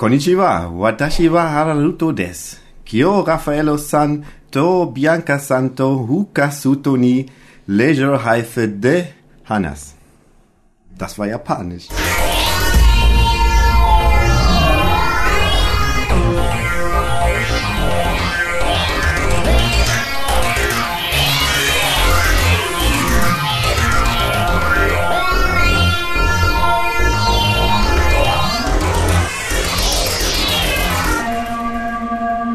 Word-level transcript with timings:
Konnichiwa, 0.00 0.68
watashi 0.68 1.28
wa 1.28 1.48
Haruto 1.48 2.12
desu. 2.12 2.56
Kyo 2.84 3.22
Raffaello-san 3.24 4.24
to 4.50 4.86
Bianca 4.86 5.38
Santo 5.38 5.94
Hukasuto 5.94 6.96
ni 6.96 7.30
Leisure 7.68 8.16
Haife 8.18 8.66
de 8.66 9.04
Hanas. 9.44 9.94
Das 10.98 11.18
war 11.18 11.28
japanisch. 11.28 11.88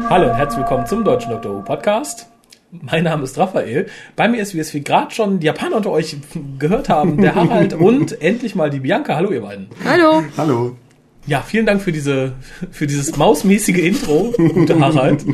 Hallo 0.08 0.30
und 0.30 0.36
herzlich 0.36 0.58
willkommen 0.60 0.86
zum 0.86 1.02
Deutschen 1.02 1.30
Dr. 1.30 1.52
Who 1.52 1.62
Podcast. 1.62 2.28
Mein 2.70 3.02
Name 3.02 3.24
ist 3.24 3.36
Raphael. 3.38 3.88
Bei 4.14 4.28
mir 4.28 4.40
ist, 4.40 4.54
wie 4.54 4.60
es 4.60 4.72
wie 4.72 4.80
gerade 4.80 5.12
schon 5.12 5.40
die 5.40 5.46
Japaner 5.46 5.76
unter 5.76 5.90
euch 5.90 6.16
gehört 6.60 6.88
haben, 6.88 7.20
der 7.20 7.34
Harald 7.34 7.74
und 7.80 8.22
endlich 8.22 8.54
mal 8.54 8.70
die 8.70 8.78
Bianca. 8.78 9.16
Hallo 9.16 9.32
ihr 9.32 9.42
beiden. 9.42 9.68
Hallo. 9.84 10.22
Hallo. 10.36 10.76
Ja, 11.26 11.42
vielen 11.42 11.66
Dank 11.66 11.82
für 11.82 11.90
diese 11.90 12.32
für 12.70 12.86
dieses 12.86 13.16
mausmäßige 13.16 13.78
Intro, 13.78 14.32
gute 14.36 14.78
Harald. 14.78 15.24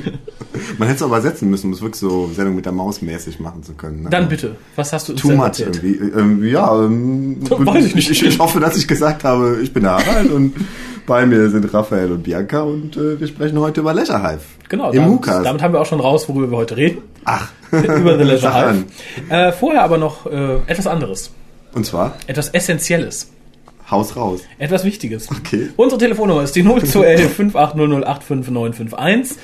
Man 0.79 0.89
hätte 0.89 0.97
es 0.97 1.03
aber 1.03 1.21
setzen 1.21 1.51
müssen, 1.51 1.67
um 1.67 1.73
es 1.73 1.83
wirklich 1.83 2.01
so 2.01 2.31
Sendung 2.35 2.57
mit 2.57 2.65
der 2.65 2.73
Maus 2.73 3.03
mäßig 3.03 3.41
machen 3.41 3.63
zu 3.63 3.75
können. 3.75 4.05
Ne? 4.05 4.11
Dann 4.11 4.29
bitte, 4.29 4.57
was 4.77 4.93
hast 4.93 5.09
du 5.09 5.15
Too 5.15 5.33
much 5.33 5.45
erzählt? 5.45 5.83
irgendwie. 5.83 6.19
Ähm, 6.19 6.45
ja, 6.45 6.85
ähm, 6.85 7.39
Weiß 7.51 7.85
ich 7.85 7.95
nicht. 7.95 8.11
Ich, 8.11 8.25
ich 8.25 8.39
hoffe, 8.39 8.59
dass 8.61 8.77
ich 8.77 8.89
gesagt 8.89 9.25
habe, 9.25 9.59
ich 9.63 9.73
bin 9.73 9.83
der 9.83 9.97
Harald 9.97 10.31
und 10.31 10.55
bei 11.07 11.27
mir 11.27 11.51
sind 11.51 11.73
Raphael 11.75 12.13
und 12.13 12.23
Bianca 12.23 12.63
und 12.63 12.97
äh, 12.97 13.21
wir 13.21 13.27
sprechen 13.27 13.59
heute 13.59 13.81
über 13.81 13.93
Leisure 13.93 14.23
Hive. 14.23 14.41
Genau, 14.69 14.91
Im 14.93 15.21
damit, 15.21 15.47
damit 15.47 15.63
haben 15.63 15.75
wir 15.75 15.81
auch 15.81 15.87
schon 15.87 16.01
raus, 16.01 16.29
worüber 16.29 16.51
wir 16.51 16.57
heute 16.57 16.77
reden. 16.77 17.03
Ach. 17.25 17.51
Über 17.73 18.19
The 18.19 18.25
Leisure 18.25 18.55
Hive. 18.55 18.85
Äh, 19.31 19.53
vorher 19.53 19.83
aber 19.83 19.97
noch 19.97 20.27
äh, 20.27 20.57
etwas 20.67 20.87
anderes. 20.87 21.31
Und 21.75 21.87
zwar 21.87 22.17
Etwas 22.27 22.51
Essentielles. 22.51 23.29
Haus 23.93 24.17
raus. 24.17 24.41
Etwas 24.59 24.85
Wichtiges. 24.85 25.31
Okay. 25.31 25.69
Unsere 25.77 26.01
Telefonnummer 26.01 26.43
ist 26.43 26.57
die 26.57 26.65
0211 26.65 27.39
5800855951. 27.39 29.37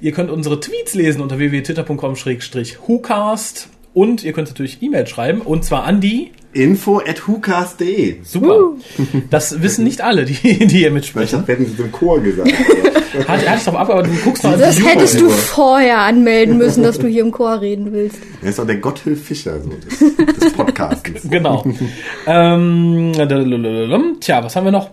Ihr 0.00 0.12
könnt 0.12 0.30
unsere 0.30 0.60
Tweets 0.60 0.94
lesen 0.94 1.20
unter 1.22 1.38
www.twitter.com-hucast 1.38 3.68
und 3.94 4.24
ihr 4.24 4.32
könnt 4.32 4.48
natürlich 4.48 4.82
E-Mail 4.82 5.06
schreiben 5.06 5.40
und 5.40 5.64
zwar 5.64 5.84
an 5.84 6.00
die 6.00 6.32
Info 6.56 6.98
at 6.98 7.26
hukas.de. 7.26 8.16
Super. 8.24 8.72
Das 9.30 9.62
wissen 9.62 9.84
nicht 9.84 10.00
alle, 10.00 10.24
die, 10.24 10.34
die 10.66 10.78
hier 10.78 10.88
Ich 10.88 10.92
mitsprechen. 10.94 11.36
dachte, 11.40 11.48
wir 11.48 11.54
hätten 11.56 11.70
es 11.72 11.78
im 11.78 11.92
Chor 11.92 12.20
gesagt. 12.20 12.52
Hat, 13.28 13.46
hatte 13.48 13.58
ich 13.58 13.64
drauf 13.64 13.76
ab, 13.76 13.88
aber 13.90 14.02
du 14.02 14.10
guckst 14.24 14.42
noch 14.44 14.58
Das 14.58 14.82
hättest 14.84 15.20
du 15.20 15.28
vorher 15.30 15.98
anmelden 16.00 16.58
müssen, 16.58 16.82
dass 16.82 16.98
du 16.98 17.06
hier 17.06 17.22
im 17.22 17.30
Chor 17.30 17.60
reden 17.60 17.92
willst. 17.92 18.18
er 18.42 18.48
ist 18.50 18.58
doch 18.58 18.66
der 18.66 18.76
Gotthilf 18.76 19.24
Fischer 19.24 19.58
so, 19.62 19.70
des, 19.70 19.98
des 20.40 20.52
Podcastens. 20.52 21.22
Genau. 21.30 21.64
ähm, 22.26 23.12
tja, 24.20 24.42
was 24.44 24.56
haben 24.56 24.64
wir 24.64 24.72
noch? 24.72 24.90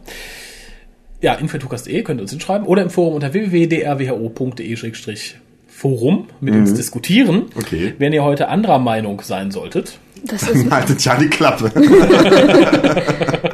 Ja, 1.22 1.33
info.tukas.de 1.36 2.02
könnt 2.03 2.20
ihr 2.20 2.23
uns 2.23 2.31
hinschreiben 2.31 2.67
oder 2.67 2.81
im 2.83 2.89
Forum 2.89 3.14
unter 3.16 3.33
www.drwho.de-forum 3.33 6.27
mit 6.42 6.53
uns 6.53 6.73
diskutieren. 6.73 7.44
Okay. 7.55 7.94
Wenn 7.98 8.11
ihr 8.14 8.23
heute 8.23 8.48
anderer 8.50 8.80
Meinung 8.80 9.22
sein 9.22 9.52
solltet, 9.52 9.98
Das 10.25 10.43
ist 10.43 10.71
Haltet 10.71 11.03
ja 11.03 11.17
die 11.17 11.27
Klappe. 11.27 11.69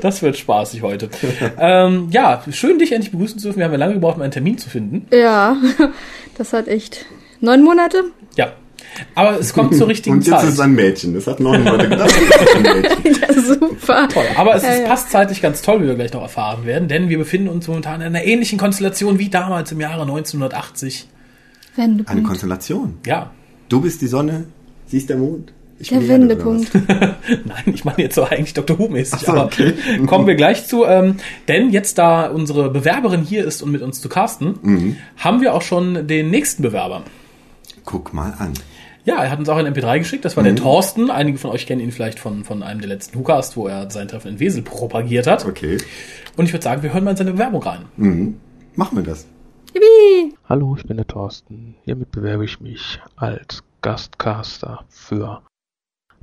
das 0.00 0.22
wird 0.22 0.36
spaßig 0.36 0.82
heute. 0.82 1.08
ähm, 1.58 2.08
ja, 2.10 2.42
schön 2.50 2.78
dich 2.78 2.92
endlich 2.92 3.10
begrüßen 3.10 3.38
zu 3.38 3.46
dürfen. 3.48 3.58
Wir 3.58 3.64
haben 3.66 3.72
ja 3.72 3.78
lange 3.78 3.94
gebraucht, 3.94 4.16
um 4.16 4.22
einen 4.22 4.32
Termin 4.32 4.58
zu 4.58 4.68
finden. 4.70 5.06
ja, 5.14 5.56
das 6.38 6.52
hat 6.52 6.68
echt 6.68 7.06
neun 7.40 7.62
Monate. 7.62 8.04
Ja. 8.36 8.52
Aber 9.16 9.40
es 9.40 9.52
kommt 9.52 9.74
zur 9.74 9.88
richtigen 9.88 10.16
Und 10.18 10.26
jetzt 10.26 10.36
Zeit. 10.36 10.44
ist 10.48 10.54
es 10.54 10.60
ein 10.60 10.72
Mädchen. 10.72 11.14
Das 11.14 11.26
hat 11.26 11.40
neun 11.40 11.66
ein 11.66 11.88
Mädchen. 11.88 13.14
Ja, 13.20 13.32
super. 13.42 14.08
Toll. 14.08 14.24
Aber 14.36 14.54
es 14.54 14.62
Ja, 14.62 14.68
ist, 14.70 14.80
ja. 14.82 14.86
passt 14.86 15.10
zeitlich 15.10 15.42
ganz 15.42 15.62
toll, 15.62 15.82
wie 15.82 15.86
wir 15.88 15.94
gleich 15.96 16.12
noch 16.12 16.22
erfahren 16.22 16.64
werden, 16.64 16.86
denn 16.86 17.08
wir 17.08 17.18
befinden 17.18 17.48
uns 17.48 17.66
momentan 17.66 18.00
in 18.00 18.08
einer 18.08 18.24
ähnlichen 18.24 18.58
Konstellation 18.58 19.18
wie 19.18 19.28
damals 19.28 19.72
im 19.72 19.80
Jahre 19.80 20.02
1980. 20.02 21.08
Eine 21.76 21.88
Wendepunkt. 21.88 22.24
Konstellation. 22.24 22.98
Ja. 23.04 23.30
Du 23.68 23.80
bist 23.80 24.00
die 24.00 24.06
Sonne, 24.06 24.44
sie 24.86 24.98
ist 24.98 25.08
der 25.08 25.16
Mond. 25.16 25.52
Ich 25.78 25.88
Der 25.88 26.06
Wendepunkt. 26.08 26.70
Nein, 26.88 27.64
ich 27.66 27.84
meine 27.84 27.98
jetzt 27.98 28.14
so 28.14 28.24
eigentlich 28.24 28.54
Dr. 28.54 28.78
Who-mäßig, 28.78 29.20
so, 29.20 29.32
aber 29.32 29.44
okay. 29.46 29.74
kommen 30.06 30.26
wir 30.26 30.34
gleich 30.36 30.66
zu. 30.66 30.84
Ähm, 30.84 31.16
denn 31.48 31.70
jetzt, 31.70 31.98
da 31.98 32.26
unsere 32.28 32.70
Bewerberin 32.70 33.22
hier 33.22 33.44
ist 33.44 33.62
und 33.62 33.70
mit 33.72 33.82
uns 33.82 34.00
zu 34.00 34.08
casten, 34.08 34.58
Mhm. 34.62 34.96
haben 35.16 35.40
wir 35.40 35.54
auch 35.54 35.62
schon 35.62 36.06
den 36.06 36.30
nächsten 36.30 36.62
Bewerber. 36.62 37.02
Guck 37.84 38.14
mal 38.14 38.34
an. 38.38 38.52
Ja, 39.04 39.22
er 39.22 39.30
hat 39.30 39.38
uns 39.38 39.48
auch 39.50 39.56
ein 39.58 39.66
MP3 39.66 39.98
geschickt. 39.98 40.24
Das 40.24 40.36
war 40.36 40.42
Mhm. 40.44 40.54
der 40.54 40.56
Thorsten. 40.56 41.10
Einige 41.10 41.36
von 41.38 41.50
euch 41.50 41.66
kennen 41.66 41.80
ihn 41.82 41.92
vielleicht 41.92 42.18
von, 42.18 42.44
von 42.44 42.62
einem 42.62 42.80
der 42.80 42.88
letzten 42.88 43.18
WhoCast, 43.18 43.56
wo 43.56 43.66
er 43.68 43.90
sein 43.90 44.08
Treffen 44.08 44.28
in 44.28 44.40
Wesel 44.40 44.62
propagiert 44.62 45.26
hat. 45.26 45.44
Okay. 45.44 45.76
Und 46.36 46.46
ich 46.46 46.52
würde 46.52 46.62
sagen, 46.64 46.82
wir 46.82 46.92
hören 46.94 47.04
mal 47.04 47.10
in 47.10 47.16
seine 47.18 47.32
Bewerbung 47.32 47.62
rein. 47.62 47.84
Mhm. 47.96 48.36
Machen 48.76 48.96
wir 48.96 49.04
das. 49.04 49.26
Yippie. 49.74 50.34
Hallo, 50.48 50.76
ich 50.78 50.86
bin 50.86 50.96
der 50.96 51.06
Thorsten. 51.06 51.74
Hiermit 51.84 52.12
bewerbe 52.12 52.44
ich 52.44 52.60
mich 52.60 53.00
als 53.16 53.62
Gastcaster 53.82 54.84
für 54.88 55.42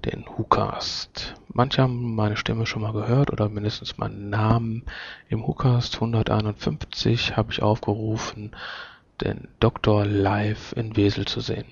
den 0.06 0.26
WhoCast. 0.26 1.36
Manche 1.54 1.82
haben 1.82 2.16
meine 2.16 2.38
Stimme 2.38 2.66
schon 2.66 2.82
mal 2.82 2.94
gehört 2.94 3.32
oder 3.32 3.50
mindestens 3.50 3.98
meinen 3.98 4.30
Namen. 4.30 4.84
Im 5.30 5.44
WhoCast 5.44 5.96
151 5.96 7.38
habe 7.38 7.52
ich 7.52 7.62
aufgerufen, 7.62 8.56
den 9.22 9.48
Doktor 9.60 10.06
live 10.06 10.74
in 10.74 10.96
Wesel 10.96 11.26
zu 11.26 11.42
sehen. 11.42 11.66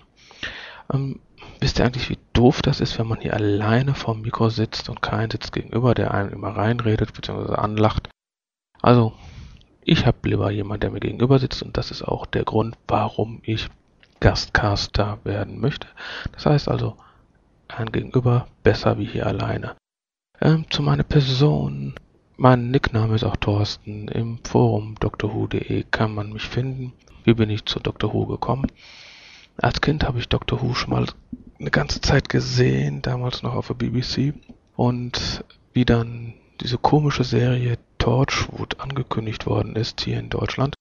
Ähm, 0.92 1.20
wisst 1.60 1.80
ihr 1.80 1.86
eigentlich, 1.86 2.10
wie 2.10 2.20
doof 2.34 2.62
das 2.62 2.80
ist, 2.80 2.98
wenn 3.00 3.08
man 3.08 3.22
hier 3.22 3.34
alleine 3.34 3.94
vorm 3.94 4.22
Mikro 4.22 4.50
sitzt 4.50 4.90
und 4.90 5.02
keinen 5.02 5.32
sitzt 5.32 5.52
gegenüber, 5.52 5.94
der 5.94 6.14
einem 6.14 6.32
immer 6.32 6.56
reinredet 6.56 7.14
bzw. 7.14 7.56
anlacht? 7.56 8.10
Also, 8.82 9.14
ich 9.84 10.06
habe 10.06 10.18
lieber 10.24 10.52
jemanden, 10.52 10.82
der 10.82 10.92
mir 10.92 11.00
gegenüber 11.00 11.40
sitzt 11.40 11.64
und 11.64 11.78
das 11.78 11.92
ist 11.92 12.04
auch 12.04 12.26
der 12.26 12.44
Grund, 12.44 12.78
warum 12.88 13.40
ich 13.44 13.70
Gastcaster 14.20 15.20
werden 15.24 15.60
möchte. 15.60 15.88
Das 16.34 16.46
heißt 16.46 16.68
also, 16.70 16.98
ein 17.70 17.92
Gegenüber 17.92 18.48
besser 18.64 18.98
wie 18.98 19.06
hier 19.06 19.28
alleine. 19.28 19.76
Ähm, 20.42 20.66
zu 20.70 20.82
meiner 20.82 21.04
Person. 21.04 21.96
Mein 22.38 22.72
Nickname 22.72 23.16
ist 23.16 23.24
auch 23.24 23.36
Thorsten. 23.36 24.08
Im 24.08 24.40
Forum 24.44 24.96
drwho.de 25.00 25.84
kann 25.92 26.14
man 26.14 26.32
mich 26.32 26.48
finden. 26.48 26.94
Wie 27.24 27.34
bin 27.34 27.50
ich 27.50 27.66
zu 27.66 27.80
Dr. 27.80 28.14
Who 28.14 28.26
gekommen? 28.26 28.72
Als 29.58 29.82
Kind 29.82 30.04
habe 30.06 30.20
ich 30.20 30.30
Dr. 30.30 30.62
Who 30.62 30.74
schon 30.74 30.92
mal 30.92 31.06
eine 31.60 31.72
ganze 31.72 32.00
Zeit 32.00 32.30
gesehen, 32.30 33.02
damals 33.02 33.44
noch 33.44 33.56
auf 33.56 33.68
der 33.68 33.74
BBC. 33.74 34.34
Und 34.76 35.44
wie 35.74 35.84
dann 35.84 36.34
diese 36.62 36.78
komische 36.78 37.26
Serie 37.26 37.78
Torchwood 37.98 38.80
angekündigt 38.80 39.46
worden 39.46 39.76
ist 39.76 40.02
hier 40.02 40.20
in 40.20 40.30
Deutschland, 40.30 40.76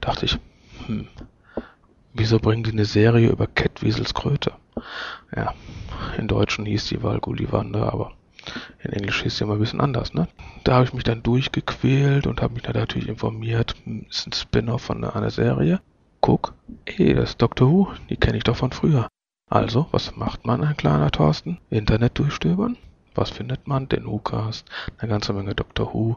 dachte 0.00 0.24
ich, 0.24 0.38
hm, 0.86 1.08
wieso 2.14 2.38
bringen 2.38 2.62
die 2.62 2.72
eine 2.72 2.84
Serie 2.84 3.28
über 3.28 3.46
Cat 3.46 3.82
Wiesels 3.82 4.14
Kröte? 4.14 4.52
Ja, 5.34 5.54
in 6.18 6.28
Deutschen 6.28 6.66
hieß 6.66 6.86
die 6.86 6.98
Gullivander, 6.98 7.92
aber 7.92 8.12
in 8.82 8.92
Englisch 8.92 9.22
hieß 9.22 9.36
sie 9.36 9.44
immer 9.44 9.54
ein 9.54 9.60
bisschen 9.60 9.80
anders, 9.80 10.14
ne? 10.14 10.28
Da 10.64 10.74
habe 10.74 10.84
ich 10.84 10.92
mich 10.92 11.04
dann 11.04 11.22
durchgequält 11.22 12.26
und 12.26 12.42
habe 12.42 12.54
mich 12.54 12.62
dann 12.62 12.76
natürlich 12.76 13.08
informiert, 13.08 13.74
ist 14.08 14.26
ein 14.26 14.32
Spin-off 14.32 14.82
von 14.82 15.04
einer 15.04 15.30
Serie. 15.30 15.80
Guck, 16.20 16.54
ey, 16.84 17.14
das 17.14 17.30
ist 17.30 17.42
Doctor 17.42 17.68
Who, 17.68 17.88
die 18.08 18.16
kenne 18.16 18.38
ich 18.38 18.44
doch 18.44 18.56
von 18.56 18.72
früher. 18.72 19.08
Also, 19.50 19.86
was 19.90 20.16
macht 20.16 20.46
man, 20.46 20.64
ein 20.64 20.76
kleiner 20.76 21.10
Thorsten? 21.10 21.58
Internet 21.68 22.18
durchstöbern? 22.18 22.76
Was 23.14 23.30
findet 23.30 23.66
man? 23.66 23.88
Den 23.88 24.06
WhoCast, 24.06 24.66
eine 24.98 25.10
ganze 25.10 25.32
Menge 25.32 25.54
Doctor 25.54 25.92
Who, 25.92 26.16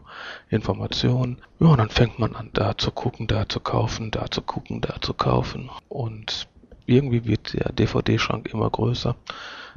Informationen. 0.49 1.37
Ja, 1.59 1.67
und 1.67 1.77
dann 1.77 1.89
fängt 1.89 2.19
man 2.19 2.35
an, 2.35 2.49
da 2.53 2.77
zu 2.77 2.91
gucken, 2.91 3.27
da 3.27 3.47
zu 3.49 3.59
kaufen, 3.59 4.11
da 4.11 4.29
zu 4.31 4.41
gucken, 4.41 4.81
da 4.81 4.95
zu 5.01 5.13
kaufen. 5.13 5.69
Und 5.89 6.47
irgendwie 6.85 7.25
wird 7.25 7.53
der 7.53 7.71
DVD-Schrank 7.71 8.53
immer 8.53 8.69
größer. 8.69 9.15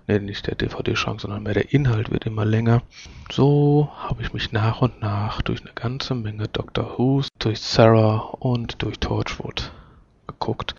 Nee, 0.06 0.20
nicht 0.20 0.46
der 0.46 0.54
DVD-Schrank, 0.54 1.20
sondern 1.20 1.42
mehr 1.42 1.54
der 1.54 1.72
Inhalt 1.72 2.10
wird 2.10 2.24
immer 2.24 2.44
länger. 2.44 2.82
So 3.30 3.90
habe 3.96 4.22
ich 4.22 4.32
mich 4.32 4.52
nach 4.52 4.80
und 4.80 5.02
nach 5.02 5.42
durch 5.42 5.60
eine 5.60 5.74
ganze 5.74 6.14
Menge 6.14 6.48
Doctor 6.48 6.98
Who's, 6.98 7.28
durch 7.38 7.60
Sarah 7.60 8.16
und 8.38 8.82
durch 8.82 8.98
Torchwood 9.00 9.70
geguckt. 10.26 10.76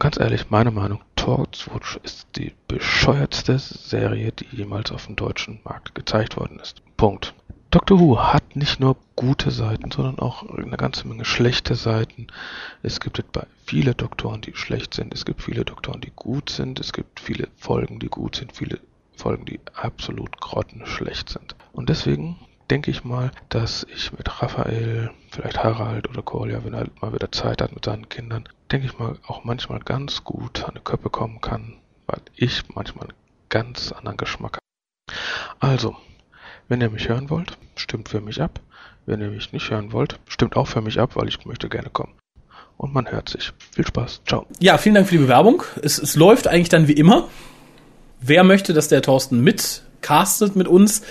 Ganz 0.00 0.18
ehrlich, 0.18 0.50
meine 0.50 0.72
Meinung, 0.72 1.00
Torchwood 1.22 2.00
ist 2.02 2.26
die 2.34 2.52
bescheuertste 2.66 3.56
Serie, 3.56 4.32
die 4.32 4.56
jemals 4.56 4.90
auf 4.90 5.06
dem 5.06 5.14
deutschen 5.14 5.60
Markt 5.62 5.94
gezeigt 5.94 6.36
worden 6.36 6.58
ist. 6.58 6.82
Punkt. 6.96 7.32
Doctor 7.70 8.00
Who 8.00 8.18
hat 8.18 8.56
nicht 8.56 8.80
nur 8.80 8.96
gute 9.14 9.52
Seiten, 9.52 9.92
sondern 9.92 10.18
auch 10.18 10.42
eine 10.42 10.76
ganze 10.76 11.06
Menge 11.06 11.24
schlechte 11.24 11.76
Seiten. 11.76 12.26
Es 12.82 12.98
gibt 12.98 13.22
viele 13.64 13.94
Doktoren, 13.94 14.40
die 14.40 14.56
schlecht 14.56 14.94
sind. 14.94 15.14
Es 15.14 15.24
gibt 15.24 15.42
viele 15.42 15.64
Doktoren, 15.64 16.00
die 16.00 16.10
gut 16.16 16.50
sind. 16.50 16.80
Es 16.80 16.92
gibt 16.92 17.20
viele 17.20 17.46
Folgen, 17.56 18.00
die 18.00 18.08
gut 18.08 18.34
sind. 18.34 18.56
Viele 18.56 18.80
Folgen, 19.16 19.44
die 19.44 19.60
absolut 19.74 20.40
grottenschlecht 20.40 21.28
sind. 21.28 21.54
Und 21.72 21.88
deswegen 21.88 22.36
denke 22.72 22.90
ich 22.90 23.04
mal, 23.04 23.30
dass 23.50 23.86
ich 23.94 24.12
mit 24.16 24.40
Raphael, 24.40 25.10
vielleicht 25.30 25.62
Harald 25.62 26.08
oder 26.08 26.22
Kolja, 26.22 26.64
wenn 26.64 26.72
er 26.72 26.86
mal 27.02 27.12
wieder 27.12 27.30
Zeit 27.30 27.60
hat 27.60 27.74
mit 27.74 27.84
seinen 27.84 28.08
Kindern, 28.08 28.48
denke 28.70 28.86
ich 28.86 28.98
mal 28.98 29.18
auch 29.26 29.44
manchmal 29.44 29.80
ganz 29.80 30.24
gut 30.24 30.64
an 30.64 30.72
die 30.76 30.80
Köppe 30.80 31.10
kommen 31.10 31.42
kann, 31.42 31.74
weil 32.06 32.22
ich 32.34 32.62
manchmal 32.74 33.08
einen 33.08 33.18
ganz 33.50 33.92
anderen 33.92 34.16
Geschmack 34.16 34.56
habe. 34.56 35.18
Also, 35.60 35.96
wenn 36.68 36.80
ihr 36.80 36.88
mich 36.88 37.10
hören 37.10 37.28
wollt, 37.28 37.58
stimmt 37.76 38.08
für 38.08 38.22
mich 38.22 38.40
ab. 38.40 38.58
Wenn 39.04 39.20
ihr 39.20 39.28
mich 39.28 39.52
nicht 39.52 39.70
hören 39.70 39.92
wollt, 39.92 40.18
stimmt 40.26 40.56
auch 40.56 40.66
für 40.66 40.80
mich 40.80 40.98
ab, 40.98 41.14
weil 41.14 41.28
ich 41.28 41.44
möchte 41.44 41.68
gerne 41.68 41.90
kommen. 41.90 42.14
Und 42.78 42.94
man 42.94 43.06
hört 43.10 43.28
sich. 43.28 43.52
Viel 43.74 43.86
Spaß. 43.86 44.22
Ciao. 44.26 44.46
Ja, 44.60 44.78
vielen 44.78 44.94
Dank 44.94 45.08
für 45.08 45.16
die 45.16 45.22
Bewerbung. 45.24 45.62
Es, 45.82 45.98
es 45.98 46.16
läuft 46.16 46.48
eigentlich 46.48 46.70
dann 46.70 46.88
wie 46.88 46.92
immer. 46.92 47.28
Wer 48.22 48.44
möchte, 48.44 48.72
dass 48.72 48.88
der 48.88 49.02
Thorsten 49.02 49.42
mit 49.42 49.82
castet 50.02 50.56
mit 50.56 50.68
uns, 50.68 51.02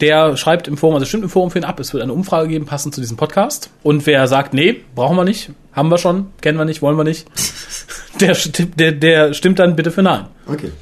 der 0.00 0.36
schreibt 0.36 0.68
im 0.68 0.76
Forum, 0.76 0.94
also 0.94 1.06
stimmt 1.06 1.24
im 1.24 1.30
Forum 1.30 1.50
für 1.50 1.58
ihn 1.58 1.64
ab. 1.64 1.80
Es 1.80 1.92
wird 1.92 2.02
eine 2.02 2.12
Umfrage 2.12 2.48
geben, 2.48 2.66
passend 2.66 2.94
zu 2.94 3.00
diesem 3.00 3.16
Podcast. 3.16 3.70
Und 3.82 4.06
wer 4.06 4.26
sagt, 4.28 4.54
nee, 4.54 4.82
brauchen 4.94 5.16
wir 5.16 5.24
nicht, 5.24 5.50
haben 5.72 5.90
wir 5.90 5.98
schon, 5.98 6.26
kennen 6.40 6.58
wir 6.58 6.64
nicht, 6.64 6.82
wollen 6.82 6.96
wir 6.96 7.04
nicht, 7.04 7.26
der, 8.20 8.36
der, 8.76 8.92
der 8.92 9.34
stimmt 9.34 9.58
dann 9.58 9.76
bitte 9.76 9.90
für 9.90 10.02
Nein. 10.02 10.26
Okay. 10.46 10.72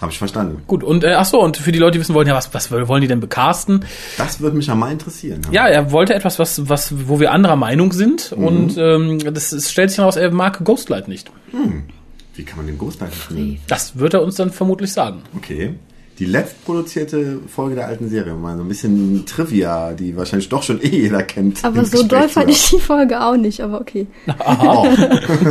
Habe 0.00 0.10
ich 0.10 0.18
verstanden. 0.18 0.62
Gut, 0.66 0.82
und 0.82 1.04
äh, 1.04 1.14
ach 1.14 1.24
so, 1.24 1.40
und 1.40 1.56
für 1.56 1.70
die 1.70 1.78
Leute, 1.78 1.92
die 1.92 2.00
wissen 2.00 2.14
wollen, 2.14 2.26
ja, 2.26 2.34
was, 2.34 2.52
was 2.52 2.70
wollen 2.70 3.00
die 3.00 3.06
denn 3.06 3.20
becasten? 3.20 3.84
Das 4.18 4.40
würde 4.40 4.56
mich 4.56 4.66
ja 4.66 4.74
mal 4.74 4.90
interessieren. 4.90 5.42
Ja, 5.52 5.68
er 5.68 5.92
wollte 5.92 6.14
etwas, 6.14 6.38
was, 6.40 6.68
was, 6.68 7.08
wo 7.08 7.20
wir 7.20 7.30
anderer 7.30 7.54
Meinung 7.54 7.92
sind. 7.92 8.32
Und 8.32 8.76
ähm, 8.76 9.20
das, 9.32 9.52
es 9.52 9.70
stellt 9.70 9.90
sich 9.90 9.98
heraus, 9.98 10.16
er 10.16 10.32
mag 10.32 10.64
Ghostlight 10.64 11.06
nicht. 11.06 11.30
Wie 12.34 12.42
kann 12.42 12.56
man 12.56 12.66
den 12.66 12.76
Ghostlight 12.76 13.14
spielen? 13.14 13.60
Das 13.68 13.96
wird 13.96 14.14
er 14.14 14.22
uns 14.22 14.34
dann 14.34 14.50
vermutlich 14.50 14.92
sagen. 14.92 15.22
Okay. 15.36 15.74
Die 16.18 16.26
letztproduzierte 16.26 17.40
Folge 17.52 17.74
der 17.74 17.88
alten 17.88 18.08
Serie, 18.08 18.34
mal 18.34 18.56
so 18.56 18.62
ein 18.62 18.68
bisschen 18.68 19.24
Trivia, 19.26 19.92
die 19.94 20.16
wahrscheinlich 20.16 20.48
doch 20.48 20.62
schon 20.62 20.80
eh 20.80 20.86
jeder 20.88 21.22
kennt. 21.24 21.64
Aber 21.64 21.84
so 21.84 22.04
doll 22.04 22.28
fand 22.28 22.50
ich 22.50 22.70
die 22.70 22.78
Folge 22.78 23.20
auch 23.20 23.36
nicht, 23.36 23.60
aber 23.60 23.80
okay. 23.80 24.06
Aha. 24.38 24.86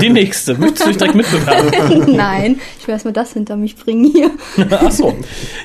Die 0.01 0.09
nächste. 0.09 0.55
Möchtest 0.55 0.85
du 0.85 0.87
dich 0.89 0.97
direkt 0.97 1.15
mitbewerben? 1.15 2.15
Nein, 2.15 2.61
ich 2.79 2.87
will 2.87 2.93
erstmal 2.93 3.13
das 3.13 3.33
hinter 3.33 3.57
mich 3.57 3.75
bringen 3.75 4.05
hier. 4.05 4.31
Ach 4.71 4.91
so. 4.91 5.13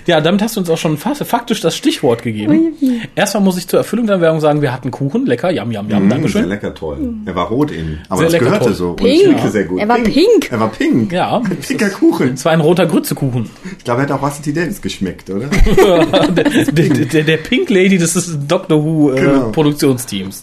Ja, 0.06 0.20
damit 0.20 0.42
hast 0.42 0.56
du 0.56 0.60
uns 0.60 0.70
auch 0.70 0.78
schon 0.78 0.96
fast, 0.98 1.22
faktisch 1.24 1.60
das 1.60 1.76
Stichwort 1.76 2.22
gegeben. 2.22 2.74
Erstmal 3.14 3.42
muss 3.44 3.56
ich 3.56 3.68
zur 3.68 3.78
Erfüllung 3.78 4.08
der 4.08 4.20
Werbung 4.20 4.40
sagen, 4.40 4.62
wir 4.62 4.72
hatten 4.72 4.90
Kuchen. 4.90 5.26
Lecker. 5.26 5.50
Yam, 5.50 5.70
yam. 5.70 5.86
Mm, 5.86 5.90
Sehr 5.90 6.00
Dankeschön. 6.08 6.48
lecker 6.48 6.74
toll. 6.74 7.14
Er 7.24 7.34
war 7.36 7.46
rot 7.48 7.70
innen. 7.70 8.00
Aber 8.08 8.18
Sehr 8.18 8.26
das 8.26 8.32
lecker 8.32 8.44
gehörte 8.46 8.64
toll. 8.66 8.74
so. 8.74 8.92
Pink. 8.94 9.10
Und 9.26 9.30
schmeckte 9.32 9.50
sehr 9.50 9.64
gut. 9.64 9.80
Er 9.80 9.88
war 9.88 9.98
pink. 9.98 10.50
Er 10.50 10.58
war 10.60 10.68
pink. 10.70 11.12
Ja. 11.12 11.36
Ein 11.38 11.56
pinker 11.56 11.90
Kuchen. 11.90 12.34
Es 12.34 12.44
war 12.44 12.52
ein 12.52 12.60
roter 12.60 12.86
Grützekuchen. 12.86 13.48
Ich 13.78 13.84
glaube, 13.84 14.00
er 14.00 14.04
hat 14.08 14.12
auch 14.12 14.22
Varsity 14.22 14.52
Davis 14.52 14.82
geschmeckt, 14.88 15.28
oder? 15.30 15.46
der, 16.30 16.44
der, 16.44 16.88
der, 17.06 17.22
der 17.24 17.36
Pink 17.36 17.70
Lady 17.70 17.98
des 17.98 18.36
Doctor 18.48 18.82
Who 18.84 19.12
äh, 19.12 19.20
Genau. 19.20 19.50
Produktionsteams. 19.52 20.42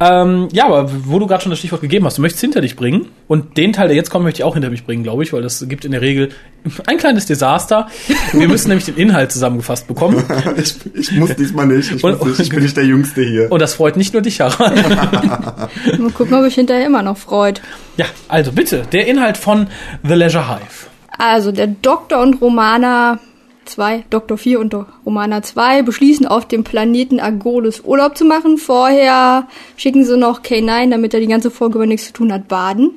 Ähm, 0.00 0.48
ja, 0.52 0.66
aber 0.66 0.90
wo 1.06 1.18
du 1.18 1.26
gerade 1.26 1.42
schon 1.42 1.50
das 1.50 1.58
Stichwort 1.58 1.80
gegeben 1.80 2.04
hast, 2.06 2.18
du 2.18 2.22
möchtest 2.22 2.40
hinter 2.40 2.60
dich 2.60 2.76
bringen. 2.76 3.06
Und 3.26 3.56
den 3.56 3.72
Teil, 3.72 3.88
der 3.88 3.96
jetzt 3.96 4.10
kommt, 4.10 4.24
möchte 4.24 4.40
ich 4.40 4.44
auch 4.44 4.54
hinter 4.54 4.70
mich 4.70 4.84
bringen, 4.84 5.02
glaube 5.02 5.22
ich, 5.22 5.32
weil 5.32 5.42
das 5.42 5.64
gibt 5.68 5.84
in 5.84 5.92
der 5.92 6.00
Regel 6.00 6.30
ein 6.86 6.96
kleines 6.98 7.26
Desaster. 7.26 7.88
Wir 8.32 8.48
müssen 8.48 8.68
nämlich 8.68 8.86
den 8.86 8.96
Inhalt 8.96 9.32
zusammengefasst 9.32 9.86
bekommen. 9.88 10.22
ich, 10.56 10.74
ich 10.94 11.12
muss 11.12 11.34
diesmal 11.34 11.66
nicht. 11.66 11.90
Ich, 11.92 12.04
Und- 12.04 12.18
muss 12.18 12.28
nicht. 12.28 12.40
ich 12.40 12.48
bin 12.50 12.62
nicht 12.62 12.76
der 12.76 12.84
Jüngste 12.84 13.22
hier. 13.22 13.50
Und 13.50 13.60
das 13.60 13.74
freut 13.74 13.96
nicht 13.96 14.12
nur 14.12 14.22
dich, 14.22 14.40
Harald. 14.40 14.76
Mal 15.98 16.10
gucken, 16.14 16.34
ob 16.34 16.44
ich 16.46 16.54
hinterher 16.54 16.86
immer 16.86 17.02
noch 17.02 17.16
freut. 17.18 17.60
Ja, 17.96 18.06
also 18.28 18.52
bitte, 18.52 18.82
der 18.92 19.06
Inhalt 19.06 19.36
von 19.36 19.66
The 20.06 20.14
Leisure 20.14 20.48
Hive. 20.48 20.86
Also 21.20 21.50
der 21.50 21.66
Doktor 21.66 22.22
und 22.22 22.40
Romana 22.40 23.18
2, 23.68 24.04
Doktor 24.10 24.38
4 24.38 24.60
und 24.60 24.74
Romana 25.06 25.42
2 25.42 25.82
beschließen 25.82 26.26
auf 26.26 26.48
dem 26.48 26.64
Planeten 26.64 27.20
Argolis 27.20 27.80
Urlaub 27.80 28.16
zu 28.16 28.24
machen. 28.24 28.58
Vorher 28.58 29.46
schicken 29.76 30.04
sie 30.04 30.16
noch 30.16 30.42
K9, 30.42 30.90
damit 30.90 31.14
er 31.14 31.20
die 31.20 31.26
ganze 31.26 31.50
Folge 31.50 31.76
über 31.76 31.86
nichts 31.86 32.06
zu 32.06 32.12
tun 32.12 32.32
hat, 32.32 32.48
baden. 32.48 32.90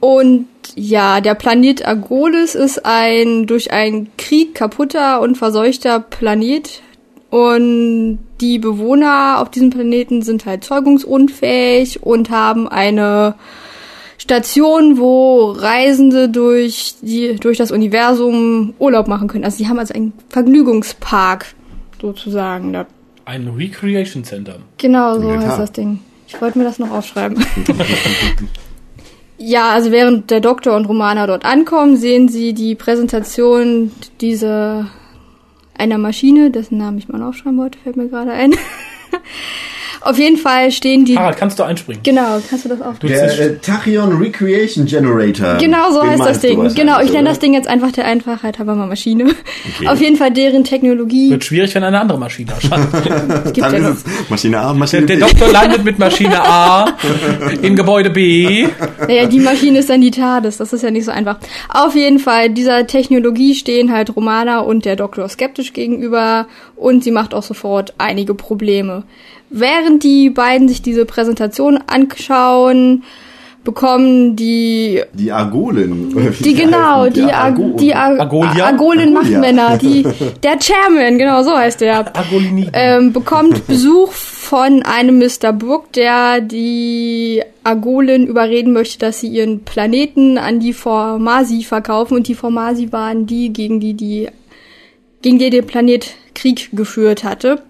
Und 0.00 0.48
ja, 0.74 1.20
der 1.20 1.34
Planet 1.34 1.86
Argolis 1.86 2.54
ist 2.56 2.84
ein 2.84 3.46
durch 3.46 3.72
einen 3.72 4.10
Krieg 4.16 4.54
kaputter 4.54 5.20
und 5.20 5.38
verseuchter 5.38 6.00
Planet. 6.00 6.82
Und 7.30 8.18
die 8.40 8.58
Bewohner 8.58 9.38
auf 9.40 9.50
diesem 9.50 9.70
Planeten 9.70 10.22
sind 10.22 10.44
halt 10.44 10.64
zeugungsunfähig 10.64 12.02
und 12.02 12.30
haben 12.30 12.68
eine 12.68 13.36
Station, 14.22 14.98
wo 14.98 15.50
Reisende 15.50 16.28
durch 16.28 16.94
die 17.02 17.34
durch 17.40 17.58
das 17.58 17.72
Universum 17.72 18.72
Urlaub 18.78 19.08
machen 19.08 19.26
können. 19.26 19.42
Also 19.42 19.56
sie 19.56 19.68
haben 19.68 19.80
also 19.80 19.92
einen 19.94 20.12
Vergnügungspark 20.28 21.46
sozusagen. 22.00 22.72
Da. 22.72 22.86
Ein 23.24 23.48
Recreation 23.48 24.22
Center. 24.22 24.60
Genau 24.78 25.18
so 25.18 25.28
heißt 25.28 25.58
das 25.58 25.72
Ding. 25.72 25.98
Ich 26.28 26.40
wollte 26.40 26.56
mir 26.56 26.62
das 26.64 26.78
noch 26.78 26.92
aufschreiben. 26.92 27.44
ja, 29.38 29.70
also 29.70 29.90
während 29.90 30.30
der 30.30 30.38
Doktor 30.38 30.76
und 30.76 30.84
Romana 30.84 31.26
dort 31.26 31.44
ankommen, 31.44 31.96
sehen 31.96 32.28
sie 32.28 32.52
die 32.52 32.76
Präsentation 32.76 33.90
dieser 34.20 34.88
einer 35.76 35.98
Maschine, 35.98 36.52
dessen 36.52 36.78
Namen 36.78 36.98
ich 36.98 37.08
mal 37.08 37.22
aufschreiben 37.22 37.58
wollte, 37.58 37.76
fällt 37.80 37.96
mir 37.96 38.06
gerade 38.08 38.30
ein. 38.30 38.52
Auf 40.04 40.18
jeden 40.18 40.36
Fall 40.36 40.70
stehen 40.70 41.04
die. 41.04 41.16
Harald, 41.16 41.36
kannst 41.36 41.58
du 41.58 41.62
einspringen? 41.62 42.02
Genau, 42.02 42.40
kannst 42.48 42.64
du 42.64 42.68
das 42.68 42.82
auf? 42.82 42.98
Der 42.98 43.38
äh, 43.38 43.56
Tachyon 43.58 44.16
Recreation 44.18 44.86
Generator. 44.86 45.58
Genau 45.58 45.90
so 45.92 46.02
heißt 46.02 46.20
das 46.20 46.40
Ding. 46.40 46.74
Genau, 46.74 47.00
ich 47.00 47.12
nenne 47.12 47.28
das 47.28 47.38
Ding 47.38 47.54
jetzt 47.54 47.68
einfach 47.68 47.92
der 47.92 48.06
Einfachheit 48.06 48.58
halber 48.58 48.74
mal 48.74 48.86
Maschine. 48.86 49.26
Okay. 49.76 49.88
Auf 49.88 50.00
jeden 50.00 50.16
Fall 50.16 50.32
deren 50.32 50.64
Technologie. 50.64 51.30
Wird 51.30 51.44
schwierig, 51.44 51.74
wenn 51.74 51.84
eine 51.84 52.00
andere 52.00 52.18
Maschine 52.18 52.52
erscheint. 52.52 52.88
Es 53.44 53.52
gibt 53.52 53.66
Dann 53.66 53.82
ja 53.82 53.88
ist 53.90 54.06
es 54.06 54.30
Maschine 54.30 54.58
A, 54.60 54.66
Der, 54.68 54.74
Maschine 54.74 55.06
der 55.06 55.14
B. 55.16 55.20
Doktor 55.20 55.48
landet 55.48 55.84
mit 55.84 55.98
Maschine 55.98 56.40
A 56.42 56.96
in 57.60 57.76
Gebäude 57.76 58.10
B. 58.10 58.66
naja, 59.06 59.26
die 59.26 59.40
Maschine 59.40 59.78
ist 59.80 59.90
dann 59.90 60.00
die 60.00 60.10
TARDIS. 60.10 60.56
Das 60.58 60.72
ist 60.72 60.82
ja 60.82 60.90
nicht 60.90 61.04
so 61.04 61.10
einfach. 61.12 61.38
Auf 61.68 61.94
jeden 61.94 62.18
Fall, 62.18 62.50
dieser 62.50 62.86
Technologie 62.86 63.54
stehen 63.54 63.92
halt 63.92 64.14
Romana 64.14 64.60
und 64.60 64.84
der 64.84 64.96
Doktor 64.96 65.28
skeptisch 65.28 65.72
gegenüber 65.72 66.46
und 66.76 67.04
sie 67.04 67.10
macht 67.10 67.34
auch 67.34 67.42
sofort 67.42 67.94
einige 67.98 68.34
Probleme. 68.34 69.04
Während 69.52 70.02
die 70.02 70.30
beiden 70.30 70.68
sich 70.68 70.82
diese 70.82 71.04
Präsentation 71.04 71.78
anschauen, 71.86 73.02
bekommen 73.64 74.34
die 74.34 75.02
Die 75.12 75.30
Argolen. 75.30 76.34
Die 76.40 76.54
genau, 76.54 77.02
heißen. 77.02 77.14
die, 77.14 77.32
Ar 77.32 77.52
die 77.52 77.94
Ar 77.94 78.20
Argolia? 78.20 78.66
Argolen-Machtmänner, 78.66 79.78
die, 79.78 80.04
der 80.42 80.58
Chairman, 80.58 81.18
genau 81.18 81.42
so 81.42 81.56
heißt 81.56 81.80
der. 81.80 82.12
Ähm, 82.74 83.12
bekommt 83.12 83.66
Besuch 83.66 84.12
von 84.12 84.82
einem 84.82 85.18
Mr. 85.18 85.52
Brook, 85.52 85.92
der 85.92 86.40
die 86.40 87.42
Argolen 87.62 88.26
überreden 88.26 88.72
möchte, 88.72 88.98
dass 88.98 89.20
sie 89.20 89.28
ihren 89.28 89.60
Planeten 89.64 90.38
an 90.38 90.60
die 90.60 90.72
Formasi 90.72 91.62
verkaufen. 91.62 92.16
Und 92.16 92.28
die 92.28 92.34
Formasi 92.34 92.90
waren 92.92 93.26
die, 93.26 93.52
gegen 93.52 93.80
die 93.80 93.94
die 93.94 94.28
gegen 95.22 95.38
die 95.38 95.50
der 95.50 95.62
Planet 95.62 96.14
Krieg 96.34 96.70
geführt 96.72 97.22
hatte. 97.22 97.62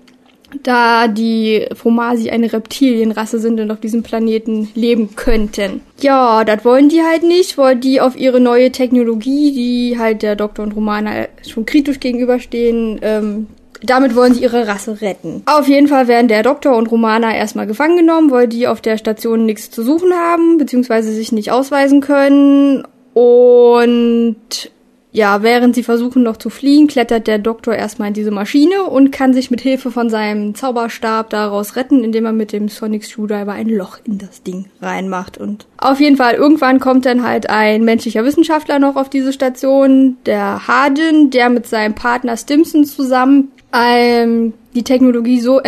Da 0.62 1.09
die 1.09 1.66
Formasi 1.75 2.30
eine 2.30 2.52
Reptilienrasse 2.52 3.38
sind 3.38 3.61
und 3.61 3.71
auf 3.71 3.80
diesem 3.80 4.02
Planeten 4.02 4.68
leben 4.75 5.14
könnten. 5.16 5.80
Ja, 6.00 6.44
das 6.44 6.64
wollen 6.64 6.88
die 6.88 7.02
halt 7.02 7.23
nicht, 7.23 7.59
weil 7.59 7.76
die 7.76 8.00
auf 8.00 8.16
ihre 8.16 8.40
neue 8.40 8.71
Technologie, 8.73 9.52
die 9.52 9.99
halt 9.99 10.23
der 10.23 10.37
Doktor 10.37 10.64
und 10.64 10.76
Romana 10.76 11.26
schon 11.47 11.66
kritisch 11.66 12.00
gegenüberstehen, 12.00 13.00
ähm, 13.02 13.47
damit 13.85 14.14
wollen 14.14 14.35
sie 14.35 14.42
ihre 14.42 14.68
Rasse 14.68 15.00
retten. 15.00 15.42
Auf 15.47 15.66
jeden 15.68 15.88
Fall 15.88 16.09
werden 16.09 16.28
der 16.28 16.42
Doktor 16.42 16.76
und 16.76 16.90
Romana 16.90 17.35
erstmal 17.35 17.66
gefangen 17.66 17.97
genommen, 17.97 18.30
weil 18.30 18.49
die 18.49 18.68
auf 18.68 18.80
der 18.80 18.97
Station 18.97 19.44
nichts 19.44 19.71
zu 19.71 19.82
suchen 19.82 20.12
haben, 20.12 20.59
beziehungsweise 20.59 21.12
sich 21.12 21.32
nicht 21.32 21.50
ausweisen 21.50 22.00
können. 22.00 22.85
Und 23.14 24.71
ja, 25.14 25.42
während 25.42 25.75
sie 25.75 25.83
versuchen 25.83 26.23
noch 26.23 26.38
zu 26.38 26.49
fliehen, 26.49 26.87
klettert 26.87 27.26
der 27.26 27.38
Doktor 27.38 27.75
erstmal 27.75 28.09
in 28.09 28.14
diese 28.14 28.31
Maschine 28.31 28.85
und 28.85 29.12
kann 29.12 29.35
sich 29.35 29.50
mit 29.50 29.61
Hilfe 29.61 29.90
von 29.90 30.09
seinem 30.09 30.54
Zauberstab 30.54 31.28
daraus 31.28 31.76
retten, 31.76 32.02
indem 32.02 32.25
er 32.25 32.33
mit 32.33 32.52
dem 32.52 32.69
Sonic 32.69 33.04
Screwdriver 33.04 33.52
ein 33.52 33.69
Loch 33.69 33.99
in 34.04 34.16
das 34.16 34.42
Ding 34.42 34.71
reinmacht. 34.81 35.37
Und 35.37 35.66
auf 35.76 36.00
jeden 36.00 36.16
Fall, 36.16 36.35
irgendwann 36.35 36.81
kommt 36.81 37.04
dann 37.04 37.23
halt 37.23 37.50
ein 37.50 37.85
menschlicher 37.85 38.25
Wissenschaftler 38.25 38.78
noch 38.78 38.97
auf 38.97 39.11
diese 39.11 39.35
Station, 39.35 40.16
der 40.25 40.66
Hardin, 40.66 41.28
der 41.28 41.50
mit 41.50 41.66
seinem 41.66 41.95
Partner 41.95 42.38
Stimson 42.38 42.87
zusammen 42.87 43.52
ähm, 43.75 44.54
die 44.75 44.85
Technologie 44.85 45.41
so, 45.41 45.61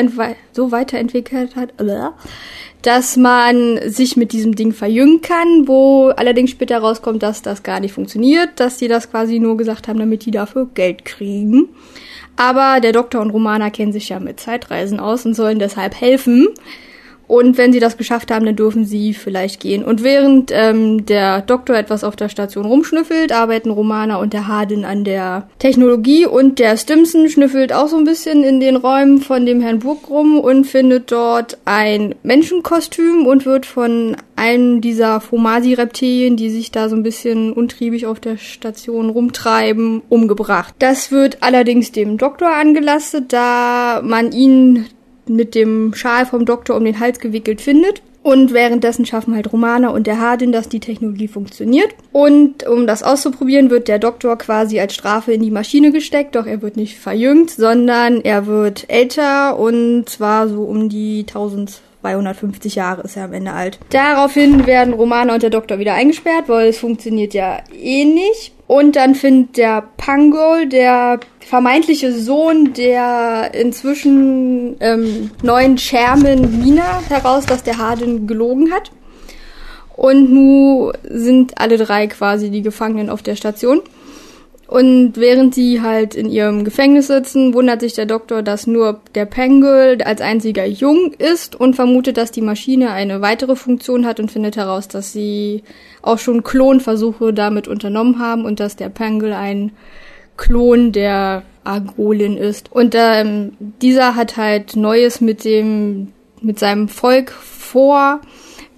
so 0.52 0.72
weiterentwickelt 0.72 1.56
hat, 1.56 1.80
äh, 1.80 2.10
dass 2.82 3.16
man 3.16 3.80
sich 3.86 4.16
mit 4.16 4.32
diesem 4.32 4.54
Ding 4.54 4.72
verjüngen 4.72 5.22
kann, 5.22 5.66
wo 5.66 6.08
allerdings 6.08 6.50
später 6.50 6.78
rauskommt, 6.78 7.22
dass 7.22 7.40
das 7.40 7.62
gar 7.62 7.80
nicht 7.80 7.92
funktioniert, 7.92 8.50
dass 8.56 8.76
die 8.76 8.88
das 8.88 9.10
quasi 9.10 9.38
nur 9.38 9.56
gesagt 9.56 9.88
haben, 9.88 9.98
damit 9.98 10.26
die 10.26 10.30
dafür 10.30 10.68
Geld 10.74 11.04
kriegen. 11.04 11.68
Aber 12.36 12.80
der 12.80 12.92
Doktor 12.92 13.22
und 13.22 13.30
Romana 13.30 13.70
kennen 13.70 13.92
sich 13.92 14.10
ja 14.10 14.20
mit 14.20 14.40
Zeitreisen 14.40 15.00
aus 15.00 15.24
und 15.24 15.34
sollen 15.34 15.58
deshalb 15.58 15.98
helfen. 15.98 16.48
Und 17.34 17.58
wenn 17.58 17.72
sie 17.72 17.80
das 17.80 17.96
geschafft 17.96 18.30
haben, 18.30 18.46
dann 18.46 18.54
dürfen 18.54 18.84
sie 18.84 19.12
vielleicht 19.12 19.58
gehen. 19.58 19.84
Und 19.84 20.04
während 20.04 20.52
ähm, 20.52 21.04
der 21.04 21.40
Doktor 21.40 21.74
etwas 21.74 22.04
auf 22.04 22.14
der 22.14 22.28
Station 22.28 22.64
rumschnüffelt, 22.64 23.32
arbeiten 23.32 23.70
Romana 23.70 24.16
und 24.16 24.32
der 24.32 24.46
Hardin 24.46 24.84
an 24.84 25.02
der 25.02 25.48
Technologie. 25.58 26.26
Und 26.26 26.60
der 26.60 26.76
Stimson 26.76 27.28
schnüffelt 27.28 27.72
auch 27.72 27.88
so 27.88 27.96
ein 27.96 28.04
bisschen 28.04 28.44
in 28.44 28.60
den 28.60 28.76
Räumen 28.76 29.20
von 29.20 29.46
dem 29.46 29.60
Herrn 29.60 29.80
Burg 29.80 30.08
rum 30.08 30.38
und 30.38 30.64
findet 30.64 31.10
dort 31.10 31.58
ein 31.64 32.14
Menschenkostüm 32.22 33.26
und 33.26 33.46
wird 33.46 33.66
von 33.66 34.16
einem 34.36 34.80
dieser 34.80 35.20
Fomasi-Reptilien, 35.20 36.36
die 36.36 36.50
sich 36.50 36.70
da 36.70 36.88
so 36.88 36.94
ein 36.94 37.02
bisschen 37.02 37.52
untriebig 37.52 38.06
auf 38.06 38.20
der 38.20 38.36
Station 38.36 39.10
rumtreiben, 39.10 40.02
umgebracht. 40.08 40.74
Das 40.78 41.10
wird 41.10 41.38
allerdings 41.40 41.90
dem 41.90 42.16
Doktor 42.16 42.54
angelastet, 42.54 43.32
da 43.32 44.02
man 44.04 44.30
ihn 44.30 44.86
mit 45.28 45.54
dem 45.54 45.94
Schal 45.94 46.26
vom 46.26 46.44
Doktor 46.44 46.76
um 46.76 46.84
den 46.84 47.00
Hals 47.00 47.18
gewickelt 47.18 47.60
findet. 47.60 48.02
Und 48.24 48.54
währenddessen 48.54 49.04
schaffen 49.04 49.34
halt 49.34 49.52
Romana 49.52 49.90
und 49.90 50.06
der 50.06 50.18
Hardin, 50.18 50.50
dass 50.50 50.70
die 50.70 50.80
Technologie 50.80 51.28
funktioniert. 51.28 51.90
Und 52.10 52.66
um 52.66 52.86
das 52.86 53.02
auszuprobieren, 53.02 53.68
wird 53.68 53.86
der 53.86 53.98
Doktor 53.98 54.38
quasi 54.38 54.80
als 54.80 54.94
Strafe 54.94 55.34
in 55.34 55.42
die 55.42 55.50
Maschine 55.50 55.92
gesteckt, 55.92 56.34
doch 56.34 56.46
er 56.46 56.62
wird 56.62 56.78
nicht 56.78 56.98
verjüngt, 56.98 57.50
sondern 57.50 58.22
er 58.22 58.46
wird 58.46 58.86
älter 58.88 59.58
und 59.58 60.08
zwar 60.08 60.48
so 60.48 60.62
um 60.62 60.88
die 60.88 61.26
1250 61.28 62.76
Jahre 62.76 63.02
ist 63.02 63.18
er 63.18 63.24
am 63.24 63.34
Ende 63.34 63.52
alt. 63.52 63.78
Daraufhin 63.90 64.66
werden 64.66 64.94
Romana 64.94 65.34
und 65.34 65.42
der 65.42 65.50
Doktor 65.50 65.78
wieder 65.78 65.92
eingesperrt, 65.92 66.44
weil 66.48 66.68
es 66.68 66.78
funktioniert 66.78 67.34
ja 67.34 67.58
eh 67.78 68.06
nicht. 68.06 68.53
Und 68.66 68.96
dann 68.96 69.14
findet 69.14 69.58
der 69.58 69.82
Pangol, 69.96 70.66
der 70.66 71.20
vermeintliche 71.40 72.12
Sohn 72.12 72.72
der 72.72 73.52
inzwischen 73.52 74.76
ähm, 74.80 75.30
neuen 75.42 75.76
Chairman 75.76 76.62
Mina, 76.62 77.02
heraus, 77.08 77.44
dass 77.44 77.62
der 77.62 77.76
Hardin 77.76 78.26
gelogen 78.26 78.72
hat. 78.72 78.90
Und 79.96 80.32
nun 80.32 80.92
sind 81.08 81.60
alle 81.60 81.76
drei 81.76 82.06
quasi 82.06 82.50
die 82.50 82.62
Gefangenen 82.62 83.10
auf 83.10 83.22
der 83.22 83.36
Station. 83.36 83.82
Und 84.66 85.12
während 85.16 85.54
sie 85.54 85.82
halt 85.82 86.14
in 86.14 86.30
ihrem 86.30 86.64
Gefängnis 86.64 87.08
sitzen, 87.08 87.52
wundert 87.52 87.80
sich 87.80 87.92
der 87.92 88.06
Doktor, 88.06 88.42
dass 88.42 88.66
nur 88.66 89.00
der 89.14 89.26
Pangol 89.26 89.98
als 90.04 90.20
einziger 90.20 90.64
jung 90.64 91.12
ist 91.18 91.54
und 91.54 91.76
vermutet, 91.76 92.16
dass 92.16 92.30
die 92.30 92.40
Maschine 92.40 92.90
eine 92.90 93.20
weitere 93.20 93.56
Funktion 93.56 94.06
hat 94.06 94.20
und 94.20 94.30
findet 94.30 94.56
heraus, 94.56 94.88
dass 94.88 95.12
sie 95.12 95.62
auch 96.00 96.18
schon 96.18 96.42
Klonversuche 96.42 97.34
damit 97.34 97.68
unternommen 97.68 98.18
haben 98.18 98.44
und 98.46 98.58
dass 98.58 98.76
der 98.76 98.88
Pangol 98.88 99.32
ein 99.32 99.72
Klon 100.36 100.92
der 100.92 101.42
Argolin 101.62 102.36
ist. 102.36 102.72
Und 102.72 102.94
ähm, 102.96 103.52
dieser 103.82 104.16
hat 104.16 104.36
halt 104.36 104.76
Neues 104.76 105.20
mit 105.20 105.44
dem, 105.44 106.12
mit 106.40 106.58
seinem 106.58 106.88
Volk 106.88 107.30
vor, 107.30 108.20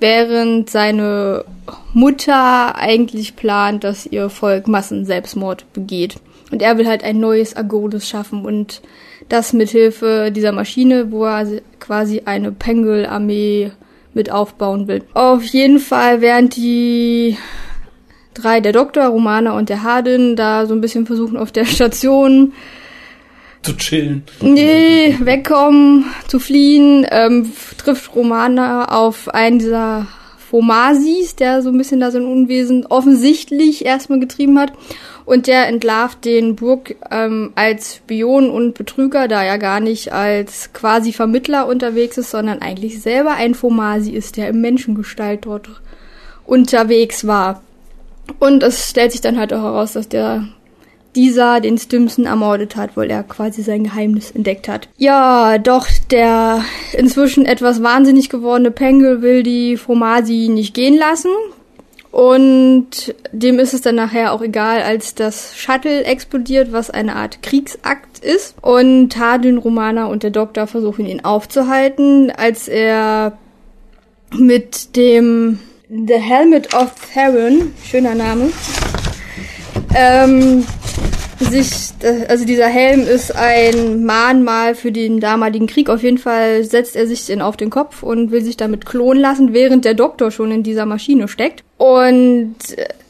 während 0.01 0.71
seine 0.71 1.45
Mutter 1.93 2.77
eigentlich 2.77 3.37
plant, 3.37 3.85
dass 3.85 4.07
ihr 4.07 4.29
Volk 4.29 4.69
Massenselbstmord 4.69 5.73
begeht. 5.73 6.17
Und 6.51 6.63
er 6.63 6.79
will 6.79 6.87
halt 6.87 7.03
ein 7.03 7.19
neues 7.19 7.57
Argolis 7.57 8.09
schaffen 8.09 8.45
und 8.45 8.83
das 9.29 9.53
mit 9.53 9.71
Hilfe 9.71 10.31
dieser 10.31 10.53
Maschine, 10.53 11.11
wo 11.11 11.25
er 11.25 11.47
quasi 11.81 12.23
eine 12.25 12.53
Pengel-Armee 12.53 13.73
mit 14.15 14.31
aufbauen 14.31 14.87
will. 14.87 15.03
Auf 15.15 15.45
jeden 15.45 15.79
Fall, 15.79 16.21
während 16.21 16.57
die 16.57 17.37
drei, 18.35 18.61
der 18.61 18.73
Doktor, 18.73 19.07
Romana 19.07 19.57
und 19.57 19.69
der 19.69 19.83
Hardin, 19.83 20.37
da 20.37 20.67
so 20.67 20.75
ein 20.75 20.81
bisschen 20.81 21.07
versuchen 21.07 21.37
auf 21.37 21.53
der 21.53 21.65
Station 21.65 22.53
zu 23.67 23.77
chillen. 23.77 24.23
Nee, 24.41 25.17
wegkommen, 25.21 26.05
zu 26.29 26.39
fliehen, 26.39 27.07
ähm, 27.11 27.53
trifft 27.77 28.15
Romana 28.15 28.97
auf 28.97 29.29
einen 29.29 29.59
dieser 29.59 30.07
Fomasis, 30.49 31.35
der 31.35 31.61
so 31.63 31.71
ein 31.71 31.79
bisschen 31.79 31.99
da 31.99 32.13
so 32.13 32.19
ein 32.19 32.25
Unwesen 32.25 32.87
offensichtlich 32.87 33.85
erstmal 33.85 34.21
getrieben 34.21 34.59
hat. 34.59 34.73
Und 35.25 35.49
der 35.49 35.67
entlarvt 35.67 36.25
den 36.25 36.55
Burg 36.55 36.95
ähm, 37.11 37.51
als 37.57 37.97
Spion 37.97 38.49
und 38.49 38.75
Betrüger, 38.75 39.27
da 39.27 39.43
er 39.43 39.59
gar 39.59 39.81
nicht 39.81 40.13
als 40.13 40.73
quasi 40.73 41.13
Vermittler 41.13 41.67
unterwegs 41.67 42.17
ist, 42.17 42.31
sondern 42.31 42.63
eigentlich 42.63 43.03
selber 43.03 43.33
ein 43.33 43.57
Fomasi 43.57 44.13
ist, 44.13 44.37
der 44.37 44.49
im 44.49 44.61
Menschengestalt 44.61 45.45
dort 45.45 45.69
unterwegs 46.47 47.27
war. 47.27 47.63
Und 48.39 48.63
es 48.63 48.91
stellt 48.91 49.11
sich 49.11 49.21
dann 49.21 49.37
halt 49.37 49.53
auch 49.53 49.63
heraus, 49.63 49.95
dass 49.95 50.09
der 50.09 50.47
dieser 51.17 51.61
den 51.61 51.79
Stimson 51.79 52.27
ermordet 52.27 52.77
hat, 52.77 52.97
weil 52.97 53.11
er 53.11 53.23
quasi 53.23 53.63
sein 53.63 53.85
Geheimnis 53.85 54.31
entdeckt 54.31 54.69
hat. 54.69 54.89
Ja, 54.99 55.59
doch 55.59 55.89
der 56.11 56.63
inzwischen 56.93 57.47
etwas 57.47 57.83
wahnsinnig 57.83 58.29
gewordene 58.29 58.71
Pengel 58.71 59.23
will 59.23 59.43
die 59.43 59.77
Fromasi 59.77 60.49
nicht 60.49 60.75
gehen 60.75 60.97
lassen. 60.97 61.31
Und 62.13 63.15
dem 63.33 63.59
ist 63.59 63.75
es 63.75 63.83
dann 63.83 63.97
nachher 63.97 64.33
auch 64.33 64.41
egal, 64.41 64.81
als 64.81 65.15
das 65.15 65.55
Shuttle 65.57 66.05
explodiert, 66.05 66.73
was 66.73 66.89
eine 66.89 67.17
Art 67.17 67.43
Kriegsakt 67.43 68.21
ist. 68.21 68.55
Und 68.63 69.19
Hardin, 69.19 69.59
Romana 69.59 70.07
und 70.07 70.23
der 70.23 70.31
Doktor 70.31 70.67
versuchen 70.67 71.05
ihn 71.05 71.25
aufzuhalten, 71.25 72.31
als 72.31 72.69
er 72.69 73.37
mit 74.35 74.97
dem 74.97 75.59
The 75.89 76.15
Helmet 76.15 76.75
of 76.75 76.93
Theron, 77.13 77.73
schöner 77.85 78.15
Name, 78.15 78.51
ähm, 79.95 80.65
sich, 81.39 81.91
also 82.29 82.45
dieser 82.45 82.67
Helm 82.67 83.03
ist 83.03 83.35
ein 83.35 84.05
Mahnmal 84.05 84.75
für 84.75 84.93
den 84.93 85.21
damaligen 85.21 85.67
Krieg. 85.67 85.91
Auf 85.91 86.03
jeden 86.03 86.19
Fall 86.19 86.65
setzt 86.65 86.97
er 86.97 87.07
sich 87.07 87.27
den 87.27 87.43
auf 87.43 87.57
den 87.57 87.71
Kopf 87.71 88.03
und 88.03 88.31
will 88.31 88.43
sich 88.43 88.57
damit 88.57 88.87
klonen 88.87 89.21
lassen, 89.21 89.53
während 89.53 89.85
der 89.85 89.95
Doktor 89.95 90.31
schon 90.31 90.51
in 90.51 90.63
dieser 90.63 90.87
Maschine 90.87 91.29
steckt. 91.29 91.66
Und 91.79 92.57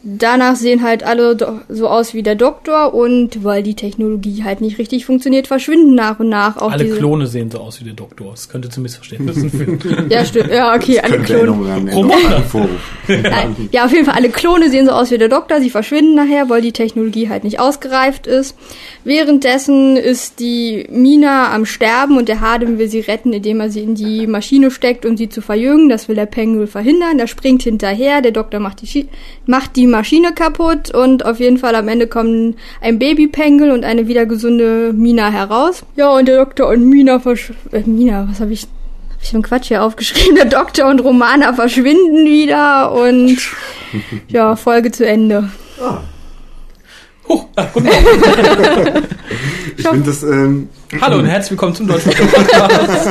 danach 0.06 0.54
sehen 0.54 0.82
halt 0.82 1.02
alle 1.02 1.36
so 1.68 1.88
aus 1.88 2.14
wie 2.14 2.22
der 2.22 2.36
Doktor 2.36 2.94
und 2.94 3.42
weil 3.42 3.62
die 3.62 3.74
Technologie 3.74 4.44
halt 4.44 4.60
nicht 4.60 4.78
richtig 4.78 5.04
funktioniert, 5.04 5.48
verschwinden 5.48 5.94
nach 5.94 6.20
und 6.20 6.28
nach 6.28 6.56
auch 6.56 6.70
Alle 6.70 6.84
diese 6.84 6.96
Klone 6.96 7.26
sehen 7.26 7.50
so 7.50 7.58
aus 7.58 7.80
wie 7.80 7.84
der 7.84 7.94
Doktor. 7.94 8.30
Das 8.30 8.48
könnte 8.48 8.68
zu 8.68 8.80
Missverständnissen 8.80 9.50
führen. 9.80 10.08
Ja, 10.08 10.24
stimmt. 10.24 10.50
Ja, 10.50 10.74
okay, 10.74 11.00
alle 11.00 11.18
Könnte 11.18 11.34
Klone. 11.44 12.42
Vorruf. 12.48 12.70
Nein. 13.08 13.68
Ja, 13.72 13.84
auf 13.84 13.92
jeden 13.92 14.04
Fall, 14.04 14.14
alle 14.14 14.28
Klone 14.28 14.70
sehen 14.70 14.86
so 14.86 14.92
aus 14.92 15.10
wie 15.10 15.18
der 15.18 15.28
Doktor, 15.28 15.60
sie 15.60 15.70
verschwinden 15.70 16.14
nachher, 16.14 16.48
weil 16.48 16.62
die 16.62 16.72
Technologie 16.72 17.28
halt 17.28 17.42
nicht 17.42 17.58
ausgereift 17.58 18.28
ist. 18.28 18.56
Währenddessen 19.02 19.96
ist 19.96 20.38
die 20.38 20.86
Mina 20.90 21.52
am 21.52 21.66
Sterben 21.66 22.16
und 22.16 22.28
der 22.28 22.40
Hardem 22.40 22.78
will 22.78 22.88
sie 22.88 23.00
retten, 23.00 23.32
indem 23.32 23.60
er 23.60 23.70
sie 23.70 23.82
in 23.82 23.96
die 23.96 24.26
Maschine 24.26 24.70
steckt, 24.70 25.04
um 25.04 25.16
sie 25.16 25.28
zu 25.28 25.40
verjüngen. 25.40 25.88
Das 25.88 26.08
will 26.08 26.16
der 26.16 26.26
Pengel 26.26 26.66
verhindern. 26.66 27.18
Der 27.18 27.26
springt 27.26 27.62
hinterher, 27.62 28.20
der 28.20 28.32
Doktor 28.32 28.55
macht 28.60 28.82
die, 28.82 28.86
Schi 28.86 29.08
macht 29.46 29.76
die 29.76 29.86
Maschine 29.86 30.32
kaputt 30.32 30.94
und 30.94 31.24
auf 31.24 31.40
jeden 31.40 31.58
Fall 31.58 31.74
am 31.74 31.88
Ende 31.88 32.06
kommen 32.06 32.56
ein 32.80 32.98
Babypengel 32.98 33.70
und 33.70 33.84
eine 33.84 34.08
wieder 34.08 34.26
gesunde 34.26 34.92
Mina 34.92 35.30
heraus. 35.30 35.84
Ja, 35.96 36.10
und 36.10 36.26
der 36.26 36.38
Doktor 36.38 36.68
und 36.68 36.88
Mina 36.88 37.20
versch... 37.20 37.52
Äh, 37.72 37.82
Mina, 37.86 38.26
was 38.30 38.40
habe 38.40 38.52
ich... 38.52 38.62
Hab 38.62 39.22
ich 39.22 39.28
für 39.30 39.36
einen 39.36 39.42
Quatsch 39.42 39.68
hier 39.68 39.82
aufgeschrieben? 39.82 40.34
Der 40.36 40.44
Doktor 40.44 40.88
und 40.90 41.00
Romana 41.00 41.54
verschwinden 41.54 42.26
wieder 42.26 42.92
und 42.92 43.38
ja, 44.28 44.56
Folge 44.56 44.90
zu 44.90 45.06
Ende. 45.06 45.48
Ah, 45.80 46.00
ah, 47.56 47.66
guten 47.72 47.86
Morgen. 47.86 49.06
ich 49.76 49.88
finde 49.88 50.06
das, 50.06 50.22
ähm, 50.22 50.68
Hallo 51.00 51.18
und 51.18 51.26
herzlich 51.26 51.50
willkommen 51.50 51.74
zum 51.74 51.88
Deutschen 51.88 52.12
Podcast. 52.12 53.08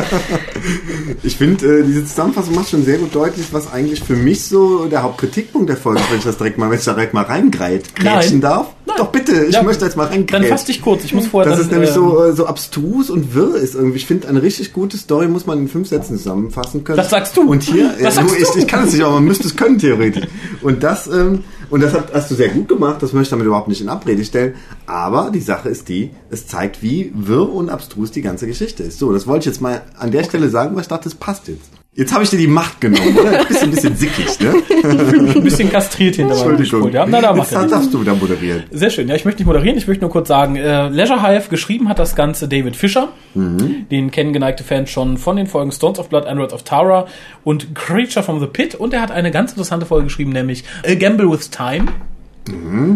ich 1.23 1.35
finde, 1.35 1.79
äh, 1.79 1.83
diese 1.83 2.05
Zusammenfassung 2.05 2.55
macht 2.55 2.69
schon 2.69 2.85
sehr 2.85 2.97
gut 2.97 3.13
deutlich, 3.13 3.47
was 3.51 3.71
eigentlich 3.71 4.01
für 4.01 4.15
mich 4.15 4.43
so 4.45 4.85
der 4.85 5.03
Hauptkritikpunkt 5.03 5.67
der 5.69 5.75
Folge 5.75 5.99
ist, 5.99 6.09
wenn 6.09 6.17
ich 6.19 6.23
das 6.23 6.37
direkt 6.37 6.57
mal, 6.57 6.69
wenn 6.69 6.79
ich 6.79 6.85
da 6.85 6.93
direkt 6.93 7.13
mal 7.13 7.25
Nein. 7.27 8.41
darf. 8.41 8.67
Nein. 8.85 8.95
Doch 8.97 9.07
bitte, 9.07 9.43
ich 9.45 9.55
Ja. 9.55 9.63
möchte 9.63 9.83
jetzt 9.83 9.97
mal 9.97 10.05
Dann 10.05 10.13
reingrätschen. 10.13 10.47
fass 10.47 10.63
dich 10.63 10.81
kurz. 10.81 11.03
Ich 11.03 11.13
muss 11.13 11.27
vorher 11.27 11.49
Das 11.51 11.59
dann, 11.59 11.67
ist 11.67 11.71
nämlich 11.73 11.89
ähm, 11.89 11.95
so, 11.95 12.23
äh, 12.23 12.33
so 12.33 12.45
abstrus 12.45 13.09
und 13.09 13.35
wirr 13.35 13.55
ist 13.55 13.75
irgendwie. 13.75 13.97
Ich 13.97 14.05
finde, 14.05 14.29
eine 14.29 14.41
richtig 14.41 14.71
gute 14.71 14.97
Story 14.97 15.27
muss 15.27 15.45
man 15.45 15.59
in 15.59 15.67
fünf 15.67 15.89
Sätzen 15.89 16.17
zusammenfassen 16.17 16.85
können. 16.85 16.97
Das 16.97 17.09
sagst 17.09 17.35
du. 17.35 17.41
Und 17.41 17.63
hier, 17.63 17.93
ja, 17.99 18.09
sagst 18.09 18.29
nur 18.29 18.39
ich, 18.39 18.47
du. 18.47 18.59
ich 18.59 18.67
kann 18.67 18.85
es 18.87 18.93
nicht, 18.93 19.03
aber 19.03 19.15
man 19.15 19.25
müsste 19.25 19.47
es 19.47 19.55
können 19.57 19.77
theoretisch. 19.79 20.23
Und 20.61 20.81
das, 20.81 21.07
ähm, 21.07 21.43
und 21.69 21.81
das 21.83 21.91
hast 22.13 22.31
du 22.31 22.35
sehr 22.35 22.49
gut 22.49 22.69
gemacht. 22.69 23.01
Das 23.03 23.11
möchte 23.11 23.23
ich 23.23 23.29
damit 23.31 23.45
überhaupt 23.47 23.67
nicht 23.67 23.81
in 23.81 23.89
Abrede 23.89 24.23
stellen. 24.23 24.53
Aber 24.87 25.31
die 25.31 25.39
Sache 25.39 25.69
ist 25.69 25.89
die, 25.89 26.11
es 26.29 26.47
zeigt, 26.47 26.83
wie 26.83 27.11
wirr 27.15 27.51
und 27.51 27.69
abstrus 27.69 28.11
die 28.11 28.21
ganze 28.21 28.47
Geschichte 28.47 28.83
ist. 28.83 28.99
So, 28.99 29.11
das 29.11 29.27
wollte 29.27 29.41
ich 29.41 29.55
jetzt 29.55 29.61
mal 29.61 29.81
an 29.97 30.11
der 30.11 30.23
Stelle 30.23 30.49
sagen, 30.49 30.75
weil 30.75 30.81
ich 30.81 30.87
dachte, 30.87 31.05
das 31.05 31.15
passt 31.15 31.47
jetzt. 31.47 31.69
Jetzt 31.97 32.13
habe 32.13 32.25
ich 32.25 32.29
dir 32.29 32.37
die 32.37 32.47
Macht 32.47 32.81
genommen, 32.81 33.17
oder? 33.17 33.37
Du 33.37 33.45
bist 33.45 33.63
ein 33.63 33.71
bisschen 33.71 33.95
sickig, 33.95 34.37
ne? 34.41 34.53
ein 35.33 35.43
bisschen 35.43 35.71
kastriert 35.71 36.15
hinter 36.15 36.35
meinem 36.35 36.57
Entschuldigung. 36.57 36.91
Ja, 36.91 37.05
na, 37.05 37.21
da 37.21 37.33
macht 37.33 37.49
Jetzt 37.49 37.71
darfst 37.71 37.93
du 37.93 38.01
wieder 38.01 38.13
moderieren. 38.13 38.63
Sehr 38.69 38.89
schön. 38.89 39.07
Ja, 39.07 39.15
ich 39.15 39.23
möchte 39.23 39.39
nicht 39.39 39.47
moderieren. 39.47 39.77
Ich 39.77 39.87
möchte 39.87 40.01
nur 40.03 40.11
kurz 40.11 40.27
sagen, 40.27 40.57
äh, 40.57 40.89
Leisure 40.89 41.25
Hive 41.25 41.47
geschrieben 41.49 41.87
hat 41.87 41.97
das 41.97 42.17
Ganze 42.17 42.49
David 42.49 42.75
Fischer. 42.75 43.13
Den 43.33 44.11
kennen 44.11 44.33
geneigte 44.33 44.65
Fans 44.65 44.89
schon 44.89 45.17
von 45.17 45.37
den 45.37 45.47
Folgen 45.47 45.71
Stones 45.71 45.97
of 45.97 46.09
Blood, 46.09 46.25
Androids 46.25 46.53
of 46.53 46.63
Tara 46.63 47.07
und 47.45 47.73
Creature 47.75 48.25
from 48.25 48.41
the 48.41 48.47
Pit. 48.47 48.75
Und 48.75 48.93
er 48.93 49.01
hat 49.01 49.11
eine 49.11 49.31
ganz 49.31 49.51
interessante 49.51 49.85
Folge 49.85 50.05
geschrieben, 50.05 50.31
nämlich 50.33 50.65
A 50.85 50.95
Gamble 50.95 51.31
with 51.31 51.49
Time. 51.49 51.85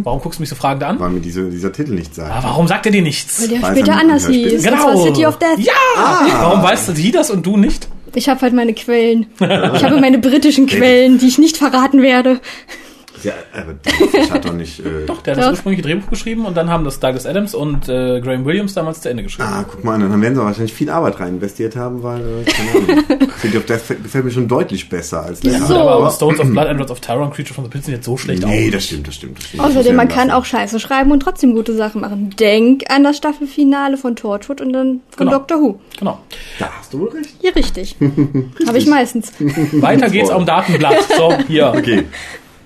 Warum 0.04 0.22
guckst 0.22 0.40
du 0.40 0.44
mich 0.44 0.50
so 0.50 0.56
fragend 0.56 0.84
an? 0.84 1.00
Weil 1.00 1.10
mir 1.10 1.20
diese, 1.22 1.50
dieser 1.50 1.72
Titel 1.72 1.94
nicht 1.94 2.14
sagt. 2.14 2.32
Ah, 2.32 2.40
warum 2.44 2.68
sagt 2.68 2.86
er 2.86 2.92
dir 2.92 3.02
nichts? 3.02 3.42
Weil 3.42 3.48
der 3.50 3.62
Weiß 3.62 3.72
später 3.78 3.92
er- 3.94 4.00
anders 4.00 4.28
hieß. 4.28 4.64
Genau. 4.64 4.76
Das 4.76 4.86
war 4.86 4.98
City 5.08 5.26
of 5.26 5.40
Death. 5.40 5.58
Ja! 5.60 5.74
Warum 6.40 6.62
weißt 6.64 6.90
du 6.90 6.94
sie 6.94 7.12
das 7.12 7.32
und 7.32 7.46
du 7.46 7.58
nicht? 7.58 7.88
Ich 8.16 8.28
habe 8.30 8.42
halt 8.42 8.54
meine 8.54 8.74
Quellen. 8.74 9.28
Ich 9.40 9.84
habe 9.84 10.00
meine 10.00 10.18
britischen 10.20 10.66
Quellen, 10.68 11.18
die 11.20 11.28
ich 11.28 11.38
nicht 11.38 11.58
verraten 11.58 12.02
werde. 12.02 12.40
Ja, 13.24 13.34
aber 13.54 13.76
das 13.84 14.32
hat 14.32 14.46
doch 14.46 14.54
nicht. 14.54 14.80
Äh, 14.80 14.84
Doch, 15.06 15.22
der 15.22 15.34
hat 15.36 15.40
Doch. 15.42 15.48
das 15.50 15.58
ursprüngliche 15.58 15.84
Drehbuch 15.84 16.10
geschrieben 16.10 16.46
und 16.46 16.56
dann 16.58 16.70
haben 16.70 16.84
das 16.86 17.00
Douglas 17.00 17.26
Adams 17.26 17.54
und 17.56 17.90
äh, 17.90 18.22
Graham 18.22 18.46
Williams 18.46 18.74
damals 18.74 19.02
zu 19.02 19.10
Ende 19.10 19.24
geschrieben. 19.24 19.50
Ah, 19.52 19.66
guck 19.70 19.84
mal, 19.84 20.00
dann 20.00 20.22
werden 20.22 20.36
sie 20.36 20.42
wahrscheinlich 20.42 20.74
viel 20.74 20.90
Arbeit 20.90 21.20
rein 21.20 21.36
investiert 21.36 21.76
haben, 21.76 22.04
weil, 22.04 22.22
äh, 22.22 22.44
keine 22.46 22.72
Ahnung. 22.94 23.30
City 23.40 23.58
of 23.58 23.66
Death 23.66 23.88
gefällt 24.04 24.26
mir 24.26 24.32
schon 24.32 24.48
deutlich 24.48 24.90
besser 24.90 25.24
als 25.24 25.40
der. 25.42 25.60
So. 25.60 25.76
Aber, 25.76 25.92
aber 25.92 26.12
Stones 26.12 26.40
of 26.40 26.50
Blood, 26.50 26.68
Androids 26.68 26.92
of 26.92 27.00
Terror 27.00 27.24
und 27.26 27.34
Creature 27.34 27.54
from 27.54 27.66
the 27.66 27.70
Pit 27.70 27.86
sind 27.86 27.94
jetzt 27.96 28.06
so 28.06 28.18
schlecht 28.18 28.46
Nee, 28.46 28.68
aus. 28.68 28.74
das 28.74 28.86
stimmt, 28.86 29.08
das 29.08 29.16
stimmt. 29.16 29.38
Das 29.38 29.46
stimmt. 29.48 29.64
Außerdem, 29.64 29.96
man 29.96 30.08
Das 30.08 30.18
kann 30.18 30.32
auch 30.32 30.46
Scheiße 30.46 30.80
schreiben 30.80 31.12
und 31.12 31.22
trotzdem 31.22 31.54
gute 31.54 31.76
Sachen 31.76 32.02
machen. 32.02 32.30
Denk 32.40 32.84
an 32.90 33.04
das 33.04 33.18
Staffelfinale 33.18 33.98
von 33.98 34.16
Torchwood 34.16 34.62
und 34.62 34.74
dann 34.74 35.02
von 35.10 35.28
Genau. 35.28 35.38
Doctor 35.40 35.60
Who. 35.62 35.80
Genau. 36.00 36.20
Da 36.60 36.70
hast 36.80 36.94
du 36.94 37.00
wohl 37.00 37.10
recht. 37.10 37.36
Ja, 37.42 37.52
richtig. 37.52 37.96
Habe 38.68 38.78
ich 38.78 38.88
meistens. 38.88 39.32
Weiter 39.74 40.10
geht's 40.10 40.30
am 40.30 40.46
Datenblatt. 40.46 40.96
So, 41.18 41.34
hier. 41.48 41.74
Okay. 41.76 42.04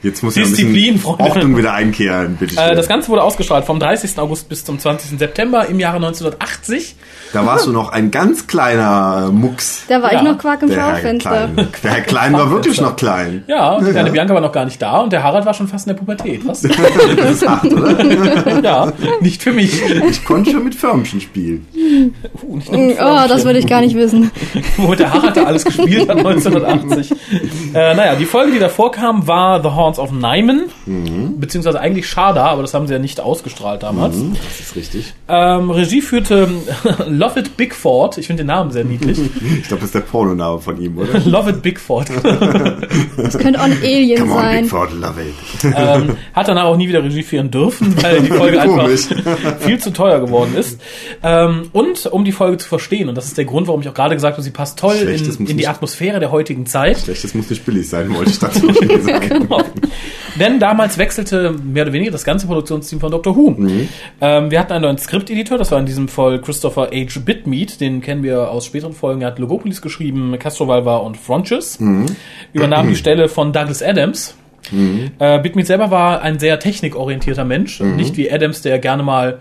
Jetzt 0.03 0.21
muss 0.21 0.35
ja 0.35 0.43
ein 0.43 0.49
Disziplin, 0.49 0.93
bisschen 0.95 0.99
Freunde. 0.99 1.23
Ordnung 1.23 1.57
wieder 1.57 1.73
einkehren, 1.73 2.35
bitte 2.37 2.55
Äh, 2.55 2.67
schön. 2.67 2.75
das 2.75 2.87
Ganze 2.87 3.07
wurde 3.09 3.23
ausgestrahlt 3.23 3.63
vom 3.65 3.79
30. 3.79 4.17
August 4.19 4.49
bis 4.49 4.63
zum 4.65 4.77
20. 4.77 5.17
September 5.17 5.65
im 5.67 5.79
Jahre 5.79 5.95
1980. 5.97 6.95
Da 7.31 7.45
warst 7.45 7.65
du 7.65 7.71
noch 7.71 7.89
ein 7.91 8.11
ganz 8.11 8.45
kleiner 8.45 9.31
Mucks. 9.31 9.85
Da 9.87 10.01
war 10.03 10.11
Ja, 10.13 10.19
ich 10.19 10.23
noch 10.25 10.37
Quark 10.37 10.61
im 10.61 10.71
Schaufenster. 10.71 11.49
Der 11.83 11.91
Herr 11.91 12.01
Klein 12.01 12.33
war 12.33 12.51
wirklich 12.51 12.79
noch 12.81 12.95
klein. 12.95 13.43
Ja, 13.47 13.71
und 13.71 13.87
die 13.87 13.91
kleine 13.91 14.11
Bianca 14.11 14.33
war 14.35 14.41
noch 14.41 14.51
gar 14.51 14.65
nicht 14.65 14.79
da 14.81 14.99
und 14.99 15.11
der 15.13 15.23
Harald 15.23 15.45
war 15.45 15.53
schon 15.53 15.67
fast 15.67 15.87
in 15.87 15.93
der 15.93 15.99
Pubertät. 15.99 16.45
Was? 16.45 16.61
Das 17.17 17.31
ist 17.31 17.47
hart, 17.47 17.71
oder? 17.71 18.61
ja, 18.63 18.91
nicht 19.21 19.41
für 19.41 19.51
mich. 19.53 19.81
Ich 20.09 20.25
konnte 20.25 20.51
schon 20.51 20.63
mit 20.65 20.75
Förmchen 20.75 21.21
spielen. 21.21 21.65
Uh, 22.43 22.55
nicht 22.57 22.71
nur 22.71 22.81
mit 22.81 22.97
Oh, 22.99 23.27
das 23.27 23.45
würde 23.45 23.59
ich 23.59 23.67
gar 23.67 23.81
nicht 23.81 23.95
wissen. 23.95 24.29
Womit 24.77 24.99
der 24.99 25.13
Harald 25.13 25.37
da 25.37 25.43
alles 25.45 25.63
gespielt 25.63 26.09
hat 26.09 26.17
1980. 26.17 27.11
Äh, 27.73 27.95
naja, 27.95 28.15
die 28.15 28.25
Folge, 28.25 28.51
die 28.51 28.59
davor 28.59 28.91
kam, 28.91 29.25
war 29.27 29.61
The 29.63 29.69
Haunts 29.93 29.99
of 29.99 30.11
Nyman. 30.11 30.63
Beziehungsweise 31.39 31.79
eigentlich 31.79 32.07
Shada, 32.07 32.45
aber 32.47 32.61
das 32.63 32.73
haben 32.73 32.87
sie 32.87 32.93
ja 32.93 32.99
nicht 32.99 33.19
ausgestrahlt 33.19 33.83
damals. 33.83 34.15
Das 34.33 34.59
ist 34.59 34.75
richtig. 34.75 35.13
Ähm, 35.27 35.69
Regie 35.69 36.01
führte 36.01 36.47
Lovett 37.07 37.55
Bigford. 37.57 38.17
Ich 38.17 38.27
finde 38.27 38.43
den 38.43 38.47
Namen 38.47 38.71
sehr 38.71 38.83
niedlich. 38.83 39.19
Ich 39.63 39.67
glaube, 39.67 39.81
das 39.81 39.89
ist 39.89 39.95
der 39.95 40.01
Pornoname 40.01 40.59
von 40.59 40.81
ihm, 40.81 40.97
oder? 40.97 41.19
Lovett 41.25 41.61
Bigford. 41.61 42.09
Das 43.17 43.37
könnte 43.37 43.59
auch 43.59 43.63
ein 43.65 43.77
Alien 43.83 44.19
Come 44.19 44.31
on, 44.33 44.37
sein. 44.41 44.61
Bigford, 44.63 44.93
love 44.93 45.21
it. 45.21 45.73
ähm, 45.75 46.17
hat 46.33 46.47
danach 46.47 46.65
auch 46.65 46.75
nie 46.77 46.87
wieder 46.87 47.03
Regie 47.03 47.23
führen 47.23 47.51
dürfen, 47.51 47.95
weil 48.01 48.21
die 48.21 48.27
Folge 48.31 48.59
einfach 48.61 48.87
viel 49.59 49.79
zu 49.79 49.91
teuer 49.93 50.19
geworden 50.19 50.55
ist. 50.55 50.79
Ähm, 51.21 51.69
und 51.71 52.05
um 52.07 52.25
die 52.25 52.31
Folge 52.31 52.57
zu 52.57 52.67
verstehen, 52.67 53.09
und 53.09 53.15
das 53.15 53.25
ist 53.25 53.37
der 53.37 53.45
Grund, 53.45 53.67
warum 53.67 53.81
ich 53.81 53.89
auch 53.89 53.93
gerade 53.93 54.15
gesagt 54.15 54.33
habe, 54.33 54.43
sie 54.43 54.51
passt 54.51 54.79
toll 54.79 54.95
in, 54.95 55.07
in 55.25 55.45
die 55.45 55.53
nicht- 55.53 55.69
Atmosphäre 55.69 56.19
der 56.19 56.31
heutigen 56.31 56.65
Zeit. 56.65 56.99
Schlechtes 56.99 57.33
muss 57.33 57.49
nicht 57.49 57.65
billig 57.65 57.87
sein, 57.89 58.13
wollte 58.15 58.31
ich 58.31 58.39
dazu 58.39 58.65
noch 58.65 58.75
schon 58.75 59.01
sagen. 59.03 59.29
Genau. 59.29 59.61
Denn 60.39 60.59
damals 60.59 60.97
wechselte 60.97 61.51
mehr 61.63 61.83
oder 61.83 61.93
weniger 61.93 62.11
das 62.11 62.23
ganze 62.23 62.47
Produktionsteam 62.47 62.99
von 62.99 63.11
Doctor 63.11 63.35
Who. 63.35 63.51
Mhm. 63.51 63.87
Ähm, 64.19 64.49
wir 64.51 64.59
hatten 64.59 64.73
einen 64.73 64.83
neuen 64.83 64.97
Skripteditor, 64.97 65.57
das 65.57 65.71
war 65.71 65.79
in 65.79 65.85
diesem 65.85 66.07
Fall 66.07 66.41
Christopher 66.41 66.89
H. 66.93 67.19
Bitmead, 67.23 67.79
den 67.79 68.01
kennen 68.01 68.23
wir 68.23 68.49
aus 68.49 68.65
späteren 68.65 68.93
Folgen. 68.93 69.21
Er 69.21 69.27
hat 69.27 69.39
Logopolis 69.39 69.81
geschrieben, 69.81 70.35
Castrovalva 70.39 70.97
und 70.97 71.17
Frontiers. 71.17 71.79
Mhm. 71.79 72.05
Übernahm 72.53 72.87
die 72.89 72.95
Stelle 73.03 73.27
von 73.29 73.53
Douglas 73.53 73.83
Adams. 73.83 74.35
Äh, 75.19 75.39
Bitmead 75.39 75.67
selber 75.67 75.91
war 75.91 76.21
ein 76.21 76.39
sehr 76.39 76.57
technikorientierter 76.57 77.43
Mensch, 77.43 77.79
Mhm. 77.81 77.95
nicht 77.97 78.15
wie 78.17 78.31
Adams, 78.31 78.61
der 78.61 78.79
gerne 78.79 79.03
mal 79.03 79.39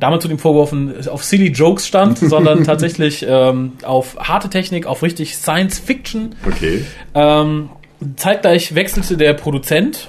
damals 0.00 0.22
zu 0.22 0.28
dem 0.28 0.38
vorgeworfen 0.38 0.94
auf 1.08 1.24
silly 1.24 1.48
Jokes 1.48 1.86
stand, 1.86 2.18
sondern 2.20 2.64
tatsächlich 2.64 3.26
ähm, 3.28 3.72
auf 3.82 4.16
harte 4.18 4.48
Technik, 4.50 4.86
auf 4.86 5.02
richtig 5.02 5.36
Science 5.36 5.78
Fiction. 5.78 6.36
Okay. 6.46 6.84
Ähm, 7.14 7.70
zeitgleich 8.16 8.74
wechselte 8.74 9.16
der 9.16 9.34
Produzent. 9.34 10.08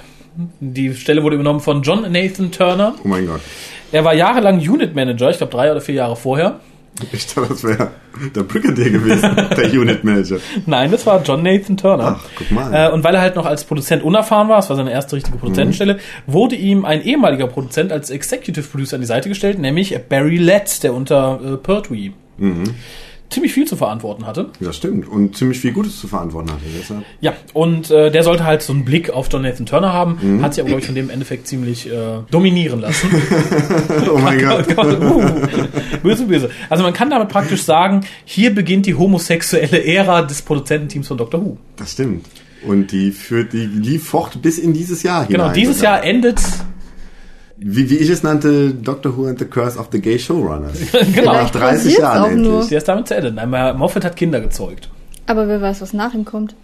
Die 0.60 0.94
Stelle 0.94 1.22
wurde 1.22 1.36
übernommen 1.36 1.60
von 1.60 1.82
John 1.82 2.10
Nathan 2.10 2.50
Turner. 2.50 2.94
Oh 3.04 3.08
mein 3.08 3.26
Gott. 3.26 3.40
Er 3.92 4.04
war 4.04 4.14
jahrelang 4.14 4.58
Unit 4.58 4.94
Manager, 4.94 5.30
ich 5.30 5.38
glaube 5.38 5.52
drei 5.52 5.70
oder 5.70 5.80
vier 5.80 5.94
Jahre 5.94 6.16
vorher. 6.16 6.60
Ich 7.12 7.26
dachte, 7.26 7.48
das 7.48 7.64
wäre 7.64 7.90
der 8.34 8.42
Brigadier 8.42 8.90
gewesen, 8.90 9.34
der 9.56 9.72
Unit 9.72 10.04
Manager. 10.04 10.38
Nein, 10.66 10.92
das 10.92 11.04
war 11.06 11.22
John 11.22 11.42
Nathan 11.42 11.76
Turner. 11.76 12.18
Ach, 12.20 12.28
guck 12.36 12.50
mal. 12.52 12.72
Äh, 12.72 12.92
und 12.92 13.02
weil 13.02 13.14
er 13.14 13.20
halt 13.20 13.34
noch 13.34 13.46
als 13.46 13.64
Produzent 13.64 14.04
unerfahren 14.04 14.48
war, 14.48 14.56
das 14.56 14.70
war 14.70 14.76
seine 14.76 14.92
erste 14.92 15.16
richtige 15.16 15.38
Produzentenstelle, 15.38 15.98
wurde 16.26 16.54
ihm 16.54 16.84
ein 16.84 17.02
ehemaliger 17.02 17.48
Produzent 17.48 17.90
als 17.90 18.10
Executive 18.10 18.66
Producer 18.66 18.94
an 18.94 19.00
die 19.00 19.08
Seite 19.08 19.28
gestellt, 19.28 19.58
nämlich 19.58 19.96
Barry 20.08 20.36
Letts, 20.36 20.80
der 20.80 20.94
unter 20.94 21.40
äh, 21.44 21.56
Pertwee 21.56 22.12
ziemlich 23.30 23.52
viel 23.52 23.66
zu 23.66 23.76
verantworten 23.76 24.26
hatte. 24.26 24.50
Das 24.60 24.76
stimmt. 24.76 25.08
Und 25.08 25.36
ziemlich 25.36 25.58
viel 25.58 25.72
Gutes 25.72 25.98
zu 25.98 26.06
verantworten 26.06 26.50
hatte. 26.50 26.62
Deshalb. 26.78 27.04
Ja, 27.20 27.32
und 27.52 27.90
äh, 27.90 28.10
der 28.10 28.22
sollte 28.22 28.44
halt 28.44 28.62
so 28.62 28.72
einen 28.72 28.84
Blick 28.84 29.10
auf 29.10 29.28
John 29.32 29.42
Nathan 29.42 29.66
Turner 29.66 29.92
haben, 29.92 30.18
Mhm. 30.22 30.42
hat 30.42 30.54
sich 30.54 30.60
aber, 30.62 30.68
glaube 30.68 30.80
ich, 30.80 30.86
von 30.86 30.94
dem 30.94 31.06
im 31.06 31.10
Endeffekt 31.10 31.48
ziemlich 31.48 31.90
äh, 31.90 32.18
dominieren 32.30 32.80
lassen. 32.80 33.08
Oh 34.12 34.18
mein 34.18 34.38
Gott. 34.44 34.66
uh, 34.78 35.22
böse, 36.02 36.26
böse. 36.26 36.50
Also 36.70 36.82
man 36.84 36.92
kann 36.92 37.10
damit 37.10 37.28
praktisch 37.28 37.62
sagen, 37.62 38.02
hier 38.24 38.54
beginnt 38.54 38.86
die 38.86 38.94
homosexuelle 38.94 39.84
Ära 39.84 40.22
des 40.22 40.42
Produzententeams 40.42 41.08
von 41.08 41.16
Doctor 41.16 41.44
Who. 41.44 41.56
Das 41.76 41.92
stimmt. 41.92 42.26
Und 42.66 42.92
die 42.92 43.10
führt, 43.10 43.52
die 43.52 43.66
lief 43.66 44.08
fort 44.08 44.40
bis 44.40 44.58
in 44.58 44.72
dieses 44.72 45.02
Jahr 45.02 45.26
Genau, 45.26 45.44
hinein. 45.44 45.54
dieses 45.54 45.80
Jahr 45.82 46.02
endet, 46.04 46.40
Wie, 47.56 47.88
wie 47.88 47.96
ich 47.98 48.10
es 48.10 48.22
nannte, 48.22 48.70
Doctor 48.74 49.16
Who 49.16 49.26
and 49.26 49.38
the 49.38 49.44
Curse 49.44 49.78
of 49.78 49.88
the 49.92 50.00
Gay 50.00 50.18
Showrunners. 50.18 50.76
genau, 51.14 51.32
Nach 51.34 51.50
30 51.50 51.60
passiert's 51.60 51.98
Jahren 51.98 52.22
auch 52.22 52.30
nur. 52.30 52.52
endlich. 52.52 52.68
der 52.68 52.78
ist 52.78 52.88
damit 52.88 53.08
zu 53.08 53.14
Ende. 53.16 53.40
Einmal 53.40 53.74
Moffat 53.74 54.04
hat 54.04 54.16
Kinder 54.16 54.40
gezeugt. 54.40 54.88
Aber 55.26 55.46
wer 55.48 55.60
weiß, 55.62 55.80
was 55.80 55.92
nach 55.92 56.12
ihm 56.14 56.24
kommt. 56.24 56.54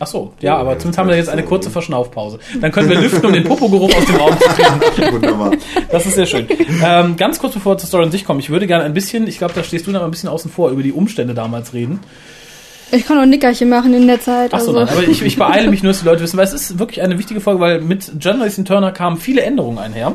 Ach 0.00 0.06
so, 0.06 0.32
ja, 0.40 0.56
aber 0.56 0.72
ja, 0.72 0.78
zumindest 0.78 0.98
haben 0.98 1.08
wir 1.08 1.16
jetzt 1.16 1.28
eine 1.28 1.42
kurze 1.42 1.70
Verschnaufpause. 1.70 2.38
Dann 2.60 2.70
können 2.70 2.88
wir 2.88 3.00
lüften, 3.00 3.24
um 3.26 3.32
den 3.32 3.44
Popogeruch 3.44 3.92
aus 3.94 4.04
dem 4.04 4.16
Raum 4.16 4.36
zu 4.38 4.48
kriegen. 4.48 5.12
Wunderbar. 5.14 5.52
Das 5.90 6.06
ist 6.06 6.14
sehr 6.14 6.26
schön. 6.26 6.46
Ähm, 6.84 7.16
ganz 7.16 7.38
kurz 7.38 7.54
bevor 7.54 7.72
wir 7.74 7.78
zur 7.78 7.88
Story 7.88 8.04
an 8.04 8.10
sich 8.12 8.24
kommen, 8.24 8.38
ich 8.38 8.50
würde 8.50 8.66
gerne 8.66 8.84
ein 8.84 8.94
bisschen, 8.94 9.26
ich 9.26 9.38
glaube, 9.38 9.54
da 9.54 9.64
stehst 9.64 9.86
du 9.86 9.90
noch 9.90 10.02
ein 10.02 10.10
bisschen 10.10 10.28
außen 10.28 10.50
vor, 10.50 10.70
über 10.70 10.82
die 10.82 10.92
Umstände 10.92 11.34
damals 11.34 11.72
reden. 11.72 12.00
Ich 12.90 13.06
kann 13.06 13.18
auch 13.18 13.22
ein 13.22 13.30
Nickerchen 13.30 13.68
machen 13.68 13.92
in 13.94 14.06
der 14.06 14.20
Zeit. 14.20 14.52
Ach 14.54 14.60
so, 14.60 14.76
also. 14.76 14.84
nein, 14.84 14.88
aber 14.88 15.08
ich, 15.08 15.22
ich 15.22 15.36
beeile 15.36 15.68
mich 15.68 15.82
nur, 15.82 15.92
dass 15.92 16.00
die 16.00 16.06
Leute 16.06 16.22
wissen, 16.22 16.36
weil 16.36 16.44
es 16.44 16.52
ist 16.52 16.78
wirklich 16.78 17.02
eine 17.02 17.18
wichtige 17.18 17.40
Folge, 17.40 17.60
weil 17.60 17.80
mit 17.80 18.12
John 18.20 18.40
Turner 18.64 18.92
kamen 18.92 19.18
viele 19.18 19.42
Änderungen 19.42 19.78
einher, 19.78 20.14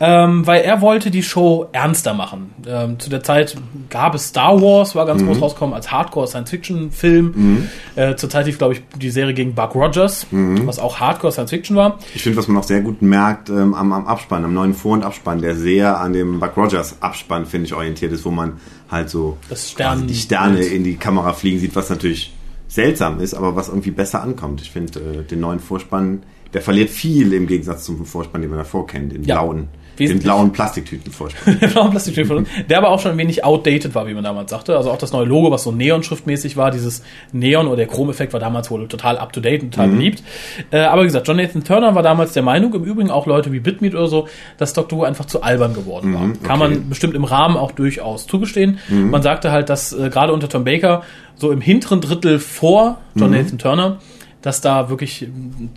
ähm, 0.00 0.46
weil 0.46 0.62
er 0.62 0.80
wollte 0.80 1.10
die 1.10 1.22
Show 1.22 1.68
ernster 1.72 2.14
machen. 2.14 2.52
Ähm, 2.66 2.98
zu 2.98 3.10
der 3.10 3.22
Zeit 3.22 3.56
gab 3.90 4.14
es 4.14 4.28
Star 4.28 4.60
Wars, 4.60 4.94
war 4.94 5.06
ganz 5.06 5.24
groß 5.24 5.40
rausgekommen 5.40 5.74
als 5.74 5.90
Hardcore-Science-Fiction-Film. 5.90 7.68
Äh, 7.96 8.16
zur 8.16 8.30
Zeit 8.30 8.46
lief, 8.46 8.58
glaube 8.58 8.74
ich, 8.74 8.82
die 9.00 9.10
Serie 9.10 9.34
gegen 9.34 9.54
Buck 9.54 9.74
Rogers, 9.74 10.26
was 10.30 10.78
auch 10.78 11.00
Hardcore-Science-Fiction 11.00 11.76
war. 11.76 11.98
Ich 12.14 12.22
finde, 12.22 12.38
was 12.38 12.48
man 12.48 12.58
auch 12.58 12.66
sehr 12.66 12.80
gut 12.80 13.02
merkt 13.02 13.50
ähm, 13.50 13.74
am, 13.74 13.92
am 13.92 14.06
Abspann, 14.06 14.44
am 14.44 14.54
neuen 14.54 14.74
Vor- 14.74 14.92
und 14.92 15.04
Abspann, 15.04 15.40
der 15.40 15.56
sehr 15.56 16.00
an 16.00 16.12
dem 16.12 16.40
Buck 16.40 16.56
Rogers 16.56 16.96
Abspann, 17.00 17.46
finde 17.46 17.66
ich, 17.66 17.74
orientiert 17.74 18.12
ist, 18.12 18.24
wo 18.24 18.30
man 18.30 18.54
halt 18.92 19.10
so 19.10 19.36
Stern- 19.54 20.06
die 20.06 20.14
Sterne 20.14 20.62
in 20.62 20.84
die 20.84 20.94
Kamera 20.96 21.32
fliegen 21.32 21.58
sieht, 21.58 21.74
was 21.74 21.90
natürlich 21.90 22.32
seltsam 22.68 23.20
ist, 23.20 23.34
aber 23.34 23.56
was 23.56 23.68
irgendwie 23.68 23.90
besser 23.90 24.22
ankommt. 24.22 24.60
Ich 24.62 24.70
finde, 24.70 25.00
äh, 25.00 25.22
den 25.24 25.40
neuen 25.40 25.58
Vorspann, 25.60 26.22
der 26.54 26.62
verliert 26.62 26.90
viel 26.90 27.32
im 27.32 27.46
Gegensatz 27.46 27.84
zum 27.84 28.04
Vorspann, 28.06 28.42
den 28.42 28.50
man 28.50 28.58
davor 28.60 28.86
kennt, 28.86 29.12
den 29.12 29.24
Ja. 29.24 29.42
blauen, 29.42 29.68
den 29.98 30.18
blauen 30.18 30.52
Plastiktütenvorspann. 30.52 31.58
Blauen 31.72 31.90
Plastiktüten, 31.90 32.46
der 32.68 32.78
aber 32.78 32.90
auch 32.90 33.00
schon 33.00 33.12
ein 33.12 33.18
wenig 33.18 33.44
outdated 33.44 33.94
war, 33.94 34.06
wie 34.06 34.14
man 34.14 34.24
damals 34.24 34.50
sagte. 34.50 34.76
Also 34.76 34.90
auch 34.90 34.98
das 34.98 35.12
neue 35.12 35.26
Logo, 35.26 35.50
was 35.50 35.64
so 35.64 35.72
Neon-schriftmäßig 35.72 36.56
war, 36.56 36.70
dieses 36.70 37.02
Neon 37.32 37.66
oder 37.66 37.76
der 37.76 37.86
Chromeffekt 37.86 38.32
war 38.32 38.40
damals 38.40 38.70
wohl 38.70 38.88
total 38.88 39.18
up-to-date 39.18 39.62
und 39.62 39.74
total 39.74 39.88
beliebt. 39.88 40.22
Äh, 40.70 40.78
aber 40.80 41.02
wie 41.02 41.06
gesagt, 41.06 41.28
John 41.28 41.36
Nathan 41.36 41.64
Turner 41.64 41.94
war 41.94 42.02
damals 42.02 42.32
der 42.32 42.42
Meinung, 42.42 42.74
im 42.74 42.84
Übrigen 42.84 43.10
auch 43.10 43.26
Leute 43.26 43.52
wie 43.52 43.60
Bitmeat 43.60 43.94
oder 43.94 44.08
so, 44.08 44.28
dass 44.58 44.72
Doctor 44.72 44.98
Who 44.98 45.04
einfach 45.04 45.26
zu 45.26 45.42
albern 45.42 45.74
geworden 45.74 46.14
war. 46.14 46.20
Kann 46.42 46.62
okay. 46.62 46.74
man 46.76 46.88
bestimmt 46.88 47.14
im 47.14 47.24
Rahmen 47.24 47.56
auch 47.56 47.72
durchaus 47.72 48.26
zugestehen. 48.26 48.78
Man 48.88 49.22
sagte 49.22 49.52
halt, 49.52 49.68
dass 49.68 49.92
äh, 49.92 50.10
gerade 50.10 50.32
unter 50.32 50.48
Tom 50.48 50.64
Baker 50.64 51.02
so 51.36 51.50
im 51.50 51.60
hinteren 51.60 52.00
Drittel 52.00 52.38
vor 52.38 52.98
John 53.14 53.30
Nathan 53.30 53.58
Turner 53.58 53.98
dass 54.42 54.60
da 54.60 54.90
wirklich 54.90 55.28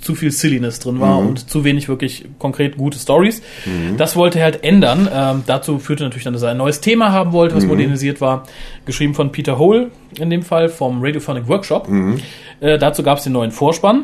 zu 0.02 0.16
viel 0.16 0.32
Silliness 0.32 0.80
drin 0.80 1.00
war 1.00 1.20
und 1.20 1.50
zu 1.50 1.64
wenig 1.64 1.88
wirklich 1.88 2.26
konkret 2.40 2.78
gute 2.78 2.98
Stories. 2.98 3.42
Das 3.98 4.16
wollte 4.16 4.40
er 4.40 4.46
halt 4.46 4.64
ändern. 4.64 5.08
Ähm, 5.14 5.44
dazu 5.46 5.80
führte 5.80 6.04
natürlich 6.04 6.24
dann, 6.24 6.34
dass 6.34 6.42
er 6.42 6.50
ein 6.50 6.58
neues 6.58 6.82
Thema 6.82 7.12
haben 7.12 7.32
wollte, 7.32 7.56
was 7.56 7.66
modernisiert 7.66 8.22
war. 8.22 8.48
Geschrieben 8.86 9.14
von 9.14 9.32
Peter 9.32 9.58
Hole 9.58 9.92
in 10.20 10.30
dem 10.30 10.44
Fall 10.44 10.70
vom 10.70 11.02
Radiophonic 11.04 11.48
Workshop. 11.48 11.88
Äh, 12.62 12.78
dazu 12.78 13.04
gab 13.04 13.18
es 13.18 13.26
den 13.26 13.34
neuen 13.34 13.52
Vorspann. 13.52 14.04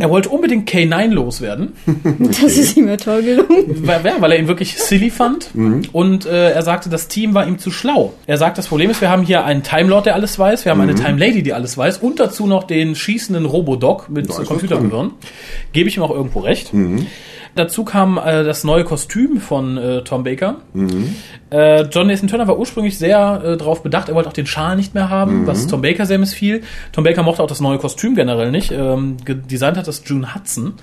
Er 0.00 0.10
wollte 0.10 0.28
unbedingt 0.28 0.68
K9 0.68 1.08
loswerden, 1.12 1.72
Das 2.18 2.42
ist 2.42 2.76
ihm 2.76 2.88
ja 2.88 2.96
toll 2.98 3.22
gelungen. 3.22 3.86
weil, 3.86 4.02
weil 4.20 4.32
er 4.32 4.38
ihn 4.38 4.48
wirklich 4.48 4.76
silly 4.76 5.08
fand. 5.10 5.50
Und 5.92 6.26
äh, 6.26 6.50
er 6.50 6.62
sagte, 6.62 6.90
das 6.90 7.08
Team 7.08 7.32
war 7.32 7.46
ihm 7.46 7.58
zu 7.58 7.70
schlau. 7.70 8.12
Er 8.26 8.36
sagt, 8.36 8.58
das 8.58 8.66
Problem 8.66 8.90
ist, 8.90 9.00
wir 9.00 9.08
haben 9.10 9.22
hier 9.22 9.44
einen 9.44 9.62
Time 9.62 9.88
Lord, 9.88 10.04
der 10.06 10.14
alles 10.14 10.38
weiß, 10.38 10.64
wir 10.66 10.72
haben 10.72 10.80
eine 10.80 10.94
Time 10.94 11.18
Lady, 11.18 11.42
die 11.42 11.52
alles 11.54 11.78
weiß, 11.78 11.98
und 11.98 12.20
dazu 12.20 12.46
noch 12.46 12.64
den 12.64 12.94
schießenden 12.94 13.46
Robodoc 13.46 14.10
mit 14.10 14.28
Computergehirn. 14.28 15.12
Gebe 15.72 15.88
ich 15.88 15.96
ihm 15.96 16.02
auch 16.02 16.10
irgendwo 16.10 16.40
recht. 16.40 16.72
Dazu 17.54 17.84
kam 17.84 18.18
äh, 18.18 18.42
das 18.42 18.64
neue 18.64 18.84
Kostüm 18.84 19.40
von 19.40 19.76
äh, 19.76 20.02
Tom 20.02 20.24
Baker. 20.24 20.56
Äh, 21.50 21.82
John 21.82 22.08
Nathan 22.08 22.28
Turner 22.28 22.48
war 22.48 22.58
ursprünglich 22.58 22.98
sehr 22.98 23.42
äh, 23.44 23.56
darauf 23.56 23.82
bedacht, 23.82 24.08
er 24.08 24.14
wollte 24.16 24.28
auch 24.28 24.32
den 24.34 24.46
Schal 24.46 24.74
nicht 24.76 24.94
mehr 24.94 25.08
haben, 25.08 25.46
was 25.46 25.66
Tom 25.68 25.82
Baker 25.82 26.04
sehr 26.06 26.18
missfiel. 26.18 26.62
Tom 26.92 27.04
Baker 27.04 27.22
mochte 27.22 27.42
auch 27.42 27.46
das 27.46 27.60
neue 27.60 27.78
Kostüm 27.78 28.14
generell 28.16 28.50
nicht. 28.50 28.72
Ähm, 28.72 29.18
designt 29.26 29.76
hat 29.76 29.86
das 29.86 30.02
June 30.04 30.34
Hudson. 30.34 30.74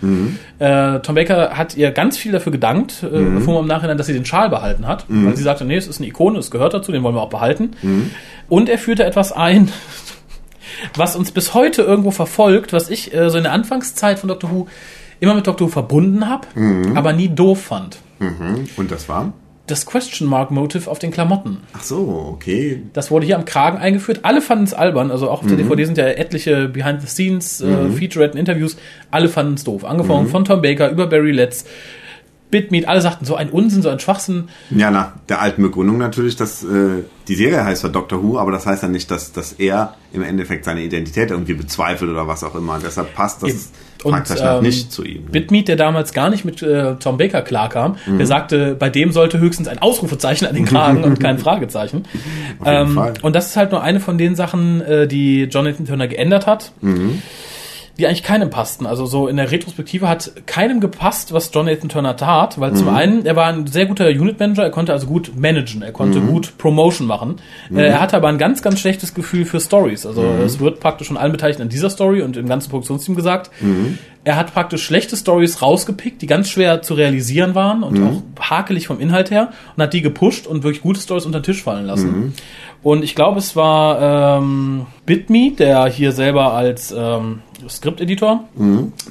Äh, 0.59 0.99
Tom 1.01 1.15
Baker 1.15 1.57
hat 1.57 1.75
ihr 1.75 1.91
ganz 1.91 2.17
viel 2.17 2.31
dafür 2.31 2.51
gedankt, 2.51 3.03
äh, 3.03 3.07
bevor 3.09 3.55
man 3.55 3.63
im 3.63 3.67
Nachhinein, 3.67 3.97
dass 3.97 4.07
sie 4.07 4.13
den 4.13 4.25
Schal 4.25 4.49
behalten 4.49 4.87
hat, 4.87 5.05
weil 5.25 5.35
sie 5.35 5.43
sagte, 5.43 5.65
nee, 5.65 5.75
es 5.75 5.87
ist 5.87 5.99
eine 5.99 6.07
Ikone, 6.07 6.39
es 6.39 6.51
gehört 6.51 6.73
dazu, 6.73 6.91
den 6.91 7.03
wollen 7.03 7.15
wir 7.15 7.21
auch 7.21 7.29
behalten. 7.29 7.71
Und 8.47 8.69
er 8.69 8.77
führte 8.77 9.03
etwas 9.03 9.31
ein, 9.33 9.69
was 10.95 11.15
uns 11.15 11.31
bis 11.31 11.53
heute 11.53 11.81
irgendwo 11.81 12.11
verfolgt, 12.11 12.71
was 12.71 12.89
ich 12.89 13.13
äh, 13.13 13.29
so 13.29 13.37
in 13.37 13.43
der 13.43 13.51
Anfangszeit 13.53 14.19
von 14.19 14.29
Doctor 14.29 14.51
Who 14.51 14.67
immer 15.21 15.35
mit 15.35 15.47
Doctor 15.47 15.67
Who 15.67 15.71
verbunden 15.71 16.27
habe, 16.27 16.47
aber 16.95 17.13
nie 17.13 17.29
doof 17.29 17.61
fand. 17.61 17.99
Mhm. 18.19 18.67
Und 18.75 18.91
das 18.91 19.07
war? 19.07 19.31
Das 19.67 19.85
Question 19.85 20.27
Mark 20.27 20.51
Motive 20.51 20.89
auf 20.89 20.99
den 20.99 21.11
Klamotten. 21.11 21.59
Ach 21.71 21.83
so, 21.83 22.29
okay. 22.33 22.81
Das 22.91 23.09
wurde 23.09 23.25
hier 23.25 23.37
am 23.37 23.45
Kragen 23.45 23.77
eingeführt. 23.77 24.21
Alle 24.23 24.41
fanden 24.41 24.65
es 24.65 24.73
albern. 24.73 25.11
Also 25.11 25.29
auch 25.29 25.43
auf 25.43 25.47
der 25.47 25.55
DVD 25.55 25.85
sind 25.85 25.97
ja 25.97 26.07
etliche 26.07 26.67
Behind 26.67 26.99
the 26.99 27.07
Scenes, 27.07 27.61
äh, 27.61 27.89
Featurette 27.89 28.37
Interviews. 28.37 28.75
Alle 29.11 29.29
fanden 29.29 29.53
es 29.53 29.63
doof. 29.63 29.85
Angefangen 29.85 30.27
von 30.27 30.43
Tom 30.43 30.61
Baker 30.61 30.89
über 30.89 31.07
Barry 31.07 31.31
Letts, 31.31 31.63
Bitmeat. 32.51 32.87
Alle 32.87 33.01
sagten 33.01 33.25
so 33.25 33.35
ein 33.35 33.49
Unsinn, 33.49 33.81
so 33.81 33.89
ein 33.89 33.99
Schwachsinn. 33.99 34.49
Ja, 34.69 34.91
nach 34.91 35.13
der 35.29 35.41
alten 35.41 35.61
Begründung 35.63 35.97
natürlich, 35.97 36.35
dass 36.35 36.63
äh, 36.63 37.03
die 37.27 37.35
Serie 37.35 37.63
heißt 37.63 37.81
zwar 37.81 37.91
Doctor 37.91 38.21
Who, 38.21 38.37
aber 38.37 38.51
das 38.51 38.65
heißt 38.67 38.83
ja 38.83 38.89
nicht, 38.89 39.09
dass, 39.09 39.31
dass 39.31 39.53
er 39.53 39.95
im 40.13 40.21
Endeffekt 40.21 40.65
seine 40.65 40.81
Identität 40.81 41.31
irgendwie 41.31 41.53
bezweifelt 41.53 42.11
oder 42.11 42.27
was 42.27 42.43
auch 42.43 42.53
immer. 42.55 42.77
Deshalb 42.83 43.15
passt 43.15 43.41
das 43.43 43.71
praktisch 43.99 44.39
ähm, 44.43 44.63
nicht 44.63 44.91
zu 44.91 45.03
ihm. 45.05 45.25
Bitmeat, 45.25 45.67
der 45.67 45.75
damals 45.75 46.11
gar 46.11 46.29
nicht 46.29 46.43
mit 46.43 46.61
äh, 46.61 46.95
Tom 46.95 47.17
Baker 47.17 47.41
klarkam, 47.43 47.95
Mhm. 48.05 48.17
der 48.17 48.27
sagte, 48.27 48.75
bei 48.77 48.89
dem 48.89 49.11
sollte 49.11 49.39
höchstens 49.39 49.67
ein 49.67 49.79
Ausrufezeichen 49.79 50.47
an 50.47 50.55
den 50.55 50.65
Kragen 50.65 51.03
und 51.03 51.19
kein 51.19 51.37
Fragezeichen. 51.39 52.03
Auf 52.59 52.67
jeden 52.67 52.89
Ähm, 52.89 52.95
Fall. 52.95 53.13
und 53.21 53.35
das 53.35 53.47
ist 53.47 53.57
halt 53.57 53.71
nur 53.71 53.81
eine 53.83 53.99
von 53.99 54.17
den 54.17 54.35
Sachen, 54.35 54.81
äh, 54.81 55.07
die 55.07 55.43
Jonathan 55.43 55.85
Turner 55.85 56.07
geändert 56.07 56.47
hat. 56.47 56.71
Mhm. 56.81 57.21
Die 57.97 58.07
eigentlich 58.07 58.23
keinem 58.23 58.49
passten. 58.49 58.85
Also 58.85 59.05
so 59.05 59.27
in 59.27 59.37
der 59.37 59.51
Retrospektive 59.51 60.07
hat 60.07 60.31
keinem 60.47 60.79
gepasst, 60.79 61.33
was 61.33 61.51
Jonathan 61.53 61.89
Turner 61.89 62.15
tat, 62.15 62.59
weil 62.59 62.71
Mhm. 62.71 62.75
zum 62.75 62.89
einen, 62.89 63.25
er 63.25 63.35
war 63.35 63.47
ein 63.47 63.67
sehr 63.67 63.85
guter 63.85 64.07
Unit 64.07 64.39
Manager, 64.39 64.63
er 64.63 64.71
konnte 64.71 64.93
also 64.93 65.07
gut 65.07 65.31
managen, 65.35 65.81
er 65.81 65.91
konnte 65.91 66.19
Mhm. 66.21 66.27
gut 66.27 66.57
Promotion 66.57 67.05
machen. 67.05 67.35
Äh, 67.73 67.81
er 67.87 67.99
hatte 68.01 68.15
aber 68.17 68.29
ein 68.29 68.37
ganz, 68.37 68.61
ganz 68.61 68.79
schlechtes 68.79 69.13
Gefühl 69.13 69.45
für 69.45 69.59
Stories. 69.59 70.05
Also 70.05 70.21
Mhm. 70.21 70.41
es 70.41 70.59
wird 70.59 70.79
praktisch 70.79 71.07
von 71.07 71.17
allen 71.17 71.31
Beteiligten 71.31 71.61
an 71.63 71.69
dieser 71.69 71.89
Story 71.89 72.21
und 72.21 72.37
im 72.37 72.47
ganzen 72.47 72.69
Produktionsteam 72.69 73.15
gesagt, 73.15 73.51
Mhm. 73.61 73.97
er 74.23 74.35
hat 74.37 74.53
praktisch 74.53 74.83
schlechte 74.83 75.17
Stories 75.17 75.61
rausgepickt, 75.61 76.21
die 76.21 76.27
ganz 76.27 76.49
schwer 76.49 76.81
zu 76.81 76.93
realisieren 76.93 77.55
waren 77.55 77.83
und 77.83 78.01
auch 78.03 78.21
hakelig 78.39 78.87
vom 78.87 78.99
Inhalt 78.99 79.31
her 79.31 79.51
und 79.75 79.83
hat 79.83 79.93
die 79.93 80.01
gepusht 80.01 80.47
und 80.47 80.63
wirklich 80.63 80.81
gute 80.81 80.99
Stories 81.01 81.25
unter 81.25 81.39
den 81.39 81.43
Tisch 81.43 81.61
fallen 81.61 81.85
lassen. 81.85 82.33
Und 82.83 83.03
ich 83.03 83.13
glaube, 83.13 83.37
es 83.37 83.55
war 83.55 84.39
ähm, 84.39 84.87
Bitme, 85.05 85.51
der 85.51 85.85
hier 85.85 86.11
selber 86.11 86.53
als 86.53 86.91
ähm, 86.97 87.41
Skripteditor 87.69 88.45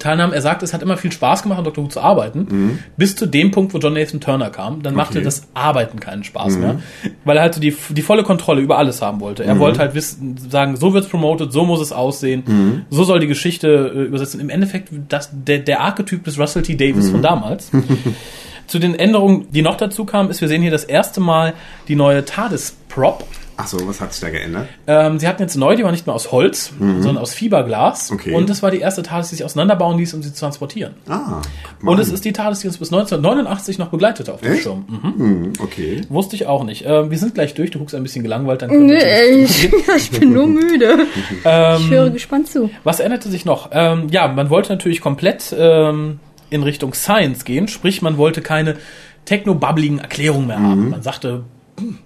teilnahm. 0.01 0.33
Er 0.33 0.41
sagte, 0.43 0.65
es 0.65 0.75
hat 0.75 0.83
immer 0.83 0.97
viel 0.97 1.13
Spaß 1.13 1.45
gemacht, 1.45 1.59
an 1.59 1.65
Dr. 1.65 1.85
Who 1.85 1.89
zu 1.89 2.01
arbeiten, 2.01 2.81
bis 2.97 3.15
zu 3.15 3.27
dem 3.27 3.53
Punkt, 3.53 3.73
wo 3.73 3.79
John 3.79 3.93
Nathan 3.95 4.21
Turner 4.21 4.51
kam. 4.51 4.83
Dann 4.83 4.95
machte 4.97 5.19
Okay. 5.19 5.25
das 5.25 5.47
Arbeiten 5.55 6.01
keinen 6.01 6.25
Spaß 6.25 6.57
mehr, 6.57 6.81
weil 7.25 7.37
er 7.37 7.43
halt 7.45 7.55
so 7.55 7.61
die, 7.61 7.73
die 7.91 8.03
volle 8.03 8.25
Kontrolle 8.25 8.61
über 8.61 8.77
alles 8.77 9.03
haben 9.03 9.21
wollte. 9.21 9.45
Er 9.45 9.61
wollte 9.61 9.79
halt 9.79 9.95
wissen, 9.95 10.37
sagen, 10.37 10.77
so 10.77 10.93
wird's 10.93 11.07
promoted, 11.09 11.53
so 11.53 11.65
muss 11.65 11.81
es 11.81 11.93
aussehen, 11.93 12.87
so 12.91 13.05
soll 13.05 13.21
die 13.21 13.29
Geschichte 13.29 13.93
äh, 13.95 14.03
übersetzen. 14.03 14.41
Im 14.41 14.51
Endeffekt 14.51 14.89
das, 15.09 15.31
der, 15.33 15.59
der 15.61 15.81
Archetyp 15.83 16.25
des 16.25 16.41
Russell 16.41 16.63
T. 16.63 16.75
Davis 16.75 17.11
von 17.11 17.23
damals. 17.23 17.71
Zu 18.67 18.79
den 18.81 18.95
Änderungen, 18.97 19.47
die 19.51 19.63
noch 19.63 19.77
dazu 19.77 20.05
kamen, 20.05 20.31
ist, 20.31 20.41
wir 20.41 20.49
sehen 20.49 20.63
hier 20.63 20.71
das 20.71 20.85
erste 20.85 21.21
Mal 21.21 21.55
die 21.89 21.97
neue 21.97 22.25
TARDIS-Prop. 22.25 23.25
Ach 23.63 23.67
so, 23.67 23.87
was 23.87 24.01
hat 24.01 24.13
sich 24.13 24.21
da 24.23 24.31
geändert? 24.31 24.69
Ähm, 24.87 25.19
sie 25.19 25.29
hatten 25.29 25.43
jetzt 25.43 25.57
neu, 25.57 25.77
die 25.77 25.85
war 25.85 25.91
nicht 25.93 26.07
mehr 26.07 26.15
aus 26.15 26.33
Holz, 26.33 26.73
sondern 26.79 27.19
aus 27.19 27.35
Fiberglas. 27.35 28.11
Okay. 28.13 28.35
Und 28.35 28.49
es 28.51 28.63
war 28.63 28.71
die 28.71 28.79
erste 28.81 29.03
TARDIS, 29.03 29.31
die 29.31 29.37
sich 29.37 29.45
auseinanderbauen 29.45 29.99
ließ, 29.99 30.15
um 30.15 30.23
sie 30.23 30.33
zu 30.33 30.41
transportieren. 30.41 30.95
Ah, 31.09 31.43
Und 31.83 31.99
es 32.01 32.11
ist 32.11 32.25
die 32.25 32.33
TARDIS, 32.33 32.61
die 32.61 32.67
uns 32.69 32.79
bis 32.79 32.89
1989 32.93 33.79
noch 33.79 33.89
begleitete 33.89 34.33
auf 34.33 34.41
dem 34.41 34.53
Echt? 34.53 34.63
Schirm. 34.63 34.85
Mhm. 34.89 35.15
Hm, 35.19 35.53
okay. 35.63 36.01
Wusste 36.09 36.37
ich 36.37 36.47
auch 36.47 36.65
nicht. 36.65 36.85
Ähm, 36.87 37.11
wir 37.11 37.19
sind 37.19 37.35
gleich 37.35 37.55
durch, 37.55 37.71
du 37.71 37.79
guckst 37.79 37.95
ein 37.95 38.03
bisschen 38.03 38.23
gelangweilt. 38.23 38.63
Dann 38.63 38.71
können 38.71 38.89
wir 38.89 38.97
Nee, 38.99 39.47
zum- 39.47 39.79
ich, 39.79 39.89
ich 39.97 40.11
bin 40.19 40.33
nur 40.33 40.47
müde. 40.47 41.07
Ähm, 41.45 41.81
Ich 41.81 41.91
höre 41.91 42.11
gespannt 42.11 42.49
zu. 42.49 42.71
Was 42.85 43.01
änderte 43.01 43.29
sich 43.29 43.45
noch? 43.45 43.71
Ähm, 43.73 44.09
ja, 44.11 44.29
man 44.29 44.51
wollte 44.51 44.71
natürlich 44.73 45.01
komplett 45.01 45.55
ähm, 45.59 46.21
in 46.51 46.63
Richtung 46.63 46.95
Science 46.95 47.45
gehen, 47.45 47.69
sprich, 47.69 48.03
man 48.03 48.17
wollte 48.17 48.41
keine 48.41 48.77
techno-bubbligen 49.25 49.99
Erklärungen 49.99 50.47
mehr 50.49 50.59
haben. 50.61 50.91
Man 50.91 51.03
sagte, 51.03 51.45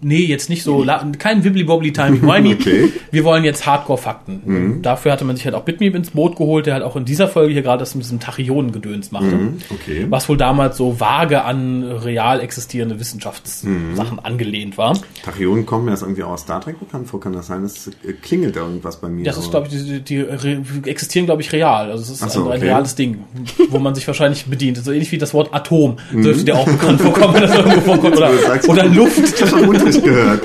nee, 0.01 0.25
jetzt 0.25 0.49
nicht 0.51 0.63
so, 0.63 0.85
kein 1.19 1.45
wibbly-wobbly 1.45 1.93
timey-wimey. 1.93 2.55
Okay. 2.65 2.93
Wir 3.11 3.25
wollen 3.25 3.45
jetzt 3.45 3.67
Hardcore-Fakten. 3.67 4.81
Dafür 4.83 5.13
hatte 5.13 5.25
man 5.25 5.37
sich 5.37 5.45
halt 5.45 5.55
auch 5.55 5.63
Bitmeep 5.65 5.95
ins 5.95 6.11
Boot 6.11 6.37
geholt, 6.37 6.67
der 6.67 6.75
halt 6.75 6.83
auch 6.85 6.97
in 6.97 7.05
dieser 7.05 7.29
Folge 7.29 7.53
hier 7.53 7.63
gerade 7.63 7.81
das 7.81 7.95
mit 7.95 8.05
diesem 8.05 8.21
Tachyonen-Gedöns 8.21 9.13
machte. 9.13 9.39
Okay. 9.71 10.07
Was 10.09 10.29
wohl 10.29 10.37
damals 10.37 10.77
so 10.77 10.99
vage 11.01 11.43
an 11.45 11.83
real 11.85 12.41
existierende 12.41 12.99
Wissenschaftssachen 13.01 14.19
angelehnt 14.23 14.79
war. 14.79 14.97
Tachyonen 15.25 15.67
kommen 15.67 15.87
mir 15.87 15.91
das 15.93 16.03
irgendwie 16.03 16.23
auch 16.23 16.31
aus 16.33 16.43
Star 16.43 16.61
Trek 16.61 16.79
bekannt 16.81 17.09
vor, 17.09 17.21
kann 17.21 17.33
das 17.33 17.47
sein? 17.49 17.65
Es 17.65 17.89
äh, 17.89 18.13
klingelt 18.21 18.57
da 18.57 18.61
irgendwas 18.61 19.01
bei 19.01 19.09
mir. 19.09 19.25
Das 19.25 19.37
ist, 19.39 19.51
glaube 19.51 19.69
ich, 19.69 19.73
die, 19.75 19.85
die, 19.85 20.01
die 20.01 20.21
re- 20.21 20.63
existieren, 20.87 21.27
glaube 21.27 21.43
ich, 21.43 21.53
real. 21.53 21.91
Also 21.91 22.03
es 22.13 22.21
ist 22.21 22.31
so, 22.33 22.45
ein, 22.47 22.53
ein 22.53 22.57
okay. 22.59 22.67
reales 22.67 22.95
Ding, 22.95 23.19
wo 23.71 23.79
man 23.79 23.95
sich 23.95 24.07
wahrscheinlich 24.07 24.47
bedient. 24.47 24.79
So 24.79 24.93
ähnlich 24.93 25.11
wie 25.13 25.19
das 25.19 25.35
Wort 25.35 25.53
Atom 25.53 25.97
Mhm. 26.13 26.23
dürfte 26.23 26.45
dir 26.45 26.57
auch 26.57 26.67
bekannt 26.67 27.01
vorkommen, 27.01 27.35
wenn 27.35 27.43
das 27.43 27.55
irgendwo 27.57 27.81
vorkommt. 27.81 28.17
Oder, 28.17 28.31
oder 28.69 28.85
Luft. 28.87 29.35
Unterricht 29.69 30.03
gehört. 30.03 30.43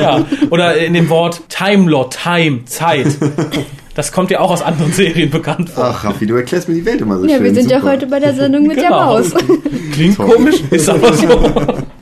ja. 0.00 0.24
Oder 0.50 0.76
in 0.76 0.94
dem 0.94 1.08
Wort 1.08 1.42
Time 1.48 1.90
Lord, 1.90 2.16
Time, 2.22 2.64
Zeit. 2.64 3.06
Das 4.00 4.12
kommt 4.12 4.30
dir 4.30 4.40
auch 4.40 4.50
aus 4.50 4.62
anderen 4.62 4.92
Serien 4.94 5.28
bekannt 5.28 5.68
vor. 5.68 5.84
Ach, 5.84 6.04
Raffi, 6.04 6.24
du 6.26 6.34
erklärst 6.36 6.70
mir 6.70 6.74
die 6.74 6.86
Welt 6.86 7.02
immer 7.02 7.18
so 7.18 7.26
Ja, 7.26 7.34
schön. 7.36 7.44
wir 7.44 7.54
sind 7.54 7.70
ja 7.70 7.80
Super. 7.80 7.92
heute 7.92 8.06
bei 8.06 8.18
der 8.18 8.32
Sendung 8.32 8.66
mit 8.66 8.78
der 8.78 8.84
Genau. 8.84 9.04
Maus. 9.04 9.34
Klingt 9.92 10.16
Toll. 10.16 10.30
komisch, 10.30 10.62
ist 10.70 10.88
aber 10.88 11.12
so. 11.12 11.28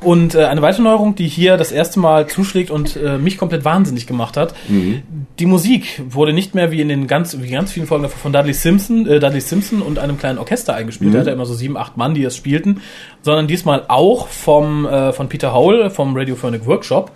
Und 0.00 0.36
äh, 0.36 0.44
eine 0.44 0.62
weitere 0.62 0.82
Neuerung, 0.82 1.16
die 1.16 1.26
hier 1.26 1.56
das 1.56 1.72
erste 1.72 1.98
Mal 1.98 2.28
zuschlägt 2.28 2.70
und 2.70 2.96
äh, 2.96 3.18
mich 3.18 3.36
komplett 3.36 3.64
wahnsinnig 3.64 4.06
gemacht 4.06 4.36
hat, 4.36 4.54
die 4.68 5.46
Musik 5.46 6.00
wurde 6.08 6.32
nicht 6.32 6.54
mehr 6.54 6.70
wie 6.70 6.80
in 6.80 6.88
den 6.88 7.08
ganz, 7.08 7.36
wie 7.40 7.50
ganz 7.50 7.72
vielen 7.72 7.86
Folgen 7.88 8.08
von 8.08 8.32
Dudley 8.32 8.54
Simpson, 8.54 9.06
äh, 9.08 9.18
Dudley 9.18 9.40
Simpson 9.40 9.82
und 9.82 9.98
einem 9.98 10.18
kleinen 10.18 10.38
Orchester 10.38 10.74
eingespielt. 10.74 11.12
Der 11.14 11.22
hatte 11.22 11.30
immer 11.30 11.46
so 11.46 11.54
sieben, 11.54 11.76
acht 11.76 11.96
Mann, 11.96 12.14
die 12.14 12.22
es 12.22 12.36
spielten, 12.36 12.80
sondern 13.22 13.48
diesmal 13.48 13.82
auch 13.88 14.28
vom 14.28 14.86
äh, 14.86 15.12
von 15.12 15.28
Peter 15.28 15.52
Howell 15.52 15.90
vom 15.90 16.16
Radiophonic 16.16 16.64
Workshop, 16.66 17.10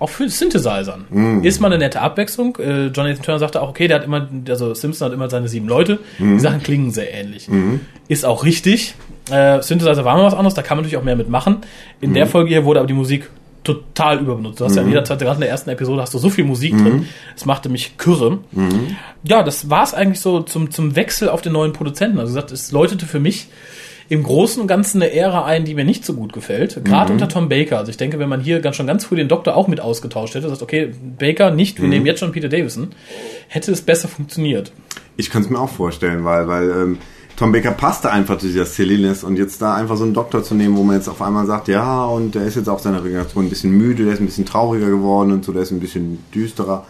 auch 0.00 0.10
für 0.10 0.28
Synthesizern. 0.28 1.04
Ist 1.44 1.60
mal 1.60 1.68
eine 1.68 1.78
nette 1.78 2.00
Abwechslung. 2.00 2.56
Äh, 2.58 2.86
Jonathan 2.88 3.22
Turner 3.22 3.38
sagte 3.38 3.62
auch, 3.62 3.68
okay, 3.70 3.86
der 3.86 3.98
hat 3.98 4.04
immer, 4.04 4.15
also 4.48 4.74
Simpson 4.74 5.06
hat 5.06 5.12
immer 5.14 5.28
seine 5.30 5.48
sieben 5.48 5.68
Leute. 5.68 5.98
Die 6.18 6.40
Sachen 6.40 6.62
klingen 6.62 6.90
sehr 6.90 7.12
ähnlich. 7.12 7.48
Ist 8.08 8.24
auch 8.24 8.44
richtig. 8.44 8.94
Äh, 9.30 9.60
Synthesizer 9.62 10.04
war 10.04 10.16
mal 10.16 10.24
was 10.24 10.34
anderes, 10.34 10.54
da 10.54 10.62
kann 10.62 10.76
man 10.76 10.84
natürlich 10.84 10.98
auch 10.98 11.04
mehr 11.04 11.16
mitmachen. 11.16 11.58
In 12.00 12.14
der 12.14 12.26
Folge 12.26 12.50
hier 12.50 12.64
wurde 12.64 12.78
aber 12.80 12.86
die 12.86 12.94
Musik 12.94 13.28
total 13.64 14.20
überbenutzt. 14.20 14.60
Du 14.60 14.64
hast 14.64 14.76
ja 14.76 14.82
in 14.82 14.88
jeder 14.90 15.02
Zeit, 15.02 15.18
gerade 15.18 15.34
in 15.34 15.40
der 15.40 15.50
ersten 15.50 15.70
Episode, 15.70 16.00
hast 16.00 16.14
du 16.14 16.18
so 16.18 16.30
viel 16.30 16.44
Musik 16.44 16.72
drin. 16.84 17.08
Es 17.34 17.44
machte 17.46 17.68
mich 17.68 17.96
kürre. 17.98 18.38
Ja, 19.24 19.42
das 19.42 19.68
war 19.68 19.82
es 19.82 19.92
eigentlich 19.92 20.20
so 20.20 20.40
zum, 20.42 20.70
zum 20.70 20.94
Wechsel 20.94 21.28
auf 21.28 21.42
den 21.42 21.52
neuen 21.52 21.72
Produzenten. 21.72 22.20
Also 22.20 22.32
gesagt, 22.32 22.52
es 22.52 22.70
läutete 22.70 23.06
für 23.06 23.18
mich 23.18 23.48
im 24.08 24.22
Großen 24.22 24.60
und 24.60 24.68
Ganzen 24.68 25.02
eine 25.02 25.12
Ära 25.12 25.44
ein, 25.44 25.64
die 25.64 25.74
mir 25.74 25.84
nicht 25.84 26.04
so 26.04 26.14
gut 26.14 26.32
gefällt. 26.32 26.84
Gerade 26.84 27.12
unter 27.12 27.28
Tom 27.28 27.48
Baker. 27.48 27.78
Also 27.78 27.90
ich 27.90 27.96
denke, 27.96 28.18
wenn 28.18 28.28
man 28.28 28.40
hier 28.40 28.60
ganz 28.60 28.76
schon 28.76 28.86
ganz 28.86 29.04
früh 29.04 29.16
den 29.16 29.28
Doktor 29.28 29.56
auch 29.56 29.68
mit 29.68 29.80
ausgetauscht 29.80 30.34
hätte, 30.34 30.48
sagt, 30.48 30.62
okay, 30.62 30.92
Baker 31.18 31.50
nicht, 31.50 31.80
wir 31.80 31.88
nehmen 31.88 32.06
jetzt 32.06 32.20
schon 32.20 32.32
Peter 32.32 32.48
Davison, 32.48 32.88
hätte 33.48 33.72
es 33.72 33.82
besser 33.82 34.08
funktioniert. 34.08 34.72
Ich 35.16 35.30
kann 35.30 35.42
es 35.42 35.50
mir 35.50 35.58
auch 35.58 35.70
vorstellen, 35.70 36.24
weil, 36.24 36.46
weil 36.46 36.70
ähm, 36.70 36.98
Tom 37.36 37.52
Baker 37.52 37.72
passte 37.72 38.10
einfach 38.10 38.38
zu 38.38 38.46
dieser 38.46 38.64
Silliness 38.64 39.22
und 39.22 39.36
jetzt 39.36 39.60
da 39.60 39.74
einfach 39.74 39.96
so 39.96 40.04
einen 40.04 40.14
Doktor 40.14 40.42
zu 40.42 40.54
nehmen, 40.54 40.76
wo 40.76 40.82
man 40.82 40.96
jetzt 40.96 41.08
auf 41.08 41.20
einmal 41.20 41.46
sagt, 41.46 41.68
ja, 41.68 42.04
und 42.06 42.34
der 42.34 42.44
ist 42.44 42.56
jetzt 42.56 42.68
auch 42.68 42.78
seiner 42.78 43.04
Regeneration 43.04 43.44
ein 43.44 43.50
bisschen 43.50 43.72
müde, 43.72 44.04
der 44.04 44.14
ist 44.14 44.20
ein 44.20 44.26
bisschen 44.26 44.46
trauriger 44.46 44.88
geworden 44.88 45.32
und 45.32 45.44
so, 45.44 45.52
der 45.52 45.62
ist 45.62 45.70
ein 45.70 45.80
bisschen 45.80 46.24
düsterer. 46.34 46.86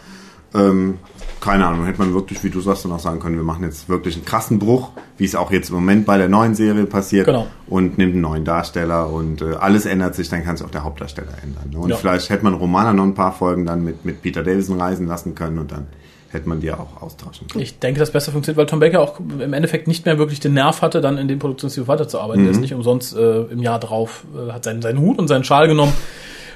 Ähm, 0.54 0.98
keine 1.40 1.66
Ahnung, 1.66 1.84
hätte 1.86 1.98
man 1.98 2.14
wirklich, 2.14 2.42
wie 2.44 2.50
du 2.50 2.60
sagst, 2.60 2.84
dann 2.84 2.92
auch 2.92 2.98
sagen 2.98 3.20
können, 3.20 3.36
wir 3.36 3.44
machen 3.44 3.62
jetzt 3.64 3.88
wirklich 3.88 4.16
einen 4.16 4.24
krassen 4.24 4.58
Bruch, 4.58 4.90
wie 5.18 5.24
es 5.24 5.34
auch 5.34 5.50
jetzt 5.52 5.68
im 5.68 5.76
Moment 5.76 6.06
bei 6.06 6.18
der 6.18 6.28
neuen 6.28 6.54
Serie 6.54 6.86
passiert 6.86 7.26
Genau. 7.26 7.46
und 7.68 7.98
nimmt 7.98 8.12
einen 8.14 8.22
neuen 8.22 8.44
Darsteller 8.44 9.10
und 9.10 9.42
äh, 9.42 9.54
alles 9.54 9.86
ändert 9.86 10.14
sich, 10.14 10.28
dann 10.28 10.44
kann 10.44 10.54
es 10.54 10.62
auch 10.62 10.70
der 10.70 10.84
Hauptdarsteller 10.84 11.32
ändern. 11.42 11.70
Ne? 11.72 11.78
Und 11.78 11.90
Ja. 11.90 11.96
vielleicht 11.96 12.30
hätte 12.30 12.44
man 12.44 12.54
Romana 12.54 12.92
noch 12.92 13.04
ein 13.04 13.14
paar 13.14 13.32
Folgen 13.32 13.64
dann 13.66 13.84
mit, 13.84 14.04
mit 14.04 14.22
Peter 14.22 14.42
Davison 14.42 14.80
reisen 14.80 15.06
lassen 15.06 15.34
können 15.34 15.58
und 15.58 15.72
dann 15.72 15.86
hätte 16.30 16.48
man 16.48 16.60
die 16.60 16.72
auch 16.72 17.00
austauschen 17.00 17.46
können. 17.46 17.62
Ich 17.62 17.78
denke, 17.78 18.00
das 18.00 18.10
besser 18.10 18.32
funktioniert, 18.32 18.58
weil 18.58 18.66
Tom 18.66 18.80
Baker 18.80 19.00
auch 19.00 19.20
im 19.20 19.52
Endeffekt 19.52 19.86
nicht 19.86 20.04
mehr 20.06 20.18
wirklich 20.18 20.40
den 20.40 20.54
Nerv 20.54 20.82
hatte, 20.82 21.00
dann 21.00 21.18
in 21.18 21.28
dem 21.28 21.38
Produktionsstil 21.38 21.86
weiterzuarbeiten. 21.86 22.42
Der 22.42 22.50
ist 22.50 22.60
nicht 22.60 22.74
umsonst 22.74 23.16
äh, 23.16 23.42
im 23.42 23.60
Jahr 23.62 23.78
drauf, 23.78 24.24
äh, 24.36 24.52
hat 24.52 24.64
seinen, 24.64 24.82
seinen 24.82 24.98
Hut 25.00 25.18
und 25.18 25.28
seinen 25.28 25.44
Schal 25.44 25.68
genommen, 25.68 25.92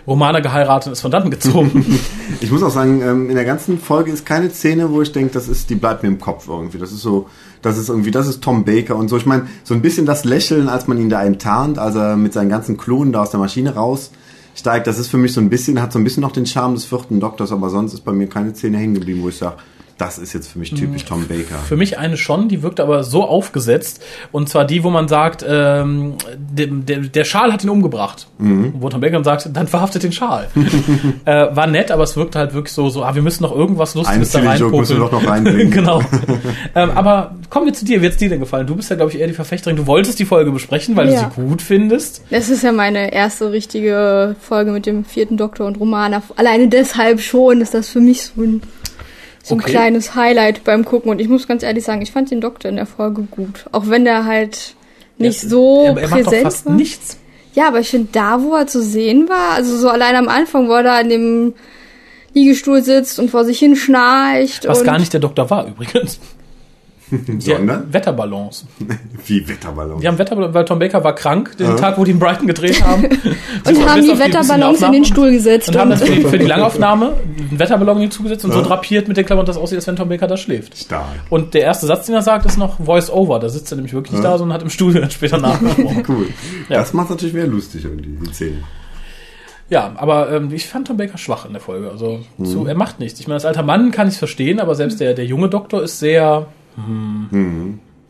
Romana 0.06 0.40
geheiratet 0.40 0.88
und 0.88 0.92
ist 0.92 1.00
von 1.00 1.10
dann 1.10 1.30
gezogen. 1.30 1.84
Ich 2.42 2.50
muss 2.50 2.62
auch 2.62 2.70
sagen, 2.70 3.02
ähm, 3.02 3.28
in 3.28 3.34
der 3.34 3.44
ganzen 3.44 3.78
Folge 3.78 4.10
ist 4.10 4.24
keine 4.24 4.48
Szene, 4.48 4.90
wo 4.90 5.02
ich 5.02 5.12
denke, 5.12 5.32
das 5.34 5.46
ist, 5.46 5.68
die 5.68 5.74
bleibt 5.74 6.02
mir 6.02 6.08
im 6.08 6.18
Kopf 6.18 6.48
irgendwie. 6.48 6.78
Das 6.78 6.90
ist 6.90 7.02
so, 7.02 7.28
das 7.60 7.76
ist 7.76 7.90
irgendwie, 7.90 8.10
das 8.10 8.28
ist 8.28 8.42
Tom 8.42 8.64
Baker 8.64 8.96
und 8.96 9.08
so. 9.08 9.18
Ich 9.18 9.26
meine, 9.26 9.46
so 9.62 9.74
ein 9.74 9.82
bisschen 9.82 10.06
das 10.06 10.24
Lächeln, 10.24 10.70
als 10.70 10.86
man 10.86 10.98
ihn 10.98 11.10
da 11.10 11.22
enttarnt, 11.22 11.78
als 11.78 11.96
er 11.96 12.16
mit 12.16 12.32
seinen 12.32 12.48
ganzen 12.48 12.78
Klonen 12.78 13.12
da 13.12 13.22
aus 13.22 13.30
der 13.30 13.40
Maschine 13.40 13.74
raus 13.74 14.10
steigt. 14.54 14.86
Das 14.86 14.98
ist 14.98 15.08
für 15.08 15.18
mich 15.18 15.34
so 15.34 15.40
ein 15.40 15.50
bisschen, 15.50 15.82
hat 15.82 15.92
so 15.92 15.98
ein 15.98 16.04
bisschen 16.04 16.22
noch 16.22 16.32
den 16.32 16.46
Charme 16.46 16.74
des 16.74 16.84
vierten 16.84 17.20
Doktors, 17.20 17.52
aber 17.52 17.68
sonst 17.68 17.92
ist 17.92 18.04
bei 18.04 18.12
mir 18.12 18.28
keine 18.28 18.54
Szene 18.54 18.78
hängen 18.78 18.94
geblieben, 18.94 19.22
wo 19.22 19.28
ich 19.28 19.36
sage, 19.36 19.56
das 20.00 20.18
ist 20.18 20.32
jetzt 20.32 20.48
für 20.52 20.58
mich 20.58 20.72
typisch 20.72 21.04
Tom 21.04 21.26
Baker. 21.28 21.58
Für 21.58 21.76
mich 21.76 21.98
eine 21.98 22.16
schon, 22.16 22.48
die 22.48 22.62
wirkt 22.62 22.80
aber 22.80 23.04
so 23.04 23.24
aufgesetzt. 23.24 24.02
Und 24.32 24.48
zwar 24.48 24.64
die, 24.64 24.82
wo 24.82 24.88
man 24.88 25.08
sagt, 25.08 25.44
ähm, 25.46 26.14
der, 26.38 26.68
der, 26.68 26.98
der 27.00 27.24
Schal 27.24 27.52
hat 27.52 27.62
ihn 27.64 27.70
umgebracht. 27.70 28.26
Mhm. 28.38 28.74
Wo 28.78 28.88
Tom 28.88 29.02
Baker 29.02 29.14
dann 29.14 29.24
sagt, 29.24 29.50
dann 29.52 29.68
verhaftet 29.68 30.02
den 30.02 30.12
Schal. 30.12 30.48
äh, 31.26 31.54
war 31.54 31.66
nett, 31.66 31.90
aber 31.90 32.04
es 32.04 32.16
wirkte 32.16 32.38
halt 32.38 32.54
wirklich 32.54 32.72
so, 32.72 32.88
so 32.88 33.04
ah, 33.04 33.14
wir 33.14 33.20
müssen 33.20 33.42
noch 33.42 33.54
irgendwas 33.54 33.94
Einen 33.94 34.04
Lustiges 34.20 34.32
da 34.32 34.40
Silly 34.40 34.54
Joke 34.56 34.76
müssen 34.78 34.96
wir 34.96 35.04
doch 35.04 35.12
noch 35.12 35.26
reinbringen. 35.26 35.70
genau. 35.70 36.00
ähm, 36.74 36.90
aber 36.94 37.34
kommen 37.50 37.66
wir 37.66 37.74
zu 37.74 37.84
dir. 37.84 38.00
Wie 38.00 38.06
hat's 38.06 38.16
dir 38.16 38.30
denn 38.30 38.40
gefallen? 38.40 38.66
Du 38.66 38.76
bist 38.76 38.88
ja, 38.88 38.96
glaube 38.96 39.12
ich, 39.12 39.18
eher 39.18 39.26
die 39.26 39.34
Verfechterin. 39.34 39.76
Du 39.76 39.86
wolltest 39.86 40.18
die 40.18 40.24
Folge 40.24 40.50
besprechen, 40.50 40.96
weil 40.96 41.10
Ja. 41.10 41.24
du 41.24 41.42
sie 41.42 41.48
gut 41.48 41.60
findest. 41.60 42.22
Das 42.30 42.48
ist 42.48 42.62
ja 42.62 42.72
meine 42.72 43.12
erste 43.12 43.52
richtige 43.52 44.34
Folge 44.40 44.72
mit 44.72 44.86
dem 44.86 45.04
vierten 45.04 45.36
Doktor 45.36 45.66
und 45.66 45.78
Romana. 45.78 46.22
Alleine 46.36 46.68
deshalb 46.68 47.20
schon 47.20 47.60
ist 47.60 47.74
das 47.74 47.90
für 47.90 48.00
mich 48.00 48.22
so 48.22 48.40
ein, 48.42 48.62
so 49.50 49.54
ein 49.56 49.60
Okay. 49.60 49.70
kleines 49.72 50.14
Highlight 50.14 50.64
beim 50.64 50.84
Gucken. 50.84 51.10
Und 51.10 51.20
ich 51.20 51.28
muss 51.28 51.46
ganz 51.46 51.62
ehrlich 51.62 51.84
sagen, 51.84 52.00
ich 52.02 52.10
fand 52.12 52.30
den 52.30 52.40
Doktor 52.40 52.68
in 52.70 52.76
der 52.76 52.86
Folge 52.86 53.22
gut. 53.30 53.66
Auch 53.72 53.84
wenn 53.88 54.04
der 54.04 54.24
halt 54.24 54.74
nicht 55.18 55.42
Er- 55.44 55.48
so 55.50 55.82
er, 55.84 55.96
er 55.98 56.08
macht 56.08 56.20
doch 56.20 56.24
präsent 56.24 56.42
fast 56.44 56.66
war. 56.66 56.74
nichts. 56.74 57.18
Ja, 57.54 57.68
aber 57.68 57.80
ich 57.80 57.90
finde, 57.90 58.08
da, 58.12 58.42
wo 58.42 58.54
er 58.54 58.66
zu 58.66 58.80
sehen 58.82 59.28
war, 59.28 59.52
also 59.56 59.76
so 59.76 59.88
allein 59.90 60.14
am 60.16 60.28
Anfang, 60.28 60.68
wo 60.68 60.72
er 60.72 60.82
da 60.84 61.00
in 61.00 61.08
dem 61.10 61.54
Liegestuhl 62.32 62.82
sitzt 62.82 63.18
und 63.18 63.28
vor 63.30 63.44
sich 63.44 63.58
hin 63.58 63.74
schnarcht. 63.76 64.66
Was 64.68 64.84
gar 64.84 64.98
nicht 64.98 65.12
der 65.12 65.20
Doktor 65.20 65.50
war 65.50 65.66
übrigens. 65.66 66.20
Sondern? 67.38 67.92
Wetterballons. 67.92 68.66
Wie 69.26 69.46
Wetterballon. 69.48 70.00
Die 70.00 70.06
haben 70.08 70.18
Wetterballons, 70.18 70.54
weil 70.54 70.64
Tom 70.64 70.78
Baker 70.78 71.02
war 71.02 71.14
krank, 71.14 71.56
den 71.58 71.76
Tag, 71.76 71.98
wo 71.98 72.04
die 72.04 72.12
in 72.12 72.18
Brighton 72.18 72.46
gedreht 72.46 72.82
haben. 72.86 73.04
und 73.04 73.20
Bis 73.66 73.86
haben 73.86 74.02
die 74.02 74.18
Wetterballons 74.18 74.82
in 74.82 74.92
den. 74.92 75.04
Stuhl 75.04 75.30
gesetzt. 75.32 75.68
Und 75.68 75.76
haben 75.78 75.90
Und, 75.92 76.00
dann 76.00 76.06
für 76.08 76.14
die, 76.14 76.24
für 76.24 76.38
die 76.38 76.46
Langaufnahme 76.46 77.14
einen 77.50 77.58
Wetterballon 77.58 77.98
hinzugesetzt 78.00 78.44
und 78.44 78.52
so 78.52 78.58
Ja. 78.60 78.64
drapiert 78.66 79.08
mit 79.08 79.16
den 79.16 79.26
Klammern, 79.26 79.46
dass 79.46 79.56
aussieht, 79.56 79.76
als 79.78 79.86
wenn 79.86 79.96
Tom 79.96 80.08
Baker 80.08 80.26
da 80.26 80.36
schläft. 80.36 80.76
Stark. 80.76 81.04
Und 81.30 81.54
der 81.54 81.62
erste 81.62 81.86
Satz, 81.86 82.06
den 82.06 82.14
er 82.14 82.22
sagt, 82.22 82.46
ist 82.46 82.58
noch 82.58 82.78
Voice-Over. 82.84 83.38
Da 83.40 83.48
sitzt 83.48 83.72
er 83.72 83.76
nämlich 83.76 83.92
wirklich 83.94 84.12
nicht 84.12 84.22
Ja. 84.24 84.30
da, 84.32 84.38
sondern 84.38 84.54
hat 84.54 84.62
im 84.62 84.70
Studio 84.70 85.00
dann 85.00 85.10
später 85.10 85.38
nachgesprochen. 85.38 86.04
Cool. 86.08 86.26
Ja. 86.68 86.76
Das 86.78 86.92
macht 86.92 87.10
natürlich 87.10 87.34
mehr 87.34 87.46
lustig 87.46 87.84
irgendwie, 87.84 88.18
die 88.26 88.32
Szene. 88.34 88.58
ja, 89.68 89.92
aber 89.96 90.30
ähm, 90.32 90.50
ich 90.52 90.66
fand 90.68 90.86
Tom 90.88 90.96
Baker 90.96 91.18
schwach 91.18 91.44
in 91.46 91.52
der 91.52 91.60
Folge. 91.60 91.90
Also 91.90 92.20
zu, 92.44 92.66
er 92.66 92.74
macht 92.74 93.00
nichts. 93.00 93.18
Ich 93.20 93.26
meine, 93.26 93.34
als 93.36 93.44
alter 93.44 93.62
Mann 93.62 93.90
kann 93.90 94.06
ich 94.08 94.14
es 94.14 94.18
verstehen, 94.18 94.60
aber 94.60 94.74
selbst 94.74 95.00
der, 95.00 95.14
der 95.14 95.24
junge 95.26 95.48
Doktor 95.48 95.82
ist 95.82 95.98
sehr... 95.98 96.46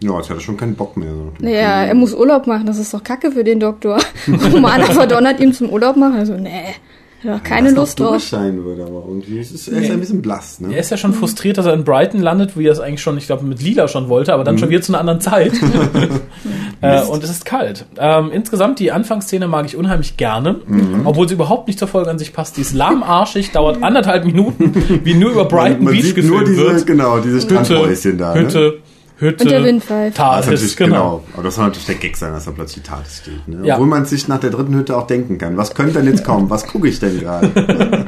Ja, 0.02 0.16
jetzt 0.16 0.30
hat 0.30 0.38
er 0.38 0.40
schon 0.40 0.56
keinen 0.56 0.76
Bock 0.76 0.96
mehr. 0.96 1.12
Naja, 1.40 1.84
er 1.84 1.94
muss 1.94 2.14
Urlaub 2.14 2.46
machen, 2.46 2.66
das 2.66 2.78
ist 2.78 2.94
doch 2.94 3.04
kacke 3.04 3.32
für 3.32 3.44
den 3.44 3.60
Doktor. 3.60 3.98
Romana 4.52 4.86
verdonnert 4.86 5.40
ihm 5.40 5.52
zum 5.52 5.68
Urlaub 5.70 5.96
machen. 5.96 6.16
Also, 6.16 6.34
nee, 6.34 6.74
doch 7.22 7.42
keine 7.42 7.70
Lust 7.70 8.00
drauf. 8.00 8.10
durchscheinen 8.10 8.64
würde, 8.64 8.82
aber 8.82 9.04
irgendwie 9.06 9.38
ist 9.38 9.54
es, 9.54 9.68
er 9.68 9.82
ist 9.82 9.90
ein 9.90 10.00
bisschen 10.00 10.22
blass, 10.22 10.60
ne? 10.60 10.74
Er 10.74 10.80
ist 10.80 10.90
ja 10.90 10.96
schon 10.96 11.12
frustriert, 11.12 11.58
dass 11.58 11.66
er 11.66 11.74
in 11.74 11.84
Brighton 11.84 12.20
landet, 12.20 12.56
wie 12.56 12.66
er 12.66 12.72
es 12.72 12.80
eigentlich 12.80 13.02
schon, 13.02 13.18
ich 13.18 13.26
glaube, 13.26 13.44
mit 13.44 13.62
Lila 13.62 13.88
schon 13.88 14.08
wollte, 14.08 14.32
aber 14.32 14.44
dann 14.44 14.58
schon 14.58 14.70
wieder 14.70 14.80
zu 14.80 14.92
einer 14.92 15.00
anderen 15.00 15.20
Zeit. 15.20 15.52
äh, 16.80 17.02
und 17.02 17.22
es 17.22 17.30
ist 17.30 17.44
kalt. 17.44 17.84
Ähm, 17.98 18.30
insgesamt, 18.32 18.78
die 18.78 18.92
Anfangsszene 18.92 19.48
mag 19.48 19.66
ich 19.66 19.76
unheimlich 19.76 20.16
gerne, 20.16 20.56
obwohl 21.04 21.28
sie 21.28 21.34
überhaupt 21.34 21.66
nicht 21.66 21.78
zur 21.78 21.88
Folge 21.88 22.10
an 22.10 22.18
sich 22.18 22.32
passt. 22.32 22.56
Die 22.56 22.62
ist 22.62 22.74
lahmarschig, 22.74 23.52
dauert 23.52 23.82
anderthalb 23.82 24.24
Minuten, 24.24 24.72
wie 25.04 25.14
nur 25.14 25.32
über 25.32 25.44
Brighton 25.44 25.84
man 25.84 25.92
Beach 25.92 26.04
sieht 26.04 26.16
nur 26.24 26.40
gefilmt 26.40 26.48
diese, 26.48 26.72
wird. 26.72 26.86
genau, 26.86 27.18
diese 27.18 27.40
Strandhäuschen 27.40 28.18
da. 28.18 28.34
Ne? 28.34 28.74
Hütte, 29.20 29.44
Und 29.44 29.50
der 29.50 29.64
Wind 29.64 29.84
pfeift. 29.84 30.18
Das 30.18 30.46
ist 30.46 30.46
TARDIS, 30.46 30.46
natürlich, 30.50 30.76
genau. 30.76 30.96
genau. 30.96 31.24
Aber 31.34 31.42
das 31.42 31.54
soll 31.54 31.64
natürlich 31.66 31.86
der 31.86 31.94
Gag 31.96 32.16
sein, 32.16 32.32
dass 32.32 32.46
da 32.46 32.50
plötzlich 32.52 32.84
TARDIS 32.84 33.18
steht. 33.18 33.48
Ne? 33.48 33.66
Ja. 33.66 33.74
Obwohl 33.74 33.86
man 33.86 34.06
sich 34.06 34.28
nach 34.28 34.40
der 34.40 34.50
dritten 34.50 34.74
Hütte 34.74 34.96
auch 34.96 35.06
denken 35.06 35.36
kann. 35.36 35.56
Was 35.56 35.74
könnte 35.74 35.94
denn 35.94 36.06
jetzt 36.06 36.24
kommen? 36.24 36.48
Was 36.48 36.66
gucke 36.66 36.88
ich 36.88 36.98
denn 36.98 37.20
gerade? 37.20 37.50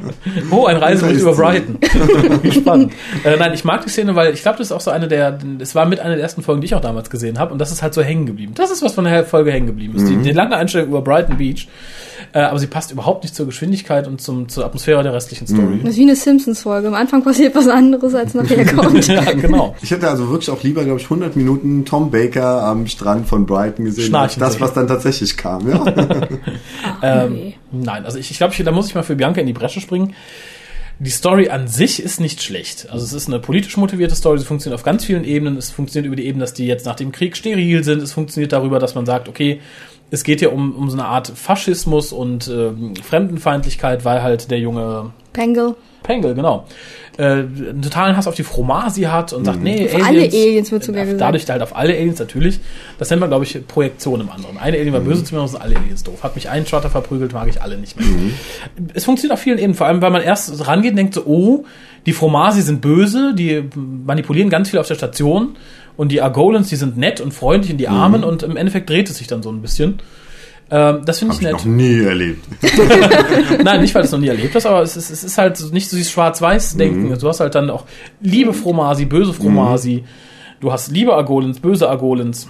Oh, 0.51 0.67
ein 0.67 0.77
Reisebericht 0.77 1.21
über. 1.21 1.35
Brighton. 1.35 1.79
Wie 2.43 2.53
spannend. 2.53 2.93
äh, 3.25 3.37
nein, 3.37 3.53
ich 3.55 3.65
mag 3.65 3.83
die 3.83 3.91
Szene, 3.91 4.15
weil 4.15 4.33
ich 4.33 4.43
glaube, 4.43 4.59
das 4.59 4.69
ist 4.69 4.73
auch 4.73 4.81
so 4.81 4.91
eine 4.91 5.09
der, 5.09 5.39
es 5.59 5.75
war 5.75 5.87
mit 5.87 5.99
einer 6.01 6.15
der 6.15 6.23
ersten 6.23 6.43
Folgen, 6.43 6.61
die 6.61 6.67
ich 6.67 6.75
auch 6.75 6.81
damals 6.81 7.11
gesehen 7.11 7.39
habe, 7.39 7.53
und 7.53 7.59
das 7.59 7.73
ist 7.73 7.83
halt 7.83 7.95
so 7.95 8.03
hängen 8.03 8.27
geblieben. 8.27 8.53
Das 8.55 8.71
ist 8.71 8.83
was 8.83 8.93
von 8.93 9.05
der 9.05 9.25
Folge 9.25 9.51
hängen 9.51 9.67
geblieben 9.67 9.97
ist. 9.97 10.09
Die, 10.09 10.17
die 10.17 10.33
lange 10.33 10.57
Einstellung 10.57 10.89
über 10.89 11.03
Brighton 11.03 11.39
Beach, 11.39 11.69
äh, 12.33 12.41
aber 12.41 12.59
sie 12.59 12.67
passt 12.67 12.91
überhaupt 12.91 13.25
nicht 13.25 13.35
zur 13.35 13.47
Geschwindigkeit 13.47 14.07
und 14.07 14.21
zum, 14.21 14.49
zur 14.49 14.65
Atmosphäre 14.65 15.03
der 15.03 15.13
restlichen 15.13 15.47
Story. 15.47 15.81
Das 15.83 15.93
ist 15.93 15.99
wie 15.99 16.03
eine 16.03 16.17
Simpsons-Folge. 16.17 16.89
Am 16.89 16.95
Anfang 16.95 17.23
passiert 17.23 17.55
was 17.55 17.69
anderes, 17.69 18.15
als 18.15 18.35
nachher 18.35 18.65
kommt. 18.75 19.07
ja, 19.07 19.33
genau. 19.33 19.75
Ich 19.83 19.91
hätte 19.91 20.09
also 20.09 20.29
wirklich 20.31 20.51
auch 20.51 20.63
lieber, 20.63 20.85
glaube 20.85 20.99
ich, 20.99 21.05
100 21.05 21.37
Minuten 21.37 21.85
Tom 21.85 22.11
Baker 22.11 22.63
am 22.65 22.87
Strand 22.87 23.29
von 23.29 23.45
Brighton 23.45 23.85
gesehen, 23.85 24.15
als 24.15 24.37
das, 24.37 24.61
was 24.61 24.73
dann 24.73 24.89
tatsächlich 24.89 25.37
kam. 25.37 25.69
Ja. 25.69 25.85
Ähm, 27.03 27.33
nee. 27.33 27.55
Nein, 27.73 28.05
also 28.05 28.19
ich, 28.19 28.31
ich 28.31 28.39
glaube, 28.39 28.55
da 28.63 28.71
muss 28.71 28.87
ich 28.87 28.95
mal 28.95 29.03
für 29.03 29.17
Bianca 29.17 29.41
in 29.41 29.47
die 29.47 29.53
Bresche 29.53 29.81
springen. 29.81 30.15
Die 30.99 31.11
Story 31.11 31.49
an 31.49 31.67
sich 31.67 32.01
ist 32.01 32.21
nicht 32.21 32.43
schlecht. 32.43 32.89
Also 32.91 33.05
es 33.05 33.13
ist 33.13 33.27
eine 33.27 33.41
politisch 33.41 33.77
motivierte 33.77 34.15
Story, 34.15 34.39
sie 34.39 34.45
funktioniert 34.45 34.79
auf 34.79 34.85
ganz 34.85 35.05
vielen 35.05 35.25
Ebenen. 35.25 35.57
Es 35.57 35.71
funktioniert 35.71 36.07
über 36.07 36.15
die 36.15 36.27
Ebene, 36.27 36.45
dass 36.45 36.55
die 36.55 36.67
jetzt 36.67 36.87
nach 36.87 36.95
dem 36.95 37.11
Krieg 37.11 37.37
steril 37.37 37.83
sind. 37.83 38.03
Es 38.03 38.13
funktioniert 38.13 38.53
darüber, 38.53 38.79
dass 38.79 38.95
man 38.95 39.05
sagt, 39.05 39.29
okay, 39.29 39.61
es 40.13 40.25
geht 40.25 40.41
hier 40.41 40.53
um, 40.53 40.77
um 40.77 40.91
so 40.91 40.97
eine 40.97 41.07
Art 41.07 41.33
Faschismus 41.35 42.13
und 42.13 42.47
ähm, 42.47 42.95
Fremdenfeindlichkeit, 42.97 44.05
weil 44.05 44.23
halt 44.23 44.51
der 44.51 44.59
junge 44.59 45.11
Pengel. 45.33 45.75
Pengel, 46.03 46.35
genau, 46.35 46.67
äh, 47.17 47.23
einen 47.23 47.81
totalen 47.81 48.17
Hass 48.17 48.27
auf 48.27 48.35
die 48.35 48.43
Fromasi 48.43 49.03
hat 49.03 49.33
und 49.33 49.45
sagt, 49.45 49.63
nee, 49.63 49.89
Auf 49.89 50.05
alle 50.05 50.25
Aliens 50.25 50.71
wird 50.71 50.85
sogar 50.85 51.05
gesagt. 51.05 51.21
Dadurch 51.21 51.49
halt 51.49 51.63
auf 51.63 51.75
alle 51.75 51.95
Aliens 51.95 52.19
natürlich. 52.19 52.61
Das 52.99 53.09
nennt 53.09 53.21
man, 53.21 53.31
glaube 53.31 53.45
ich, 53.45 53.67
Projektion 53.67 54.21
im 54.21 54.31
anderen. 54.31 54.59
Eine 54.59 54.77
Alien 54.77 54.93
war 54.93 55.01
böse 55.01 55.25
zu 55.25 55.35
mir, 55.35 55.47
sind 55.49 55.63
alle 55.63 55.77
Aliens 55.77 56.03
doof. 56.03 56.23
Hat 56.23 56.35
mich 56.35 56.51
ein 56.51 56.67
Charter 56.67 56.91
verprügelt, 56.91 57.33
mag 57.33 57.49
ich 57.49 57.63
alle 57.63 57.79
nicht 57.79 57.99
mehr. 57.99 58.09
Es 58.93 59.05
funktioniert 59.05 59.33
auf 59.33 59.43
vielen 59.43 59.59
Ebenen, 59.59 59.75
vor 59.75 59.87
allem, 59.87 60.03
weil 60.03 60.11
man 60.11 60.23
erst 60.23 60.67
rangeht 60.67 60.91
und 60.91 60.97
denkt 60.97 61.15
so, 61.15 61.25
oh, 61.25 61.65
die 62.05 62.13
Fromasi 62.13 62.63
sind 62.63 62.81
böse, 62.81 63.33
die 63.35 63.63
manipulieren 63.77 64.51
ganz 64.51 64.71
viel 64.71 64.81
auf 64.81 64.89
der 64.89 64.97
Station 64.97 65.57
und 65.97 66.11
die 66.11 66.21
Argolans, 66.21 66.69
die 66.69 66.77
sind 66.77 66.97
nett 66.97 67.21
und 67.21 67.33
freundlich 67.33 67.71
in 67.71 67.79
die 67.79 67.89
Armen 67.89 68.25
und 68.25 68.43
im 68.43 68.57
Endeffekt 68.57 68.89
dreht 68.89 69.11
es 69.11 69.19
sich 69.19 69.27
dann 69.27 69.43
so 69.43 69.51
ein 69.51 69.61
bisschen. 69.63 70.01
Ähm, 70.71 71.03
das 71.05 71.19
finde 71.19 71.35
ich 71.35 71.41
ich 71.41 71.47
nett. 71.47 71.53
noch 71.53 71.65
nie 71.67 72.01
erlebt. 72.01 72.47
Nein, 73.63 73.83
nicht, 73.83 73.95
weil 73.95 74.03
du 74.03 74.07
es 74.07 74.13
noch 74.13 74.19
nie 74.19 74.29
erlebt 74.29 74.55
hast, 74.55 74.65
aber 74.65 74.81
es 74.81 74.97
ist, 74.97 75.11
es 75.11 75.23
ist 75.23 75.37
halt 75.37 75.61
nicht 75.73 75.91
so 75.91 75.97
dieses 75.97 76.11
Schwarz-Weiß-Denken. 76.13 77.11
Mhm. 77.11 77.19
Du 77.19 77.29
hast 77.29 77.41
halt 77.41 77.55
dann 77.55 77.69
auch 77.69 77.85
liebe 78.23 78.55
Fromasi, 78.55 79.05
böse 79.05 79.35
Fromasi. 79.35 80.05
Du 80.61 80.73
hast 80.73 80.91
liebe 80.91 81.13
Argolens, 81.13 81.59
böse 81.61 81.91
Argolens. 81.91 82.49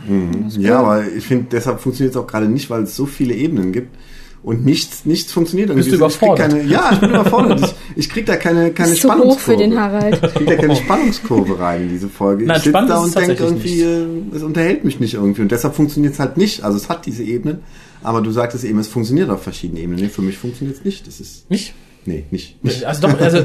Ja, 0.58 0.80
aber 0.80 1.02
ich 1.08 1.26
finde, 1.26 1.46
deshalb 1.50 1.80
funktioniert 1.80 2.14
es 2.14 2.20
auch 2.20 2.26
gerade 2.26 2.46
nicht, 2.46 2.68
weil 2.70 2.82
es 2.82 2.94
so 2.94 3.06
viele 3.06 3.34
Ebenen 3.34 3.72
gibt. 3.72 3.96
Und 4.42 4.64
nichts, 4.64 5.04
nichts 5.04 5.32
funktioniert. 5.32 5.72
Bist 5.72 5.78
du 5.78 5.94
Ich 5.94 5.98
krieg 5.98 5.98
überfordert? 6.00 6.50
Keine, 6.50 6.64
ja, 6.64 6.90
ich 6.92 6.98
bin 6.98 7.10
überfordert. 7.10 7.60
Ich, 7.60 7.74
ich 7.98 8.10
krieg 8.10 8.26
da 8.26 8.34
keine, 8.36 8.72
keine 8.72 8.92
ist 8.92 9.02
zu 9.02 9.08
hoch 9.08 9.38
für 9.38 9.52
Spannungskurve. 9.52 9.58
den 9.58 9.78
Harald. 9.78 10.14
Ich 10.14 10.34
krieg 10.34 10.46
da 10.48 10.56
keine 10.56 10.76
Spannungskurve 10.76 11.58
rein 11.60 11.82
in 11.82 11.88
diese 11.90 12.08
Folge. 12.08 12.46
Nein, 12.46 12.56
ich 12.56 12.64
sitze 12.64 12.70
spannend 12.70 12.90
da 12.90 12.98
und 12.98 13.14
denke 13.14 13.36
tatsächlich 13.36 13.80
irgendwie, 13.80 14.32
äh, 14.32 14.36
es 14.36 14.42
unterhält 14.42 14.84
mich 14.84 14.98
nicht 14.98 15.14
irgendwie. 15.14 15.42
Und 15.42 15.52
deshalb 15.52 15.76
funktioniert 15.76 16.14
es 16.14 16.18
halt 16.18 16.36
nicht. 16.36 16.64
Also 16.64 16.76
es 16.76 16.88
hat 16.88 17.06
diese 17.06 17.22
Ebenen, 17.22 17.60
aber 18.02 18.20
du 18.20 18.32
sagtest 18.32 18.64
eben, 18.64 18.80
es 18.80 18.88
funktioniert 18.88 19.30
auf 19.30 19.44
verschiedenen 19.44 19.80
Ebenen. 19.84 20.00
Nee, 20.00 20.08
für 20.08 20.22
mich 20.22 20.38
funktioniert 20.38 20.76
es 20.78 20.84
nicht. 20.84 21.06
Das 21.06 21.20
ist, 21.20 21.48
Nicht? 21.48 21.74
Nee, 22.04 22.24
nicht. 22.30 22.62
nicht. 22.64 22.84
Also 22.84 23.06
doch, 23.06 23.20
also 23.20 23.44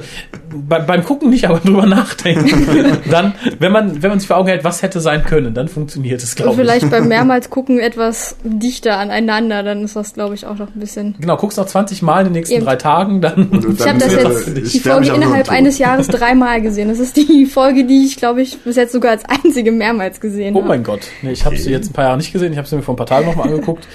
bei, 0.68 0.80
beim 0.80 1.04
Gucken 1.04 1.30
nicht, 1.30 1.46
aber 1.48 1.60
drüber 1.60 1.86
nachdenken. 1.86 2.98
dann, 3.12 3.34
wenn 3.60 3.72
man, 3.72 4.02
wenn 4.02 4.10
man 4.10 4.20
sich 4.20 4.28
vor 4.28 4.38
Augen 4.38 4.48
hält, 4.48 4.64
was 4.64 4.82
hätte 4.82 5.00
sein 5.00 5.24
können, 5.24 5.54
dann 5.54 5.68
funktioniert 5.68 6.22
es, 6.24 6.36
glaube 6.36 6.52
ich. 6.52 6.58
vielleicht 6.58 6.90
beim 6.90 7.08
mehrmals 7.10 7.50
gucken 7.50 7.80
etwas 7.80 8.36
dichter 8.44 8.98
aneinander, 8.98 9.64
dann 9.64 9.84
ist 9.84 9.96
das, 9.96 10.14
glaube 10.14 10.36
ich, 10.36 10.46
auch 10.46 10.58
noch 10.58 10.68
ein 10.76 10.80
bisschen. 10.80 11.16
Genau, 11.20 11.38
guckst 11.38 11.58
noch 11.58 11.66
20 11.66 12.02
Mal 12.02 12.20
in 12.20 12.26
den 12.26 12.34
nächsten 12.34 12.56
Eben. 12.56 12.66
drei 12.66 12.76
Tagen, 12.76 13.22
dann. 13.22 13.48
Und 13.50 13.80
Ich 13.80 13.88
habe 13.88 14.00
dann, 14.00 14.00
das 14.00 14.14
jetzt 14.14 14.58
ich 14.58 14.72
die 14.72 14.80
Folge 14.80 15.12
innerhalb 15.14 15.50
eines 15.50 15.78
Jahres 15.78 16.08
dreimal 16.08 16.62
gesehen. 16.62 16.90
Das 16.90 17.00
ist 17.00 17.18
die 17.18 17.46
Folge, 17.46 17.86
die 17.86 18.06
ich, 18.06 18.18
glaube 18.18 18.42
ich, 18.42 18.58
bis 18.60 18.76
jetzt 18.76 18.92
sogar 18.94 19.12
als 19.12 19.24
einzige 19.26 19.72
mehrmals 19.72 20.20
gesehen 20.20 20.56
Oh 20.56 20.60
habe. 20.60 20.68
mein 20.70 20.84
Gott. 20.84 21.02
Nee, 21.22 21.32
ich 21.32 21.46
habe 21.46 21.58
sie 21.58 21.72
jetzt 21.72 21.90
ein 21.90 21.94
paar 21.94 22.06
Jahre 22.06 22.18
nicht 22.18 22.34
gesehen, 22.34 22.52
ich 22.52 22.58
habe 22.58 22.68
sie 22.68 22.76
mir 22.76 22.82
vor 22.82 22.94
ein 22.94 22.98
paar 22.98 23.06
Tagen 23.06 23.28
nochmal 23.28 23.48
angeguckt. 23.50 23.88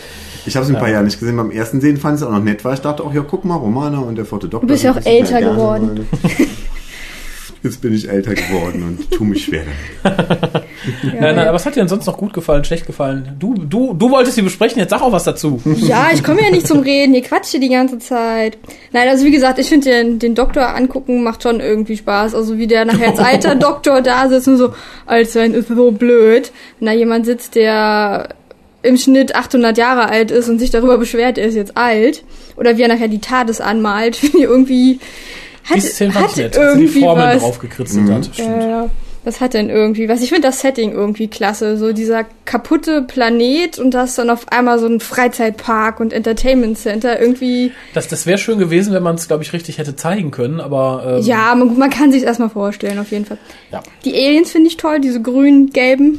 Ich 0.47 0.57
habe 0.57 0.65
es 0.65 0.71
in 0.71 0.77
ein 0.77 0.81
paar 0.81 0.91
Jahren 0.91 1.05
nicht 1.05 1.19
gesehen. 1.19 1.37
Beim 1.37 1.51
ersten 1.51 1.81
Sehen 1.81 1.97
fand 1.97 2.17
ich 2.17 2.23
es 2.23 2.27
auch 2.27 2.33
noch 2.33 2.43
nett, 2.43 2.65
weil 2.65 2.75
ich 2.75 2.81
dachte 2.81 3.05
auch, 3.05 3.15
ja, 3.15 3.23
guck 3.23 3.45
mal, 3.45 3.57
Romana 3.57 3.99
und 3.99 4.17
der 4.17 4.25
vierte 4.25 4.49
Doktor. 4.49 4.67
Du 4.67 4.73
bist 4.73 4.85
ja 4.85 4.93
auch 4.93 5.05
älter 5.05 5.41
geworden. 5.41 6.07
Jetzt 7.63 7.81
bin 7.81 7.95
ich 7.95 8.09
älter 8.09 8.35
geworden 8.35 8.83
und 8.83 9.11
tu 9.13 9.23
mich 9.23 9.45
schwer 9.45 9.63
damit. 10.03 10.65
Nein, 11.05 11.37
nein, 11.37 11.39
aber 11.39 11.55
was 11.55 11.65
hat 11.65 11.77
dir 11.77 11.81
denn 11.81 11.89
sonst 11.89 12.07
noch 12.07 12.17
gut 12.17 12.33
gefallen, 12.33 12.65
schlecht 12.65 12.87
gefallen? 12.87 13.37
Du, 13.39 13.55
du, 13.55 13.95
du 13.95 14.11
wolltest 14.11 14.35
sie 14.35 14.43
besprechen, 14.43 14.81
jetzt 14.81 14.91
sag 14.91 15.01
auch 15.01 15.13
was 15.13 15.23
dazu. 15.23 15.61
Ja, 15.83 16.11
ich 16.13 16.25
komme 16.25 16.43
ja 16.43 16.51
nicht 16.51 16.67
zum 16.67 16.81
Reden, 16.81 17.15
ihr 17.15 17.23
quatscht 17.23 17.51
hier 17.51 17.61
die 17.61 17.69
ganze 17.69 18.01
Zeit. 18.01 18.59
Nein, 18.93 19.09
also 19.09 19.25
wie 19.25 19.31
gesagt, 19.31 19.61
ich 19.61 19.69
finde 19.69 19.91
den, 19.91 20.19
den 20.19 20.35
Doktor 20.35 20.75
angucken 20.75 21.23
macht 21.23 21.45
schon 21.45 21.61
irgendwie 21.61 21.97
Spaß. 21.97 22.35
Also 22.35 22.59
wie 22.59 22.67
der 22.67 22.85
nachher 22.85 23.11
als 23.11 23.21
alter 23.21 23.55
Doktor 23.55 24.03
da 24.03 24.29
sitzt 24.29 24.49
und 24.49 24.57
so, 24.57 24.75
alt 25.07 25.31
sein 25.31 25.55
ist 25.55 25.69
so 25.69 25.93
blöd. 25.93 26.51
Wenn 26.81 26.87
da 26.87 26.93
jemand 26.93 27.27
sitzt, 27.27 27.55
der 27.55 28.31
im 28.83 28.97
Schnitt 28.97 29.35
800 29.35 29.79
Jahre 29.79 30.09
alt 30.09 30.31
ist 30.31 30.49
und 30.49 30.59
sich 30.59 30.71
darüber 30.71 30.99
beschwert, 30.99 31.39
er 31.39 31.47
ist 31.47 31.55
jetzt 31.55 31.77
alt. 31.77 32.25
Oder 32.57 32.77
wie 32.77 32.83
er 32.83 32.89
nachher 32.89 33.09
die 33.09 33.21
TARDIS 33.21 33.61
anmalt, 33.61 34.17
finde 34.17 34.39
ich 34.39 34.45
irgendwie, 34.45 35.01
hat, 35.65 35.81
fand 35.83 36.15
hat 36.15 36.37
nett, 36.37 36.57
als 36.59 36.75
sie 36.75 36.79
die 36.79 36.85
irgendwie 36.85 37.01
Formel 37.01 37.25
was. 37.25 37.43
draufgekritzelt 37.43 38.11
hat. 38.11 38.31
Stimmt. 38.33 38.49
Ja, 38.49 38.69
ja. 38.69 38.91
das 39.25 39.41
hat 39.41 39.55
dann 39.55 39.71
irgendwie, 39.71 40.09
was 40.09 40.23
ich 40.23 40.31
finde 40.31 40.49
das 40.49 40.61
Setting 40.61 40.93
irgendwie 40.93 41.29
klasse, 41.29 41.77
so 41.77 41.93
dieser 41.93 42.25
kaputte 42.45 43.03
Planet 43.03 43.79
und 43.79 43.93
das 43.93 44.17
dann 44.17 44.29
auf 44.31 44.51
einmal 44.51 44.81
so 44.81 44.87
ein 44.87 44.99
Freizeitpark 44.99 46.01
und 46.01 46.13
Entertainment 46.13 46.77
Center 46.77 47.21
irgendwie. 47.21 47.71
Das, 47.95 48.09
das 48.09 48.27
wäre 48.27 48.39
schön 48.39 48.59
gewesen, 48.59 48.93
wenn 48.93 49.03
man 49.05 49.15
es, 49.15 49.29
glaube 49.29 49.45
ich, 49.45 49.53
richtig 49.53 49.79
hätte 49.79 49.95
zeigen 49.95 50.33
können, 50.33 50.61
aber 50.61 51.19
ähm, 51.19 51.25
Ja, 51.25 51.55
man, 51.55 51.79
man 51.79 51.91
kann 51.91 52.11
sich 52.11 52.25
erstmal 52.25 52.51
vorstellen, 52.51 52.99
auf 52.99 53.13
jeden 53.13 53.25
Fall. 53.25 53.39
Ja. 53.71 53.81
Die 54.05 54.15
Aliens 54.15 54.51
finde 54.51 54.67
ich 54.67 54.77
toll, 54.77 55.01
diese 55.01 55.23
grün-gelben. 55.23 56.19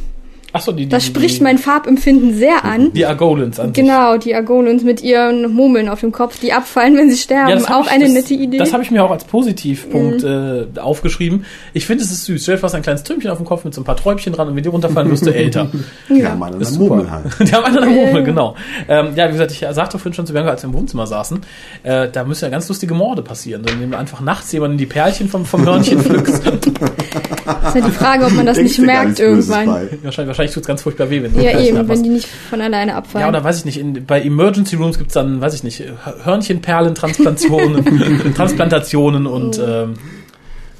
So, 0.61 0.71
die, 0.71 0.83
die, 0.83 0.89
Das 0.89 1.05
spricht 1.05 1.39
die, 1.39 1.43
mein 1.43 1.57
Farbempfinden 1.57 2.35
sehr 2.35 2.63
an. 2.63 2.93
die 2.93 3.05
Argolans 3.05 3.59
an 3.59 3.73
sich. 3.73 3.83
Genau, 3.83 4.17
die 4.17 4.35
Argonens 4.35 4.83
mit 4.83 5.01
ihren 5.01 5.51
Murmeln 5.51 5.89
auf 5.89 6.01
dem 6.01 6.11
Kopf, 6.11 6.39
die 6.39 6.53
abfallen, 6.53 6.95
wenn 6.95 7.09
sie 7.09 7.17
sterben. 7.17 7.49
Ja, 7.49 7.55
das 7.55 7.69
auch 7.69 7.85
ich, 7.85 7.91
eine 7.91 8.05
das, 8.05 8.13
nette 8.13 8.33
Idee. 8.33 8.57
Mhm. 8.57 8.59
Das 8.59 8.73
habe 8.73 8.83
ich 8.83 8.91
mir 8.91 9.03
auch 9.03 9.11
als 9.11 9.23
Positivpunkt 9.23 10.23
äh, 10.23 10.65
aufgeschrieben. 10.79 11.45
Ich 11.73 11.85
finde, 11.85 12.03
es 12.03 12.11
ist 12.11 12.25
süß. 12.25 12.43
Stell 12.43 12.55
dir 12.55 12.61
vor, 12.61 12.73
ein 12.73 12.81
kleines 12.81 13.03
Türmchen 13.03 13.31
auf 13.31 13.37
dem 13.37 13.45
Kopf 13.45 13.63
mit 13.65 13.73
so 13.73 13.81
ein 13.81 13.83
paar 13.83 13.97
Träubchen 13.97 14.33
dran 14.33 14.47
und 14.47 14.55
wenn 14.55 14.63
die 14.63 14.69
runterfallen, 14.69 15.09
wirst 15.09 15.25
du 15.25 15.31
älter. 15.33 15.69
Ja, 16.09 16.35
mal 16.35 16.49
Ist 16.49 16.55
eine 16.55 16.65
super. 16.65 16.95
Murmel 16.95 17.11
halt. 17.11 17.25
Die 17.39 17.51
haben 17.53 17.65
eine 17.65 17.85
Murmel, 17.85 18.23
genau. 18.23 18.55
Ähm, 18.87 19.09
ja, 19.15 19.27
wie 19.27 19.33
gesagt, 19.33 19.51
ich 19.51 19.59
sagte 19.71 19.97
vorhin 19.97 20.13
schon 20.13 20.25
zu 20.25 20.33
Bianca, 20.33 20.51
als 20.51 20.63
wir 20.63 20.69
im 20.69 20.75
Wohnzimmer 20.75 21.07
saßen, 21.07 21.41
äh, 21.83 22.09
da 22.09 22.23
müssen 22.23 22.45
ja 22.45 22.49
ganz 22.49 22.67
lustige 22.69 22.93
Morde 22.93 23.21
passieren, 23.21 23.63
indem 23.65 23.91
du 23.91 23.97
einfach 23.97 24.21
nachts 24.21 24.51
jemanden 24.51 24.77
die 24.77 24.85
Perlchen 24.85 25.29
vom, 25.29 25.45
vom 25.45 25.65
Hörnchen 25.65 25.99
pflückst. 25.99 26.45
ist 26.47 27.75
ja 27.75 27.81
die 27.81 27.91
Frage, 27.91 28.25
ob 28.25 28.33
man 28.33 28.45
das 28.45 28.57
Denkst 28.57 28.77
nicht 28.77 28.85
merkt 28.85 29.19
irgendwann. 29.19 29.65
bei. 29.65 29.89
wahrscheinlich 30.03 30.29
wahrscheinlich 30.43 30.53
tut's 30.53 30.67
ganz 30.67 30.81
furchtbar 30.81 31.09
weh, 31.09 31.23
wenn 31.23 31.33
du 31.33 31.41
Ja, 31.41 31.59
eben, 31.59 31.87
wenn 31.87 32.03
die 32.03 32.09
nicht 32.09 32.27
von 32.27 32.61
alleine 32.61 32.95
abfallen. 32.95 33.23
Ja, 33.23 33.29
oder 33.29 33.43
weiß 33.43 33.59
ich 33.59 33.65
nicht, 33.65 33.79
in, 33.79 34.05
bei 34.05 34.21
Emergency 34.21 34.75
Rooms 34.75 34.97
gibt's 34.97 35.13
dann, 35.13 35.41
weiß 35.41 35.53
ich 35.53 35.63
nicht, 35.63 35.83
Hörnchenperlen-Transplantationen 36.23 38.33
Transplantationen 38.35 39.27
und 39.27 39.59
ähm, 39.65 39.93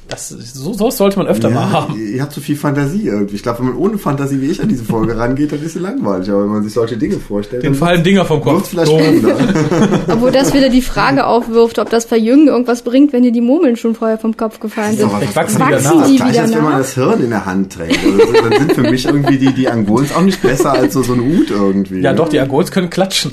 das, 0.08 0.28
so, 0.28 0.72
so 0.74 0.90
sollte 0.90 1.16
man 1.18 1.26
öfter 1.26 1.48
mal 1.50 1.70
haben. 1.70 1.94
ihr 1.98 2.20
habt 2.22 2.32
so 2.32 2.40
viel 2.40 2.56
Fantasie 2.56 3.06
irgendwie. 3.06 3.36
Ich 3.36 3.42
glaube, 3.42 3.60
wenn 3.60 3.66
man 3.68 3.76
ohne 3.76 3.96
Fantasie 3.98 4.40
wie 4.40 4.46
ich 4.50 4.60
an 4.62 4.68
diese 4.68 4.84
Folge 4.84 5.16
rangeht, 5.16 5.50
dann 5.52 5.62
ist 5.62 5.72
sie 5.72 5.78
langweilig. 5.78 6.28
Aber 6.30 6.42
wenn 6.42 6.50
man 6.50 6.62
sich 6.62 6.72
solche 6.74 6.96
Dinge 6.96 7.16
vorstellt, 7.18 7.62
Den 7.62 7.72
dann 7.72 7.78
fallen 7.78 8.02
Dinger 8.04 8.24
vom 8.24 8.40
Kopf. 8.42 8.68
vielleicht. 8.68 8.92
Obwohl 10.08 10.30
das 10.30 10.52
wieder 10.54 10.68
die 10.68 10.82
Frage 10.82 11.26
aufwirft, 11.26 11.78
ob 11.78 11.90
das 11.90 12.04
Verjüngen 12.04 12.48
irgendwas 12.48 12.82
bringt, 12.82 13.12
wenn 13.12 13.22
dir 13.22 13.32
die 13.32 13.40
Murmeln 13.40 13.76
schon 13.76 13.94
vorher 13.94 14.18
vom 14.18 14.36
Kopf 14.36 14.60
gefallen 14.60 14.96
sind. 14.96 15.10
Was- 15.12 15.34
wachsen 15.36 15.60
was- 15.60 15.68
die 15.68 15.74
wieder 15.74 15.80
nach. 15.80 16.00
das 16.00 16.08
Die 16.10 16.16
gleiche, 16.16 16.32
wieder 16.32 16.42
als 16.42 16.54
wenn 16.54 16.62
man 16.62 16.72
nach. 16.72 16.78
das 16.78 16.94
Hirn 16.94 17.20
in 17.24 17.30
der 17.30 17.46
Hand 17.46 17.72
trägt. 17.72 17.98
Also, 18.04 18.18
so, 18.18 18.32
dann 18.48 18.58
sind 18.58 18.72
für 18.74 18.82
mich 18.82 19.04
irgendwie 19.06 19.38
die, 19.38 19.52
die 19.54 19.68
Angolens 19.68 20.14
auch 20.14 20.22
nicht 20.22 20.42
besser 20.42 20.72
als 20.72 20.92
so, 20.94 21.02
so 21.02 21.14
ein 21.14 21.20
Hut 21.20 21.50
irgendwie. 21.50 22.00
Ja, 22.00 22.12
doch, 22.12 22.28
die 22.28 22.38
Argols 22.40 22.70
können 22.70 22.90
klatschen. 22.90 23.30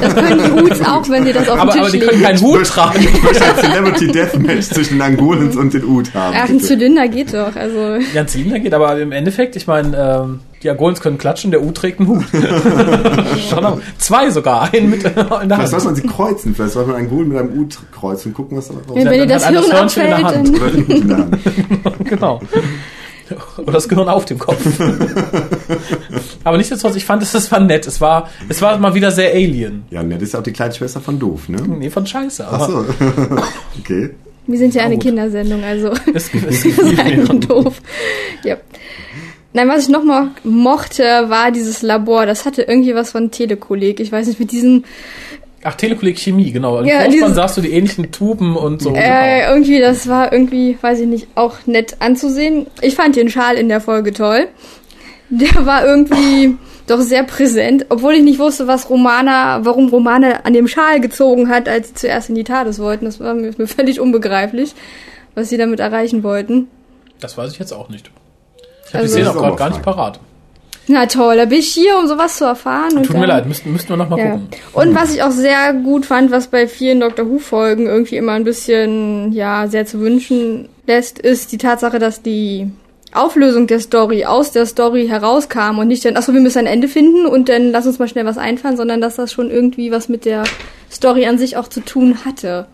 Das 0.00 0.14
können 0.14 0.40
die 0.44 0.62
Uts 0.62 0.80
auch, 0.86 1.08
wenn 1.08 1.24
sie 1.24 1.32
das 1.32 1.48
auf 1.48 1.58
aber, 1.58 1.72
den 1.72 1.80
aber 1.80 1.90
Tisch 1.90 2.00
die 2.00 2.06
können 2.06 2.20
legen. 2.20 2.32
keinen 2.32 2.40
Hut 2.42 2.66
tragen. 2.66 3.00
Ich 3.12 3.22
möchte 3.22 3.44
ein 3.44 3.56
Celebrity 3.60 4.06
Deathmatch 4.08 4.68
zwischen 4.68 4.94
den 4.94 5.02
Angolens 5.02 5.56
und 5.56 5.74
den 5.74 5.84
Ut 5.84 6.11
haben. 6.14 6.34
Ach, 6.36 6.48
ein 6.48 6.56
bitte. 6.56 6.66
Zylinder 6.68 7.08
geht 7.08 7.34
doch. 7.34 7.56
Also 7.56 7.96
Ja, 8.14 8.20
ein 8.22 8.28
Zylinder 8.28 8.58
geht, 8.60 8.74
aber 8.74 8.98
im 8.98 9.12
Endeffekt, 9.12 9.56
ich 9.56 9.66
meine, 9.66 9.96
ähm, 9.96 10.40
die 10.62 10.70
Argolens 10.70 11.00
können 11.00 11.18
klatschen, 11.18 11.50
der 11.50 11.62
U 11.62 11.72
trägt 11.72 11.98
einen 12.00 12.08
Hut. 12.08 12.24
Schon 13.50 13.64
auch. 13.64 13.80
Zwei 13.98 14.30
sogar, 14.30 14.72
einen 14.72 14.90
mit 14.90 15.02
in 15.04 15.14
der 15.14 15.24
Vielleicht 15.26 15.50
Hand. 15.50 15.68
sollte 15.70 15.84
man 15.86 15.94
sie 15.96 16.02
kreuzen. 16.06 16.54
Vielleicht 16.54 16.72
sollte 16.74 16.90
man 16.90 16.98
einen 16.98 17.08
Angolen 17.08 17.28
mit 17.28 17.38
einem 17.38 17.58
Ut 17.58 17.78
kreuzen 17.90 18.28
und 18.28 18.34
gucken, 18.34 18.58
was 18.58 18.68
da 18.68 18.74
rauskommt. 18.74 18.96
wenn, 18.96 19.06
wenn 19.06 19.12
dir 19.20 19.26
dann 19.26 19.40
das 19.40 19.48
Hirn 19.48 19.72
Hörnchen 19.72 20.02
in 20.02 20.08
der 20.08 20.18
abfällt, 20.18 20.36
Hand. 20.36 20.88
in 20.90 21.08
der 21.08 21.16
Hand. 21.18 21.38
Genau. 22.08 22.40
Oder 23.56 23.72
das 23.72 23.88
Gehirn 23.88 24.08
auf 24.08 24.24
dem 24.26 24.38
Kopf. 24.38 24.58
aber 26.44 26.56
nichtsdestotrotz, 26.58 26.96
ich 26.96 27.04
fand 27.04 27.22
es, 27.22 27.32
das 27.32 27.50
war 27.50 27.60
nett. 27.60 27.86
Es 27.86 28.00
war, 28.00 28.28
es 28.48 28.60
war 28.60 28.76
mal 28.78 28.94
wieder 28.94 29.10
sehr 29.10 29.32
Alien. 29.32 29.84
Ja, 29.90 30.02
ne, 30.02 30.14
das 30.14 30.24
ist 30.24 30.32
ja 30.34 30.40
auch 30.40 30.44
die 30.44 30.52
kleine 30.52 30.74
Schwester 30.74 31.00
von 31.00 31.18
Doof, 31.18 31.48
ne? 31.48 31.58
Nee, 31.62 31.88
von 31.90 32.06
Scheiße. 32.06 32.46
Aber 32.46 32.64
Ach 32.64 32.68
so. 32.68 32.84
okay. 33.80 34.10
Wir 34.46 34.58
sind 34.58 34.74
ja 34.74 34.82
eine 34.82 34.94
gut. 34.94 35.04
Kindersendung, 35.04 35.62
also 35.64 35.92
es, 36.14 36.30
es, 36.34 36.62
sei 36.62 37.16
nur 37.16 37.40
doof. 37.40 37.80
Ja. 38.44 38.56
Nein, 39.54 39.68
was 39.68 39.84
ich 39.84 39.88
noch 39.90 40.02
mal 40.04 40.30
mochte, 40.44 41.02
war 41.02 41.50
dieses 41.50 41.82
Labor. 41.82 42.24
Das 42.26 42.46
hatte 42.46 42.62
irgendwie 42.62 42.94
was 42.94 43.10
von 43.10 43.30
Telekolleg. 43.30 44.00
Ich 44.00 44.10
weiß 44.10 44.26
nicht, 44.26 44.40
mit 44.40 44.50
diesen 44.50 44.84
Ach, 45.64 45.74
Telekolleg 45.74 46.18
Chemie, 46.18 46.50
genau. 46.50 46.80
Im 46.80 46.86
Ja, 46.86 47.02
Vorspann 47.02 47.34
sahst 47.34 47.56
du 47.56 47.60
die 47.60 47.70
ähnlichen 47.72 48.10
Tuben 48.10 48.56
und 48.56 48.82
so. 48.82 48.90
genau. 48.92 49.04
Äh, 49.04 49.48
irgendwie, 49.48 49.78
das 49.78 50.08
war 50.08 50.32
irgendwie, 50.32 50.76
weiß 50.80 51.00
ich 51.00 51.06
nicht, 51.06 51.28
auch 51.36 51.54
nett 51.66 51.96
anzusehen. 52.00 52.66
Ich 52.80 52.94
fand 52.96 53.14
den 53.14 53.30
Schal 53.30 53.56
in 53.56 53.68
der 53.68 53.80
Folge 53.80 54.12
toll. 54.12 54.48
Der 55.30 55.64
war 55.64 55.86
irgendwie 55.86 56.56
doch 56.86 57.00
sehr 57.00 57.22
präsent, 57.24 57.86
obwohl 57.88 58.14
ich 58.14 58.22
nicht 58.22 58.38
wusste, 58.38 58.66
was 58.66 58.90
Romana, 58.90 59.64
warum 59.64 59.88
Romana 59.88 60.40
an 60.44 60.52
dem 60.52 60.68
Schal 60.68 61.00
gezogen 61.00 61.48
hat, 61.48 61.68
als 61.68 61.88
sie 61.88 61.94
zuerst 61.94 62.28
in 62.28 62.34
die 62.34 62.44
TARDIS 62.44 62.78
wollten. 62.78 63.04
Das 63.04 63.20
war 63.20 63.34
mir, 63.34 63.52
völlig 63.66 64.00
unbegreiflich, 64.00 64.74
was 65.34 65.48
sie 65.48 65.56
damit 65.56 65.80
erreichen 65.80 66.22
wollten. 66.22 66.68
Das 67.20 67.36
weiß 67.38 67.52
ich 67.52 67.58
jetzt 67.58 67.72
auch 67.72 67.88
nicht. 67.88 68.10
Ich 68.86 68.94
habe 68.94 69.04
Also- 69.04 69.16
die 69.16 69.22
Szene 69.22 69.30
auch 69.36 69.40
gerade 69.42 69.56
gar 69.56 69.70
nicht 69.70 69.82
parat. 69.82 70.20
Na 70.88 71.06
toll, 71.06 71.36
da 71.36 71.44
bin 71.44 71.60
ich 71.60 71.68
hier, 71.72 71.96
um 71.96 72.08
sowas 72.08 72.38
zu 72.38 72.44
erfahren. 72.44 72.96
und 72.96 73.04
Tut 73.06 73.14
mir 73.14 73.20
dann- 73.28 73.36
leid, 73.38 73.46
müssten, 73.46 73.70
müssten 73.72 73.90
wir 73.90 73.96
noch 73.96 74.08
mal 74.08 74.18
Ja. 74.18 74.30
gucken. 74.32 74.48
Und 74.72 74.94
was 74.96 75.14
ich 75.14 75.22
auch 75.22 75.30
sehr 75.30 75.72
gut 75.74 76.04
fand, 76.04 76.32
was 76.32 76.48
bei 76.48 76.66
vielen 76.66 76.98
Doctor 76.98 77.30
Who 77.30 77.38
Folgen 77.38 77.86
irgendwie 77.86 78.16
immer 78.16 78.32
ein 78.32 78.42
bisschen, 78.42 79.32
ja, 79.32 79.68
sehr 79.68 79.86
zu 79.86 80.00
wünschen 80.00 80.68
lässt, 80.88 81.20
ist 81.20 81.52
die 81.52 81.58
Tatsache, 81.58 82.00
dass 82.00 82.22
die 82.22 82.68
Auflösung 83.14 83.66
der 83.66 83.80
Story 83.80 84.24
aus 84.24 84.52
der 84.52 84.66
Story 84.66 85.06
herauskam 85.06 85.78
und 85.78 85.88
nicht 85.88 86.04
dann, 86.04 86.16
achso, 86.16 86.32
wir 86.32 86.40
müssen 86.40 86.58
ein 86.58 86.66
Ende 86.66 86.88
finden 86.88 87.26
und 87.26 87.48
dann 87.48 87.70
lass 87.70 87.86
uns 87.86 87.98
mal 87.98 88.08
schnell 88.08 88.24
was 88.24 88.38
einfallen, 88.38 88.76
sondern 88.76 89.00
dass 89.00 89.16
das 89.16 89.32
schon 89.32 89.50
irgendwie 89.50 89.90
was 89.90 90.08
mit 90.08 90.24
der 90.24 90.44
Story 90.90 91.26
an 91.26 91.38
sich 91.38 91.56
auch 91.56 91.68
zu 91.68 91.80
tun 91.80 92.24
hatte. 92.24 92.66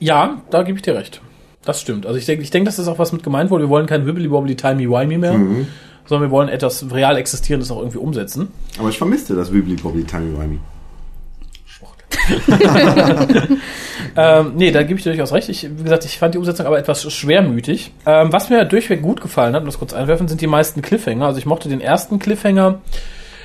Ja, 0.00 0.42
da 0.50 0.62
gebe 0.64 0.76
ich 0.78 0.82
dir 0.82 0.94
recht. 0.96 1.20
Das 1.64 1.80
stimmt. 1.80 2.06
Also 2.06 2.18
ich 2.18 2.26
denke, 2.26 2.42
ich 2.42 2.50
denke, 2.50 2.66
dass 2.66 2.76
das 2.76 2.88
auch 2.88 2.98
was 2.98 3.12
mit 3.12 3.22
gemeint 3.22 3.50
wurde. 3.50 3.64
Wir 3.64 3.68
wollen 3.68 3.86
kein 3.86 4.06
Wibbly-Wobbly 4.06 4.56
Timey-Wimey 4.56 5.18
mehr, 5.18 5.34
Mhm. 5.34 5.66
sondern 6.06 6.28
wir 6.28 6.32
wollen 6.32 6.48
etwas 6.48 6.86
real 6.92 7.16
Existierendes 7.16 7.70
auch 7.70 7.78
irgendwie 7.78 7.98
umsetzen. 7.98 8.48
Aber 8.78 8.88
ich 8.88 8.98
vermisste 8.98 9.34
das 9.34 9.52
Wibbly 9.52 9.76
Bobbly 9.76 10.04
Timey 10.04 10.36
Wimey. 10.38 10.58
Ähm, 14.16 14.54
nee, 14.56 14.72
da 14.72 14.82
gebe 14.82 14.98
ich 14.98 15.04
dir 15.04 15.10
durchaus 15.10 15.32
recht. 15.32 15.48
Ich, 15.48 15.62
wie 15.62 15.82
gesagt, 15.84 16.04
ich 16.04 16.18
fand 16.18 16.34
die 16.34 16.38
Umsetzung 16.38 16.66
aber 16.66 16.76
etwas 16.76 17.10
schwermütig. 17.12 17.92
Ähm, 18.04 18.32
was 18.32 18.50
mir 18.50 18.64
durchweg 18.64 19.00
gut 19.00 19.20
gefallen 19.20 19.54
hat, 19.54 19.60
um 19.60 19.66
das 19.66 19.78
kurz 19.78 19.92
einwerfen, 19.92 20.26
sind 20.26 20.40
die 20.40 20.48
meisten 20.48 20.82
Cliffhanger. 20.82 21.26
Also 21.26 21.38
ich 21.38 21.46
mochte 21.46 21.68
den 21.68 21.80
ersten 21.80 22.18
Cliffhanger, 22.18 22.80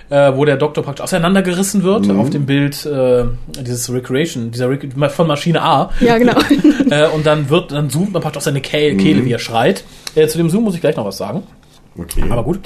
äh, 0.09 0.33
wo 0.35 0.45
der 0.45 0.57
Doktor 0.57 0.83
praktisch 0.83 1.03
auseinandergerissen 1.03 1.83
wird 1.83 2.09
auf 2.09 2.31
dem 2.31 2.47
Bild 2.47 2.87
äh, 2.87 3.25
dieses 3.61 3.93
Recreation, 3.93 4.49
dieser 4.49 4.67
Rec 4.67 4.87
von 5.11 5.27
Maschine 5.27 5.61
A. 5.61 5.91
Ja, 5.99 6.17
genau. 6.17 6.39
äh, 6.89 7.07
und 7.09 7.25
dann 7.25 7.49
wird, 7.49 7.71
dann 7.71 7.91
zoomt 7.91 8.13
man 8.13 8.23
praktisch 8.23 8.37
auf 8.37 8.43
seine 8.43 8.61
Kehle, 8.61 8.97
Kehle 8.97 9.25
wie 9.25 9.31
er 9.31 9.39
schreit. 9.39 9.83
Äh, 10.15 10.27
zu 10.27 10.39
dem 10.39 10.49
Zoom 10.49 10.63
muss 10.63 10.73
ich 10.73 10.81
gleich 10.81 10.95
noch 10.95 11.05
was 11.05 11.17
sagen. 11.17 11.43
Okay. 11.95 12.23
Aber 12.29 12.43
gut. 12.43 12.59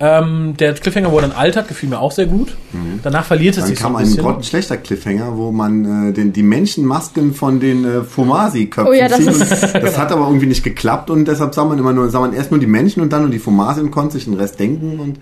Ähm, 0.00 0.56
der 0.58 0.74
Cliffhanger, 0.74 1.12
wo 1.12 1.16
er 1.16 1.22
dann 1.22 1.32
altert, 1.32 1.68
gefiel 1.68 1.88
mir 1.88 2.00
auch 2.00 2.10
sehr 2.10 2.26
gut. 2.26 2.56
Danach 3.04 3.24
verliert 3.24 3.54
es 3.54 3.60
Dann 3.60 3.68
sich 3.68 3.78
so 3.78 3.84
kam 3.84 3.94
ein 3.96 4.16
grottenschlechter 4.16 4.76
Cliffhanger, 4.78 5.36
wo 5.36 5.52
man 5.52 6.08
äh, 6.08 6.12
den, 6.12 6.32
die 6.32 6.42
Menschenmasken 6.42 7.34
von 7.34 7.60
den 7.60 7.84
äh, 7.84 8.02
Fumasi-Köpfen 8.02 8.90
Oh 8.90 8.92
ja, 8.92 9.06
das 9.08 9.18
zieht. 9.18 9.28
ist- 9.28 9.74
das 9.74 9.96
hat 9.98 10.10
aber 10.10 10.26
irgendwie 10.26 10.46
nicht 10.46 10.64
geklappt 10.64 11.08
und 11.10 11.26
deshalb 11.28 11.54
sah 11.54 11.64
man 11.64 11.78
immer 11.78 11.92
nur, 11.92 12.10
sah 12.10 12.18
man 12.20 12.32
erst 12.32 12.50
nur 12.50 12.58
die 12.58 12.66
Menschen 12.66 13.00
und 13.00 13.12
dann 13.12 13.22
nur 13.22 13.30
die 13.30 13.38
Fumasi 13.38 13.80
und 13.80 13.92
konnte 13.92 14.14
sich 14.14 14.24
den 14.24 14.34
Rest 14.34 14.58
denken 14.58 14.98
und 14.98 15.18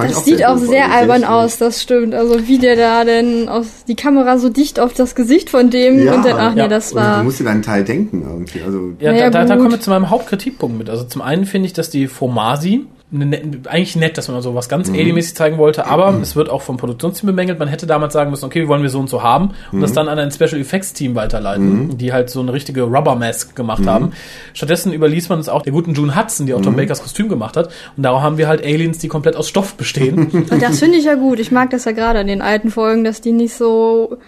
fand 0.00 0.10
ich 0.10 0.16
Das 0.16 0.24
sieht 0.24 0.44
auch 0.46 0.56
sehr 0.58 0.90
albern 0.92 1.18
schwierig. 1.22 1.28
aus, 1.34 1.58
das 1.58 1.82
stimmt. 1.82 2.14
Also 2.14 2.46
wie 2.48 2.58
der 2.58 2.76
da 2.76 3.04
denn 3.04 3.48
aus 3.48 3.66
die 3.88 3.96
Kamera 3.96 4.38
so 4.38 4.48
dicht 4.48 4.80
auf 4.80 4.92
das 4.94 5.14
Gesicht 5.14 5.50
von 5.50 5.70
dem 5.70 6.04
Ja, 6.04 6.14
und 6.14 6.24
dann, 6.24 6.36
ach 6.38 6.54
nee, 6.54 6.60
ja. 6.62 6.68
das 6.68 6.92
Und 6.92 7.00
du 7.00 7.04
war. 7.06 7.22
musst 7.22 7.40
dir 7.40 7.44
deinen 7.44 7.62
Teil 7.62 7.84
denken 7.84 8.22
irgendwie. 8.28 8.62
Also 8.62 8.92
Ja, 9.00 9.12
Naja, 9.12 9.30
da, 9.30 9.40
da, 9.42 9.44
da 9.46 9.56
kommen 9.56 9.70
wir 9.72 9.80
zu 9.80 9.90
meinem 9.90 10.10
Hauptkritikpunkt 10.10 10.76
mit. 10.78 10.90
Also 10.90 11.04
zum 11.04 11.22
einen 11.22 11.44
finde 11.46 11.66
ich, 11.66 11.72
dass 11.72 11.90
die 11.90 12.06
Formasi 12.08 12.86
ne, 13.10 13.26
ne, 13.26 13.40
eigentlich 13.68 13.96
nett, 13.96 14.18
dass 14.18 14.28
man 14.28 14.40
so 14.42 14.54
was 14.54 14.68
ganz 14.68 14.88
Alien-mäßig 14.88 15.34
zeigen 15.34 15.58
wollte, 15.58 15.86
aber 15.86 16.18
es 16.20 16.36
wird 16.36 16.48
auch 16.48 16.62
vom 16.62 16.76
Produktionsteam 16.76 17.26
bemängelt. 17.26 17.58
Man 17.58 17.68
hätte 17.68 17.86
damals 17.86 18.12
sagen 18.12 18.30
müssen, 18.30 18.44
okay, 18.44 18.62
wie 18.62 18.68
wollen 18.68 18.82
wir 18.82 18.90
so 18.90 18.98
und 18.98 19.08
so 19.08 19.22
haben 19.22 19.50
und 19.72 19.80
das 19.80 19.92
dann 19.92 20.08
an 20.08 20.18
ein 20.18 20.30
Special 20.30 20.60
Effects 20.60 20.92
Team 20.92 21.14
weiterleiten, 21.14 21.98
die 21.98 22.12
halt 22.12 22.30
so 22.30 22.40
eine 22.40 22.52
richtige 22.52 22.82
Rubber 22.82 23.14
Mask 23.14 23.54
gemacht 23.56 23.86
haben. 23.86 24.12
Stattdessen 24.54 24.92
überließ 24.92 25.28
man 25.28 25.38
es 25.38 25.48
auch 25.48 25.62
der 25.62 25.72
guten 25.72 25.94
June 25.94 26.16
Hudson, 26.16 26.46
die 26.46 26.54
auch 26.54 26.62
Tom 26.62 26.76
Bakers 26.76 27.02
Kostüm 27.02 27.28
gemacht 27.28 27.56
hat. 27.56 27.70
Und 27.96 28.02
darum 28.02 28.22
haben 28.22 28.38
wir 28.38 28.48
halt 28.48 28.62
Aliens, 28.64 28.98
die 28.98 29.08
komplett 29.08 29.36
aus 29.36 29.48
Stoff 29.48 29.74
bestehen. 29.74 30.30
Und 30.50 30.62
das 30.62 30.78
finde 30.78 30.98
ich 30.98 31.04
ja 31.04 31.14
gut. 31.14 31.38
Ich 31.40 31.50
mag 31.50 31.70
das 31.70 31.84
ja 31.84 31.92
gerade 31.92 32.20
an 32.20 32.26
den 32.26 32.42
alten 32.42 32.70
Folgen, 32.70 33.04
dass 33.04 33.20
die 33.20 33.32
nicht 33.32 33.54
so 33.54 34.18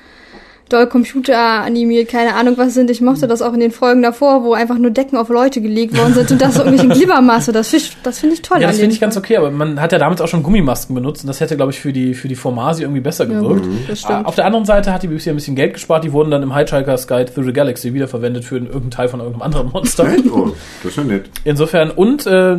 doll 0.73 0.87
Computer 0.87 1.37
animiert, 1.39 2.09
keine 2.09 2.35
Ahnung 2.35 2.55
was 2.57 2.75
sind. 2.75 2.91
Ich 2.91 3.01
mochte 3.01 3.27
das 3.29 3.43
auch 3.43 3.53
in 3.53 3.61
den 3.61 3.71
Folgen 3.71 4.03
davor, 4.03 4.43
wo 4.45 4.55
einfach 4.55 4.79
nur 4.79 4.91
Decken 4.91 5.17
auf 5.17 5.29
Leute 5.29 5.61
gelegt 5.61 5.97
worden 5.97 6.15
sind 6.15 6.31
und 6.31 6.41
das 6.41 6.55
so 6.55 6.65
irgendwelche 6.65 6.89
Glibbermasse. 6.93 7.53
Das, 7.53 7.69
find 7.69 7.83
ich- 7.83 7.97
das 8.03 8.19
finde 8.19 8.35
ich 8.35 8.43
toll. 8.43 8.61
Ja, 8.61 8.69
das 8.69 8.79
finde 8.79 8.95
ich 8.95 9.01
ganz 9.01 9.17
okay, 9.17 9.37
aber 9.37 9.51
man 9.51 9.81
hat 9.81 9.93
ja 9.93 9.99
damals 9.99 10.21
auch 10.21 10.29
schon 10.29 10.43
Gummimasken 10.43 10.95
benutzt 10.95 11.23
und 11.25 11.29
das 11.29 11.41
hätte, 11.41 11.57
glaube 11.57 11.73
ich, 11.73 11.81
für 11.81 11.93
die, 11.93 12.15
für 12.15 12.29
die 12.29 12.35
Formasi 12.35 12.83
irgendwie 12.83 13.01
besser 13.01 13.27
gewirkt. 13.27 13.67
das 13.89 14.01
stimmt. 14.01 14.13
Ah, 14.21 14.23
Auf 14.23 14.35
der 14.35 14.47
anderen 14.47 14.65
Seite 14.65 14.93
hat 14.93 15.03
die 15.03 15.09
BBC 15.09 15.29
ein 15.29 15.35
bisschen 15.37 15.57
Geld 15.57 15.75
gespart, 15.75 16.05
die 16.05 16.13
wurden 16.13 16.31
dann 16.31 16.43
im 16.43 16.55
Hitchhiker's 16.57 17.07
Guide 17.07 17.33
Through 17.33 17.45
the 17.47 17.53
Galaxy 17.53 17.93
wiederverwendet 17.95 18.45
für 18.45 18.57
irgendeinen 18.57 18.91
Teil 18.91 19.09
von 19.09 19.21
irgendeinem 19.21 19.43
anderen 19.43 19.71
Monster. 19.73 20.07
Oh, 20.33 20.51
das 20.83 20.93
ist 20.93 20.97
ja 20.97 21.05
nett. 21.05 21.27
Insofern, 21.45 21.91
und 21.91 22.27
äh, 22.27 22.57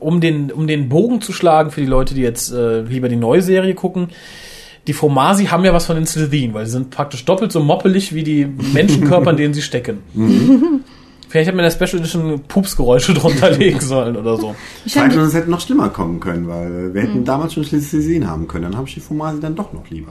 um, 0.00 0.20
den, 0.20 0.50
um 0.52 0.66
den 0.66 0.88
Bogen 0.88 1.20
zu 1.20 1.32
schlagen 1.32 1.70
für 1.70 1.80
die 1.80 1.86
Leute, 1.86 2.14
die 2.14 2.22
jetzt 2.22 2.52
äh, 2.52 2.80
lieber 2.82 3.08
die 3.08 3.16
neue 3.16 3.42
Serie 3.42 3.74
gucken, 3.74 4.08
die 4.90 4.94
Formasi 4.94 5.46
haben 5.46 5.64
ja 5.64 5.72
was 5.72 5.86
von 5.86 5.94
den 5.94 6.04
Slytherin, 6.04 6.52
weil 6.52 6.66
sie 6.66 6.72
sind 6.72 6.90
praktisch 6.90 7.24
doppelt 7.24 7.52
so 7.52 7.60
moppelig 7.60 8.12
wie 8.12 8.24
die 8.24 8.44
Menschenkörper, 8.44 9.30
in 9.30 9.36
denen 9.36 9.54
sie 9.54 9.62
stecken. 9.62 9.98
Vielleicht 11.30 11.46
hätte 11.46 11.56
man 11.56 11.64
in 11.64 11.70
der 11.70 11.86
Special 11.86 12.00
Edition 12.00 12.40
Pupsgeräusche 12.48 13.14
drunter 13.20 13.50
legen 13.52 13.80
sollen 13.80 14.16
oder 14.16 14.36
so. 14.36 14.56
Ich 14.84 14.94
fand 14.94 15.14
es 15.14 15.32
hätte 15.32 15.48
noch 15.48 15.60
schlimmer 15.60 15.88
kommen 15.88 16.18
können, 16.18 16.48
weil 16.48 16.92
wir 16.92 17.02
hätten 17.02 17.24
damals 17.24 17.54
schon 17.54 17.62
schließlich 17.62 18.02
gesehen 18.02 18.28
haben 18.28 18.48
können. 18.48 18.64
Dann 18.64 18.76
habe 18.76 18.88
ich 18.88 18.94
die 18.94 19.00
Formasi 19.00 19.40
dann 19.40 19.54
doch 19.54 19.72
noch 19.72 19.88
lieber. 19.90 20.10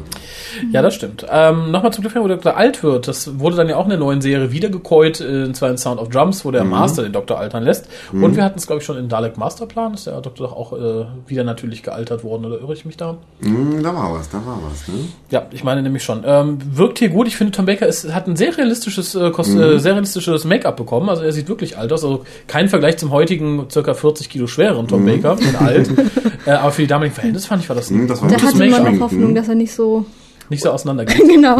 Ja, 0.72 0.82
das 0.82 0.96
stimmt. 0.96 1.26
Ähm, 1.30 1.72
Nochmal 1.72 1.92
zum 1.92 2.04
Cliffhanger, 2.04 2.24
wo 2.24 2.28
der 2.30 2.38
Doktor 2.38 2.56
alt 2.56 2.82
wird. 2.84 3.08
Das 3.10 3.38
wurde 3.38 3.58
dann 3.58 3.68
ja 3.68 3.76
auch 3.76 3.84
in 3.84 3.90
der 3.90 4.00
neuen 4.00 4.22
Serie 4.22 4.52
wiedergekäut, 4.54 5.20
äh, 5.20 5.44
und 5.44 5.56
zwar 5.56 5.70
in 5.70 5.78
Sound 5.78 6.00
of 6.00 6.08
Drums, 6.08 6.46
wo 6.46 6.52
der 6.52 6.64
Master 6.64 7.04
den 7.04 7.12
Doktor 7.12 7.38
altern 7.38 7.64
lässt. 7.64 7.90
Und 8.14 8.36
wir 8.38 8.44
hatten 8.44 8.58
es, 8.58 8.66
glaube 8.66 8.80
ich, 8.80 8.86
schon 8.86 8.98
in 8.98 9.10
Dalek 9.10 9.38
Masterplan. 9.38 9.94
Ist 9.96 10.08
der 10.08 10.22
Doktor 10.22 10.48
doch 10.48 10.56
auch 10.56 10.74
äh, 10.74 11.06
wieder 11.28 11.44
natürlich 11.44 11.84
gealtert 11.84 12.24
worden, 12.24 12.46
oder 12.46 12.62
irre 12.62 12.74
ich 12.74 12.86
mich 12.86 12.96
da? 12.96 13.18
Hm, 13.42 13.84
da 13.84 13.94
war 13.94 14.14
was, 14.14 14.30
da 14.30 14.38
war 14.38 14.60
was. 14.70 14.88
Ne? 14.88 15.06
Ja, 15.32 15.48
ich 15.52 15.66
meine 15.66 15.82
nämlich 15.82 16.04
schon. 16.04 16.24
Ähm, 16.26 16.60
wirkt 16.72 17.00
hier 17.00 17.10
gut. 17.10 17.28
Ich 17.28 17.36
finde, 17.36 17.52
Tom 17.52 17.66
Baker 17.66 17.88
ist, 17.88 18.14
hat 18.14 18.28
ein 18.28 18.38
sehr 18.38 18.58
realistisches, 18.58 19.16
äh, 19.16 19.32
Kost, 19.32 19.54
äh, 19.56 19.80
sehr 19.80 19.94
realistisches 19.94 20.46
Make-up 20.46 20.78
bekommen. 20.78 21.09
Also 21.10 21.24
er 21.24 21.32
sieht 21.32 21.50
wirklich 21.50 21.78
alt 21.78 21.92
aus. 21.92 22.04
Also 22.04 22.26
kein 22.48 22.70
Vergleich 22.70 22.98
zum 22.98 23.12
heutigen, 23.12 23.68
circa 23.70 23.94
40 23.94 24.30
Kilo 24.30 24.48
schwereren 24.48 24.88
Tom 24.88 25.06
Baker, 25.06 25.38
in 25.40 25.56
alt. 25.56 25.90
äh, 26.46 26.52
aber 26.52 26.72
für 26.72 26.82
die 26.84 26.88
damaligen 26.88 27.14
Verhältnisse 27.14 27.48
fand 27.48 27.64
ich, 27.64 27.70
war 27.70 27.76
das 27.76 27.90
ein 27.90 28.00
Hm, 28.00 28.08
das 28.08 28.22
war 28.22 28.30
da 28.30 28.36
gutes 28.36 28.50
hatte 28.50 28.58
man 28.60 28.70
Make-up. 28.70 28.94
noch 28.94 29.00
Hoffnung, 29.02 29.36
dass 29.36 29.48
er 29.50 29.56
nicht 29.56 29.74
so. 29.74 30.06
Nicht 30.50 30.64
so 30.64 30.72
auseinandergeht. 30.72 31.18
genau. 31.28 31.60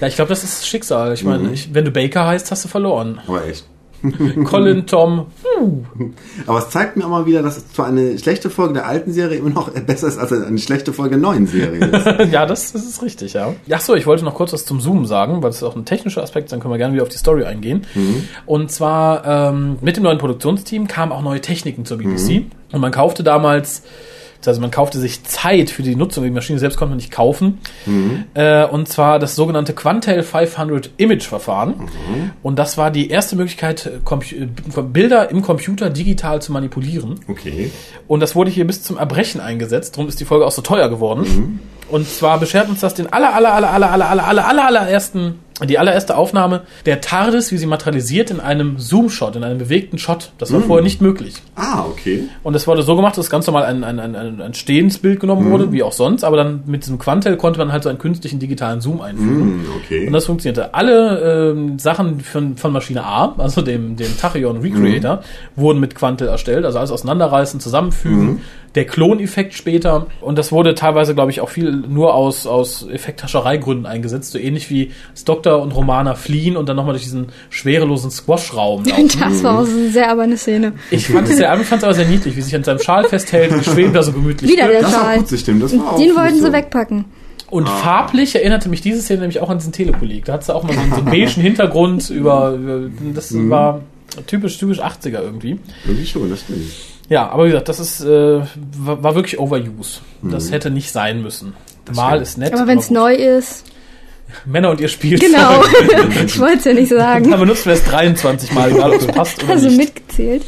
Ja, 0.00 0.06
ich 0.06 0.16
glaube, 0.16 0.28
das 0.28 0.44
ist 0.44 0.66
Schicksal. 0.66 1.14
Ich 1.14 1.24
meine, 1.24 1.50
ich, 1.52 1.72
wenn 1.72 1.84
du 1.84 1.90
Baker 1.90 2.26
heißt, 2.26 2.50
hast 2.50 2.64
du 2.64 2.68
verloren. 2.68 3.20
Aber 3.26 3.46
echt. 3.46 3.64
Colin, 4.44 4.86
Tom, 4.86 5.26
Aber 6.46 6.58
es 6.58 6.70
zeigt 6.70 6.96
mir 6.96 7.04
auch 7.04 7.10
mal 7.10 7.26
wieder, 7.26 7.42
dass 7.42 7.72
zwar 7.72 7.86
eine 7.86 8.18
schlechte 8.18 8.50
Folge 8.50 8.74
der 8.74 8.86
alten 8.86 9.12
Serie 9.12 9.38
immer 9.38 9.50
noch 9.50 9.70
besser 9.70 10.08
ist 10.08 10.18
als 10.18 10.32
eine 10.32 10.58
schlechte 10.58 10.92
Folge 10.92 11.10
der 11.10 11.18
neuen 11.18 11.46
Serie 11.46 11.84
ist. 11.86 12.06
ja, 12.32 12.46
das, 12.46 12.72
das 12.72 12.84
ist 12.84 13.02
richtig, 13.02 13.32
ja. 13.32 13.54
Ach 13.70 13.80
so, 13.80 13.94
ich 13.94 14.06
wollte 14.06 14.24
noch 14.24 14.34
kurz 14.34 14.52
was 14.52 14.64
zum 14.64 14.80
Zoom 14.80 15.06
sagen, 15.06 15.42
weil 15.42 15.50
das 15.50 15.56
ist 15.56 15.62
auch 15.62 15.76
ein 15.76 15.84
technischer 15.84 16.22
Aspekt, 16.22 16.52
dann 16.52 16.60
können 16.60 16.72
wir 16.72 16.78
gerne 16.78 16.94
wieder 16.94 17.02
auf 17.02 17.08
die 17.08 17.18
Story 17.18 17.44
eingehen. 17.44 17.86
Und 18.44 18.70
zwar 18.70 19.24
ähm, 19.24 19.78
mit 19.80 19.96
dem 19.96 20.04
neuen 20.04 20.18
Produktionsteam 20.18 20.88
kamen 20.88 21.12
auch 21.12 21.22
neue 21.22 21.40
Techniken 21.40 21.84
zur 21.84 21.98
BBC 21.98 22.44
und 22.72 22.80
man 22.80 22.92
kaufte 22.92 23.22
damals 23.22 23.82
also 24.48 24.60
man 24.60 24.70
kaufte 24.70 24.98
sich 24.98 25.24
Zeit 25.24 25.70
für 25.70 25.82
die 25.82 25.96
Nutzung. 25.96 26.24
Die 26.24 26.30
Maschine 26.30 26.58
selbst 26.58 26.76
konnte 26.76 26.90
man 26.90 26.98
nicht 26.98 27.10
kaufen. 27.10 27.58
Äh, 28.34 28.64
und 28.66 28.88
zwar 28.88 29.18
das 29.18 29.34
sogenannte 29.36 29.72
Quantel 29.72 30.22
500 30.22 30.90
Image 30.96 31.24
Verfahren. 31.26 31.74
Und 32.42 32.58
das 32.58 32.78
war 32.78 32.90
die 32.90 33.10
erste 33.10 33.36
Möglichkeit, 33.36 33.90
Compu- 34.04 34.42
äh, 34.42 34.82
Bilder 34.82 35.30
im 35.30 35.42
Computer 35.42 35.90
digital 35.90 36.40
zu 36.42 36.52
manipulieren. 36.52 37.20
Okay. 37.28 37.70
Und 38.08 38.20
das 38.20 38.34
wurde 38.34 38.50
hier 38.50 38.66
bis 38.66 38.82
zum 38.82 38.96
Erbrechen 38.98 39.40
eingesetzt. 39.40 39.96
Darum 39.96 40.08
ist 40.08 40.20
die 40.20 40.24
Folge 40.24 40.46
auch 40.46 40.52
so 40.52 40.62
teuer 40.62 40.88
geworden. 40.88 41.60
Und 41.88 42.08
zwar 42.08 42.38
beschert 42.40 42.68
uns 42.68 42.80
das 42.80 42.94
den 42.94 43.12
aller, 43.12 43.34
aller, 43.34 43.52
aller, 43.52 43.70
aller, 43.70 43.90
aller, 43.90 44.08
aller, 44.08 44.26
aller, 44.26 44.48
aller, 44.48 44.66
allerersten, 44.66 45.40
die 45.64 45.78
allererste 45.78 46.16
Aufnahme 46.16 46.62
der 46.84 47.00
TARDIS, 47.00 47.52
wie 47.52 47.56
sie 47.56 47.66
materialisiert 47.66 48.30
in 48.30 48.40
einem 48.40 48.78
Zoom-Shot, 48.78 49.36
in 49.36 49.44
einem 49.44 49.58
bewegten 49.58 49.96
Shot. 49.96 50.32
Das 50.36 50.52
war 50.52 50.60
vorher 50.60 50.82
nicht 50.82 51.00
möglich. 51.00 51.36
Ah, 51.54 51.84
okay. 51.88 52.24
Und 52.42 52.54
es 52.54 52.66
wurde 52.66 52.82
so 52.82 52.94
gemacht, 52.96 53.16
dass 53.16 53.30
ganz 53.30 53.46
normal 53.46 53.64
ein, 53.64 53.84
ein, 53.84 53.98
ein, 53.98 54.40
ein, 54.40 54.54
stehendes 54.54 54.98
Bild 54.98 55.20
genommen 55.20 55.50
wurde, 55.50 55.72
wie 55.72 55.82
auch 55.82 55.92
sonst, 55.92 56.24
aber 56.24 56.36
dann 56.36 56.64
mit 56.66 56.82
diesem 56.82 56.98
Quantel 56.98 57.36
konnte 57.36 57.58
man 57.58 57.72
halt 57.72 57.84
so 57.84 57.88
einen 57.88 57.98
künstlichen 57.98 58.38
digitalen 58.38 58.80
Zoom 58.80 59.00
einfügen. 59.00 59.64
Hm, 59.64 59.66
okay. 59.82 60.06
Und 60.08 60.12
das 60.12 60.26
funktionierte. 60.26 60.74
Alle 60.74 61.52
ähm, 61.52 61.78
Sachen 61.78 62.20
von, 62.20 62.56
von 62.56 62.72
Maschine 62.72 63.04
A, 63.04 63.34
also 63.38 63.62
dem, 63.62 63.96
dem 63.96 64.18
Tachyon 64.18 64.58
Recreator, 64.58 65.22
wurden 65.54 65.80
mit 65.80 65.94
Quantel 65.94 66.28
erstellt. 66.28 66.66
Also 66.66 66.78
alles 66.78 66.90
auseinanderreißen, 66.90 67.60
zusammenfügen. 67.60 68.42
Der 68.76 68.84
Kloneffekt 68.84 69.54
später. 69.54 70.06
Und 70.20 70.36
das 70.38 70.52
wurde 70.52 70.74
teilweise, 70.74 71.14
glaube 71.14 71.30
ich, 71.30 71.40
auch 71.40 71.48
viel 71.48 71.72
nur 71.72 72.14
aus, 72.14 72.46
aus 72.46 72.86
Effekthaschereigründen 72.88 73.86
eingesetzt. 73.86 74.32
So 74.32 74.38
ähnlich 74.38 74.70
wie 74.70 74.92
das 75.12 75.24
Doktor 75.24 75.62
und 75.62 75.74
Romana 75.74 76.14
fliehen 76.14 76.56
und 76.56 76.68
dann 76.68 76.76
nochmal 76.76 76.92
durch 76.92 77.04
diesen 77.04 77.28
schwerelosen 77.50 78.10
Squash-Raum 78.10 78.84
laufen. 78.88 79.08
Das 79.18 79.42
war 79.42 79.60
auch 79.60 79.64
so 79.64 79.88
sehr 79.88 80.10
aber 80.10 80.22
eine 80.22 80.36
Szene. 80.36 80.74
Ich 80.90 81.08
fand 81.08 81.28
es 81.28 81.38
sehr, 81.38 81.58
ich 81.58 81.66
fand 81.66 81.80
es 81.82 81.84
aber 81.84 81.94
sehr 81.94 82.06
niedlich, 82.06 82.36
wie 82.36 82.42
sich 82.42 82.54
an 82.54 82.64
seinem 82.64 82.78
Schal 82.78 83.04
festhält 83.04 83.50
und 83.52 83.64
schwebt 83.64 83.96
da 83.96 84.02
so 84.02 84.12
gemütlich. 84.12 84.50
Wieder 84.50 84.68
der 84.68 84.82
das 84.82 84.92
war 84.92 85.00
Schal. 85.00 85.18
auch 85.20 85.98
Den 85.98 86.14
wollten 86.14 86.38
so. 86.38 86.46
sie 86.46 86.52
wegpacken. 86.52 87.06
Und 87.48 87.68
farblich 87.68 88.34
erinnerte 88.34 88.68
mich 88.68 88.80
diese 88.80 89.00
Szene 89.00 89.20
nämlich 89.20 89.40
auch 89.40 89.48
an 89.48 89.58
diesen 89.58 89.72
Telepolik. 89.72 90.24
Da 90.24 90.34
hat 90.34 90.42
es 90.42 90.50
auch 90.50 90.64
mal 90.64 90.74
so 90.74 90.80
einen, 90.80 90.90
so 90.90 90.96
einen 90.96 91.06
beigen 91.06 91.40
Hintergrund 91.40 92.10
über, 92.10 92.52
über 92.52 92.90
das 93.14 93.32
war 93.48 93.82
typisch, 94.26 94.58
typisch 94.58 94.80
80er 94.80 95.20
irgendwie. 95.20 95.58
Irgendwie 95.84 96.06
schon, 96.06 96.28
das 96.28 96.40
stimmt. 96.40 96.72
Ja, 97.08 97.28
aber 97.30 97.44
wie 97.44 97.48
gesagt, 97.50 97.68
das 97.68 97.78
ist, 97.80 98.00
äh, 98.00 98.40
war, 98.78 99.02
war 99.02 99.14
wirklich 99.14 99.38
Overuse. 99.38 100.00
Das 100.22 100.50
hätte 100.50 100.70
nicht 100.70 100.90
sein 100.92 101.22
müssen. 101.22 101.54
Mal 101.94 102.20
ist 102.20 102.36
nett. 102.36 102.52
Aber 102.52 102.66
wenn 102.66 102.78
es 102.78 102.90
neu 102.90 103.14
ist. 103.14 103.64
Männer 104.44 104.70
und 104.70 104.80
ihr 104.80 104.88
spielt. 104.88 105.20
Genau. 105.20 105.62
ich 106.26 106.38
wollte 106.40 106.58
es 106.58 106.64
ja 106.64 106.72
nicht 106.72 106.90
Da 106.90 106.96
sagen. 106.96 107.30
benutzen 107.30 107.66
wir 107.66 107.74
es 107.74 107.84
23 107.84 108.52
Mal, 108.52 108.72
egal 108.72 108.90
ob 108.92 109.00
es 109.00 109.06
passt 109.06 109.42
oder 109.44 109.52
Also 109.52 109.68
nicht. 109.68 109.78
mitgezählt. 109.78 110.42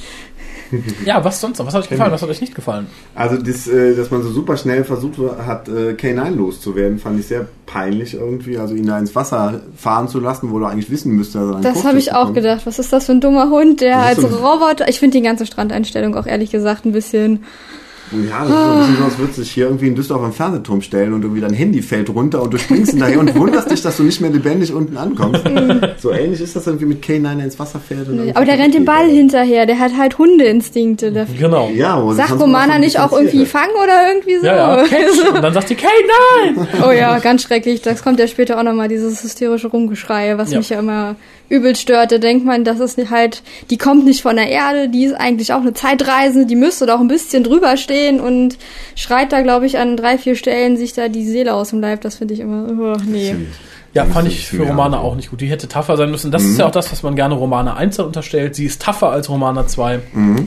Ja, 1.04 1.24
was 1.24 1.40
sonst 1.40 1.58
noch? 1.58 1.66
Was 1.66 1.74
hat 1.74 1.82
euch 1.82 1.88
gefallen? 1.88 2.12
Was 2.12 2.22
hat 2.22 2.28
euch 2.28 2.40
nicht 2.40 2.54
gefallen? 2.54 2.86
Also, 3.14 3.36
das, 3.36 3.66
äh, 3.66 3.94
dass 3.94 4.10
man 4.10 4.22
so 4.22 4.30
super 4.30 4.56
schnell 4.56 4.84
versucht 4.84 5.18
hat, 5.18 5.68
äh, 5.68 5.92
K9 5.92 6.34
loszuwerden, 6.34 6.98
fand 6.98 7.20
ich 7.20 7.26
sehr 7.26 7.46
peinlich 7.66 8.14
irgendwie. 8.14 8.58
Also 8.58 8.74
ihn 8.74 8.86
da 8.86 8.98
ins 8.98 9.14
Wasser 9.14 9.60
fahren 9.76 10.08
zu 10.08 10.20
lassen, 10.20 10.50
wo 10.50 10.58
du 10.58 10.64
eigentlich 10.64 10.90
wissen 10.90 11.12
müsste, 11.12 11.38
dass 11.38 11.56
er 11.56 11.60
Das 11.60 11.84
habe 11.84 11.98
ich 11.98 12.12
auch 12.12 12.32
gedacht. 12.32 12.62
Was 12.64 12.78
ist 12.78 12.92
das 12.92 13.06
für 13.06 13.12
ein 13.12 13.20
dummer 13.20 13.50
Hund, 13.50 13.80
der 13.80 13.98
als 13.98 14.20
so 14.20 14.26
Roboter. 14.26 14.88
Ich 14.88 14.98
finde 14.98 15.18
die 15.18 15.24
ganze 15.24 15.46
Strandeinstellung 15.46 16.16
auch 16.16 16.26
ehrlich 16.26 16.50
gesagt 16.50 16.84
ein 16.84 16.92
bisschen. 16.92 17.44
Ja, 18.12 18.40
das 18.44 18.48
ist 18.48 18.54
so 18.54 18.70
ein 18.70 18.78
bisschen 18.78 18.96
so, 18.98 19.04
als 19.04 19.18
würdest 19.18 19.38
du 19.38 19.42
dich 19.42 19.50
hier 19.52 19.64
irgendwie 19.66 19.86
in 19.88 19.94
Düsseldorf 19.94 20.22
am 20.24 20.32
Fernsehturm 20.32 20.80
stellen 20.82 21.12
und 21.12 21.22
irgendwie 21.22 21.40
dein 21.40 21.52
Handy 21.52 21.82
fällt 21.82 22.08
runter 22.10 22.42
und 22.42 22.52
du 22.54 22.58
springst 22.58 22.92
hinterher 22.92 23.18
und 23.20 23.34
wunderst 23.36 23.70
dich, 23.70 23.82
dass 23.82 23.96
du 23.96 24.02
nicht 24.02 24.20
mehr 24.20 24.30
lebendig 24.30 24.72
unten 24.72 24.96
ankommst. 24.96 25.42
so 25.98 26.12
ähnlich 26.12 26.40
ist 26.40 26.56
das 26.56 26.66
irgendwie 26.66 26.86
mit 26.86 27.04
K9 27.04 27.36
der 27.36 27.44
ins 27.44 27.58
Wasser 27.58 27.78
fährt. 27.80 28.08
Aber 28.34 28.44
der 28.44 28.58
rennt 28.58 28.74
den 28.74 28.84
Ball 28.84 29.08
hinterher. 29.08 29.66
Der 29.66 29.78
hat 29.78 29.96
halt 29.96 30.18
Hundeinstinkte. 30.18 31.12
Der 31.12 31.26
Genau. 31.38 31.70
Ja, 31.74 32.00
Sagt 32.14 32.30
sonst 32.30 32.42
Romana 32.42 32.78
nicht 32.78 32.98
auch 32.98 33.12
irgendwie 33.12 33.46
fangen 33.46 33.72
oder 33.82 34.08
irgendwie 34.08 34.36
so? 34.38 34.46
Ja, 34.46 34.76
ja, 34.78 34.82
catch. 34.88 35.34
Und 35.34 35.42
dann 35.42 35.52
sagt 35.52 35.70
die, 35.70 35.74
Kay, 35.74 35.86
nein! 36.54 36.66
Oh 36.86 36.90
ja, 36.90 37.18
ganz 37.18 37.42
schrecklich. 37.42 37.82
Das 37.82 38.02
kommt 38.02 38.18
ja 38.18 38.26
später 38.26 38.58
auch 38.58 38.62
nochmal, 38.62 38.88
dieses 38.88 39.22
hysterische 39.22 39.68
Rumgeschrei, 39.68 40.38
was 40.38 40.52
Ja. 40.52 40.58
mich 40.58 40.70
ja 40.70 40.78
immer 40.78 41.16
übel 41.48 41.76
stört. 41.76 42.12
Da 42.12 42.18
denkt 42.18 42.44
man, 42.44 42.64
das 42.64 42.80
ist 42.80 42.98
halt, 43.10 43.42
die 43.70 43.78
kommt 43.78 44.04
nicht 44.04 44.22
von 44.22 44.36
der 44.36 44.48
Erde, 44.48 44.88
die 44.88 45.04
ist 45.04 45.14
eigentlich 45.14 45.52
auch 45.52 45.60
eine 45.60 45.74
Zeitreisende, 45.74 46.46
die 46.46 46.56
müsste 46.56 46.86
doch 46.86 47.00
ein 47.00 47.08
bisschen 47.08 47.44
drüber 47.44 47.76
stehen 47.76 48.20
und 48.20 48.58
schreit 48.94 49.32
da, 49.32 49.42
glaube 49.42 49.66
ich, 49.66 49.78
an 49.78 49.96
drei, 49.96 50.18
vier 50.18 50.34
Stellen 50.34 50.76
sich 50.76 50.92
da 50.92 51.08
die 51.08 51.24
Seele 51.24 51.54
aus 51.54 51.70
dem 51.70 51.80
Leib. 51.80 52.00
Das 52.02 52.16
finde 52.16 52.34
ich 52.34 52.40
immer, 52.40 52.68
oh, 52.68 53.00
nee. 53.06 53.28
Stimmt. 53.28 53.54
Ja, 53.98 54.04
fand 54.04 54.28
ich 54.28 54.46
für 54.46 54.62
Romana 54.62 54.98
auch 54.98 55.16
nicht 55.16 55.30
gut. 55.30 55.40
Die 55.40 55.46
hätte 55.46 55.68
tougher 55.68 55.96
sein 55.96 56.10
müssen. 56.10 56.30
Das 56.30 56.44
ist 56.44 56.58
ja 56.58 56.66
auch 56.66 56.70
das, 56.70 56.92
was 56.92 57.02
man 57.02 57.16
gerne 57.16 57.34
Romana 57.34 57.74
1 57.74 57.98
unterstellt. 57.98 58.54
Sie 58.54 58.64
ist 58.64 58.80
tougher 58.80 59.10
als 59.10 59.28
Romana 59.28 59.66
2, 59.66 60.00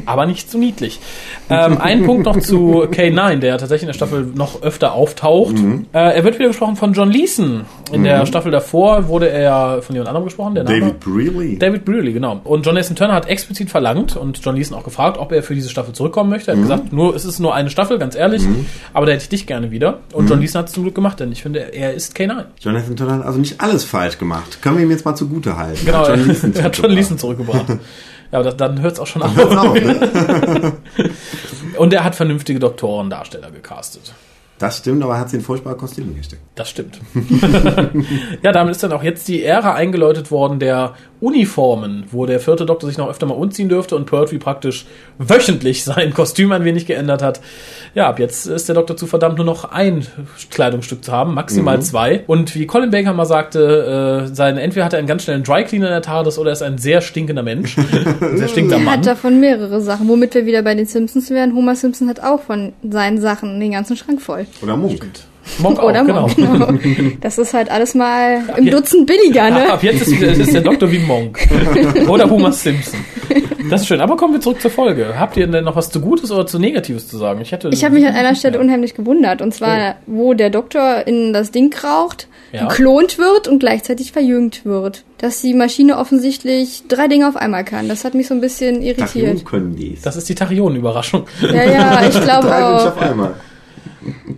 aber 0.05 0.25
nicht 0.25 0.49
so 0.49 0.57
niedlich. 0.57 0.99
Ähm, 1.49 1.77
ein 1.79 2.05
Punkt 2.05 2.25
noch 2.25 2.39
zu 2.39 2.83
K9, 2.91 3.37
der 3.37 3.57
tatsächlich 3.57 3.83
in 3.83 3.87
der 3.87 3.93
Staffel 3.93 4.25
noch 4.33 4.61
öfter 4.61 4.93
auftaucht. 4.93 5.55
Äh, 5.93 6.15
er 6.15 6.23
wird 6.23 6.39
wieder 6.39 6.47
gesprochen 6.47 6.75
von 6.77 6.93
John 6.93 7.11
Leeson. 7.11 7.65
In 7.91 8.03
der 8.03 8.25
Staffel 8.25 8.51
davor 8.51 9.07
wurde 9.09 9.29
er 9.29 9.81
von 9.81 9.95
jemand 9.95 10.07
anderem 10.07 10.25
gesprochen. 10.25 10.55
Der 10.55 10.63
Name? 10.63 10.79
David 10.79 10.99
Brearley. 11.01 11.57
David 11.57 11.85
Brearley, 11.85 12.13
genau. 12.13 12.39
Und 12.45 12.65
John 12.65 12.75
Nathan 12.75 12.95
Turner 12.95 13.13
hat 13.13 13.27
explizit 13.27 13.69
verlangt 13.69 14.15
und 14.15 14.39
John 14.43 14.55
Leeson 14.55 14.77
auch 14.77 14.83
gefragt, 14.83 15.17
ob 15.17 15.31
er 15.33 15.43
für 15.43 15.55
diese 15.55 15.69
Staffel 15.69 15.93
zurückkommen 15.93 16.29
möchte. 16.29 16.51
Er 16.51 16.55
hat 16.55 16.61
gesagt, 16.61 16.93
nur, 16.93 17.15
es 17.15 17.25
ist 17.25 17.39
nur 17.39 17.53
eine 17.53 17.69
Staffel, 17.69 17.99
ganz 17.99 18.15
ehrlich, 18.15 18.43
aber 18.93 19.05
da 19.05 19.11
hätte 19.11 19.23
ich 19.23 19.29
dich 19.29 19.45
gerne 19.45 19.71
wieder. 19.71 19.99
Und 20.13 20.29
John 20.29 20.39
Leeson 20.39 20.59
hat 20.59 20.67
es 20.67 20.73
zum 20.73 20.83
Glück 20.83 20.95
gemacht, 20.95 21.19
denn 21.19 21.31
ich 21.31 21.41
finde, 21.41 21.73
er 21.73 21.93
ist 21.93 22.15
K9. 22.15 22.45
Jonathan 22.61 22.95
Turner 22.95 23.13
hat 23.19 23.25
also 23.25 23.39
nicht 23.41 23.61
alles 23.61 23.83
falsch 23.83 24.17
gemacht. 24.17 24.61
Können 24.61 24.77
wir 24.77 24.83
ihm 24.83 24.91
jetzt 24.91 25.05
mal 25.05 25.15
zugute 25.15 25.57
halten. 25.57 25.85
Genau, 25.85 25.99
Hat 25.99 26.09
John 26.09 26.27
Leeson 26.27 26.53
er 26.55 26.63
hat 26.63 26.77
John 26.77 26.91
Leeson 26.91 27.17
zurückgebracht. 27.17 27.69
Ja, 27.69 28.39
aber 28.39 28.43
das, 28.43 28.57
dann 28.57 28.81
hört 28.81 28.93
es 28.93 28.99
auch 28.99 29.07
schon 29.07 29.23
auf. 29.23 29.37
Auf, 29.37 29.73
ne? 29.73 30.73
Und 31.77 31.93
er 31.93 32.03
hat 32.03 32.15
vernünftige 32.15 32.59
Doktorendarsteller 32.59 33.51
gecastet. 33.51 34.13
Das 34.61 34.77
stimmt, 34.77 35.03
aber 35.03 35.15
er 35.15 35.21
hat 35.21 35.29
sie 35.31 35.37
in 35.37 35.41
furchtbare 35.41 35.75
Kostüme 35.75 36.13
gesteckt. 36.13 36.43
Das 36.53 36.69
stimmt. 36.69 36.99
ja, 38.43 38.51
damit 38.51 38.75
ist 38.75 38.83
dann 38.83 38.91
auch 38.91 39.01
jetzt 39.01 39.27
die 39.27 39.43
Ära 39.43 39.73
eingeläutet 39.73 40.29
worden 40.29 40.59
der 40.59 40.93
Uniformen, 41.21 42.05
wo 42.11 42.25
der 42.25 42.39
vierte 42.39 42.65
Doktor 42.65 42.87
sich 42.87 42.97
noch 42.97 43.07
öfter 43.09 43.27
mal 43.27 43.35
umziehen 43.35 43.69
dürfte 43.69 43.95
und 43.95 44.05
Pertwee 44.05 44.39
praktisch 44.39 44.85
wöchentlich 45.19 45.83
sein 45.85 46.13
Kostüm 46.13 46.51
ein 46.51 46.65
wenig 46.65 46.87
geändert 46.87 47.21
hat. 47.21 47.39
Ja, 47.93 48.09
ab 48.09 48.19
jetzt 48.19 48.47
ist 48.47 48.67
der 48.67 48.75
Doktor 48.75 48.97
zu 48.97 49.07
verdammt, 49.07 49.37
nur 49.37 49.45
noch 49.45 49.65
ein 49.65 50.05
Kleidungsstück 50.49 51.05
zu 51.05 51.11
haben, 51.11 51.33
maximal 51.35 51.81
zwei. 51.81 52.23
Und 52.27 52.55
wie 52.55 52.65
Colin 52.65 52.89
Baker 52.89 53.13
mal 53.13 53.25
sagte, 53.25 54.27
äh, 54.29 54.35
sein, 54.35 54.57
entweder 54.57 54.85
hat 54.85 54.93
er 54.93 54.99
einen 54.99 55.07
ganz 55.07 55.23
schnellen 55.23 55.43
Dry 55.43 55.63
Cleaner 55.63 55.87
in 55.87 55.93
der 55.93 56.01
TARDIS 56.01 56.37
oder 56.39 56.49
er 56.49 56.53
ist 56.53 56.63
ein 56.63 56.77
sehr 56.79 57.01
stinkender 57.01 57.43
Mensch. 57.43 57.77
ein 58.21 58.37
sehr 58.37 58.47
stinkender 58.47 58.77
Er 58.77 58.83
Mann. 58.83 58.97
hat 58.99 59.05
davon 59.05 59.39
mehrere 59.39 59.79
Sachen, 59.81 60.07
womit 60.07 60.33
wir 60.33 60.45
wieder 60.45 60.63
bei 60.63 60.73
den 60.73 60.87
Simpsons 60.87 61.29
wären. 61.29 61.53
Homer 61.55 61.75
Simpson 61.75 62.09
hat 62.09 62.19
auch 62.21 62.41
von 62.41 62.73
seinen 62.89 63.19
Sachen 63.21 63.59
den 63.59 63.73
ganzen 63.73 63.95
Schrank 63.95 64.21
voll. 64.21 64.47
Oder 64.61 64.75
Munk. 64.75 65.05
Monk 65.59 65.79
auch, 65.79 65.89
Oder 65.89 66.03
genau. 66.03 66.21
Monk, 66.21 66.35
genau. 66.37 67.11
Das 67.21 67.37
ist 67.37 67.53
halt 67.53 67.69
alles 67.69 67.93
mal 67.95 68.41
im 68.57 68.65
ja. 68.67 68.71
Dutzend 68.71 69.05
billiger, 69.07 69.43
Ab, 69.43 69.51
ne? 69.53 69.73
ab 69.73 69.83
jetzt 69.83 70.01
ist, 70.03 70.11
wieder- 70.19 70.31
ist 70.31 70.53
der 70.53 70.61
Doktor 70.61 70.91
wie 70.91 70.99
Monk. 70.99 71.39
Oder 72.07 72.29
Homer 72.29 72.51
Simpson. 72.51 72.99
Das 73.69 73.81
ist 73.81 73.87
schön. 73.87 74.01
Aber 74.01 74.17
kommen 74.17 74.33
wir 74.33 74.41
zurück 74.41 74.59
zur 74.61 74.71
Folge. 74.71 75.13
Habt 75.17 75.37
ihr 75.37 75.47
denn 75.47 75.63
noch 75.63 75.75
was 75.75 75.89
zu 75.91 76.01
Gutes 76.01 76.31
oder 76.31 76.45
zu 76.45 76.59
Negatives 76.59 77.07
zu 77.07 77.17
sagen? 77.17 77.39
Ich, 77.41 77.51
hätte, 77.53 77.69
Ich 77.69 77.83
habe 77.85 77.93
mich 77.95 78.05
an 78.05 78.13
einer 78.15 78.35
Stelle 78.35 78.59
unheimlich 78.59 78.95
gewundert. 78.95 79.41
Und 79.41 79.53
zwar, 79.53 79.95
wo 80.07 80.33
der 80.33 80.49
Doktor 80.49 81.07
in 81.07 81.31
das 81.31 81.51
Ding 81.51 81.73
raucht, 81.81 82.27
Ja. 82.51 82.67
geklont 82.67 83.17
wird 83.17 83.47
und 83.47 83.59
gleichzeitig 83.59 84.11
verjüngt 84.11 84.65
wird. 84.65 85.03
Dass 85.19 85.41
die 85.41 85.53
Maschine 85.53 85.97
offensichtlich 85.99 86.83
drei 86.89 87.07
Dinge 87.07 87.29
auf 87.29 87.37
einmal 87.37 87.63
kann. 87.63 87.87
Das 87.87 88.03
hat 88.03 88.13
mich 88.15 88.27
so 88.27 88.33
ein 88.33 88.41
bisschen 88.41 88.81
irritiert. 88.81 89.07
Tachyon 89.37 89.45
können 89.45 89.75
dies. 89.77 90.01
Das 90.01 90.15
ist 90.17 90.27
die 90.27 90.35
Tachyonen-Überraschung. 90.35 91.25
Ja, 91.41 91.63
ja, 91.63 92.01
ich 92.09 92.19
glaube 92.23 92.47
Drei 92.47 92.67
Wünsche 92.71 92.83
auch. 92.87 92.97
auf 92.97 93.01
einmal. 93.01 93.33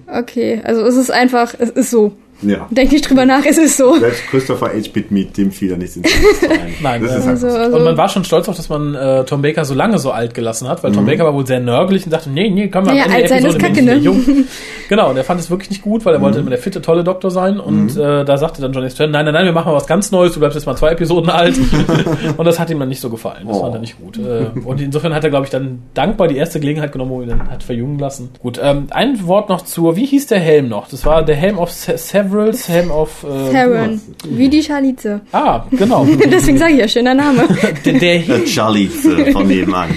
Okay, 0.07 0.61
also 0.63 0.85
es 0.85 0.95
ist 0.95 1.11
einfach, 1.11 1.53
es 1.57 1.69
ist 1.69 1.91
so. 1.91 2.13
Ja. 2.41 2.67
Denk 2.71 2.91
nicht 2.91 3.09
drüber 3.09 3.25
nach, 3.25 3.45
es 3.45 3.57
ist 3.57 3.77
so. 3.77 3.97
Selbst 3.99 4.23
Christopher 4.27 4.67
H. 4.67 4.89
Bit 4.93 5.37
dem 5.37 5.51
fiel 5.51 5.69
da 5.69 5.77
nichts 5.77 5.95
ins. 5.97 6.09
Nein, 6.81 7.01
das 7.03 7.11
äh, 7.13 7.17
ist 7.19 7.27
Also, 7.27 7.47
einfach 7.47 7.55
so. 7.55 7.61
also 7.63 7.77
Und 7.77 7.83
man 7.85 7.97
war 7.97 8.09
schon 8.09 8.23
stolz 8.25 8.49
auf, 8.49 8.55
dass 8.57 8.69
man 8.69 8.95
äh, 8.95 9.23
Tom 9.25 9.41
Baker 9.41 9.63
so 9.65 9.73
lange 9.73 9.97
so 9.99 10.11
alt 10.11 10.33
gelassen 10.33 10.67
hat, 10.67 10.83
weil 10.83 10.91
Tom 10.91 11.05
Baker 11.05 11.25
war 11.25 11.33
wohl 11.33 11.45
sehr 11.47 11.59
nörgelig 11.59 12.05
und 12.05 12.11
dachte, 12.11 12.29
nee, 12.29 12.49
nee, 12.49 12.67
komm 12.69 12.85
mal 12.85 12.95
Ja, 12.95 13.03
am 13.05 13.11
Ende 13.11 13.15
alt 13.15 13.23
der 13.23 13.29
sein 13.29 13.45
ist 13.45 13.55
Episode 13.55 13.73
Kacke, 13.73 13.85
ne? 13.85 13.95
jung. 13.95 14.23
Genau, 14.89 15.09
und 15.09 15.17
er 15.17 15.23
fand 15.23 15.39
es 15.39 15.49
wirklich 15.49 15.69
nicht 15.69 15.81
gut, 15.81 16.05
weil 16.05 16.13
er 16.13 16.21
wollte 16.21 16.39
immer 16.39 16.49
der 16.49 16.59
fitte, 16.59 16.81
tolle 16.81 17.03
Doktor 17.05 17.31
sein 17.31 17.57
und 17.59 17.95
äh, 17.97 18.25
da 18.25 18.37
sagte 18.37 18.61
dann 18.61 18.73
Johnny 18.73 18.89
Stern, 18.91 19.11
nein, 19.11 19.23
nein, 19.25 19.33
nein, 19.33 19.45
wir 19.45 19.53
machen 19.53 19.71
mal 19.71 19.77
was 19.77 19.87
ganz 19.87 20.11
Neues, 20.11 20.33
du 20.33 20.39
bleibst 20.39 20.55
jetzt 20.55 20.65
mal 20.65 20.75
zwei 20.75 20.89
Episoden 20.89 21.29
alt. 21.29 21.57
und 22.37 22.45
das 22.45 22.59
hat 22.59 22.69
ihm 22.69 22.79
dann 22.79 22.89
nicht 22.89 22.99
so 22.99 23.09
gefallen, 23.09 23.47
das 23.47 23.57
Oh. 23.57 23.61
fand 23.61 23.75
er 23.75 23.79
nicht 23.79 23.97
gut. 23.97 24.17
Äh, 24.19 24.47
und 24.65 24.81
insofern 24.81 25.15
hat 25.15 25.23
er, 25.23 25.29
glaube 25.29 25.45
ich, 25.45 25.51
dann 25.51 25.83
dankbar 25.93 26.27
die 26.27 26.35
erste 26.35 26.59
Gelegenheit 26.59 26.91
genommen, 26.91 27.11
wo 27.11 27.21
er 27.21 27.23
ihn 27.23 27.29
dann 27.29 27.49
hat 27.49 27.63
verjüngen 27.63 27.97
lassen. 27.97 28.29
Gut, 28.39 28.59
ähm, 28.61 28.87
ein 28.91 29.25
Wort 29.25 29.47
noch 29.49 29.61
zur, 29.61 29.95
wie 29.95 30.05
hieß 30.05 30.27
der 30.27 30.39
Helm 30.39 30.67
noch? 30.67 30.89
Das 30.89 31.05
war 31.05 31.23
der 31.23 31.35
Helm 31.37 31.57
of 31.57 31.71
Se 31.71 31.97
Severals, 32.33 32.67
Helm 32.67 32.91
of... 32.91 33.23
Äh, 33.23 33.51
Sharon. 33.51 34.01
Wie 34.27 34.49
die 34.49 34.63
Schalize. 34.63 35.21
Ah, 35.31 35.63
genau. 35.71 36.05
Deswegen 36.31 36.57
sage 36.57 36.73
ich 36.73 36.79
ja, 36.79 36.87
schöner 36.87 37.13
Name. 37.13 37.43
Der, 37.85 37.93
der, 37.93 38.17
hing, 38.19 38.27
Der 38.27 38.47
Charlize 38.47 39.31
von 39.31 39.47
nebenan. 39.47 39.89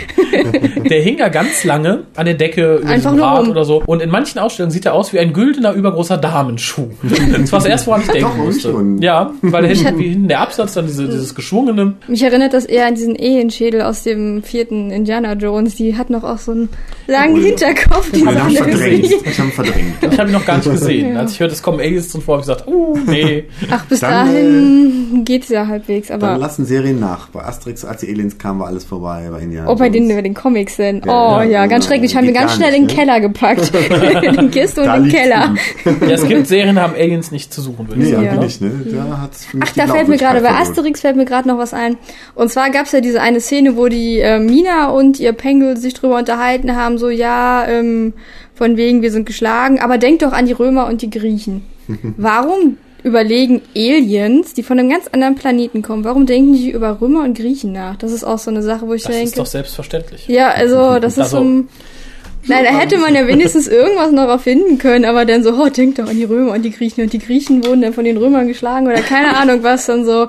der 0.91 1.03
hing 1.03 1.19
ja 1.19 1.29
ganz 1.29 1.65
lange 1.65 2.05
an 2.15 2.27
der 2.27 2.35
Decke 2.35 2.77
über 2.77 2.89
Einfach 2.89 3.17
Rad 3.17 3.41
rum. 3.43 3.51
oder 3.51 3.65
so. 3.65 3.83
Und 3.87 4.03
in 4.03 4.11
manchen 4.11 4.39
Ausstellungen 4.39 4.73
sieht 4.73 4.87
er 4.87 4.95
aus 4.95 5.13
wie 5.13 5.19
ein 5.19 5.33
güldener, 5.33 5.73
übergroßer 5.73 6.19
Damenschuh. 6.19 6.89
Das 7.03 7.53
war 7.53 7.61
das 7.61 7.69
erste, 7.69 7.87
woran 7.89 8.01
ich 8.03 8.09
denken 8.09 8.31
Doch, 8.37 8.45
musste. 8.45 8.75
Ja, 9.01 9.33
weil 9.43 9.67
hinten, 9.67 9.99
wie 9.99 10.09
hinten 10.09 10.29
der 10.29 10.41
Absatz, 10.41 10.75
dann 10.75 10.87
diese, 10.87 11.07
dieses 11.07 11.35
geschwungene. 11.35 11.95
Mich 12.09 12.23
erinnert 12.23 12.53
das 12.53 12.65
eher 12.65 12.87
an 12.87 12.95
diesen 12.95 13.15
Ehenschädel 13.15 13.83
aus 13.83 14.03
dem 14.03 14.43
vierten 14.43 14.91
Indiana 14.91 15.35
Jones. 15.35 15.77
Die 15.77 15.97
hat 15.97 16.11
noch 16.11 16.25
auch 16.25 16.39
so 16.39 16.53
einen 16.53 16.69
langen 17.07 17.43
Hinterkopf. 17.43 18.11
Die 18.13 18.21
verdrängt. 18.21 19.05
Ich 19.25 19.39
habe 19.39 19.51
verdrängt. 19.51 19.95
Ich 20.03 20.19
habe 20.19 20.29
ihn 20.29 20.33
noch 20.33 20.47
gar 20.47 20.57
nicht 20.57 20.71
gesehen. 20.71 21.17
Als 21.17 21.33
ich 21.33 21.41
hörte, 21.41 21.55
es 21.55 21.63
kommen 21.63 21.81
Aliens 21.81 22.09
zum 22.17 22.23
Vor, 22.23 22.39
habe 22.39 22.43
ich 22.43 22.49
gesagt, 22.49 22.69
uh, 22.69 22.99
nee. 23.07 23.45
Ach, 23.71 23.85
bis 23.87 24.01
Dann, 24.01 24.11
dahin 24.11 25.23
geht's 25.25 25.49
ja 25.49 25.67
halbwegs. 25.67 26.09
Dann 26.09 26.23
Aber 26.23 26.39
lassen 26.39 26.65
Serien 26.65 26.99
nach. 26.99 27.29
Bei 27.29 27.45
Asterix, 27.45 27.85
als 27.85 28.01
die 28.01 28.09
Aliens 28.09 28.39
kamen, 28.39 28.61
war 28.61 28.69
alles 28.69 28.85
vorbei. 28.85 29.29
Bei 29.31 29.41
Indiana 29.41 29.71
oh, 29.71 29.77
bei 29.77 29.89
den, 29.89 30.09
bei 30.09 30.23
den 30.23 30.35
Comics 30.35 30.77
denn. 30.77 31.03
Ja, 31.05 31.13
Oh 31.13 31.41
ja, 31.41 31.45
ja, 31.45 31.67
ganz 31.67 31.87
schrecklich. 31.87 32.17
Haben 32.17 32.27
wir 32.27 32.33
ganz 32.33 32.55
schnell 32.55 32.71
nicht, 32.73 32.81
in 32.81 32.87
den 32.89 32.97
ne? 32.97 33.03
Keller 33.03 33.21
gepackt. 33.21 33.73
in 34.23 34.37
die 34.39 34.49
Kiste 34.49 34.81
und 34.81 34.87
Da 34.87 34.97
in 34.97 35.05
den 35.05 35.13
Keller. 35.13 35.55
Ja, 35.85 36.09
es 36.09 36.27
gibt 36.27 36.47
Serien, 36.47 36.81
haben 36.81 36.95
Aliens 36.95 37.31
nicht 37.31 37.53
zu 37.53 37.61
suchen, 37.61 37.89
würde 37.89 38.01
ich 38.01 38.09
Nee, 38.09 38.15
sagen. 38.15 38.25
Ja. 38.25 38.33
eigentlich 38.33 38.61
nicht, 38.61 38.87
ne? 38.87 38.93
Da 38.93 39.21
hat's 39.21 39.45
für 39.45 39.59
mich 39.59 39.69
Ach, 39.69 39.75
da 39.75 39.87
fällt 39.87 40.09
mir 40.09 40.17
gerade, 40.17 40.41
bei 40.41 40.51
Asterix 40.51 41.01
fällt 41.01 41.17
mir 41.17 41.25
gerade 41.25 41.49
noch 41.49 41.59
was 41.59 41.75
ein. 41.75 41.97
Und 42.35 42.51
zwar 42.51 42.71
gab's 42.71 42.93
ja 42.93 43.01
diese 43.01 43.21
eine 43.21 43.41
Szene, 43.41 43.77
wo 43.77 43.89
die 43.89 44.21
äh, 44.21 44.39
Mina 44.39 44.89
und 44.89 45.21
ihr 45.21 45.33
Pengel 45.33 45.77
sich 45.77 45.95
drüber 45.95 46.19
unterhalten 46.19 46.77
haben, 46.77 46.99
so 46.99 47.11
ja, 47.11 47.67
ähm, 47.69 48.15
von 48.57 48.77
wegen, 48.77 49.03
wir 49.03 49.13
sind 49.13 49.27
geschlagen, 49.27 49.79
aber 49.81 49.99
denkt 49.99 50.23
doch 50.23 50.33
an 50.33 50.47
die 50.47 50.53
Römer 50.53 50.87
und 50.89 51.03
die 51.03 51.11
Griechen. 51.11 51.63
Warum 52.17 52.79
überlegen 53.05 53.63
Aliens, 53.77 54.55
die 54.55 54.65
von 54.65 54.79
einem 54.81 54.91
ganz 54.91 55.07
anderen 55.13 55.37
Planeten 55.37 55.81
kommen, 55.83 56.03
warum 56.03 56.27
denken 56.27 56.55
die 56.55 56.71
über 56.73 57.01
Römer 57.01 57.23
und 57.23 57.37
Griechen 57.39 57.71
nach? 57.71 57.95
Das 57.95 58.11
ist 58.11 58.25
auch 58.25 58.39
so 58.39 58.51
eine 58.51 58.63
Sache, 58.63 58.89
wo 58.89 58.95
ich 58.95 59.03
Das 59.05 59.13
denke. 59.13 59.29
ist 59.29 59.39
doch 59.39 59.47
selbstverständlich. 59.47 60.27
Ja, 60.27 60.49
also 60.51 60.99
das 60.99 61.13
ist 61.13 61.21
Also- 61.25 61.37
so 61.39 61.45
ein... 61.45 61.69
Nein, 62.49 62.65
da 62.65 62.71
hätte 62.79 62.99
man 62.99 63.13
ja 63.15 63.27
wenigstens 63.27 63.67
irgendwas 63.69 64.13
noch 64.13 64.29
erfinden 64.29 64.79
können, 64.79 65.05
aber 65.05 65.25
dann 65.25 65.43
so, 65.43 65.53
oh, 65.55 65.69
denkt 65.69 65.99
doch 65.99 66.09
an 66.09 66.17
die 66.17 66.23
Römer 66.25 66.53
und 66.53 66.63
die 66.63 66.71
Griechen 66.71 67.03
und 67.03 67.13
die 67.13 67.19
Griechen 67.19 67.65
wurden 67.65 67.83
dann 67.83 67.93
von 67.93 68.05
den 68.05 68.17
Römern 68.17 68.47
geschlagen 68.49 68.87
oder 68.87 69.01
keine 69.03 69.37
Ahnung 69.37 69.63
was, 69.65 69.87
dann 69.87 70.05
so, 70.05 70.29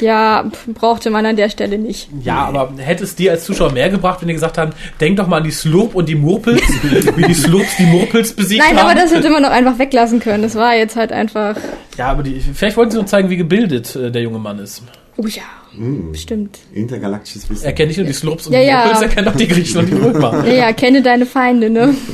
ja, 0.00 0.50
brauchte 0.74 1.10
man 1.10 1.24
an 1.26 1.36
der 1.36 1.50
Stelle 1.50 1.78
nicht. 1.78 2.08
Ja, 2.22 2.46
aber 2.46 2.72
hätte 2.78 3.04
es 3.04 3.14
dir 3.14 3.32
als 3.32 3.44
Zuschauer 3.44 3.72
mehr 3.72 3.90
gebracht, 3.90 4.20
wenn 4.20 4.28
die 4.28 4.34
gesagt 4.34 4.58
haben, 4.58 4.72
denk 5.00 5.16
doch 5.16 5.26
mal 5.26 5.38
an 5.38 5.44
die 5.44 5.50
Slurp 5.50 5.94
und 5.94 6.08
die 6.08 6.14
Murpels, 6.14 6.62
wie 7.16 7.22
die 7.24 7.34
Slurps 7.34 7.76
die 7.78 7.86
Murpels 7.86 8.32
besiegt 8.32 8.62
Nein, 8.66 8.76
haben. 8.78 8.86
aber 8.90 8.94
das 9.00 9.12
hätte 9.14 9.30
man 9.30 9.42
doch 9.42 9.50
einfach 9.50 9.78
weglassen 9.78 10.20
können. 10.20 10.42
Das 10.42 10.54
war 10.54 10.74
jetzt 10.76 10.96
halt 10.96 11.12
einfach, 11.12 11.56
Ja, 11.96 12.08
aber 12.08 12.22
die, 12.22 12.40
vielleicht 12.40 12.76
wollten 12.76 12.92
sie 12.92 12.98
uns 12.98 13.10
zeigen, 13.10 13.30
wie 13.30 13.36
gebildet 13.36 13.94
äh, 13.96 14.10
der 14.10 14.22
junge 14.22 14.38
Mann 14.38 14.58
ist. 14.58 14.82
oh 15.16 15.26
ja, 15.26 15.42
bestimmt. 16.10 16.58
Intergalaktisches 16.72 17.48
Wissen. 17.50 17.64
Er 17.64 17.72
kennt 17.72 17.88
nicht 17.88 17.98
nur 17.98 18.06
die 18.06 18.12
Slurps 18.12 18.46
und 18.46 18.52
Ja, 18.54 18.60
die 18.60 18.66
ja. 18.66 18.76
Murpels, 18.84 19.02
er 19.02 19.08
kennt 19.08 19.28
auch 19.28 19.36
die 19.36 19.48
Griechen 19.48 19.78
und 19.80 19.86
die 19.90 19.94
Römer. 19.94 20.44
Ja, 20.46 20.52
ja, 20.54 20.72
kenne 20.72 21.02
deine 21.02 21.26
Feinde, 21.26 21.70
ne? 21.70 21.94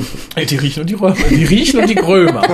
Die 0.51 0.57
Riechen 0.57 0.81
und 0.81 0.91
die 0.91 0.95
Römer. 0.95 1.15
Die 1.31 1.45
Riechen 1.45 1.79
und 1.81 1.89
die 1.89 1.99
Römer. 1.99 2.43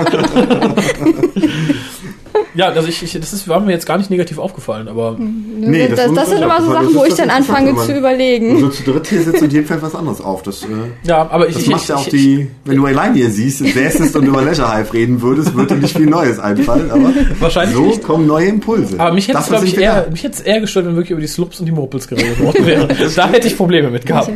ja, 2.55 2.67
also 2.67 2.87
ich, 2.87 3.01
ich, 3.03 3.13
das 3.13 3.33
ist, 3.33 3.47
war 3.47 3.59
mir 3.59 3.71
jetzt 3.71 3.85
gar 3.85 3.97
nicht 3.97 4.09
negativ 4.09 4.37
aufgefallen, 4.37 4.87
aber 4.87 5.17
Nee, 5.17 5.87
das, 5.87 5.97
das, 5.97 6.07
wundert 6.09 6.27
sind 6.27 6.41
immer 6.41 6.61
so 6.61 6.73
Das 6.73 6.83
Sachen, 6.83 6.95
wo 6.95 7.03
ich 7.03 7.09
das 7.09 7.17
dann 7.19 7.29
anfange 7.29 7.75
zu 7.77 7.97
überlegen. 7.97 8.59
So 8.59 8.69
zu 8.69 8.83
dritt 8.83 9.07
hier 9.07 9.21
sitzt 9.21 9.41
und 9.41 9.53
jedem 9.53 9.67
fällt 9.67 9.81
was 9.81 9.95
anderes 9.95 10.21
auf. 10.21 10.43
Das, 10.43 10.63
äh, 10.63 10.67
ja, 11.03 11.29
aber 11.29 11.47
ich, 11.47 11.53
das 11.53 11.63
ich, 11.63 11.69
macht 11.69 11.83
ich, 11.83 11.89
ja 11.89 11.95
auch 11.95 12.07
ich, 12.07 12.11
die, 12.11 12.47
wenn 12.65 12.77
du 12.77 12.85
allein 12.85 13.13
hier 13.13 13.29
siehst, 13.29 13.59
säßest 13.59 14.15
und 14.15 14.25
über 14.25 14.41
Leisure 14.41 14.75
Hive 14.75 14.93
reden 14.93 15.21
würdest, 15.21 15.55
würde 15.55 15.75
dir 15.75 15.81
nicht 15.81 15.95
viel 15.95 16.07
Neues 16.07 16.39
einfallen, 16.39 16.91
aber 16.91 17.13
Wahrscheinlich 17.39 17.75
so 17.75 17.85
nicht. 17.85 18.03
kommen 18.03 18.27
neue 18.27 18.47
Impulse. 18.47 18.99
aber 18.99 19.13
mich 19.13 19.27
hätte 19.27 19.39
es, 19.39 19.47
glaube 19.47 19.65
ich, 19.65 19.77
eher, 19.77 20.07
mich 20.09 20.23
hätte 20.23 20.35
es 20.35 20.41
eher 20.41 20.59
gestört, 20.59 20.85
wenn 20.85 20.95
wirklich 20.95 21.11
über 21.11 21.21
die 21.21 21.27
Slurps 21.27 21.59
und 21.59 21.65
die 21.65 21.71
Murpels 21.71 22.07
geredet 22.07 22.39
worden 22.39 22.65
wäre. 22.65 22.87
da 23.15 23.29
hätte 23.29 23.47
ich 23.47 23.57
Probleme 23.57 23.89
mit 23.89 24.05
gehabt. 24.05 24.29
Ja. 24.29 24.33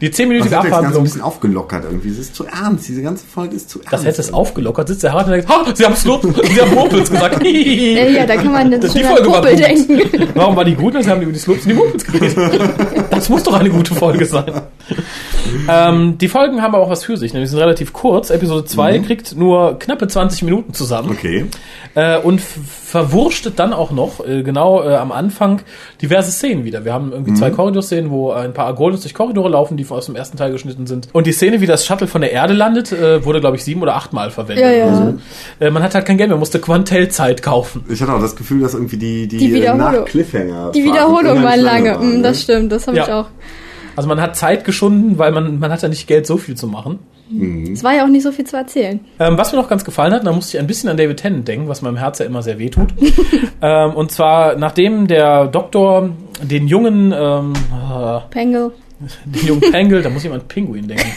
Die 0.00 0.08
Das 0.08 0.16
zehnminütige 0.16 0.56
hat 0.56 0.64
jetzt 0.64 0.70
ganz 0.70 0.72
ein 0.72 0.78
Abhandlung, 0.86 1.04
bisschen 1.04 1.20
aufgelockert 1.20 1.84
irgendwie. 1.84 2.08
Es 2.08 2.18
ist 2.18 2.34
zu 2.34 2.46
ernst. 2.46 2.88
Diese 2.88 3.02
ganze 3.02 3.24
Folge 3.26 3.56
ist 3.56 3.68
zu 3.68 3.80
ernst. 3.80 3.92
das 3.92 4.04
hätte 4.04 4.20
es 4.22 4.32
aufgelockert, 4.32 4.88
sitzt 4.88 5.02
der 5.02 5.12
Harald 5.12 5.26
und 5.26 5.32
denkt, 5.34 5.48
ha, 5.48 5.64
sie 5.74 5.84
haben 5.84 5.94
Slurps, 5.96 6.26
sie 6.54 6.60
haben 6.60 6.74
Murpels 6.74 7.10
gesagt. 7.10 7.42
Ja, 7.50 8.04
ja, 8.08 8.26
da 8.26 8.36
kann 8.36 8.52
man 8.52 8.70
Die 8.80 8.88
schon 8.88 9.04
an 9.04 9.22
gut. 9.24 9.44
denken. 9.58 10.28
Warum 10.34 10.56
war 10.56 10.64
die 10.64 10.74
gut? 10.74 10.94
Sie 11.02 11.10
haben 11.10 11.20
über 11.22 11.32
die 11.32 11.38
Slurps 11.38 11.62
und 11.64 11.68
die 11.70 11.74
Murpels 11.74 12.04
geredet. 12.04 12.36
Das 13.10 13.28
muss 13.28 13.42
doch 13.42 13.52
eine 13.54 13.68
gute 13.68 13.94
Folge 13.94 14.24
sein. 14.24 14.50
Ähm, 15.68 16.18
die 16.18 16.28
Folgen 16.28 16.62
haben 16.62 16.74
aber 16.74 16.84
auch 16.84 16.90
was 16.90 17.04
für 17.04 17.16
sich. 17.16 17.32
Ne? 17.34 17.40
Die 17.40 17.46
sind 17.46 17.58
relativ 17.58 17.92
kurz. 17.92 18.30
Episode 18.30 18.64
2 18.64 18.98
kriegt 19.00 19.36
nur 19.36 19.78
knappe 19.78 20.08
20 20.08 20.42
Minuten 20.42 20.72
zusammen. 20.74 21.10
Okay. 21.10 21.46
Äh, 21.94 22.18
und 22.18 22.40
verwurschtet 22.40 23.58
dann 23.58 23.72
auch 23.72 23.90
noch, 23.90 24.24
äh, 24.26 24.42
genau 24.42 24.82
äh, 24.82 24.94
am 24.96 25.12
Anfang, 25.12 25.60
diverse 26.02 26.30
Szenen 26.30 26.64
wieder. 26.64 26.84
Wir 26.84 26.92
haben 26.92 27.12
irgendwie 27.12 27.34
zwei 27.34 27.50
Korridorszenen, 27.50 28.10
wo 28.10 28.32
ein 28.32 28.52
paar 28.54 28.66
Argoldos 28.66 29.02
durch 29.02 29.14
Korridore 29.14 29.48
laufen, 29.48 29.76
die 29.76 29.86
aus 29.88 30.06
dem 30.06 30.16
ersten 30.16 30.36
Teil 30.36 30.52
geschnitten 30.52 30.86
sind. 30.86 31.08
Und 31.12 31.26
die 31.26 31.32
Szene, 31.32 31.60
wie 31.60 31.66
das 31.66 31.84
Shuttle 31.86 32.06
von 32.06 32.20
der 32.20 32.32
Erde 32.32 32.54
landet, 32.54 32.92
äh, 32.92 33.24
wurde, 33.24 33.40
glaube 33.40 33.56
ich, 33.56 33.64
sieben 33.64 33.82
oder 33.82 33.96
achtmal 33.96 34.30
verwendet. 34.30 34.64
Ja, 34.64 34.70
ja. 34.70 34.86
Oder 34.86 34.96
so. 35.58 35.64
Äh, 35.66 35.70
man 35.70 35.82
hat 35.82 35.94
halt 35.94 36.06
kein 36.06 36.16
Geld, 36.18 36.30
man 36.30 36.38
musste 36.38 36.58
Quantel-Zeit 36.60 37.42
kaufen. 37.42 37.84
Ich 37.88 38.00
hatte 38.00 38.12
auch 38.12 38.20
das 38.20 38.36
Gefühl, 38.36 38.60
dass 38.60 38.74
irgendwie 38.74 38.96
die, 38.96 39.28
die, 39.28 39.38
Die 39.38 39.50
äh, 39.52 39.54
Wiederholung. 39.54 39.78
nach 40.00 40.04
Cliffhanger. 40.04 40.70
Die 40.74 40.84
Wiederholung 40.84 41.42
war 41.42 41.56
lange. 41.56 41.90
waren, 41.94 42.10
Mm, 42.10 42.16
ne? 42.18 42.22
das 42.22 42.42
stimmt, 42.42 42.72
das 42.72 42.86
habe 42.86 42.96
Ja. 42.96 43.04
ich 43.04 43.12
auch. 43.12 43.26
Also 44.00 44.08
man 44.08 44.22
hat 44.22 44.34
Zeit 44.34 44.64
geschunden, 44.64 45.18
weil 45.18 45.30
man, 45.30 45.58
man 45.58 45.70
hat 45.70 45.82
ja 45.82 45.88
nicht 45.90 46.06
Geld, 46.06 46.26
so 46.26 46.38
viel 46.38 46.54
zu 46.54 46.66
machen. 46.66 47.00
Es 47.70 47.84
war 47.84 47.94
ja 47.94 48.04
auch 48.04 48.08
nicht 48.08 48.22
so 48.22 48.32
viel 48.32 48.46
zu 48.46 48.56
erzählen. 48.56 49.00
Ähm, 49.18 49.36
was 49.36 49.52
mir 49.52 49.58
noch 49.58 49.68
ganz 49.68 49.84
gefallen 49.84 50.14
hat, 50.14 50.26
da 50.26 50.32
musste 50.32 50.56
ich 50.56 50.58
ein 50.58 50.66
bisschen 50.66 50.88
an 50.88 50.96
David 50.96 51.18
Tennant 51.18 51.46
denken, 51.46 51.68
was 51.68 51.82
meinem 51.82 51.98
Herz 51.98 52.18
ja 52.18 52.24
immer 52.24 52.42
sehr 52.42 52.58
wehtut. 52.58 52.94
ähm, 53.60 53.90
und 53.92 54.10
zwar, 54.10 54.56
nachdem 54.56 55.06
der 55.06 55.48
Doktor 55.48 56.08
den 56.42 56.66
jungen, 56.66 57.12
ähm, 57.14 57.52
äh, 57.52 58.20
Pengel. 58.30 58.72
den 59.26 59.46
jungen 59.46 59.70
Pangel, 59.70 60.00
da 60.00 60.08
muss 60.08 60.22
jemand 60.22 60.48
Pinguin 60.48 60.88
denken, 60.88 61.12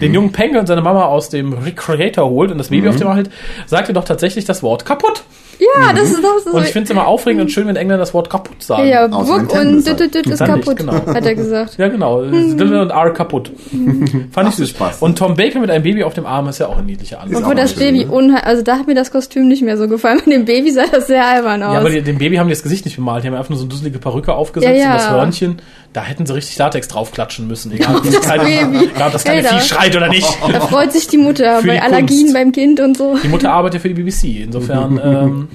den 0.00 0.14
jungen 0.14 0.32
Pangel 0.32 0.56
und 0.56 0.66
seine 0.66 0.80
Mama 0.80 1.04
aus 1.04 1.28
dem 1.28 1.52
Recreator 1.52 2.30
holt 2.30 2.50
und 2.50 2.56
das 2.56 2.68
Baby 2.68 2.88
auf 2.88 2.96
dem 2.96 3.12
hält, 3.12 3.28
sagt 3.66 3.88
er 3.88 3.94
doch 3.94 4.04
tatsächlich 4.04 4.46
das 4.46 4.62
Wort 4.62 4.86
kaputt. 4.86 5.22
Ja, 5.62 5.92
das 5.92 6.10
ist 6.10 6.22
doch 6.22 6.38
so. 6.44 6.50
Und 6.56 6.64
ich 6.64 6.72
finde 6.72 6.84
es 6.84 6.90
immer 6.90 7.06
aufregend 7.06 7.42
und 7.42 7.50
schön, 7.50 7.66
wenn 7.66 7.76
Engländer 7.76 7.98
das 7.98 8.14
Wort 8.14 8.28
kaputt 8.30 8.62
sagen. 8.62 8.88
ja, 8.88 9.06
Nintendo 9.06 9.60
und 9.60 9.86
dit, 9.86 10.00
dit, 10.00 10.14
dit 10.14 10.26
ist 10.26 10.44
kaputt, 10.44 10.76
genau. 10.76 10.92
hat 10.92 11.24
er 11.24 11.34
gesagt. 11.34 11.78
Ja, 11.78 11.88
genau. 11.88 12.22
Dille 12.22 12.82
und 12.82 12.90
R 12.90 13.12
kaputt. 13.12 13.52
Fand 14.32 14.48
ich 14.48 14.54
süß. 14.56 14.70
Spaß. 14.70 15.02
Und 15.02 15.18
Tom 15.18 15.36
Baker 15.36 15.60
mit 15.60 15.70
einem 15.70 15.84
Baby 15.84 16.04
auf 16.04 16.14
dem 16.14 16.26
Arm 16.26 16.48
ist 16.48 16.58
ja 16.58 16.66
auch 16.68 16.78
ein 16.78 16.86
niedlicher 16.86 17.20
Anblick. 17.20 17.38
Ist 17.38 17.44
Obwohl 17.44 17.54
das 17.56 17.74
Baby 17.74 18.04
ne? 18.04 18.10
unheimlich, 18.10 18.44
also 18.44 18.62
da 18.62 18.78
hat 18.78 18.86
mir 18.86 18.94
das 18.94 19.10
Kostüm 19.10 19.48
nicht 19.48 19.62
mehr 19.62 19.76
so 19.76 19.88
gefallen. 19.88 20.20
Mit 20.26 20.34
dem 20.34 20.44
Baby 20.44 20.70
sah 20.70 20.86
das 20.90 21.06
sehr 21.06 21.26
albern 21.26 21.62
aus. 21.62 21.74
Ja, 21.74 21.80
aber 21.80 21.90
dem 21.90 22.18
Baby 22.18 22.36
haben 22.36 22.48
die 22.48 22.54
das 22.54 22.62
Gesicht 22.62 22.84
nicht 22.84 22.96
bemalt. 22.96 23.22
Die 23.22 23.28
haben 23.28 23.34
einfach 23.34 23.50
nur 23.50 23.58
so 23.58 23.64
eine 23.64 23.70
dusselige 23.70 23.98
Perücke 23.98 24.34
aufgesetzt 24.34 24.72
Ja, 24.72 24.78
ja. 24.78 24.92
und 24.92 24.98
das 24.98 25.10
Hörnchen. 25.10 25.62
Da 25.92 26.02
hätten 26.02 26.24
sie 26.24 26.34
richtig 26.34 26.56
Latex 26.56 26.88
draufklatschen 26.88 27.46
müssen. 27.46 27.70
Egal, 27.72 27.96
ob 27.96 28.04
das 28.10 28.20
kleine, 28.20 28.48
egal, 28.48 29.06
ob 29.08 29.12
das 29.12 29.24
kleine. 29.24 29.46
Vieh 29.48 29.60
schreit 29.60 29.94
oder 29.94 30.08
nicht. 30.08 30.26
da 30.50 30.60
freut 30.60 30.92
sich 30.92 31.06
die 31.06 31.18
Mutter 31.18 31.58
Für 31.60 31.66
bei 31.66 31.74
die 31.74 31.80
Allergien 31.80 32.20
Kunst. 32.20 32.34
beim 32.34 32.52
Kind 32.52 32.80
und 32.80 32.96
so. 32.96 33.16
Die 33.22 33.28
Mutter 33.28 33.52
arbeitet 33.52 33.74
ja 33.74 33.80
für 33.80 33.94
die 33.94 34.02
BBC. 34.02 34.42
Insofern, 34.44 34.98
ähm, 35.04 35.48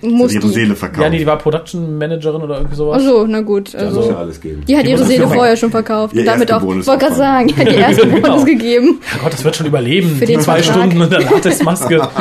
Muss 0.00 0.32
ihre 0.32 0.46
die. 0.46 0.52
Seele 0.52 0.76
verkauft. 0.76 1.02
Ja, 1.02 1.10
nee, 1.10 1.18
die 1.18 1.26
war 1.26 1.38
Production 1.38 1.98
Managerin 1.98 2.42
oder 2.42 2.56
irgendwie 2.58 2.76
sowas. 2.76 3.02
Ach 3.02 3.06
so, 3.08 3.26
na 3.26 3.40
gut. 3.40 3.72
Muss 3.72 3.74
ja 3.74 3.80
Also, 3.80 4.14
alles 4.16 4.40
geben. 4.40 4.62
die 4.66 4.76
hat 4.76 4.84
Die 4.86 4.90
ihre 4.90 5.04
Seele 5.04 5.26
vorher 5.28 5.56
schon 5.56 5.70
verkauft. 5.70 6.14
Ihr 6.14 6.20
Und 6.20 6.26
damit 6.26 6.52
auch, 6.52 6.62
ist 6.76 6.86
wollte 6.86 7.04
gerade 7.04 7.14
sagen, 7.16 7.48
die 7.48 7.56
hat 7.56 7.66
ihr 7.66 7.78
erste 7.78 8.06
Genau. 8.08 8.28
Bonus 8.28 8.44
gegeben. 8.44 9.00
Ja 9.12 9.18
Gott, 9.22 9.32
das 9.32 9.44
wird 9.44 9.56
schon 9.56 9.66
überleben. 9.66 10.16
Für 10.16 10.26
die 10.26 10.32
den 10.34 10.40
zwei 10.40 10.62
Vertrag. 10.62 10.82
Stunden 10.86 11.02
und 11.02 11.12
dann 11.12 11.22
Latexmaske. 11.22 12.08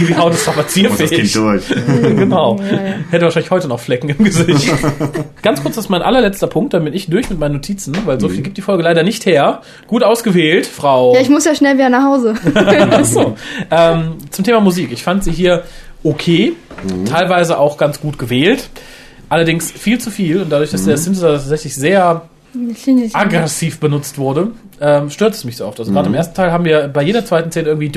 Die 0.00 0.16
Haut 0.16 0.32
ist 0.32 0.46
Muss 0.46 0.56
das 0.56 0.74
Kind 0.74 1.28
strapazierfähig. 1.28 1.32
durch. 1.32 1.64
genau. 2.16 2.58
Hätte 3.10 3.24
wahrscheinlich 3.24 3.50
heute 3.50 3.66
noch 3.68 3.80
Flecken 3.80 4.08
im 4.10 4.24
Gesicht. 4.24 4.68
Ganz 5.42 5.62
kurz, 5.62 5.74
das 5.76 5.86
ist 5.86 5.88
mein 5.90 6.02
allerletzter 6.02 6.46
Punkt, 6.46 6.74
dann 6.74 6.84
bin 6.84 6.94
ich 6.94 7.08
durch 7.10 7.28
mit 7.28 7.38
meinen 7.40 7.54
Notizen, 7.54 7.96
weil 8.06 8.20
so 8.20 8.28
viel 8.28 8.42
gibt 8.42 8.56
die 8.56 8.62
Folge 8.62 8.82
leider 8.84 9.02
nicht 9.02 9.26
her. 9.26 9.62
Gut 9.88 10.04
ausgewählt, 10.04 10.66
Frau. 10.66 11.14
Ja, 11.14 11.20
ich 11.20 11.28
muss 11.28 11.44
ja 11.44 11.54
schnell 11.54 11.74
wieder 11.74 11.88
nach 11.88 12.04
Hause. 12.04 12.34
Ach 12.54 13.04
so. 13.04 13.34
ähm, 13.70 14.12
zum 14.30 14.44
Thema 14.44 14.60
Musik. 14.60 14.90
Ich 14.92 15.02
fand 15.02 15.24
sie 15.24 15.32
hier 15.32 15.64
okay, 16.02 16.54
mhm. 16.82 17.04
teilweise 17.04 17.58
auch 17.58 17.76
ganz 17.76 18.00
gut 18.00 18.18
gewählt, 18.18 18.70
allerdings 19.28 19.70
viel 19.70 19.98
zu 19.98 20.10
viel 20.10 20.42
und 20.42 20.50
dadurch, 20.50 20.70
dass 20.70 20.82
mhm. 20.82 20.88
der 20.88 20.96
Synthesizer 20.98 21.32
tatsächlich 21.32 21.74
sehr 21.74 22.22
aggressiv 23.12 23.78
benutzt 23.78 24.18
wurde, 24.18 24.52
ähm, 24.80 25.10
stört 25.10 25.34
es 25.34 25.44
mich 25.44 25.56
so 25.56 25.66
oft. 25.66 25.78
Also 25.78 25.90
mhm. 25.90 25.94
gerade 25.94 26.08
im 26.08 26.14
ersten 26.14 26.34
Teil 26.34 26.50
haben 26.52 26.64
wir 26.64 26.88
bei 26.88 27.02
jeder 27.02 27.24
zweiten 27.24 27.50
Szene 27.50 27.68
irgendwie 27.68 27.90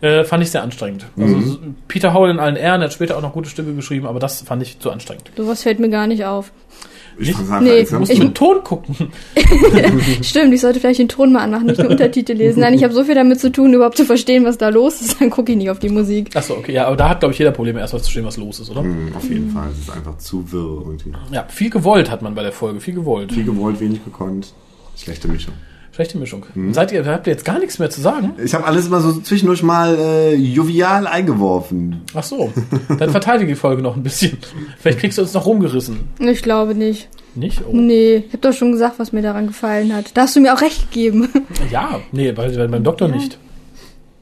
äh, 0.00 0.24
fand 0.24 0.42
ich 0.42 0.50
sehr 0.50 0.62
anstrengend. 0.62 1.06
Also 1.16 1.36
mhm. 1.36 1.76
Peter 1.86 2.12
Howell 2.14 2.30
in 2.30 2.40
allen 2.40 2.56
Ehren 2.56 2.82
hat 2.82 2.92
später 2.92 3.16
auch 3.16 3.22
noch 3.22 3.32
gute 3.32 3.48
Stimme 3.48 3.74
geschrieben, 3.74 4.06
aber 4.06 4.18
das 4.18 4.42
fand 4.42 4.62
ich 4.62 4.80
zu 4.80 4.90
anstrengend. 4.90 5.30
Sowas 5.36 5.62
fällt 5.62 5.78
mir 5.78 5.90
gar 5.90 6.06
nicht 6.06 6.24
auf. 6.24 6.50
Ich 7.18 7.36
einfach 7.36 7.60
Nee, 7.60 7.80
Ich- 7.80 7.90
mit 7.92 8.08
dem 8.18 8.34
Ton 8.34 8.62
gucken. 8.62 8.94
Stimmt, 10.22 10.54
ich 10.54 10.60
sollte 10.60 10.80
vielleicht 10.80 11.00
den 11.00 11.08
Ton 11.08 11.32
mal 11.32 11.40
anmachen, 11.40 11.66
nicht 11.66 11.80
nur 11.80 11.90
Untertitel 11.90 12.32
lesen. 12.34 12.60
Nein, 12.60 12.74
ich 12.74 12.84
habe 12.84 12.92
so 12.94 13.04
viel 13.04 13.14
damit 13.14 13.40
zu 13.40 13.50
tun, 13.50 13.72
überhaupt 13.74 13.96
zu 13.96 14.04
verstehen, 14.04 14.44
was 14.44 14.58
da 14.58 14.68
los 14.68 15.00
ist, 15.00 15.20
dann 15.20 15.30
gucke 15.30 15.52
ich 15.52 15.58
nicht 15.58 15.70
auf 15.70 15.78
die 15.78 15.88
Musik. 15.88 16.34
Achso, 16.36 16.54
okay, 16.54 16.72
ja, 16.72 16.86
aber 16.86 16.96
da 16.96 17.08
hat, 17.08 17.20
glaube 17.20 17.32
ich, 17.32 17.38
jeder 17.38 17.50
Probleme, 17.50 17.80
erst 17.80 17.92
mal 17.92 17.98
zu 17.98 18.04
verstehen, 18.04 18.24
was 18.24 18.36
los 18.36 18.60
ist, 18.60 18.70
oder? 18.70 18.82
Hm, 18.82 19.12
Auf 19.16 19.28
jeden 19.28 19.50
Fall. 19.50 19.68
Es 19.72 19.78
ist 19.78 19.90
einfach 19.90 20.18
zu 20.18 20.50
wirr 20.52 20.82
irgendwie. 20.86 21.12
Ja, 21.32 21.44
viel 21.48 21.70
gewollt 21.70 22.10
hat 22.10 22.22
man 22.22 22.34
bei 22.34 22.42
der 22.42 22.52
Folge, 22.52 22.80
viel 22.80 22.94
gewollt. 22.94 23.32
Viel 23.32 23.44
gewollt, 23.44 23.80
wenig 23.80 24.04
gekonnt. 24.04 24.52
Schlechte 24.96 25.28
Mischung. 25.28 25.54
Schlechte 25.98 26.16
Mischung. 26.16 26.46
Seid 26.70 26.92
ihr, 26.92 27.04
habt 27.04 27.26
ihr 27.26 27.32
jetzt 27.32 27.44
gar 27.44 27.58
nichts 27.58 27.80
mehr 27.80 27.90
zu 27.90 28.00
sagen? 28.00 28.34
Ich 28.44 28.54
habe 28.54 28.64
alles 28.64 28.86
immer 28.86 29.00
so 29.00 29.20
zwischendurch 29.20 29.64
mal 29.64 29.98
äh, 29.98 30.34
jovial 30.36 31.08
eingeworfen. 31.08 32.02
Ach 32.14 32.22
so, 32.22 32.52
dann 33.00 33.10
verteidige 33.10 33.48
die 33.50 33.56
Folge 33.56 33.82
noch 33.82 33.96
ein 33.96 34.04
bisschen. 34.04 34.38
Vielleicht 34.78 35.00
kriegst 35.00 35.18
du 35.18 35.22
uns 35.22 35.34
noch 35.34 35.44
rumgerissen. 35.44 36.08
Ich 36.20 36.44
glaube 36.44 36.76
nicht. 36.76 37.08
Nicht? 37.34 37.62
Oh. 37.66 37.72
Nee, 37.72 38.18
ich 38.18 38.28
habe 38.28 38.38
doch 38.38 38.52
schon 38.52 38.70
gesagt, 38.70 39.00
was 39.00 39.10
mir 39.10 39.22
daran 39.22 39.48
gefallen 39.48 39.92
hat. 39.92 40.16
Da 40.16 40.22
hast 40.22 40.36
du 40.36 40.40
mir 40.40 40.54
auch 40.54 40.60
recht 40.60 40.88
gegeben. 40.92 41.30
Ja, 41.72 41.98
nee, 42.12 42.30
bei, 42.30 42.48
bei, 42.48 42.68
beim 42.68 42.84
Doktor 42.84 43.08
nicht. 43.08 43.36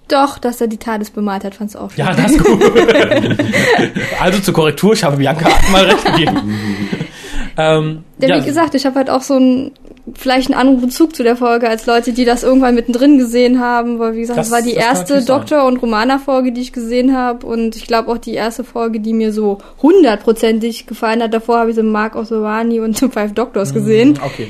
Doch, 0.09 0.39
dass 0.39 0.63
er 0.63 0.69
die 0.69 0.79
TARDIS 0.79 1.11
bemalt 1.11 1.45
hat, 1.45 1.57
fand's 1.57 1.77
auch 1.77 1.91
schön. 1.91 2.07
Ja, 2.07 2.15
das 2.15 2.33
ist 2.33 2.43
gut. 2.43 2.63
also 4.21 4.39
zur 4.41 4.55
Korrektur, 4.55 4.95
ich 4.95 5.05
habe 5.05 5.19
Bianca 5.19 5.47
mal 5.71 5.85
recht 5.85 6.07
gegeben. 6.07 6.59
ähm, 7.59 8.05
Ja, 8.19 8.29
ja, 8.29 8.41
wie 8.41 8.47
gesagt, 8.47 8.75
ich 8.75 8.87
habe 8.87 8.97
halt 8.97 9.11
auch 9.11 9.21
so 9.21 9.35
einen, 9.35 9.73
vielleicht 10.15 10.51
einen 10.51 10.59
anderen 10.61 10.81
Bezug 10.81 11.17
zu 11.17 11.23
der 11.25 11.37
Folge 11.37 11.69
als 11.69 11.87
Leute, 11.87 12.13
die 12.13 12.25
das 12.25 12.43
irgendwann 12.45 12.75
mittendrin 12.77 13.19
gesehen 13.19 13.61
haben, 13.61 13.99
weil 13.99 14.15
wie 14.15 14.21
gesagt, 14.21 14.39
Das- 14.39 14.51
das 14.51 14.57
war 14.59 14.63
die 14.63 14.75
das 14.75 14.85
erste. 14.85 15.25
Doktor- 15.25 15.67
und 15.67 15.79
Romana-Folge, 15.79 16.53
die 16.53 16.61
ich 16.61 16.73
gesehen 16.73 17.17
habe 17.17 17.45
und 17.47 17.75
ich 17.77 17.87
glaube 17.87 18.11
auch 18.13 18.19
die 18.19 18.35
erste 18.35 18.63
Folge, 18.65 19.01
die 19.01 19.13
mir 19.13 19.33
so 19.33 19.59
hundertprozentig 19.83 20.87
gefallen 20.87 21.23
hat. 21.23 21.35
Davor 21.35 21.59
habe 21.59 21.71
ich 21.71 21.77
so 21.77 21.83
Mark 21.83 22.15
of 22.17 22.31
Rani 22.31 22.81
und 22.81 22.97
The 22.99 23.09
Five 23.09 23.33
Doctors 23.35 23.75
gesehen. 23.75 24.19
Okay, 24.25 24.49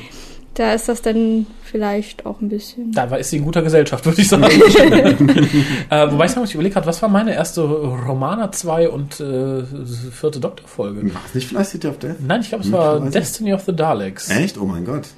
Da 0.55 0.73
ist 0.75 0.89
das 0.89 1.03
dann 1.03 1.47
vielleicht 1.65 2.25
auch 2.27 2.41
ein 2.41 2.49
bisschen. 2.49 2.93
da 2.93 3.11
war, 3.11 3.19
ist 3.19 3.31
sie 3.31 3.39
in 3.39 3.45
guter 3.45 3.63
Gesellschaft, 3.63 4.05
würde 4.07 4.21
ich 4.21 4.29
sagen. 4.29 4.45
äh, 5.91 6.11
wobei 6.11 6.25
ich 6.27 6.31
sagen 6.31 6.41
muss, 6.41 6.51
ich 6.51 6.55
überlege 6.55 6.75
gerade, 6.75 6.87
was 6.87 7.01
war 7.03 7.09
meine 7.09 7.35
erste 7.35 7.63
Romana 7.63 8.53
2 8.53 8.89
und 8.91 9.21
äh, 9.21 9.63
vierte 10.13 10.39
Doktorfolge? 10.41 11.13
War 11.15 11.21
es 11.29 11.35
nicht 11.35 11.49
vielleicht 11.49 11.71
City 11.71 11.89
of 11.89 11.99
Death? 11.99 12.17
Nein, 12.27 12.41
ich 12.43 12.49
glaube, 12.51 12.65
es 12.65 12.73
war 12.73 12.95
Möglicherweise. 13.01 13.19
Destiny 13.19 13.55
of 13.55 13.63
the 13.67 13.75
Daleks. 13.75 14.31
Echt? 14.31 14.59
Oh 14.59 14.65
mein 14.65 14.85
Gott. 14.85 15.09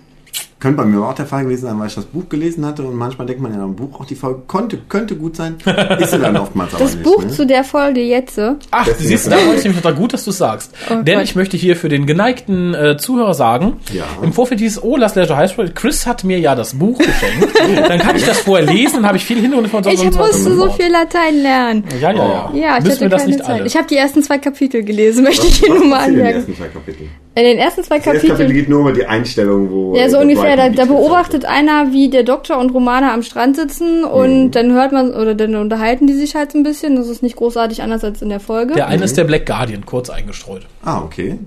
Könnte 0.61 0.78
bei 0.78 0.84
mir 0.86 0.96
aber 0.96 1.11
auch 1.11 1.14
der 1.14 1.26
Fall 1.26 1.44
gewesen 1.44 1.66
sein, 1.66 1.78
weil 1.78 1.86
ich 1.86 1.94
das 1.94 2.04
Buch 2.06 2.28
gelesen 2.28 2.66
hatte 2.66 2.82
und 2.82 2.96
manchmal 2.96 3.28
denkt 3.28 3.40
man 3.40 3.54
ja, 3.54 3.62
im 3.62 3.76
Buch 3.76 4.00
auch 4.00 4.04
die 4.06 4.16
Folge 4.16 4.42
konnte, 4.48 4.76
könnte 4.88 5.14
gut 5.14 5.36
sein. 5.36 5.54
Ist 6.00 6.11
sie 6.11 6.18
dann 6.18 6.36
oftmals 6.36 6.74
aber 6.74 6.82
Das 6.82 6.94
nicht. 6.94 7.04
Buch 7.04 7.22
ne? 7.22 7.28
zu 7.30 7.46
der 7.46 7.62
Folge 7.62 8.00
jetzt. 8.00 8.40
Ach, 8.72 8.84
du 8.86 8.92
siehst 8.98 9.26
du, 9.26 9.30
da 9.30 9.36
wollte 9.46 9.59
ich 9.59 9.64
nämlich 9.64 9.84
noch 9.84 9.94
gut, 9.94 10.12
dass 10.14 10.24
du 10.24 10.30
es 10.30 10.38
sagst. 10.38 10.74
Oh 10.90 10.94
Denn 11.02 11.14
Gott. 11.18 11.24
ich 11.24 11.36
möchte 11.36 11.56
hier 11.56 11.76
für 11.76 11.88
den 11.88 12.06
geneigten 12.06 12.74
äh, 12.74 12.96
Zuhörer 12.96 13.34
sagen, 13.34 13.74
Ja. 13.92 14.04
im 14.20 14.32
Vorfeld 14.32 14.59
dieses 14.61 14.82
Oh, 14.82 14.96
Last 14.96 15.14
Leisure 15.14 15.36
High 15.38 15.50
School, 15.52 15.70
Chris 15.72 16.06
hat 16.09 16.24
mir 16.24 16.40
ja 16.40 16.56
das 16.56 16.74
Buch 16.74 16.98
geschenkt. 16.98 17.56
dann 17.88 18.00
kann 18.00 18.16
ich 18.16 18.24
das 18.26 18.40
vorher 18.40 18.66
lesen, 18.66 18.96
dann 18.96 19.06
habe 19.06 19.16
ich 19.16 19.24
viel 19.24 19.40
Hintergrund 19.40 19.68
von 19.70 19.86
Ich 19.86 20.02
musste 20.04 20.56
so 20.56 20.70
viel 20.72 20.90
Latein 20.90 21.40
lernen. 21.40 21.84
Ja, 22.00 22.11
ja, 22.11 22.16
ja. 22.16 22.50
Ja, 22.54 22.78
ich 22.78 22.84
Müssen 22.84 23.04
hatte 23.04 23.16
keine 23.16 23.26
nicht 23.30 23.44
Zeit. 23.44 23.48
alle? 23.54 23.66
Ich 23.66 23.76
habe 23.76 23.86
die 23.86 23.96
ersten 23.96 24.24
zwei 24.24 24.38
Kapitel 24.38 24.82
gelesen, 24.82 25.22
möchte 25.22 25.46
ich 25.46 25.56
hier 25.59 25.72
nur 25.72 25.84
mal 25.84 26.00
anmerken. 26.00 26.38
ersten 26.38 26.56
zwei 26.56 26.66
Kapiteln? 26.66 27.11
In 27.39 27.45
den 27.45 27.59
ersten 27.59 27.84
zwei 27.84 27.99
Das 27.99 28.07
erste 28.07 28.18
Kapitel 28.26 28.36
Kapiteln. 28.47 28.53
geht 28.59 28.68
nur 28.68 28.80
über 28.80 28.93
die 28.93 29.07
Einstellung, 29.07 29.70
wo. 29.70 29.95
Ja, 29.95 30.09
so 30.11 30.16
äh, 30.16 30.22
ungefähr. 30.22 30.57
Da, 30.57 30.68
da 30.70 30.84
beobachtet 30.86 31.45
einer, 31.45 31.93
wie 31.93 32.09
der 32.11 32.22
Doktor 32.24 32.59
und 32.59 32.70
Romana 32.70 33.12
am 33.14 33.22
Strand 33.22 33.57
sitzen 33.57 34.03
und 34.05 34.45
Mhm. 34.47 34.51
dann 34.51 34.72
hört 34.72 34.93
man, 34.93 35.12
oder 35.14 35.34
dann 35.34 35.55
unterhalten 35.55 36.07
die 36.07 36.14
sich 36.14 36.34
halt 36.34 36.53
so 36.53 36.59
ein 36.59 36.62
bisschen. 36.64 36.97
Das 36.97 37.09
ist 37.09 37.22
nicht 37.22 37.36
großartig 37.36 37.82
anders 37.82 38.03
als 38.03 38.22
in 38.22 38.28
der 38.28 38.41
Folge. 38.41 38.74
Der 38.74 38.89
eine 38.89 39.05
ist 39.05 39.16
der 39.16 39.24
Black 39.24 39.47
Guardian, 39.47 39.86
kurz 39.86 40.11
eingestreut. 40.11 40.66
Ah, 40.84 41.01
okay. 41.03 41.39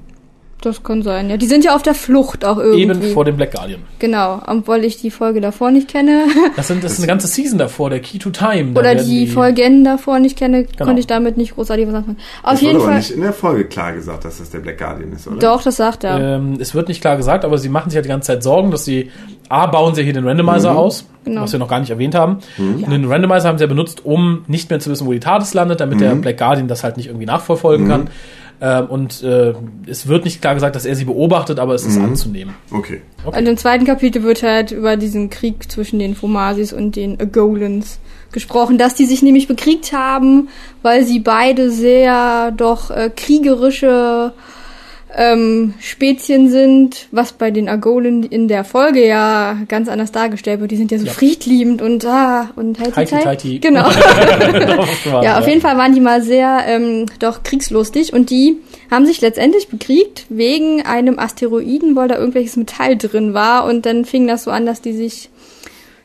Das 0.62 0.84
kann 0.84 1.02
sein, 1.02 1.30
ja. 1.30 1.38
Die 1.38 1.48
sind 1.48 1.66
ja 1.66 1.76
auf 1.76 1.82
der 1.82 1.96
Flucht 1.96 2.46
auch 2.46 2.58
irgendwie. 2.58 2.82
Eben 2.84 3.02
vor 3.14 3.26
dem 3.26 3.36
Black 3.36 3.52
Guardian. 3.54 3.82
Genau, 3.98 4.42
obwohl 4.46 4.84
ich 4.86 4.98
die 5.02 5.10
Folge 5.10 5.42
davor 5.42 5.72
nicht 5.72 5.88
kenne. 5.88 6.26
Das, 6.56 6.68
sind, 6.68 6.84
das 6.84 6.94
ist 6.94 7.00
eine 7.00 7.08
ganze 7.08 7.28
Season 7.28 7.58
davor, 7.58 7.90
der 7.90 8.00
Key 8.00 8.20
to 8.20 8.30
Time. 8.30 8.74
Da 8.74 8.80
oder 8.82 8.90
werden 8.96 9.06
die 9.10 9.26
Folgen 9.26 9.84
davor 9.84 10.20
nicht 10.20 10.38
kenne, 10.38 10.66
konnte 10.78 11.00
ich 11.00 11.08
damit 11.08 11.38
nicht 11.38 11.56
großartig 11.56 11.88
was 11.88 11.96
anfangen. 11.96 12.18
Auf 12.44 12.52
Das 12.52 12.62
jeden 12.62 12.74
wurde 12.76 12.84
aber 12.84 12.92
Fall. 12.92 13.00
nicht 13.00 13.12
in 13.12 13.22
der 13.22 13.34
Folge 13.34 13.66
klar 13.66 13.94
gesagt, 13.94 14.26
dass 14.26 14.38
das 14.38 14.50
der 14.52 14.60
Black 14.60 14.78
Guardian 14.78 15.12
ist, 15.14 15.28
oder? 15.28 15.40
Doch, 15.40 15.64
das 15.64 15.78
sagt 15.78 16.04
er. 16.04 16.36
Ähm, 16.36 16.58
es 16.60 16.76
wird 16.76 16.88
nicht 16.90 17.02
klar 17.02 17.18
gesagt, 17.18 17.44
aber 17.44 17.58
sie 17.58 17.70
machen 17.70 17.90
sich 17.90 17.96
halt 17.98 18.06
die 18.06 18.10
ganze 18.10 18.28
Zeit 18.28 18.44
Sorgen, 18.44 18.70
dass 18.72 18.86
sie 18.86 19.10
A, 19.50 19.66
bauen 19.66 19.96
sie 19.96 20.04
hier 20.04 20.14
den 20.14 20.28
Randomizer 20.28 20.78
aus, 20.78 21.06
Genau. 21.26 21.42
was 21.42 21.52
wir 21.52 21.60
noch 21.60 21.68
gar 21.68 21.80
nicht 21.80 21.90
erwähnt 21.90 22.16
haben. 22.16 22.38
Und 22.58 22.90
den 22.92 23.06
Randomizer 23.06 23.48
haben 23.50 23.58
sie 23.58 23.64
ja 23.64 23.68
benutzt, 23.68 24.06
um 24.06 24.44
nicht 24.48 24.70
mehr 24.70 24.80
zu 24.80 24.90
wissen, 24.92 25.06
wo 25.08 25.12
die 25.14 25.20
TARDIS 25.20 25.54
landet, 25.54 25.80
damit 25.82 26.00
der 26.00 26.16
Black 26.16 26.38
Guardian 26.38 26.68
das 26.68 26.84
halt 26.84 26.98
nicht 26.98 27.08
irgendwie 27.08 27.26
nachverfolgen 27.26 27.88
kann. 27.88 28.10
Ähm, 28.64 28.86
und 28.86 29.24
äh, 29.24 29.56
es 29.88 30.08
wird 30.08 30.24
nicht 30.24 30.40
klar 30.40 30.54
gesagt, 30.54 30.76
dass 30.76 30.86
er 30.86 30.96
sie 30.96 31.06
beobachtet, 31.06 31.58
aber 31.58 31.74
es 31.74 31.84
ist 31.84 31.98
anzunehmen. 31.98 32.54
Okay. 32.72 33.02
Und 33.26 33.48
im 33.48 33.58
zweiten 33.58 33.86
Kapitel 33.86 34.22
wird 34.22 34.44
halt 34.44 34.72
über 34.72 34.98
diesen 34.98 35.32
Krieg 35.32 35.72
zwischen 35.72 35.98
den 35.98 36.14
Fomasis 36.14 36.72
und 36.72 36.96
den 36.96 37.20
Agolans 37.20 38.00
gesprochen, 38.32 38.78
dass 38.78 38.94
die 38.94 39.06
sich 39.06 39.24
nämlich 39.24 39.48
bekriegt 39.48 39.94
haben, 39.94 40.50
weil 40.84 41.04
sie 41.04 41.20
beide 41.20 41.72
sehr 41.72 42.52
doch 42.52 42.92
äh, 42.92 43.10
kriegerische 43.10 44.34
ähm, 45.16 45.74
Spezien 45.80 46.50
sind, 46.50 47.08
was 47.12 47.34
bei 47.34 47.52
den 47.52 47.68
Agolen 47.68 48.24
in 48.24 48.48
der 48.48 48.64
Folge 48.64 49.06
ja 49.06 49.58
ganz 49.68 49.90
anders 49.90 50.12
dargestellt 50.12 50.62
wird. 50.62 50.72
Die 50.72 50.78
sind 50.78 50.92
ja 50.92 51.00
so 51.00 51.06
Ja. 51.06 51.12
friedliebend 51.12 51.82
und 51.82 52.06
ah 52.06 52.50
und 52.56 52.80
heiti 52.80 52.96
Heiti, 52.96 53.16
heiti. 53.26 53.60
Genau. 53.60 53.90
Ja, 55.24 55.40
auf 55.40 55.48
jeden 55.48 55.62
Fall 55.62 55.78
waren 55.78 55.94
die 55.94 56.00
mal 56.00 56.22
sehr 56.22 56.62
ähm, 56.68 57.06
doch 57.20 57.44
kriegslustig 57.44 58.14
und 58.14 58.30
die 58.30 58.58
haben 58.90 59.06
sich 59.06 59.22
letztendlich 59.22 59.68
bekriegt 59.68 60.26
wegen 60.30 60.82
einem 60.84 61.20
Asteroiden, 61.20 61.96
weil 61.96 62.08
da 62.08 62.18
irgendwelches 62.18 62.56
Metall 62.56 62.98
drin 62.98 63.34
war 63.34 63.66
und 63.66 63.86
dann 63.86 64.06
fing 64.06 64.28
das 64.28 64.44
so 64.46 64.52
an, 64.52 64.66
dass 64.66 64.82
die 64.82 64.94
sich 64.94 65.30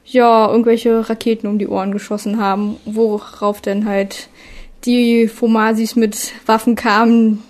ja 0.04 0.48
irgendwelche 0.50 1.08
Raketen 1.08 1.48
um 1.48 1.58
die 1.58 1.68
Ohren 1.68 1.92
geschossen 1.92 2.38
haben, 2.40 2.76
worauf 2.84 3.60
dann 3.60 3.86
halt 3.86 4.28
die 4.84 5.26
Fomasis 5.26 5.96
mit 5.96 6.32
Waffen 6.46 6.76
kamen, 6.76 7.42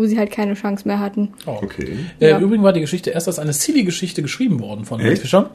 wo 0.00 0.06
sie 0.06 0.18
halt 0.18 0.30
keine 0.30 0.54
Chance 0.54 0.88
mehr 0.88 0.98
hatten. 0.98 1.34
Oh. 1.46 1.58
Okay. 1.62 1.98
Äh, 2.18 2.30
Ja. 2.30 2.38
Im 2.38 2.44
Übrigen 2.44 2.62
war 2.62 2.72
die 2.72 2.80
Geschichte 2.80 3.10
erst 3.10 3.28
als 3.28 3.38
eine 3.38 3.52
Silly-Geschichte 3.52 4.22
geschrieben 4.22 4.60
worden 4.60 4.84
von 4.86 5.00
Ray 5.00 5.12
Echt? 5.12 5.22
Fischer. 5.22 5.50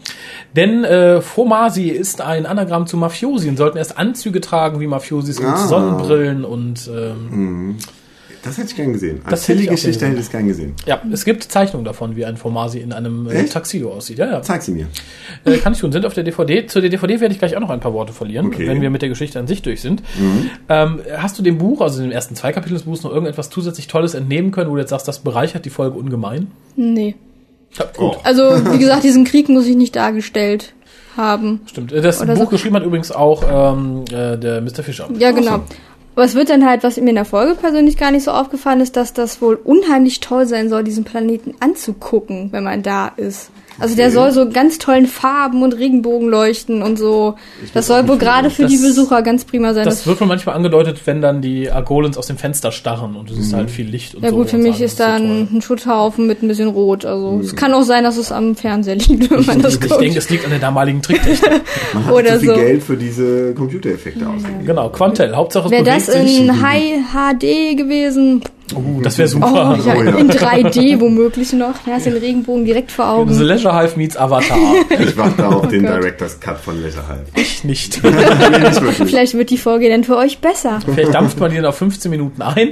Denn 0.56 0.84
äh, 0.84 1.20
Fomasi 1.22 1.90
ist 1.90 2.22
ein 2.22 2.46
Anagramm 2.46 2.86
zu 2.88 2.96
Mafiosi 2.98 3.50
und 3.50 3.58
sollten 3.58 3.78
erst 3.78 3.98
Anzüge 3.98 4.40
tragen 4.40 4.80
wie 4.80 4.88
Mafiosis 4.88 5.40
und 5.40 5.46
Ah. 5.48 5.68
Sonnenbrillen 5.68 6.46
und 6.46 6.90
ähm, 6.94 7.78
Das 8.46 8.58
hätte 8.58 8.68
ich 8.70 8.76
gern 8.76 8.94
gesehen. 8.94 9.20
Das 9.26 9.34
Als 9.34 9.48
gern 9.48 9.58
hätte 9.60 9.74
ich 9.74 10.20
es 10.20 10.30
gern 10.32 10.48
gesehen. 10.48 10.74
ja, 10.86 11.02
es 11.12 11.26
gibt 11.26 11.44
Zeichnungen 11.44 11.84
davon, 11.84 12.16
wie 12.16 12.24
ein 12.26 12.38
Fomasi 12.38 12.80
in 12.80 12.94
einem 12.94 13.28
äh, 13.28 13.34
Echt? 13.42 13.54
Taxido 13.54 13.92
aussieht. 13.92 14.20
Ja, 14.20 14.28
ja. 14.32 14.42
Zeig 14.42 14.62
sie 14.62 14.72
mir. 14.72 14.88
Äh, 15.44 15.58
kann 15.58 15.74
ich 15.74 15.80
tun. 15.80 15.92
Sind 15.92 16.06
auf 16.06 16.14
der 16.14 16.24
DVD. 16.24 16.68
Zu 16.68 16.80
der 16.80 16.90
DVD 16.90 17.20
werde 17.20 17.34
ich 17.34 17.40
gleich 17.40 17.56
auch 17.58 17.60
noch 17.62 17.70
ein 17.72 17.80
paar 17.80 17.94
Worte 17.94 18.14
verlieren, 18.14 18.46
Okay. 18.48 18.68
wenn 18.68 18.82
wir 18.82 18.90
mit 18.90 19.02
der 19.02 19.10
Geschichte 19.10 19.40
an 19.40 19.48
sich 19.48 19.62
durch 19.64 19.82
sind. 19.82 20.04
Ähm, 20.70 21.00
hast 21.18 21.38
du 21.40 21.44
dem 21.44 21.58
Buch, 21.58 21.82
also 21.82 21.98
in 22.00 22.06
den 22.06 22.12
ersten 22.14 22.36
zwei 22.36 22.52
Kapiteln 22.52 22.76
des 22.78 22.84
Buchs, 22.86 23.04
noch 23.04 23.12
irgendetwas 23.12 23.50
zusätzlich 23.50 23.88
Tolles 23.88 24.14
entnehmen 24.14 24.52
können, 24.52 24.70
wo 24.70 24.76
du 24.76 24.80
jetzt 24.82 24.92
sagst, 24.92 25.08
das 25.08 25.20
bereichert 25.20 25.66
die 25.66 25.70
Folge 25.70 25.98
ungemein? 25.98 26.48
Nee. 26.76 27.16
Ja, 27.78 27.86
gut. 27.86 28.16
Oh. 28.16 28.16
Also, 28.24 28.44
wie 28.74 28.78
gesagt, 28.78 29.04
diesen 29.04 29.26
Krieg 29.26 29.50
muss 29.50 29.66
ich 29.66 29.76
nicht 29.76 29.96
dargestellt 29.96 30.74
haben. 31.18 31.62
Stimmt. 31.66 31.92
Äh, 31.94 32.02
Das 32.02 32.22
Oder 32.22 32.34
Buch 32.36 32.44
so. 32.44 32.50
geschrieben 32.50 32.76
hat 32.76 32.84
übrigens 32.84 33.12
auch 33.12 33.44
ähm, 33.74 34.04
äh, 34.12 34.38
der 34.38 34.62
Mr. 34.62 34.84
Fischer. 34.84 35.10
Ja, 35.18 35.32
genau. 35.32 35.64
Aber 36.16 36.24
es 36.24 36.34
wird 36.34 36.50
dann 36.50 36.66
halt, 36.66 36.84
was 36.84 36.96
mir 36.98 37.10
in 37.10 37.16
der 37.16 37.26
Folge 37.26 37.56
persönlich 37.56 37.98
gar 37.98 38.12
nicht 38.12 38.24
so 38.24 38.32
aufgefallen 38.32 38.80
ist, 38.80 38.96
dass 38.96 39.12
das 39.12 39.42
wohl 39.42 39.56
unheimlich 39.56 40.22
toll 40.22 40.48
sein 40.48 40.70
soll, 40.70 40.84
diesen 40.84 41.04
Planeten 41.04 41.56
anzugucken, 41.60 42.54
wenn 42.54 42.64
man 42.64 42.84
da 42.84 43.10
ist. 43.18 43.52
Also 43.80 43.96
der 43.96 44.12
soll 44.12 44.32
so 44.32 44.50
ganz 44.50 44.78
tollen 44.78 45.06
Farben 45.06 45.64
und 45.64 45.74
Regenbogen 45.74 46.30
leuchten 46.30 46.82
und 46.82 46.98
so. 46.98 47.36
Das 47.74 47.88
soll 47.88 48.08
wohl 48.08 48.18
gerade 48.18 48.50
für 48.50 48.66
die 48.66 48.76
Das- 48.78 48.84
Besucher 48.84 49.22
ganz 49.22 49.46
prima 49.46 49.74
sein. 49.74 49.86
Das 49.86 50.06
wird 50.08 50.20
wohl 50.22 50.28
manchmal 50.28 50.56
angedeutet, 50.56 51.00
wenn 51.06 51.22
dann 51.22 51.42
die 51.42 51.70
Argolens 51.72 52.18
aus 52.18 52.28
dem 52.28 52.38
Fenster 52.38 52.72
starren 52.72 53.16
und 53.16 53.30
du 53.30 53.34
siehst 53.34 53.54
halt 53.54 53.70
viel 53.70 53.88
Licht 53.88 54.16
und 54.16 54.24
ja 54.24 54.30
so. 54.30 54.36
gut, 54.38 54.50
für 54.50 54.58
mich 54.58 54.80
ist 54.82 55.00
da 55.00 55.18
so 55.18 55.24
ein, 55.24 55.62
Schutthaufen 55.62 56.28
mit 56.28 56.42
ein 56.44 56.48
bisschen 56.48 56.70
Rot. 56.70 57.06
Also 57.06 57.40
es 57.44 57.56
kann 57.56 57.74
auch 57.74 57.84
sein, 57.84 58.04
dass 58.04 58.18
es 58.18 58.32
am 58.32 58.56
Fernseher 58.56 58.96
liegt, 58.96 59.30
wenn 59.32 59.46
man 59.46 59.62
das 59.62 59.76
Ich 59.76 59.82
guckt. 59.82 60.02
denke, 60.02 60.20
es 60.20 60.30
liegt 60.30 60.44
an 60.46 60.52
der 60.52 60.60
damaligen 60.60 61.02
Tricktechnik. 61.02 61.62
Man 61.94 62.06
hat 62.06 62.14
Oder 62.14 62.34
zu 62.36 62.40
viel 62.40 62.50
so. 62.50 62.56
Geld 62.56 62.84
für 62.84 62.98
diese 62.98 63.54
Computereffekte 63.54 64.28
ausgegeben. 64.28 64.66
genau, 64.66 64.90
Quantel, 64.90 65.36
Hauptsache 65.36 65.66
es 65.66 65.72
Wäre 65.72 65.84
das 65.84 66.08
in 66.10 66.62
High 66.62 67.00
HD 67.14 67.76
gewesen? 67.78 68.42
Uh, 68.74 69.02
das 69.02 69.18
wäre 69.20 69.28
Oh, 69.28 69.32
super. 69.32 69.78
Oh 69.86 70.02
ja. 70.04 70.18
in 70.18 70.30
3D 70.32 71.00
womöglich 71.00 71.54
noch. 71.54 71.76
Ja, 71.86 71.98
ist 71.98 72.08
den 72.08 72.14
Regenbogen 72.18 72.66
direkt 72.66 72.92
vor 72.92 73.06
The 73.06 73.12
Augen. 73.12 73.40
Leisure 73.40 73.80
Hive 73.80 73.96
meets 73.98 74.18
Avatar. 74.18 74.58
Ich 75.00 75.16
warte 75.18 75.48
auf 75.48 75.68
den 75.68 75.84
Gott. 75.84 76.02
Director's 76.02 76.40
Cut 76.40 76.58
von 76.60 76.82
Leisure 76.82 77.04
Hive. 77.08 77.26
ich 77.36 77.64
nicht. 77.64 78.02
Nee, 78.04 78.10
nicht 78.70 78.82
wirklich. 78.82 79.10
Vielleicht 79.10 79.34
wird 79.36 79.50
die 79.52 79.58
Folge 79.58 79.90
dann 79.90 80.04
für 80.04 80.18
euch 80.18 80.40
besser. 80.40 80.80
Vielleicht 80.84 81.14
dampft 81.14 81.40
man 81.40 81.52
die 81.52 81.58
dann 81.58 81.66
auf 81.66 81.76
15 81.78 82.10
Minuten 82.10 82.42
ein 82.42 82.70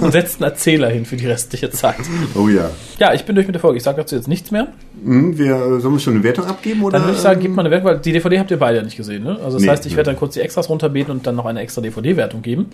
und 0.00 0.12
setzt 0.12 0.40
einen 0.40 0.50
Erzähler 0.52 0.88
hin 0.88 1.04
für 1.04 1.16
die 1.16 1.26
restliche 1.26 1.70
Zeit. 1.70 1.96
Oh 2.34 2.48
ja. 2.48 2.70
Ja, 2.98 3.12
ich 3.12 3.24
bin 3.24 3.34
durch 3.34 3.46
mit 3.48 3.54
der 3.54 3.60
Folge. 3.60 3.78
Ich 3.78 3.82
sage 3.82 3.96
dazu 4.02 4.14
jetzt 4.14 4.28
nichts 4.28 4.50
mehr. 4.52 4.68
Hm, 5.04 5.36
wir, 5.36 5.80
sollen 5.80 5.94
wir 5.94 6.00
schon 6.00 6.14
eine 6.14 6.22
Wertung 6.22 6.46
abgeben? 6.46 6.82
Oder? 6.82 6.98
Dann 6.98 7.06
würde 7.08 7.16
ich 7.16 7.22
sagen, 7.22 7.40
gebt 7.40 7.54
mal 7.56 7.62
eine 7.62 7.70
Wertung, 7.70 7.88
weil 7.90 7.98
die 7.98 8.12
DVD 8.12 8.38
habt 8.38 8.50
ihr 8.52 8.58
beide 8.58 8.78
ja 8.78 8.84
nicht 8.84 8.96
gesehen. 8.96 9.24
Ne? 9.24 9.38
Also 9.44 9.56
das 9.56 9.62
Nee, 9.62 9.68
heißt, 9.68 9.84
ich 9.86 9.92
nee. 9.92 9.96
werde 9.96 10.10
dann 10.10 10.18
kurz 10.18 10.34
die 10.34 10.40
Extras 10.40 10.68
runterbeten 10.68 11.10
und 11.12 11.26
dann 11.26 11.34
noch 11.34 11.46
eine 11.46 11.60
extra 11.60 11.80
DVD-Wertung 11.80 12.42
geben. 12.42 12.66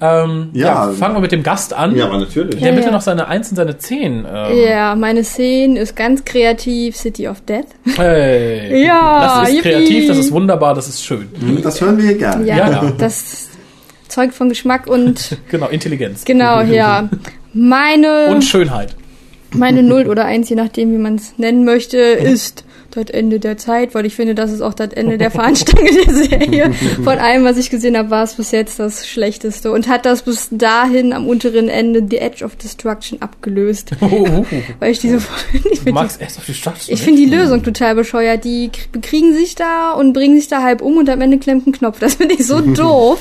Ähm, 0.00 0.50
ja, 0.52 0.86
Ja. 0.88 0.92
fangen 0.92 1.14
wir 1.14 1.20
mit 1.20 1.32
dem 1.32 1.42
Gast 1.42 1.72
an. 1.72 1.96
Ja, 1.96 2.06
aber 2.06 2.18
natürlich. 2.18 2.56
Der 2.60 2.70
Ja, 2.70 2.74
bitte 2.74 2.88
ja. 2.88 2.92
noch 2.92 3.00
seine 3.00 3.28
1 3.28 3.50
und 3.50 3.56
seine 3.56 3.78
10. 3.78 4.26
Ähm, 4.30 4.56
Ja, 4.68 4.94
meine 4.96 5.22
Szene 5.24 5.78
ist 5.80 5.94
ganz 5.96 6.24
kreativ. 6.24 6.96
City 6.96 7.28
of 7.28 7.40
Death. 7.42 7.66
Hey. 7.96 8.84
Ja, 8.86 9.38
Das 9.40 9.48
ist 9.48 9.54
yippie. 9.56 9.68
kreativ, 9.70 10.08
das 10.08 10.18
ist 10.18 10.32
wunderbar, 10.32 10.74
das 10.74 10.88
ist 10.88 11.04
schön. 11.04 11.28
Hm, 11.38 11.62
Das 11.62 11.80
hören 11.80 11.96
wir 11.98 12.04
hier 12.08 12.18
gerne. 12.18 12.44
Ja, 12.46 12.56
Ja, 12.56 12.70
ja. 12.70 12.92
das 12.98 13.48
zeugt 14.08 14.34
von 14.34 14.48
Geschmack 14.48 14.86
und 14.88 15.38
Genau, 15.50 15.68
Intelligenz. 15.68 16.24
genau, 16.24 16.60
ja. 16.62 17.08
Meine, 17.52 18.26
Und 18.30 18.42
Schönheit. 18.42 18.96
meine 19.54 19.82
Null 19.82 20.08
oder 20.08 20.24
Eins, 20.24 20.48
je 20.50 20.56
nachdem, 20.56 20.92
wie 20.92 20.98
man 20.98 21.14
es 21.14 21.38
nennen 21.38 21.64
möchte, 21.64 21.98
ist 21.98 22.64
das 22.94 23.10
Ende 23.10 23.40
der 23.40 23.56
Zeit, 23.58 23.94
weil 23.94 24.06
ich 24.06 24.14
finde, 24.14 24.34
das 24.34 24.50
ist 24.52 24.60
auch 24.60 24.74
das 24.74 24.92
Ende 24.92 25.18
der 25.18 25.30
Fahnenstange 25.30 25.90
der 26.06 26.14
Serie. 26.14 26.72
Von 27.04 27.18
allem, 27.18 27.44
was 27.44 27.56
ich 27.58 27.70
gesehen 27.70 27.96
habe, 27.96 28.10
war 28.10 28.22
es 28.24 28.34
bis 28.34 28.50
jetzt 28.50 28.78
das 28.78 29.06
Schlechteste 29.06 29.70
und 29.72 29.88
hat 29.88 30.06
das 30.06 30.22
bis 30.22 30.48
dahin 30.50 31.12
am 31.12 31.26
unteren 31.26 31.68
Ende 31.68 32.02
The 32.08 32.18
Edge 32.18 32.44
of 32.44 32.56
Destruction 32.56 33.20
abgelöst, 33.22 33.92
Uh, 34.00 34.04
uh, 34.06 34.38
uh. 34.40 34.46
weil 34.80 34.92
ich 34.92 34.98
diese 35.00 35.16
ich 35.70 35.80
finde 35.80 36.02
die 36.02 36.92
ich 36.92 37.02
finde 37.02 37.20
die 37.22 37.28
Lösung 37.28 37.62
total 37.62 37.94
bescheuert. 37.94 38.44
Die 38.44 38.68
k- 38.68 38.80
bekriegen 38.92 39.34
sich 39.34 39.54
da 39.54 39.92
und 39.92 40.12
bringen 40.12 40.36
sich 40.36 40.48
da 40.48 40.62
halb 40.62 40.82
um 40.82 40.96
und 40.98 41.08
am 41.08 41.20
Ende 41.20 41.38
klemmt 41.38 41.66
ein 41.66 41.72
Knopf. 41.72 41.98
Das 41.98 42.14
finde 42.14 42.34
ich 42.34 42.46
so 42.46 42.60
doof. 42.74 43.18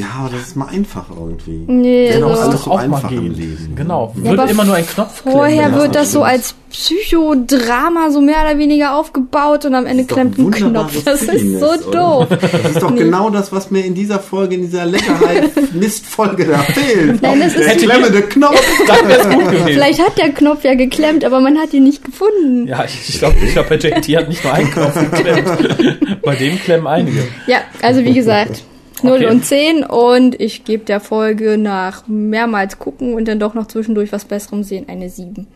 Ja, 0.00 0.06
aber 0.20 0.30
das 0.30 0.48
ist 0.48 0.56
mal 0.56 0.68
einfach 0.68 1.06
irgendwie. 1.10 1.64
Nee, 1.66 2.18
doch 2.18 2.30
also- 2.30 2.42
alles 2.42 2.54
Doch 2.56 2.64
so 2.64 2.70
auch 2.70 2.76
mal 2.86 2.96
einfach 2.96 3.10
im. 3.10 3.34
Leben. 3.34 3.72
Genau. 3.76 4.14
Ja, 4.22 4.36
Wird 4.36 4.50
immer 4.50 4.64
nur 4.64 4.74
ein 4.76 4.86
Knopf 4.86 5.22
klemmen, 5.22 5.38
Vorher 5.38 5.74
wird 5.74 5.94
das 5.94 6.12
so 6.12 6.22
als 6.22 6.54
Psychodrama 6.70 8.10
so 8.10 8.20
mehr 8.20 8.42
oder 8.44 8.56
weniger 8.58 8.94
aufgebaut 8.96 9.64
und 9.64 9.74
am 9.74 9.86
Ende 9.86 10.04
klemmt 10.04 10.38
ein 10.38 10.46
ein 10.46 10.50
Knopf. 10.52 11.04
Das 11.04 11.22
ist 11.22 11.58
so 11.60 11.90
doof. 11.90 12.28
Das 12.30 12.72
ist 12.72 12.82
doch 12.82 12.94
genau 12.94 13.30
das, 13.30 13.52
was 13.52 13.70
mir 13.70 13.84
in 13.84 13.94
dieser 13.94 14.20
Folge, 14.20 14.54
in 14.54 14.62
dieser 14.62 14.86
Leckerheit-Mistfolge 14.86 16.46
da 16.46 16.58
fehlt. 16.58 17.20
Nein, 17.22 17.40
das 17.40 17.54
der 17.54 17.74
ist- 17.74 17.82
klemmende 17.84 18.22
Knopf. 18.22 18.60
Vielleicht 19.66 20.00
hat 20.00 20.16
der 20.18 20.30
Knopf 20.30 20.64
ja 20.64 20.74
geklemmt, 20.74 21.24
aber 21.24 21.40
man 21.40 21.58
hat 21.58 21.72
ihn 21.72 21.84
nicht 21.84 22.04
gefunden. 22.04 22.66
Ja, 22.66 22.84
ich, 22.84 23.18
glaube, 23.18 23.36
ich 23.44 23.52
glaub, 23.52 23.68
bei 23.68 23.76
JT 23.76 24.16
hat 24.16 24.28
nicht 24.28 24.44
nur 24.44 24.52
ein 24.52 24.70
Knopf 24.70 24.94
geklemmt. 24.94 26.22
bei 26.22 26.36
dem 26.36 26.58
klemmen 26.60 26.86
einige. 26.86 27.24
Ja, 27.46 27.58
also 27.82 28.04
wie 28.04 28.14
gesagt, 28.14 28.62
0 29.02 29.12
Okay. 29.12 29.26
und 29.26 29.44
10 29.44 29.84
und 29.84 30.40
ich 30.40 30.64
gebe 30.64 30.84
der 30.84 31.00
Folge 31.00 31.56
nach 31.56 32.06
mehrmals 32.06 32.78
gucken 32.78 33.14
und 33.14 33.26
dann 33.26 33.38
doch 33.40 33.54
noch 33.54 33.66
zwischendurch 33.66 34.12
was 34.12 34.24
Besserem 34.24 34.62
sehen 34.62 34.88
eine 34.88 35.08
7. 35.08 35.46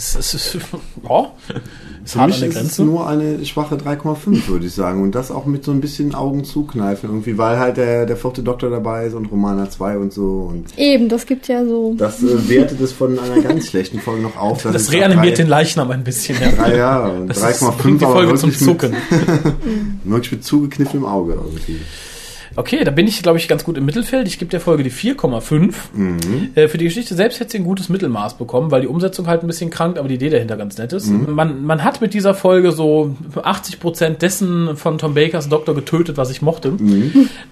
Es, 0.00 0.14
es, 0.14 0.32
es, 0.34 0.54
ja, 1.08 1.32
ist 2.02 2.12
Für 2.14 2.26
mich 2.26 2.42
ist 2.42 2.56
es 2.56 2.78
nur 2.78 3.06
eine 3.06 3.44
schwache 3.44 3.74
3,5, 3.76 4.48
würde 4.48 4.64
ich 4.66 4.72
sagen. 4.72 5.02
Und 5.02 5.14
das 5.14 5.30
auch 5.30 5.44
mit 5.44 5.62
so 5.64 5.72
ein 5.72 5.82
bisschen 5.82 6.14
Augen 6.14 6.44
zukneifen 6.44 7.10
irgendwie, 7.10 7.36
weil 7.36 7.58
halt 7.58 7.76
der, 7.76 8.06
der 8.06 8.16
vierte 8.16 8.42
Doktor 8.42 8.70
dabei 8.70 9.04
ist 9.06 9.12
und 9.14 9.26
Romana 9.26 9.68
2 9.68 9.98
und 9.98 10.10
so. 10.14 10.48
Und 10.50 10.66
Eben, 10.78 11.10
das 11.10 11.26
gibt 11.26 11.48
ja 11.48 11.62
so. 11.66 11.94
das 11.98 12.22
äh, 12.22 12.48
wertet 12.48 12.80
es 12.80 12.92
von 12.92 13.18
einer 13.18 13.42
ganz 13.42 13.66
schlechten 13.66 14.00
Folge 14.00 14.22
noch 14.22 14.38
auf. 14.38 14.62
dass 14.62 14.72
Das 14.72 14.82
es 14.84 14.92
reanimiert 14.92 15.36
drei- 15.36 15.42
den 15.42 15.48
Leichnam 15.50 15.90
ein 15.90 16.02
bisschen. 16.02 16.36
Ja. 16.40 16.50
Drei. 17.06 17.26
Das 17.26 17.36
ist, 17.36 17.62
3,5 17.62 17.72
bringt 17.76 18.00
die 18.00 18.06
Folge 18.06 18.34
zum 18.36 18.50
wirklich 18.52 18.66
mit- 18.66 18.80
Zucken. 18.80 18.96
Wirklich 20.04 20.32
mit 20.32 20.44
zugekniffenem 20.44 21.04
Auge 21.04 21.34
irgendwie. 21.34 21.78
Okay, 22.56 22.82
da 22.84 22.90
bin 22.90 23.06
ich, 23.06 23.22
glaube 23.22 23.38
ich, 23.38 23.46
ganz 23.46 23.64
gut 23.64 23.78
im 23.78 23.84
Mittelfeld. 23.84 24.26
Ich 24.26 24.38
gebe 24.38 24.50
der 24.50 24.60
Folge 24.60 24.82
die 24.82 24.90
4,5. 24.90 25.72
Äh, 26.56 26.68
für 26.68 26.78
die 26.78 26.84
Geschichte 26.84 27.14
selbst 27.14 27.38
hätte 27.38 27.52
sie 27.52 27.58
ein 27.58 27.64
gutes 27.64 27.88
Mittelmaß 27.88 28.38
bekommen, 28.38 28.70
weil 28.70 28.80
die 28.80 28.86
Umsetzung 28.88 29.26
halt 29.28 29.42
ein 29.42 29.46
bisschen 29.46 29.70
krankt, 29.70 29.98
aber 29.98 30.08
die 30.08 30.16
Idee 30.16 30.30
dahinter 30.30 30.56
ganz 30.56 30.76
nett 30.76 30.92
ist. 30.92 31.06
Man, 31.28 31.64
man 31.64 31.84
hat 31.84 32.00
mit 32.00 32.12
dieser 32.12 32.34
Folge 32.34 32.72
so 32.72 33.14
80% 33.34 34.18
dessen 34.18 34.76
von 34.76 34.98
Tom 34.98 35.14
Bakers 35.14 35.48
Doktor 35.48 35.74
getötet, 35.74 36.16
was 36.16 36.30
ich 36.30 36.42
mochte. 36.42 36.72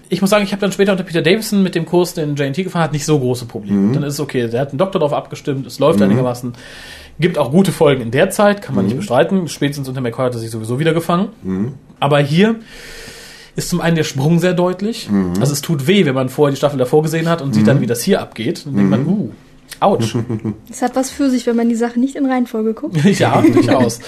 Ich 0.09 0.21
muss 0.21 0.29
sagen, 0.29 0.43
ich 0.43 0.51
habe 0.51 0.61
dann 0.61 0.71
später 0.71 0.91
unter 0.91 1.03
Peter 1.05 1.21
Davison 1.21 1.63
mit 1.63 1.75
dem 1.75 1.85
Kurs, 1.85 2.13
den 2.13 2.35
JT 2.35 2.55
gefahren 2.57 2.83
hat, 2.83 2.93
nicht 2.93 3.05
so 3.05 3.19
große 3.19 3.45
Probleme. 3.45 3.93
Dann 3.93 4.03
ist 4.03 4.15
es 4.15 4.19
okay, 4.19 4.47
der 4.47 4.59
hat 4.61 4.69
einen 4.69 4.79
Doktor 4.79 4.99
darauf 4.99 5.13
abgestimmt, 5.13 5.65
es 5.65 5.79
läuft 5.79 5.99
einigermaßen. 6.01 6.53
Gibt 7.21 7.37
auch 7.37 7.51
gute 7.51 7.71
Folgen 7.71 8.01
in 8.01 8.11
der 8.11 8.29
Zeit, 8.29 8.61
kann 8.61 8.75
man 8.75 8.85
nicht 8.85 8.97
bestreiten. 8.97 9.47
Spätestens 9.47 9.87
unter 9.89 10.01
McCoy 10.01 10.25
hat 10.25 10.33
er 10.33 10.39
sich 10.39 10.51
sowieso 10.51 10.79
wieder 10.79 10.93
gefangen. 10.93 11.29
Aber 11.99 12.19
hier 12.19 12.55
ist 13.59 13.69
zum 13.69 13.81
einen 13.81 13.95
der 13.95 14.03
Sprung 14.03 14.39
sehr 14.39 14.53
deutlich. 14.53 15.09
Also 15.39 15.53
es 15.53 15.61
tut 15.61 15.85
weh, 15.85 16.05
wenn 16.05 16.15
man 16.15 16.29
vorher 16.29 16.51
die 16.51 16.57
Staffel 16.57 16.79
davor 16.79 17.03
gesehen 17.03 17.29
hat 17.29 17.41
und 17.41 17.53
sieht 17.53 17.67
dann, 17.67 17.81
wie 17.81 17.85
das 17.85 18.01
hier 18.01 18.21
abgeht. 18.21 18.65
Dann 18.65 18.75
denkt 18.75 18.89
man, 18.89 19.05
uh, 19.05 19.29
ouch. 19.79 20.15
Es 20.69 20.81
hat 20.81 20.95
was 20.95 21.11
für 21.11 21.29
sich, 21.29 21.45
wenn 21.45 21.55
man 21.55 21.69
die 21.69 21.75
Sache 21.75 21.99
nicht 21.99 22.15
in 22.15 22.25
Reihenfolge 22.25 22.73
guckt. 22.73 22.97
ja, 23.19 23.41
durchaus. 23.41 23.99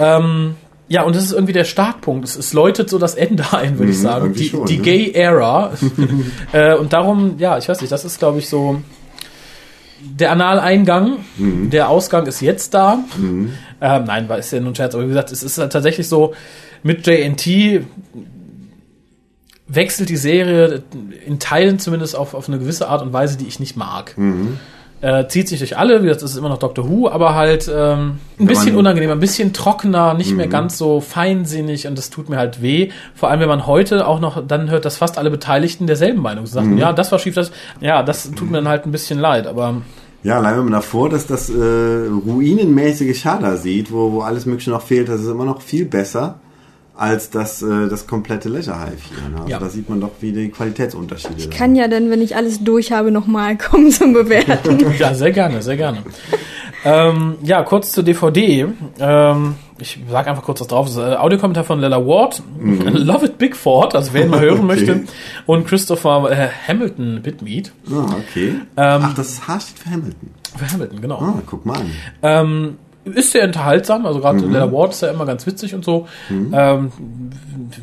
ähm, 0.00 0.56
ja, 0.88 1.02
und 1.02 1.14
das 1.14 1.24
ist 1.24 1.32
irgendwie 1.32 1.52
der 1.52 1.64
Startpunkt. 1.64 2.26
Es, 2.26 2.36
es 2.36 2.52
läutet 2.52 2.90
so 2.90 2.98
das 2.98 3.14
Ende 3.14 3.44
ein, 3.52 3.78
würde 3.78 3.92
ich 3.92 3.98
sagen. 3.98 4.26
irgendwie 4.26 4.42
Die, 4.42 4.48
schon, 4.48 4.66
die 4.66 4.76
ne? 4.78 4.82
Gay 4.82 5.12
Era. 5.12 5.72
äh, 6.52 6.74
und 6.74 6.92
darum, 6.92 7.34
ja, 7.38 7.58
ich 7.58 7.68
weiß 7.68 7.80
nicht, 7.80 7.92
das 7.92 8.04
ist, 8.04 8.18
glaube 8.18 8.38
ich, 8.38 8.48
so 8.48 8.80
der 10.00 10.32
Analeingang. 10.32 11.18
Der 11.38 11.88
Ausgang 11.88 12.26
ist 12.26 12.42
jetzt 12.42 12.74
da. 12.74 13.04
Ähm, 13.16 13.50
nein, 13.80 14.28
war 14.28 14.38
ist 14.38 14.52
ja 14.52 14.60
nur 14.60 14.72
ein 14.72 14.74
Scherz, 14.74 14.94
aber 14.94 15.04
wie 15.04 15.08
gesagt, 15.08 15.32
es 15.32 15.42
ist 15.42 15.56
halt 15.56 15.72
tatsächlich 15.72 16.08
so, 16.08 16.34
mit 16.84 17.06
JNT 17.06 17.82
wechselt 19.66 20.08
die 20.08 20.16
Serie 20.16 20.82
in 21.26 21.38
Teilen 21.38 21.78
zumindest 21.78 22.16
auf, 22.16 22.34
auf 22.34 22.48
eine 22.48 22.58
gewisse 22.58 22.88
Art 22.88 23.02
und 23.02 23.12
Weise, 23.12 23.38
die 23.38 23.46
ich 23.46 23.60
nicht 23.60 23.76
mag. 23.76 24.14
Äh, 25.00 25.28
zieht 25.28 25.48
sich 25.48 25.58
durch 25.58 25.76
alle, 25.76 26.02
wie 26.02 26.08
es 26.08 26.22
ist 26.22 26.36
immer 26.36 26.48
noch 26.48 26.58
Doctor 26.58 26.88
Who, 26.88 27.10
aber 27.10 27.34
halt 27.34 27.70
ähm, 27.74 28.20
ein 28.38 28.46
bisschen 28.46 28.74
unangenehmer, 28.74 29.12
ein 29.12 29.20
bisschen 29.20 29.52
trockener, 29.52 30.14
nicht 30.14 30.34
mehr 30.34 30.46
ganz 30.46 30.78
so 30.78 31.00
feinsinnig 31.00 31.86
und 31.86 31.98
das 31.98 32.08
tut 32.08 32.30
mir 32.30 32.38
halt 32.38 32.62
weh. 32.62 32.90
Vor 33.14 33.28
allem, 33.28 33.40
wenn 33.40 33.48
man 33.48 33.66
heute 33.66 34.06
auch 34.06 34.18
noch 34.18 34.46
dann 34.46 34.70
hört, 34.70 34.86
dass 34.86 34.96
fast 34.96 35.18
alle 35.18 35.30
Beteiligten 35.30 35.86
derselben 35.86 36.22
Meinung 36.22 36.46
sind. 36.46 36.54
Sagten, 36.54 36.78
ja, 36.78 36.94
das 36.94 37.12
war 37.12 37.18
schief, 37.18 37.34
das, 37.34 37.52
ja, 37.80 38.02
das 38.02 38.30
tut 38.30 38.50
mir 38.50 38.58
dann 38.58 38.68
halt 38.68 38.86
ein 38.86 38.92
bisschen 38.92 39.18
leid, 39.18 39.46
aber 39.46 39.82
Ja, 40.22 40.38
allein 40.38 40.56
wenn 40.56 40.64
man 40.64 40.72
davor 40.72 41.10
dass 41.10 41.26
das 41.26 41.50
äh, 41.50 41.52
ruinenmäßige 41.54 43.18
Schada 43.18 43.56
sieht, 43.56 43.92
wo, 43.92 44.12
wo 44.12 44.20
alles 44.20 44.46
Mögliche 44.46 44.70
noch 44.70 44.82
fehlt, 44.82 45.10
das 45.10 45.20
ist 45.20 45.28
immer 45.28 45.44
noch 45.44 45.60
viel 45.60 45.84
besser 45.84 46.40
als 46.96 47.30
das, 47.30 47.60
äh, 47.62 47.88
das 47.88 48.06
komplette 48.06 48.48
Leisure 48.48 48.78
Hive 48.78 48.92
hier. 49.08 49.28
Ne? 49.28 49.36
Also 49.38 49.48
Ja. 49.50 49.58
da 49.58 49.68
sieht 49.68 49.88
man 49.88 50.00
doch, 50.00 50.10
wie 50.20 50.32
die 50.32 50.48
Qualitätsunterschiede 50.50 51.40
sind. 51.40 51.54
Kann 51.54 51.74
ja 51.74 51.88
dann, 51.88 52.08
wenn 52.10 52.22
ich 52.22 52.36
alles 52.36 52.62
durch 52.62 52.92
habe, 52.92 53.10
nochmal 53.10 53.56
kommen 53.58 53.90
zum 53.90 54.12
Bewerten. 54.12 54.84
Ja, 54.98 55.12
sehr 55.14 55.32
gerne, 55.32 55.60
sehr 55.62 55.76
gerne. 55.76 55.98
ähm, 56.84 57.34
ja, 57.42 57.62
kurz 57.62 57.92
zur 57.92 58.04
DVD. 58.04 58.66
Ähm, 59.00 59.54
ich 59.78 59.98
sage 60.08 60.30
einfach 60.30 60.44
kurz 60.44 60.60
was 60.60 60.68
drauf. 60.68 60.86
Das 60.86 60.94
ist, 60.96 61.02
äh, 61.02 61.16
Audiokommentar 61.16 61.64
von 61.64 61.80
Lella 61.80 61.98
Ward, 62.06 62.42
Love 62.60 63.26
It 63.26 63.38
Bigford, 63.38 63.94
also 63.96 64.12
wer 64.12 64.24
ihn 64.24 64.30
mal 64.30 64.40
hören 64.40 64.58
Okay. 64.58 64.66
möchte, 64.66 65.04
und 65.46 65.66
Christopher 65.66 66.30
äh, 66.30 66.48
Hamilton 66.68 67.20
Bitmeat. 67.22 67.72
Ah, 67.90 68.14
okay. 68.20 68.50
Ähm, 68.50 69.02
Ach, 69.02 69.14
das 69.14 69.48
H 69.48 69.60
steht 69.60 69.78
für 69.80 69.90
Hamilton. 69.90 70.30
Für 70.56 70.70
Hamilton, 70.72 71.00
genau. 71.00 71.18
Ah, 71.18 71.42
guck 71.44 71.66
mal 71.66 71.78
an. 71.78 71.90
Ähm, 72.22 72.76
ist 73.04 73.32
sehr 73.32 73.44
unterhaltsam, 73.44 74.06
also 74.06 74.20
gerade 74.20 74.38
Lella 74.38 74.72
Ward 74.72 74.92
ist 74.92 75.02
ja 75.02 75.10
immer 75.10 75.26
ganz 75.26 75.46
witzig 75.46 75.74
und 75.74 75.84
so. 75.84 76.08
Ähm, 76.30 76.90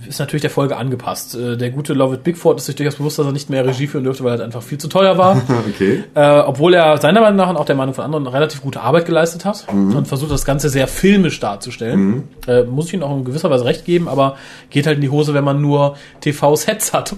ist 0.07 0.19
natürlich 0.19 0.41
der 0.41 0.49
Folge 0.49 0.77
angepasst. 0.77 1.35
Äh, 1.35 1.57
der 1.57 1.69
gute 1.69 1.93
Love 1.93 2.15
It 2.15 2.23
Bigford 2.23 2.57
ist 2.57 2.65
sich 2.65 2.75
durchaus 2.75 2.95
bewusst, 2.95 3.19
dass 3.19 3.25
er 3.25 3.31
nicht 3.31 3.49
mehr 3.49 3.65
Regie 3.65 3.87
führen 3.87 4.03
dürfte, 4.03 4.23
weil 4.23 4.31
er 4.31 4.37
halt 4.37 4.45
einfach 4.45 4.61
viel 4.61 4.77
zu 4.77 4.87
teuer 4.87 5.17
war. 5.17 5.41
Okay. 5.71 6.03
Äh, 6.15 6.39
obwohl 6.39 6.73
er 6.73 6.97
seiner 6.97 7.21
Meinung 7.21 7.37
nach 7.37 7.49
und 7.49 7.55
auch 7.55 7.65
der 7.65 7.75
Meinung 7.75 7.93
von 7.93 8.03
anderen 8.03 8.25
relativ 8.27 8.61
gute 8.61 8.81
Arbeit 8.81 9.05
geleistet 9.05 9.45
hat 9.45 9.67
und 9.71 10.07
versucht 10.07 10.31
das 10.31 10.43
Ganze 10.43 10.69
sehr 10.69 10.87
filmisch 10.87 11.39
darzustellen. 11.39 12.23
Äh, 12.47 12.63
muss 12.63 12.87
ich 12.87 12.93
ihm 12.93 13.03
auch 13.03 13.15
in 13.15 13.23
gewisser 13.23 13.49
Weise 13.49 13.63
recht 13.65 13.85
geben, 13.85 14.07
aber 14.07 14.37
geht 14.69 14.87
halt 14.87 14.95
in 14.95 15.01
die 15.01 15.09
Hose, 15.09 15.33
wenn 15.33 15.43
man 15.43 15.61
nur 15.61 15.95
TV-Sets 16.21 16.93
hat. 16.93 17.13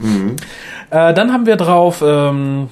Äh, 0.89 1.13
dann 1.13 1.31
haben 1.31 1.45
wir 1.45 1.55
drauf 1.55 2.03
ähm, 2.05 2.67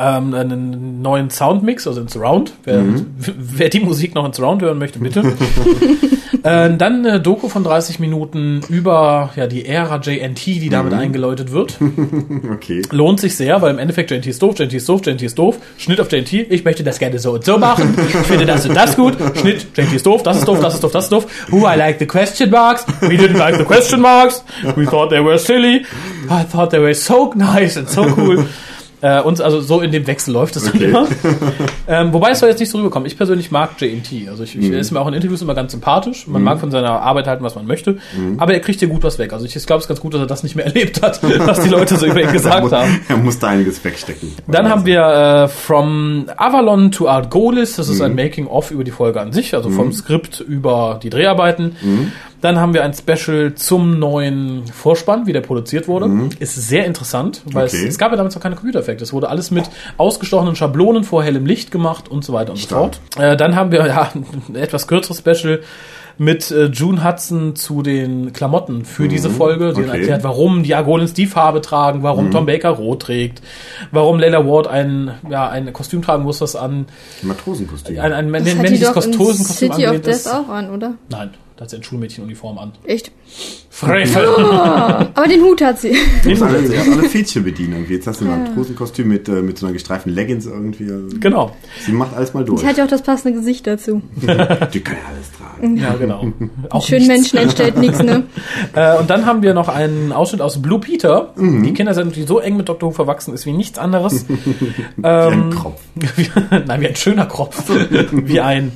ähm, 0.00 0.34
einen 0.34 1.02
neuen 1.02 1.30
Soundmix, 1.30 1.86
also 1.86 2.00
in 2.00 2.08
Surround. 2.08 2.52
Wer, 2.64 2.82
wer 3.38 3.68
die 3.68 3.80
Musik 3.80 4.14
noch 4.14 4.24
in 4.24 4.32
Surround 4.32 4.62
hören 4.62 4.78
möchte, 4.78 4.98
bitte. 4.98 5.20
äh, 6.42 6.74
dann 6.76 7.06
eine 7.06 7.20
Doku 7.20 7.48
von 7.48 7.64
30 7.64 7.98
Minuten 7.98 8.62
über 8.68 9.30
ja, 9.36 9.46
die 9.46 9.66
Ära 9.66 10.00
JNT, 10.00 10.46
die 10.46 10.68
damit 10.70 10.94
eingeläutet 10.94 11.52
wird. 11.52 11.78
Okay. 12.50 12.82
Lohnt 12.90 13.20
sich 13.20 13.36
sehr, 13.36 13.60
weil 13.62 13.72
im 13.72 13.78
Endeffekt 13.78 14.10
JNT 14.10 14.26
ist 14.26 14.42
doof, 14.42 14.58
JNT 14.58 14.74
ist 14.74 14.88
doof, 14.88 15.00
JNT 15.04 15.22
ist 15.22 15.38
doof. 15.38 15.58
Schnitt 15.78 16.00
auf 16.00 16.10
JNT, 16.10 16.32
ich 16.32 16.64
möchte 16.64 16.82
das 16.82 16.98
gerne 16.98 17.18
so 17.18 17.32
und 17.32 17.44
so 17.44 17.58
machen. 17.58 17.94
Ich 18.08 18.16
finde 18.26 18.46
das 18.46 18.66
und 18.66 18.74
das 18.74 18.96
gut. 18.96 19.16
Schnitt, 19.40 19.66
JNT 19.76 19.92
ist 19.94 20.06
doof, 20.06 20.22
das 20.22 20.38
ist 20.38 20.48
doof, 20.48 20.60
das 20.60 20.74
ist 20.74 20.84
doof, 20.84 20.92
das 20.92 21.04
ist 21.04 21.12
doof. 21.12 21.26
Who 21.50 21.68
I 21.68 21.76
like 21.76 21.98
the 21.98 22.06
question 22.06 22.50
marks. 22.50 22.84
We 23.00 23.16
didn't 23.16 23.38
like 23.38 23.56
the 23.56 23.64
question 23.64 24.00
marks. 24.00 24.44
We 24.76 24.86
thought 24.86 25.10
they 25.10 25.22
were 25.24 25.38
silly. 25.38 25.84
I 26.28 26.44
thought 26.44 26.70
they 26.70 26.80
were 26.80 26.94
so 26.94 27.32
nice 27.34 27.76
and 27.76 27.88
so 27.88 28.04
cool. 28.16 28.44
Äh, 29.02 29.20
und 29.22 29.40
also 29.40 29.60
so 29.60 29.80
in 29.80 29.92
dem 29.92 30.06
Wechsel 30.06 30.32
läuft 30.34 30.56
es 30.56 30.64
dann 30.64 30.74
Okay. 30.74 30.84
immer. 30.90 31.06
Ähm, 31.88 32.12
wobei 32.12 32.30
es 32.30 32.38
soll 32.38 32.48
jetzt 32.48 32.60
nicht 32.60 32.70
so 32.70 32.78
rüberkommen. 32.78 33.06
Ich 33.08 33.16
persönlich 33.16 33.50
mag 33.50 33.70
JNT. 33.80 34.28
Also 34.28 34.44
ich, 34.44 34.56
ich 34.56 34.70
er 34.70 34.78
ist 34.78 34.92
mir 34.92 35.00
auch 35.00 35.08
in 35.08 35.14
Interviews 35.14 35.42
immer 35.42 35.56
ganz 35.56 35.72
sympathisch. 35.72 36.28
Man 36.28 36.42
mag 36.44 36.60
von 36.60 36.70
seiner 36.70 37.00
Arbeit 37.02 37.26
halten, 37.26 37.42
was 37.42 37.56
man 37.56 37.66
möchte. 37.66 37.98
Aber 38.38 38.54
er 38.54 38.60
kriegt 38.60 38.78
hier 38.78 38.86
gut 38.86 39.02
was 39.02 39.18
weg. 39.18 39.32
Also 39.32 39.44
ich, 39.44 39.52
glaube, 39.66 39.78
es 39.78 39.84
ist 39.86 39.88
ganz 39.88 40.00
gut, 40.00 40.14
dass 40.14 40.20
er 40.20 40.28
das 40.28 40.44
nicht 40.44 40.54
mehr 40.54 40.66
erlebt 40.70 41.02
hat, 41.02 41.20
was 41.40 41.60
die 41.62 41.68
Leute 41.68 41.96
so 41.96 42.06
über 42.06 42.22
ihn 42.22 42.30
gesagt 42.30 42.62
muss, 42.62 42.70
haben. 42.72 43.00
er 43.08 43.16
musste 43.16 43.48
einiges 43.48 43.82
wegstecken. 43.82 44.30
Dann 44.46 44.68
haben 44.68 44.86
wir 44.86 45.00
äh, 45.02 45.48
From 45.48 46.26
Avalon 46.36 46.92
to 46.92 47.08
Art 47.08 47.28
Golis. 47.30 47.74
Das 47.74 47.88
ist 47.88 48.00
ein 48.00 48.14
Making-of 48.14 48.70
über 48.70 48.84
die 48.84 48.92
Folge 48.92 49.20
an 49.20 49.32
sich, 49.32 49.52
also 49.54 49.70
vom 49.70 49.92
Skript 49.92 50.38
über 50.40 51.00
die 51.02 51.10
Dreharbeiten. 51.10 51.74
Dann 52.40 52.58
haben 52.58 52.72
wir 52.74 52.82
ein 52.84 52.94
Special 52.94 53.54
zum 53.54 53.98
neuen 53.98 54.66
Vorspann, 54.66 55.26
wie 55.26 55.32
der 55.32 55.42
produziert 55.42 55.88
wurde. 55.88 56.10
Ist 56.38 56.54
sehr 56.54 56.86
interessant, 56.86 57.42
weil 57.46 57.66
Okay. 57.66 57.76
es, 57.84 57.90
es 57.90 57.98
gab 57.98 58.10
ja 58.12 58.16
damals 58.16 58.34
noch 58.34 58.42
keine 58.42 58.56
Computereffekte. 58.56 59.04
Es 59.04 59.12
wurde 59.12 59.28
alles 59.28 59.50
mit 59.50 59.64
ausgestochenen 59.98 60.56
Schablonen 60.56 61.04
vor 61.04 61.22
hellem 61.22 61.44
Licht 61.46 61.70
gemacht 61.70 62.08
und 62.08 62.24
so 62.24 62.32
weiter 62.32 62.52
und 62.52 62.58
Stark. 62.58 62.94
so 62.94 63.20
fort. 63.20 63.24
Äh, 63.32 63.36
dann 63.36 63.56
haben 63.56 63.72
wir 63.72 63.86
ja 63.86 64.10
ein 64.14 64.54
etwas 64.56 64.86
kürzeres 64.86 65.18
Special 65.18 65.60
mit 66.18 66.50
äh, 66.50 66.66
June 66.66 67.02
Hudson 67.02 67.56
zu 67.56 67.80
den 67.82 68.34
Klamotten 68.34 68.84
für 68.84 69.08
diese 69.08 69.30
Folge, 69.30 69.72
die 69.72 69.80
dann 69.80 69.88
okay. 69.90 70.00
erklärt, 70.00 70.22
warum 70.24 70.62
die 70.62 70.74
Argolins 70.74 71.14
die 71.14 71.24
Farbe 71.26 71.62
tragen, 71.62 72.02
warum 72.02 72.30
Tom 72.30 72.44
Baker 72.44 72.68
rot 72.70 73.00
trägt, 73.02 73.40
warum 73.90 74.18
Layla 74.18 74.46
Ward 74.46 74.66
ein, 74.66 75.12
ja, 75.30 75.48
ein 75.48 75.72
Kostüm 75.72 76.02
tragen 76.02 76.24
muss, 76.24 76.38
das 76.40 76.56
an 76.56 76.86
Matrosenkostüm. 77.22 77.98
ein, 77.98 78.12
ein 78.12 78.26
die 78.44 78.54
männliches 78.54 78.92
Kostosenkostüm 78.92 79.72
City 79.72 79.86
of 79.86 80.00
Death 80.02 80.06
ist. 80.08 80.28
auch 80.28 80.48
an, 80.50 80.68
oder? 80.70 80.92
Nein, 81.08 81.30
da 81.60 81.64
hat 81.64 81.70
sie 81.72 81.76
ein 81.76 81.82
Schulmädchenuniform 81.82 82.56
an. 82.56 82.72
Echt? 82.84 83.12
Frevel! 83.68 84.24
Aber 85.14 85.28
den 85.28 85.42
Hut 85.42 85.60
hat 85.60 85.78
sie. 85.78 85.90
Alle, 85.90 86.62
du 86.62 86.70
musst 86.70 86.90
alle 86.90 87.02
Fädchen 87.06 87.44
bedienen. 87.44 87.74
Irgendwie. 87.74 87.96
Jetzt 87.96 88.06
hast 88.06 88.22
du 88.22 88.24
ein 88.24 88.44
Matrosenkostüm 88.44 89.08
mit, 89.08 89.28
äh, 89.28 89.42
mit 89.42 89.58
so 89.58 89.66
einer 89.66 89.74
gestreiften 89.74 90.10
Leggings 90.10 90.46
irgendwie. 90.46 90.90
Also, 90.90 91.18
genau. 91.20 91.54
Sie 91.84 91.92
macht 91.92 92.16
alles 92.16 92.32
mal 92.32 92.46
durch. 92.46 92.62
Sie 92.62 92.66
hat 92.66 92.78
ja 92.78 92.84
auch 92.84 92.88
das 92.88 93.02
passende 93.02 93.38
Gesicht 93.38 93.66
dazu. 93.66 94.00
Die 94.22 94.80
kann 94.80 94.96
ja 94.96 95.08
alles 95.12 95.32
tragen. 95.36 95.76
Ja, 95.76 95.92
genau. 95.96 96.32
Auch 96.70 96.82
Schönen 96.82 97.08
nichts. 97.08 97.14
Menschen 97.14 97.36
entstellt 97.36 97.76
nichts, 97.76 98.02
ne? 98.02 98.24
Äh, 98.72 98.96
und 98.96 99.10
dann 99.10 99.26
haben 99.26 99.42
wir 99.42 99.52
noch 99.52 99.68
einen 99.68 100.12
Ausschnitt 100.12 100.40
aus 100.40 100.62
Blue 100.62 100.80
Peter. 100.80 101.34
Mhm. 101.36 101.62
Die 101.62 101.74
Kinder 101.74 101.92
sind 101.92 102.16
die 102.16 102.22
so 102.22 102.38
eng 102.38 102.56
mit 102.56 102.70
Dr. 102.70 102.88
Who 102.88 102.94
verwachsen 102.94 103.34
ist 103.34 103.44
wie 103.44 103.52
nichts 103.52 103.78
anderes. 103.78 104.24
Wie 104.96 105.04
ein 105.06 105.50
Kropf. 105.50 105.78
Wie, 105.94 106.26
nein, 106.66 106.80
wie 106.80 106.88
ein 106.88 106.96
schöner 106.96 107.26
Kropf. 107.26 107.64
wie 108.10 108.40
ein, 108.40 108.72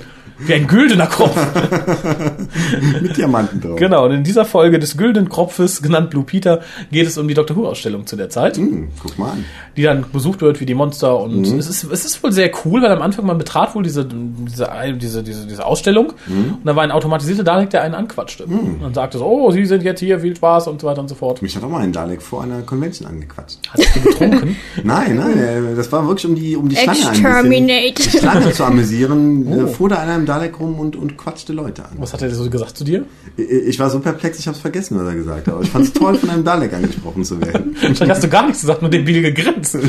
wie 0.46 0.54
ein 0.54 0.66
güldener 0.66 1.06
Kropf. 1.06 1.36
Mit 3.02 3.16
Diamanten 3.16 3.60
drauf. 3.60 3.76
Genau, 3.78 4.04
und 4.06 4.12
in 4.12 4.24
dieser 4.24 4.44
Folge 4.44 4.78
des 4.78 4.96
güldenen 4.96 5.28
Kropfes, 5.28 5.82
genannt 5.82 6.10
Blue 6.10 6.24
Peter, 6.24 6.60
geht 6.90 7.06
es 7.06 7.18
um 7.18 7.28
die 7.28 7.34
Dr. 7.34 7.56
Who-Ausstellung 7.56 8.06
zu 8.06 8.16
der 8.16 8.28
Zeit, 8.30 8.56
Hm, 8.56 8.88
guck 9.02 9.18
mal 9.18 9.30
an. 9.32 9.44
die 9.76 9.82
dann 9.82 10.04
besucht 10.12 10.40
wird 10.40 10.60
wie 10.60 10.66
die 10.66 10.74
Monster. 10.74 11.18
Und 11.18 11.40
Mhm. 11.50 11.58
es, 11.58 11.68
ist, 11.68 11.84
es 11.84 12.04
ist 12.04 12.22
wohl 12.22 12.32
sehr 12.32 12.50
cool, 12.64 12.82
weil 12.82 12.90
am 12.92 13.02
Anfang 13.02 13.26
man 13.26 13.38
betrat 13.38 13.74
wohl 13.74 13.82
diese, 13.82 14.04
diese, 14.06 14.68
diese, 14.96 15.22
diese, 15.22 15.46
diese 15.46 15.64
Ausstellung 15.66 16.12
Mhm. 16.26 16.54
und 16.60 16.64
da 16.64 16.76
war 16.76 16.82
ein 16.84 16.90
automatisierter 16.90 17.44
Dalek, 17.44 17.70
der 17.70 17.82
einen 17.82 17.94
anquatschte. 17.94 18.44
Und 18.44 18.94
sagte 18.94 19.18
so, 19.18 19.26
oh, 19.26 19.50
Sie 19.50 19.64
sind 19.66 19.82
jetzt 19.82 20.00
hier, 20.00 20.20
viel 20.20 20.36
Spaß 20.36 20.68
und 20.68 20.80
so 20.80 20.86
weiter 20.86 21.00
und 21.00 21.08
so 21.08 21.14
fort. 21.14 21.42
Mich 21.42 21.56
hat 21.56 21.62
auch 21.64 21.68
mal 21.68 21.80
ein 21.82 21.92
Dalek 21.92 22.22
vor 22.22 22.42
einer 22.42 22.62
Convention 22.62 23.08
angequatscht. 23.08 23.58
Hast 23.70 23.96
du 23.96 24.00
getrunken? 24.00 24.56
Nein, 24.84 25.16
nein, 25.16 25.38
äh, 25.38 25.76
das 25.76 25.90
war 25.92 26.06
wirklich 26.06 26.26
um 26.26 26.34
die, 26.34 26.56
um 26.56 26.68
die 26.68 26.76
Schlange 26.76 26.98
ein 27.36 27.48
bisschen, 27.48 27.66
die 28.12 28.18
Schlange 28.18 28.52
zu 28.52 28.64
amüsieren. 28.64 29.46
Äh, 29.52 29.66
fuhr 29.68 29.88
da 29.88 29.96
einer 29.98 30.16
im 30.16 30.26
Dalek 30.34 30.58
rum 30.58 30.80
und, 30.80 30.96
und 30.96 31.16
quatschte 31.16 31.52
Leute 31.52 31.84
an. 31.84 31.92
Was 31.98 32.12
hat 32.12 32.22
er 32.22 32.30
so 32.30 32.50
gesagt 32.50 32.76
zu 32.76 32.84
dir? 32.84 33.04
Ich, 33.36 33.50
ich 33.50 33.78
war 33.78 33.88
so 33.88 34.00
perplex, 34.00 34.38
ich 34.38 34.48
hab's 34.48 34.58
vergessen, 34.58 34.98
was 34.98 35.06
er 35.06 35.14
gesagt 35.14 35.46
hat. 35.46 35.54
Aber 35.54 35.62
ich 35.62 35.70
fand's 35.70 35.92
toll, 35.92 36.16
von 36.16 36.28
einem 36.28 36.44
Dalek 36.44 36.72
angesprochen 36.72 37.24
zu 37.24 37.40
werden. 37.40 37.76
Vielleicht 37.80 38.08
hast 38.08 38.24
du 38.24 38.28
gar 38.28 38.42
nichts 38.44 38.62
gesagt, 38.62 38.82
nur 38.82 38.90
den 38.90 39.04
Biel 39.04 39.22
gegrinst. 39.22 39.78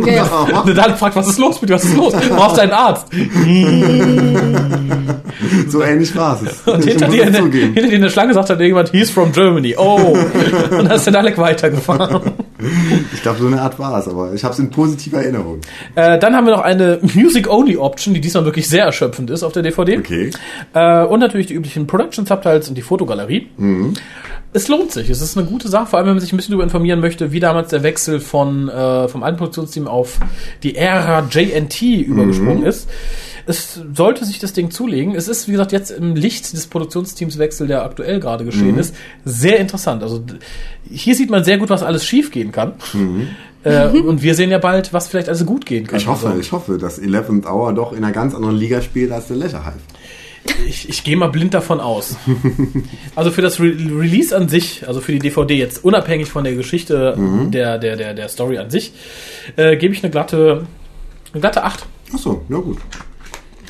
Okay. 0.00 0.20
Und 0.54 0.66
der 0.66 0.74
Dalek 0.74 0.96
fragt, 0.96 1.16
was 1.16 1.28
ist 1.28 1.38
los 1.38 1.60
mit 1.60 1.70
dir, 1.70 1.74
was 1.74 1.84
ist 1.84 1.96
los? 1.96 2.12
Brauchst 2.12 2.56
du 2.56 2.62
einen 2.62 2.72
Arzt? 2.72 3.06
so 5.68 5.82
ähnlich 5.82 6.14
war 6.16 6.40
es. 6.42 6.60
Und 6.66 6.84
hinter 6.84 7.08
dir, 7.08 7.22
es 7.24 7.38
in 7.38 7.50
der, 7.50 7.60
hinter 7.60 7.82
dir 7.82 7.92
in 7.92 8.02
der 8.02 8.10
Schlange 8.10 8.34
sagt 8.34 8.50
dann 8.50 8.58
irgendjemand, 8.58 8.92
he's 8.92 9.10
from 9.10 9.32
Germany. 9.32 9.74
Oh. 9.76 10.16
Und 10.70 10.84
dann 10.84 10.90
ist 10.92 11.06
der 11.06 11.12
Dalek 11.12 11.38
weitergefahren. 11.38 12.32
Ich 13.12 13.22
glaube, 13.22 13.38
so 13.38 13.46
eine 13.46 13.60
Art 13.60 13.78
war 13.78 13.98
es, 13.98 14.08
aber 14.08 14.32
ich 14.32 14.44
habe 14.44 14.52
es 14.52 14.58
in 14.58 14.70
positiver 14.70 15.18
Erinnerung. 15.22 15.60
Äh, 15.94 16.18
dann 16.18 16.34
haben 16.34 16.46
wir 16.46 16.52
noch 16.52 16.62
eine 16.62 16.98
Music-Only-Option, 17.14 18.14
die 18.14 18.20
diesmal 18.20 18.44
wirklich 18.44 18.68
sehr 18.68 18.84
erschöpfend 18.84 19.30
ist 19.30 19.42
auf 19.42 19.52
der 19.52 19.62
DVD. 19.62 19.98
Okay. 19.98 20.30
Äh, 20.74 21.04
und 21.04 21.20
natürlich 21.20 21.46
die 21.46 21.54
üblichen 21.54 21.86
Production-Subtitles 21.86 22.68
und 22.68 22.74
die 22.76 22.82
Fotogalerie. 22.82 23.48
Mhm. 23.56 23.94
Es 24.52 24.66
lohnt 24.68 24.90
sich. 24.90 25.08
Es 25.10 25.20
ist 25.20 25.38
eine 25.38 25.46
gute 25.46 25.68
Sache, 25.68 25.86
vor 25.86 25.98
allem 25.98 26.08
wenn 26.08 26.14
man 26.14 26.20
sich 26.20 26.32
ein 26.32 26.36
bisschen 26.36 26.52
darüber 26.52 26.64
informieren 26.64 27.00
möchte, 27.00 27.30
wie 27.30 27.38
damals 27.38 27.70
der 27.70 27.82
Wechsel 27.84 28.18
von 28.18 28.68
äh, 28.68 29.06
vom 29.06 29.22
alten 29.22 29.38
Produktionsteam 29.38 29.86
auf 29.86 30.18
die 30.62 30.74
Ära 30.74 31.26
JNT 31.30 31.82
übergesprungen 31.82 32.64
ist. 32.64 32.88
Es 33.50 33.80
sollte 33.94 34.24
sich 34.24 34.38
das 34.38 34.52
Ding 34.52 34.70
zulegen. 34.70 35.14
Es 35.14 35.28
ist, 35.28 35.46
wie 35.48 35.52
gesagt, 35.52 35.72
jetzt 35.72 35.90
im 35.90 36.14
Licht 36.16 36.52
des 36.52 36.66
Produktionsteamswechsel, 36.68 37.66
der 37.66 37.84
aktuell 37.84 38.20
gerade 38.20 38.44
geschehen 38.44 38.72
Mhm. 38.72 38.78
ist, 38.78 38.94
sehr 39.24 39.58
interessant. 39.58 40.02
Also 40.02 40.22
hier 40.90 41.14
sieht 41.14 41.28
man 41.30 41.44
sehr 41.44 41.58
gut, 41.58 41.68
was 41.68 41.82
alles 41.82 42.04
schief 42.06 42.30
gehen 42.30 42.52
kann. 42.52 42.72
Äh, 43.62 43.88
und 43.88 44.22
wir 44.22 44.34
sehen 44.34 44.50
ja 44.50 44.58
bald, 44.58 44.92
was 44.94 45.08
vielleicht 45.08 45.28
also 45.28 45.44
gut 45.44 45.66
gehen 45.66 45.86
kann. 45.86 45.96
Mhm. 45.96 46.00
Ich 46.02 46.06
hoffe, 46.08 46.26
Also, 46.28 46.40
ich 46.40 46.52
hoffe, 46.52 46.78
dass 46.78 46.98
11th 47.00 47.46
Hour 47.46 47.74
doch 47.74 47.92
in 47.92 47.98
einer 48.04 48.12
ganz 48.12 48.34
anderen 48.34 48.56
Liga 48.56 48.80
spielt 48.80 49.12
als 49.12 49.26
der 49.28 49.36
Leisure 49.36 49.64
Hive. 49.66 49.74
Ich, 50.66 50.88
ich 50.88 51.04
gehe 51.04 51.16
mal 51.18 51.26
blind 51.28 51.52
davon 51.52 51.80
aus. 51.80 52.16
Also 53.14 53.30
für 53.30 53.42
das 53.42 53.60
Re 53.60 53.64
Release 53.66 54.34
an 54.34 54.48
sich, 54.48 54.86
also 54.88 55.00
für 55.02 55.12
die 55.12 55.18
DVD 55.18 55.54
jetzt 55.54 55.84
unabhängig 55.84 56.28
von 56.30 56.44
der 56.44 56.54
Geschichte 56.54 57.14
der, 57.52 57.76
der, 57.78 57.96
der, 57.96 58.14
der 58.14 58.28
Story 58.28 58.56
an 58.58 58.70
sich, 58.70 58.92
äh, 59.56 59.76
gebe 59.76 59.92
ich 59.92 60.02
eine 60.02 60.10
glatte, 60.10 60.66
eine 61.32 61.40
glatte 61.42 61.64
8. 61.64 61.84
Ach 62.14 62.18
so, 62.18 62.42
na 62.48 62.58
gut. 62.58 62.78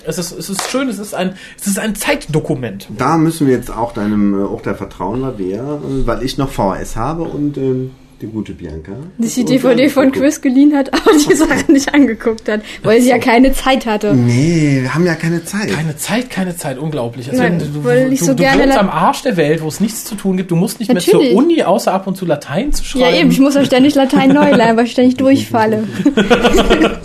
Es 0.05 0.18
ist, 0.18 0.32
es 0.32 0.51
ist 0.51 0.68
schön, 0.70 0.88
es 0.88 0.98
ist 0.98 1.14
ein, 1.14 1.34
es 1.59 1.66
ist 1.66 1.78
ein 1.78 1.94
Zeitdokument. 1.94 2.88
Da 2.96 3.16
müssen 3.16 3.46
wir 3.46 3.55
jetzt 3.55 3.70
auch 3.70 3.92
deinem 3.92 4.34
äh, 4.34 4.44
der 4.62 4.74
vertrauen, 4.74 5.22
wir, 5.38 5.59
äh, 5.59 6.07
weil 6.07 6.22
ich 6.22 6.38
noch 6.38 6.51
VHS 6.51 6.96
habe 6.96 7.22
und 7.22 7.57
ähm, 7.57 7.92
die 8.20 8.26
gute 8.26 8.52
Bianca. 8.52 8.92
Dass 9.18 9.34
die 9.34 9.40
Und 9.40 9.48
DVD 9.50 9.82
dann 9.84 9.90
von. 9.90 10.12
Chris 10.12 10.40
geliehen 10.42 10.76
hat, 10.76 10.92
aber 10.92 11.12
die 11.12 11.34
Sache 11.34 11.70
nicht 11.72 11.94
angeguckt 11.94 12.48
hat, 12.48 12.60
weil 12.82 13.00
sie 13.00 13.08
ja 13.08 13.18
keine 13.18 13.52
Zeit 13.52 13.86
hatte. 13.86 14.14
Nee, 14.14 14.80
wir 14.82 14.94
haben 14.94 15.06
ja 15.06 15.14
keine 15.14 15.44
Zeit. 15.44 15.70
Keine 15.70 15.96
Zeit, 15.96 16.30
keine 16.30 16.56
Zeit, 16.56 16.78
unglaublich. 16.78 17.28
Also 17.30 17.42
Nein, 17.42 17.58
du, 17.58 17.64
du, 17.66 18.16
so 18.16 18.34
du 18.34 18.42
La- 18.42 18.76
am 18.78 18.90
Arsch 18.90 19.22
der 19.22 19.36
Welt, 19.36 19.62
wo 19.62 19.68
es 19.68 19.80
nichts 19.80 20.04
zu 20.04 20.14
tun 20.14 20.36
gibt. 20.36 20.50
Du 20.50 20.56
musst 20.56 20.78
nicht 20.80 20.88
mehr 20.88 20.96
Natürlich. 21.02 21.30
zur 21.30 21.38
Uni, 21.38 21.62
außer 21.62 21.92
ab 21.92 22.06
und 22.06 22.16
zu 22.16 22.26
Latein 22.26 22.72
zu 22.72 22.84
schreiben. 22.84 23.04
Ja, 23.14 23.20
eben, 23.20 23.30
ich 23.30 23.40
muss 23.40 23.54
ja 23.54 23.64
ständig 23.64 23.94
Latein 23.94 24.30
neu 24.32 24.50
lernen, 24.50 24.76
weil 24.76 24.84
ich 24.86 24.92
ständig 24.92 25.16
durchfalle. 25.18 25.84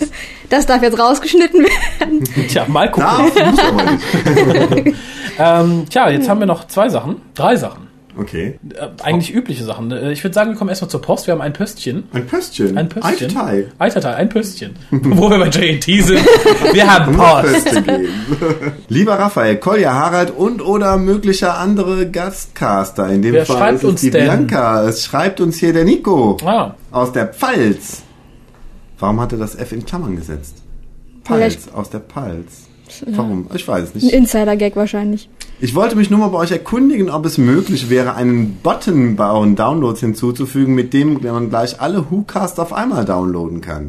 Das 0.48 0.64
darf 0.64 0.80
jetzt 0.80 0.96
rausgeschnitten 0.96 1.60
werden. 1.64 2.22
Tja, 2.48 2.66
mal 2.68 2.88
gucken. 2.88 3.08
Nicht. 3.24 4.96
Ähm, 5.38 5.84
tja, 5.90 6.08
jetzt 6.08 6.28
haben 6.30 6.40
wir 6.40 6.46
noch 6.46 6.66
zwei 6.66 6.88
Sachen, 6.88 7.16
drei 7.34 7.56
Sachen. 7.56 7.88
Okay. 8.18 8.58
Äh, 8.74 8.88
eigentlich 9.02 9.34
übliche 9.34 9.64
Sachen. 9.64 9.90
Äh, 9.92 10.12
Ich 10.12 10.24
würde 10.24 10.34
sagen, 10.34 10.50
wir 10.50 10.56
kommen 10.56 10.70
erstmal 10.70 10.90
zur 10.90 11.02
Post. 11.02 11.26
Wir 11.26 11.32
haben 11.32 11.40
ein 11.42 11.52
Pöstchen. 11.52 12.04
Ein 12.12 12.26
Pöstchen. 12.26 12.76
Ein 12.78 12.88
Pöstchen. 12.88 13.28
Teil. 13.28 13.72
Eiterteil, 13.78 14.14
ein 14.14 14.28
Pöstchen. 14.28 14.74
Wo 14.90 15.28
wir 15.30 15.38
bei 15.38 15.48
JT 15.48 15.84
sind. 16.04 16.20
Wir 16.72 16.92
haben 16.92 17.14
Post. 17.16 17.68
Lieber 18.88 19.14
Raphael, 19.18 19.56
Kolja, 19.56 19.92
Harald 19.92 20.30
und 20.30 20.62
oder 20.62 20.96
möglicher 20.96 21.58
andere 21.58 22.10
Gastcaster. 22.10 23.08
In 23.10 23.22
dem 23.22 23.34
Wer 23.34 23.46
Fall 23.46 23.56
schreibt 23.58 23.74
ist 23.76 23.82
es 23.84 23.90
uns 23.90 24.00
die 24.00 24.10
denn? 24.10 24.24
Bianca. 24.24 24.84
Es 24.88 25.04
schreibt 25.04 25.40
uns 25.40 25.58
hier 25.58 25.72
der 25.72 25.84
Nico 25.84 26.36
Ah, 26.44 26.74
aus 26.90 27.12
der 27.12 27.26
Pfalz. 27.26 28.02
Warum 28.98 29.20
hat 29.20 29.32
er 29.32 29.38
das 29.38 29.54
F 29.56 29.72
in 29.72 29.84
Klammern 29.84 30.16
gesetzt? 30.16 30.62
Pfalz, 31.24 31.68
aus 31.74 31.90
der 31.90 32.00
Pfalz. 32.00 32.62
Warum? 33.08 33.48
Ich 33.52 33.66
weiß 33.66 33.88
es 33.88 33.94
Ein 33.94 34.00
nicht. 34.00 34.12
Insider-Gag 34.14 34.76
wahrscheinlich. 34.76 35.28
Ich 35.58 35.74
wollte 35.74 35.96
mich 35.96 36.10
nur 36.10 36.20
mal 36.20 36.28
bei 36.28 36.38
euch 36.38 36.50
erkundigen, 36.50 37.08
ob 37.08 37.24
es 37.24 37.38
möglich 37.38 37.88
wäre, 37.88 38.14
einen 38.14 38.58
Button 38.62 39.16
bei 39.16 39.30
euren 39.30 39.56
Downloads 39.56 40.00
hinzuzufügen, 40.00 40.74
mit 40.74 40.92
dem 40.92 41.22
man 41.22 41.48
gleich 41.48 41.80
alle 41.80 42.10
WhoCast 42.10 42.60
auf 42.60 42.74
einmal 42.74 43.06
downloaden 43.06 43.62
kann. 43.62 43.88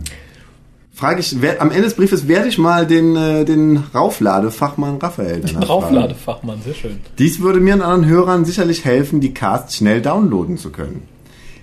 Frage 0.93 1.20
ich, 1.20 1.41
wer, 1.41 1.61
am 1.61 1.70
Ende 1.70 1.84
des 1.84 1.95
Briefes 1.95 2.28
werde 2.30 2.47
ich 2.47 2.57
mal 2.57 2.88
den, 2.88 3.15
äh, 3.18 3.43
den 3.43 3.84
Raufladefachmann 3.93 4.97
Raphael 4.97 5.41
danach 5.41 5.51
fragen. 5.51 5.65
Draufladefachmann, 5.65 6.61
sehr 6.63 6.74
schön. 6.74 6.99
Dies 7.20 7.41
würde 7.41 7.59
mir 7.59 7.76
und 7.76 7.82
anderen 7.82 8.05
Hörern 8.05 8.45
sicherlich 8.45 8.86
helfen, 8.86 9.20
die 9.20 9.34
Casts 9.34 9.76
schnell 9.76 10.01
downloaden 10.01 10.57
zu 10.57 10.72
können. 10.72 11.03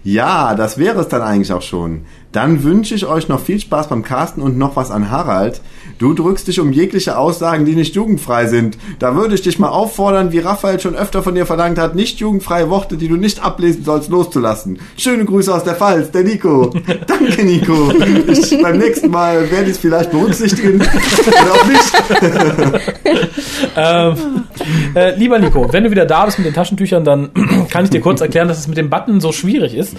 Ja, 0.04 0.54
das 0.54 0.76
wäre 0.76 1.00
es 1.00 1.08
dann 1.08 1.22
eigentlich 1.22 1.52
auch 1.52 1.62
schon. 1.62 2.02
Dann 2.34 2.64
wünsche 2.64 2.96
ich 2.96 3.06
euch 3.06 3.28
noch 3.28 3.38
viel 3.38 3.60
Spaß 3.60 3.88
beim 3.88 4.02
Casten 4.02 4.42
und 4.42 4.58
noch 4.58 4.74
was 4.74 4.90
an 4.90 5.08
Harald. 5.08 5.60
Du 5.98 6.14
drückst 6.14 6.48
dich 6.48 6.58
um 6.58 6.72
jegliche 6.72 7.16
Aussagen, 7.16 7.64
die 7.64 7.76
nicht 7.76 7.94
jugendfrei 7.94 8.46
sind. 8.46 8.76
Da 8.98 9.14
würde 9.14 9.36
ich 9.36 9.42
dich 9.42 9.60
mal 9.60 9.68
auffordern, 9.68 10.32
wie 10.32 10.40
Raphael 10.40 10.80
schon 10.80 10.96
öfter 10.96 11.22
von 11.22 11.36
dir 11.36 11.46
verlangt 11.46 11.78
hat, 11.78 11.94
nicht 11.94 12.18
jugendfreie 12.18 12.68
Worte, 12.68 12.96
die 12.96 13.06
du 13.06 13.14
nicht 13.14 13.40
ablesen 13.40 13.84
sollst, 13.84 14.10
loszulassen. 14.10 14.80
Schöne 14.96 15.24
Grüße 15.24 15.54
aus 15.54 15.62
der 15.62 15.76
Pfalz, 15.76 16.10
der 16.10 16.24
Nico. 16.24 16.74
Danke, 17.06 17.44
Nico. 17.44 17.92
Ich, 18.26 18.60
beim 18.60 18.78
nächsten 18.78 19.12
Mal 19.12 19.48
werde 19.52 19.66
ich 19.66 19.76
es 19.76 19.78
vielleicht 19.78 20.10
berücksichtigen 20.10 20.80
oder 20.80 21.52
auch 21.52 21.66
nicht. 21.68 21.92
ähm, 23.76 24.44
äh, 24.96 25.16
lieber 25.16 25.38
Nico, 25.38 25.72
wenn 25.72 25.84
du 25.84 25.92
wieder 25.92 26.06
da 26.06 26.24
bist 26.24 26.38
mit 26.38 26.46
den 26.48 26.54
Taschentüchern, 26.54 27.04
dann 27.04 27.30
kann 27.70 27.84
ich 27.84 27.90
dir 27.90 28.00
kurz 28.00 28.20
erklären, 28.20 28.48
dass 28.48 28.58
es 28.58 28.66
mit 28.66 28.78
dem 28.78 28.90
Button 28.90 29.20
so 29.20 29.30
schwierig 29.30 29.74
ist. 29.74 29.96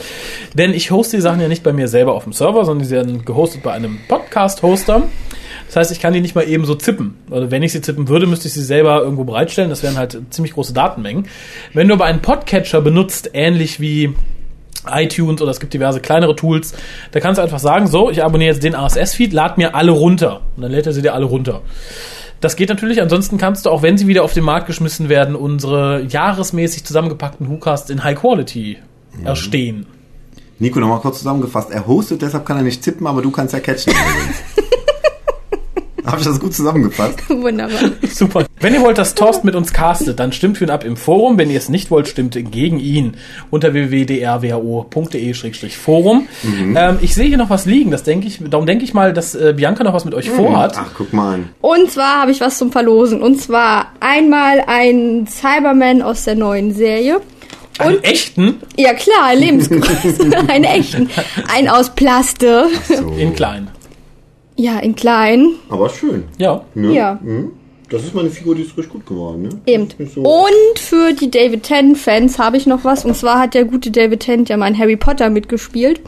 Denn 0.54 0.74
ich 0.74 0.92
hoste 0.92 1.16
die 1.16 1.22
Sachen 1.22 1.40
ja 1.40 1.48
nicht 1.48 1.64
bei 1.64 1.72
mir 1.72 1.88
selber 1.88 2.14
auf 2.14 2.25
dem 2.26 2.34
Server, 2.34 2.66
sondern 2.66 2.88
die 2.88 2.94
werden 2.94 3.26
gehostet 3.26 3.64
bei 3.64 3.72
einem 3.72 4.00
Podcast-Hoster. 4.08 5.04
Das 5.68 5.76
heißt, 5.76 5.92
ich 5.92 6.00
kann 6.00 6.14
die 6.14 6.22
nicht 6.22 6.36
mal 6.36 6.48
eben 6.48 6.66
so 6.66 6.76
zippen. 6.76 7.18
Oder 7.30 7.52
wenn 7.52 7.64
ich 7.64 7.72
sie 7.72 7.82
zippen 7.82 8.08
würde, 8.08 8.28
müsste 8.28 8.48
ich 8.48 8.54
sie 8.54 8.64
selber 8.64 9.02
irgendwo 9.02 9.24
bereitstellen. 9.24 9.70
Das 9.70 9.84
wären 9.84 9.98
halt 9.98 10.18
ziemlich 10.30 10.54
große 10.54 10.74
Datenmengen. 10.74 11.28
Wenn 11.74 11.88
du 11.88 11.94
aber 11.96 12.06
einen 12.06 12.22
Podcatcher 12.22 12.82
benutzt, 12.82 13.32
ähnlich 13.34 13.80
wie 13.80 14.14
iTunes 14.88 15.42
oder 15.42 15.50
es 15.50 15.60
gibt 15.60 15.74
diverse 15.74 16.00
kleinere 16.00 16.36
Tools, 16.36 16.76
da 17.12 17.20
kannst 17.20 17.40
du 17.40 17.42
einfach 17.42 17.60
sagen, 17.60 17.88
so, 17.88 18.12
ich 18.12 18.24
abonniere 18.24 18.54
jetzt 18.54 18.64
den 18.64 18.76
RSS-Feed, 18.76 19.34
lad 19.34 19.58
mir 19.58 19.74
alle 19.76 19.92
runter. 19.92 20.42
Und 20.56 20.62
dann 20.62 20.72
lädt 20.72 20.86
er 20.86 20.94
sie 20.94 21.02
dir 21.02 21.14
alle 21.14 21.26
runter. 21.26 21.62
Das 22.42 22.56
geht 22.56 22.70
natürlich. 22.70 23.02
Ansonsten 23.02 23.38
kannst 23.38 23.66
du, 23.66 23.72
auch 23.72 23.82
wenn 23.82 23.98
sie 23.98 24.08
wieder 24.08 24.24
auf 24.24 24.34
den 24.34 24.44
Markt 24.44 24.68
geschmissen 24.68 25.10
werden, 25.10 25.36
unsere 25.36 26.04
jahresmäßig 26.04 26.84
zusammengepackten 26.84 27.50
WhoCasts 27.50 27.90
in 27.90 28.04
High 28.04 28.20
Quality 28.20 28.78
mhm. 29.18 29.26
erstehen. 29.26 29.88
Nico, 30.60 30.80
nochmal 30.80 30.99
kurz 30.99 31.18
zusammengefasst. 31.18 31.72
Er 31.72 31.86
hostet, 31.86 32.22
deshalb 32.22 32.45
kann 32.45 32.58
er 32.58 32.64
nicht 32.64 32.82
tippen, 32.82 33.08
aber 33.08 33.22
du 33.22 33.32
kannst 33.32 33.53
ja 33.53 33.60
catchen. 33.60 33.93
Habe 36.06 36.20
ich 36.20 36.26
das 36.26 36.39
gut 36.39 36.53
zusammengefasst? 36.53 37.20
Wunderbar. 37.30 37.80
Super. 38.08 38.45
Wenn 38.60 38.76
ihr 38.76 38.82
wollt, 38.82 38.99
dass 38.99 39.16
Thorsten 39.16 39.47
mit 39.47 39.56
uns 39.56 39.74
castet, 39.74 40.20
dann 40.20 40.32
stimmt 40.32 40.60
für 40.60 40.66
ihn 40.66 40.70
ab 40.70 40.86
im 40.86 40.97
Forum. 40.97 41.39
Wenn 41.39 41.49
ihr 41.49 41.58
es 41.58 41.68
nicht 41.68 41.89
wollt, 41.89 42.08
stimmt 42.08 42.38
gegen 42.51 42.80
ihn 42.80 43.18
unter 43.49 43.74
www.drwo.de-forum. 43.74 46.28
Mhm. 46.43 46.78
Ähm, 46.78 46.99
ich 47.01 47.16
sehe 47.16 47.26
hier 47.26 47.38
noch 47.38 47.49
was 47.49 47.66
liegen. 47.66 47.89
Das 47.89 48.03
denke 48.03 48.28
ich, 48.28 48.39
darum 48.47 48.68
denke 48.68 48.86
ich 48.86 48.93
mal, 48.93 49.14
dass 49.14 49.34
äh, 49.34 49.56
Bianca 49.58 49.84
noch 49.84 49.93
was 49.93 50.06
mit 50.06 50.14
euch 50.14 50.30
mhm. 50.30 50.36
vorhat. 50.36 50.76
Ach, 50.78 50.91
guck 50.95 51.12
mal 51.12 51.34
an. 51.36 51.49
Und 51.62 51.89
zwar 51.89 52.22
habe 52.22 52.30
ich 52.32 52.39
was 52.39 52.60
zum 52.60 52.72
Verlosen. 52.72 53.24
Und 53.24 53.41
zwar 53.41 53.88
einmal 53.99 54.64
ein 54.68 55.26
Cyberman 55.28 56.03
aus 56.03 56.26
der 56.26 56.36
neuen 56.36 56.72
Serie. 56.74 57.22
Einen 57.78 58.04
echten? 58.04 58.62
Ja 58.78 58.94
klar, 58.94 59.36
Lebensgröße. 59.36 60.38
einen 60.48 60.64
echten. 60.64 61.10
Ein 61.54 61.68
aus 61.68 61.94
Plaste. 61.94 62.68
So. 62.88 63.10
In 63.18 63.34
klein. 63.34 63.70
Ja, 64.56 64.80
in 64.80 64.96
klein. 64.96 65.56
Aber 65.70 65.90
schön. 65.90 66.24
Ja. 66.38 66.64
Ne? 66.74 66.94
Ja. 66.94 67.20
Mhm. 67.22 67.52
Das 67.90 68.04
ist 68.04 68.16
meine 68.16 68.30
Figur, 68.30 68.56
die 68.56 68.64
ist 68.64 68.78
richtig 68.78 68.94
gut 68.94 69.06
geworden. 69.06 69.44
Ne? 69.44 69.50
Eben. 69.68 69.88
So 70.14 70.22
und 70.22 70.80
für 70.80 71.14
die 71.14 71.30
David 71.30 71.64
Tennant-Fans 71.64 72.40
habe 72.40 72.58
ich 72.58 72.66
noch 72.66 72.84
was. 72.84 73.06
Und 73.06 73.16
zwar 73.16 73.40
hat 73.40 73.54
der 73.54 73.66
gute 73.66 73.92
David 73.92 74.22
Tennant 74.22 74.50
ja 74.50 74.58
mal 74.58 74.68
in 74.68 74.78
Harry 74.78 74.96
Potter 74.96 75.30
mitgespielt. 75.30 76.02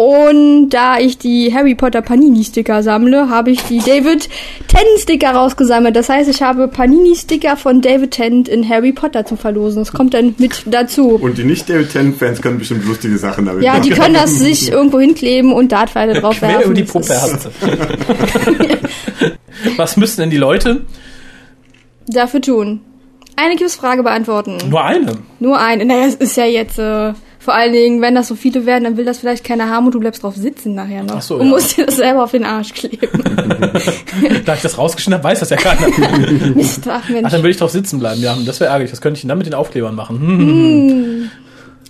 Und 0.00 0.70
da 0.70 0.98
ich 0.98 1.18
die 1.18 1.52
Harry 1.54 1.74
Potter 1.74 2.00
Panini-Sticker 2.00 2.82
sammle, 2.82 3.28
habe 3.28 3.50
ich 3.50 3.62
die 3.64 3.80
David 3.80 4.30
Tennant-Sticker 4.66 5.32
rausgesammelt. 5.32 5.94
Das 5.94 6.08
heißt, 6.08 6.30
ich 6.30 6.40
habe 6.40 6.68
Panini-Sticker 6.68 7.58
von 7.58 7.82
David 7.82 8.12
Tennant 8.12 8.48
in 8.48 8.66
Harry 8.66 8.92
Potter 8.92 9.26
zu 9.26 9.36
verlosen. 9.36 9.82
Das 9.82 9.92
kommt 9.92 10.14
dann 10.14 10.34
mit 10.38 10.62
dazu. 10.64 11.16
Und 11.20 11.36
die 11.36 11.44
nicht-David 11.44 11.92
Tennant-Fans 11.92 12.40
können 12.40 12.56
bestimmt 12.58 12.86
lustige 12.86 13.18
Sachen 13.18 13.44
damit 13.44 13.62
Ja, 13.62 13.72
machen. 13.72 13.82
die 13.82 13.90
können 13.90 14.14
das 14.14 14.38
sich 14.38 14.70
irgendwo 14.72 14.98
hinkleben 15.00 15.52
und 15.52 15.70
Dartpfeile 15.70 16.18
drauf 16.18 16.38
Quer 16.38 16.66
die 16.72 16.84
Puppe 16.84 17.20
hast. 17.20 17.50
Was 19.76 19.98
müssen 19.98 20.22
denn 20.22 20.30
die 20.30 20.38
Leute? 20.38 20.80
dafür 22.06 22.40
tun. 22.40 22.80
Eine 23.36 23.56
Quizfrage 23.56 24.02
beantworten. 24.02 24.56
Nur 24.70 24.82
eine. 24.82 25.18
Nur 25.40 25.60
eine. 25.60 25.84
Naja, 25.84 26.06
es 26.06 26.14
ist 26.14 26.38
ja 26.38 26.46
jetzt, 26.46 26.78
äh, 26.78 27.12
vor 27.40 27.54
allen 27.54 27.72
Dingen, 27.72 28.02
wenn 28.02 28.14
das 28.14 28.28
so 28.28 28.34
viele 28.34 28.66
werden, 28.66 28.84
dann 28.84 28.96
will 28.98 29.06
das 29.06 29.18
vielleicht 29.18 29.44
keiner 29.44 29.70
haben 29.70 29.86
und 29.86 29.94
du 29.94 30.00
bleibst 30.00 30.22
drauf 30.22 30.36
sitzen 30.36 30.74
nachher 30.74 31.02
noch. 31.02 31.16
Ach 31.16 31.22
so, 31.22 31.36
und 31.36 31.46
ja. 31.46 31.48
musst 31.48 31.76
dir 31.76 31.86
das 31.86 31.96
selber 31.96 32.22
auf 32.22 32.30
den 32.30 32.44
Arsch 32.44 32.72
kleben. 32.74 33.08
Da 34.44 34.54
ich 34.54 34.62
das 34.62 34.76
rausgeschnitten 34.78 35.14
habe, 35.22 35.24
weiß 35.24 35.40
das 35.40 35.50
ja 35.50 35.56
keiner. 35.56 35.88
Mist, 36.54 36.86
ach 36.86 37.08
Mensch. 37.08 37.24
Ach, 37.26 37.30
dann 37.30 37.40
würde 37.40 37.50
ich 37.50 37.56
drauf 37.56 37.70
sitzen 37.70 37.98
bleiben. 37.98 38.20
Ja, 38.20 38.36
das 38.44 38.60
wäre 38.60 38.70
ärgerlich. 38.70 38.92
Was 38.92 39.00
könnte 39.00 39.16
ich 39.16 39.22
denn 39.22 39.28
dann 39.28 39.38
mit 39.38 39.46
den 39.46 39.54
Aufklebern 39.54 39.94
machen? 39.94 40.20
Hm. 40.20 41.30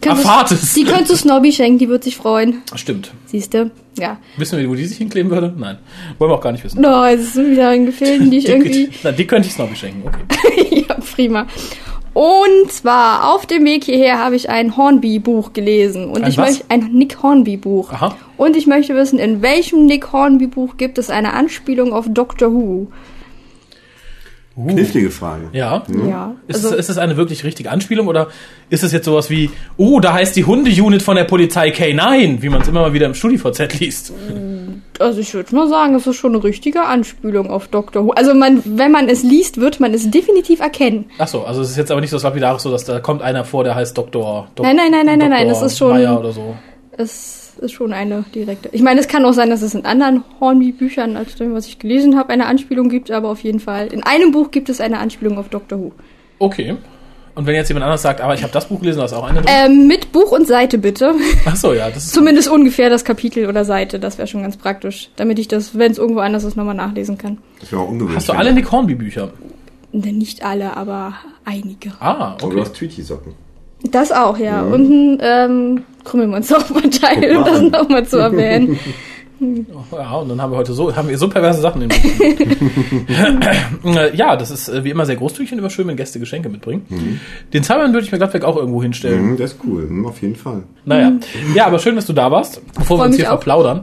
Könntest- 0.00 0.24
erfahrt 0.24 0.52
es. 0.52 0.74
Die 0.74 0.84
könntest 0.84 1.10
du 1.10 1.16
Snobby 1.16 1.52
schenken, 1.52 1.78
die 1.78 1.88
wird 1.88 2.04
sich 2.04 2.16
freuen. 2.16 2.62
Stimmt. 2.74 3.12
Siehste? 3.26 3.70
Ja. 3.98 4.18
Wissen 4.36 4.58
wir, 4.58 4.68
wo 4.68 4.74
die 4.74 4.86
sich 4.86 4.98
hinkleben 4.98 5.30
würde? 5.30 5.52
Nein. 5.56 5.78
Wollen 6.18 6.30
wir 6.30 6.36
auch 6.36 6.40
gar 6.40 6.52
nicht 6.52 6.64
wissen. 6.64 6.80
No, 6.80 7.04
es 7.04 7.34
sind 7.34 7.50
wieder 7.50 7.74
in 7.74 7.86
Gefilden, 7.86 8.30
die 8.30 8.38
ich 8.38 8.48
irgendwie... 8.48 8.86
Die, 8.86 8.90
na, 9.02 9.12
die 9.12 9.26
könnte 9.26 9.48
ich 9.48 9.54
Snobby 9.54 9.76
schenken. 9.76 10.08
Okay. 10.08 10.84
ja, 10.88 10.94
prima. 11.14 11.46
Und 12.12 12.72
zwar, 12.72 13.32
auf 13.34 13.46
dem 13.46 13.64
Weg 13.64 13.84
hierher 13.84 14.18
habe 14.18 14.34
ich 14.34 14.50
ein 14.50 14.76
Hornby-Buch 14.76 15.52
gelesen. 15.52 16.10
Und 16.10 16.24
Ein 16.24 16.30
ich 16.30 16.38
was? 16.38 16.50
möchte 16.50 16.64
ein 16.68 16.90
Nick 16.92 17.22
Hornby-Buch. 17.22 17.92
Und 18.36 18.56
ich 18.56 18.66
möchte 18.66 18.94
wissen, 18.96 19.18
in 19.18 19.42
welchem 19.42 19.86
Nick 19.86 20.12
Hornby-Buch 20.12 20.76
gibt 20.76 20.98
es 20.98 21.10
eine 21.10 21.34
Anspielung 21.34 21.92
auf 21.92 22.06
Doctor 22.08 22.52
Who? 22.52 22.88
Knifflige 24.68 25.10
Frage. 25.10 25.48
Ja. 25.52 25.82
Ja. 26.08 26.34
Ist, 26.46 26.56
Also, 26.64 26.68
es, 26.74 26.80
ist 26.80 26.88
es 26.90 26.98
eine 26.98 27.16
wirklich 27.16 27.44
richtige 27.44 27.70
Anspielung 27.70 28.08
oder 28.08 28.28
ist 28.68 28.82
es 28.82 28.92
jetzt 28.92 29.04
sowas 29.04 29.30
wie, 29.30 29.50
oh, 29.76 30.00
da 30.00 30.12
heißt 30.12 30.36
die 30.36 30.44
Hunde-Unit 30.44 31.02
von 31.02 31.16
der 31.16 31.24
Polizei 31.24 31.70
K9, 31.70 32.42
wie 32.42 32.48
man 32.48 32.62
es 32.62 32.68
immer 32.68 32.80
mal 32.80 32.92
wieder 32.92 33.06
im 33.06 33.14
StudiVZ 33.14 33.78
liest? 33.80 34.12
also 34.98 35.18
ich 35.20 35.32
würde 35.32 35.54
mal 35.54 35.68
sagen, 35.68 35.94
es 35.94 36.06
ist 36.06 36.16
schon 36.16 36.34
eine 36.34 36.44
richtige 36.44 36.82
Anspielung 36.82 37.50
auf 37.50 37.68
Doctor 37.68 38.04
Who. 38.04 38.10
Also 38.10 38.34
man, 38.34 38.62
wenn 38.64 38.92
man 38.92 39.08
es 39.08 39.22
liest, 39.22 39.58
wird 39.60 39.80
man 39.80 39.94
es 39.94 40.10
definitiv 40.10 40.60
erkennen. 40.60 41.06
Ach 41.18 41.28
so, 41.28 41.44
also 41.44 41.62
es 41.62 41.70
ist 41.70 41.76
jetzt 41.76 41.90
aber 41.90 42.00
nicht 42.00 42.10
so 42.10 42.18
das 42.18 42.62
so 42.62 42.70
dass 42.70 42.84
da 42.84 43.00
kommt 43.00 43.22
einer 43.22 43.44
vor, 43.44 43.64
der 43.64 43.74
heißt 43.74 43.96
Doktor. 43.96 44.48
Dok 44.54 44.64
Nein, 44.66 44.76
nein, 44.76 44.90
nein, 44.90 45.06
nein, 45.06 45.18
nein, 45.18 45.30
nein, 45.30 45.48
Dr. 45.48 45.60
das 45.62 45.72
ist 45.72 45.78
schon- 45.78 45.90
Meyer 45.90 46.18
oder 46.18 46.32
so. 46.32 46.54
Es 46.96 47.39
ist 47.60 47.72
schon 47.72 47.92
eine 47.92 48.24
direkte. 48.34 48.68
Ich 48.72 48.82
meine, 48.82 49.00
es 49.00 49.08
kann 49.08 49.24
auch 49.24 49.32
sein, 49.32 49.50
dass 49.50 49.62
es 49.62 49.74
in 49.74 49.84
anderen 49.84 50.24
Hornby-Büchern, 50.40 51.16
als 51.16 51.36
dem, 51.36 51.54
was 51.54 51.66
ich 51.66 51.78
gelesen 51.78 52.16
habe, 52.18 52.30
eine 52.30 52.46
Anspielung 52.46 52.88
gibt, 52.88 53.10
aber 53.10 53.28
auf 53.28 53.42
jeden 53.42 53.60
Fall. 53.60 53.88
In 53.88 54.02
einem 54.02 54.32
Buch 54.32 54.50
gibt 54.50 54.68
es 54.68 54.80
eine 54.80 54.98
Anspielung 54.98 55.38
auf 55.38 55.48
Doctor 55.48 55.78
Who. 55.78 55.92
Okay. 56.38 56.76
Und 57.34 57.46
wenn 57.46 57.54
jetzt 57.54 57.68
jemand 57.68 57.84
anderes 57.84 58.02
sagt, 58.02 58.20
aber 58.20 58.34
ich 58.34 58.42
habe 58.42 58.52
das 58.52 58.68
Buch 58.68 58.80
gelesen, 58.80 58.98
da 58.98 59.04
ist 59.04 59.12
auch 59.12 59.24
eine 59.24 59.40
drin. 59.40 59.54
Ähm, 59.64 59.86
mit 59.86 60.10
Buch 60.12 60.32
und 60.32 60.46
Seite 60.48 60.78
bitte. 60.78 61.14
Ach 61.46 61.54
so, 61.56 61.72
ja, 61.72 61.88
das 61.88 62.06
ist 62.06 62.12
Zumindest 62.14 62.48
ungefähr 62.50 62.90
das 62.90 63.04
Kapitel 63.04 63.46
oder 63.46 63.64
Seite. 63.64 64.00
Das 64.00 64.18
wäre 64.18 64.26
schon 64.26 64.42
ganz 64.42 64.56
praktisch. 64.56 65.10
Damit 65.16 65.38
ich 65.38 65.46
das, 65.48 65.78
wenn 65.78 65.92
es 65.92 65.98
irgendwo 65.98 66.20
anders 66.20 66.44
ist, 66.44 66.56
nochmal 66.56 66.74
nachlesen 66.74 67.16
kann. 67.18 67.38
Das 67.60 67.70
wäre 67.70 67.82
auch 67.82 67.88
ungewöhnlich. 67.88 68.16
Hast 68.16 68.28
du 68.28 68.32
alle 68.32 68.52
Nick 68.52 68.70
Hornby 68.72 68.94
Bücher? 68.96 69.30
Ne, 69.92 70.12
Nicht 70.12 70.44
alle, 70.44 70.76
aber 70.76 71.14
einige. 71.44 71.92
Ah, 72.00 72.10
Aber 72.10 72.36
du 72.40 72.46
okay. 72.46 72.60
hast 72.60 72.74
Tweety-Socken. 72.74 73.32
Das 73.84 74.12
auch, 74.12 74.38
ja. 74.38 74.62
Und 74.62 74.90
ein 74.90 75.18
ähm, 75.20 75.84
Krümmelmonster-Teil, 76.04 77.36
um 77.36 77.44
das 77.44 77.62
nochmal 77.62 78.06
zu 78.06 78.18
erwähnen. 78.18 78.78
Ja, 79.92 80.16
und 80.16 80.28
dann 80.28 80.40
haben 80.40 80.52
wir 80.52 80.58
heute 80.58 80.72
so, 80.72 80.94
haben 80.94 81.08
wir 81.08 81.18
so 81.18 81.28
perverse 81.28 81.60
Sachen 81.60 81.82
in 81.82 81.90
Ja, 84.14 84.36
das 84.36 84.50
ist 84.50 84.68
äh, 84.68 84.84
wie 84.84 84.90
immer 84.90 85.06
sehr 85.06 85.16
großzügig 85.16 85.52
und 85.52 85.58
immer 85.58 85.70
schön, 85.70 85.86
wenn 85.86 85.96
Gäste 85.96 86.20
Geschenke 86.20 86.48
mitbringen. 86.48 87.20
Den 87.52 87.64
Cyberman 87.64 87.92
würde 87.92 88.06
ich 88.06 88.12
mir 88.12 88.18
glattweg 88.18 88.44
auch 88.44 88.56
irgendwo 88.56 88.82
hinstellen. 88.82 89.32
Mhm, 89.32 89.36
das 89.36 89.52
ist 89.52 89.60
cool, 89.66 89.82
mhm, 89.82 90.06
auf 90.06 90.20
jeden 90.22 90.36
Fall. 90.36 90.62
Naja. 90.84 91.12
Ja, 91.54 91.66
aber 91.66 91.78
schön, 91.78 91.96
dass 91.96 92.06
du 92.06 92.12
da 92.12 92.30
warst, 92.30 92.60
bevor 92.76 92.98
wir 92.98 93.04
uns 93.04 93.16
hier 93.16 93.26
auch. 93.26 93.30
verplaudern. 93.32 93.82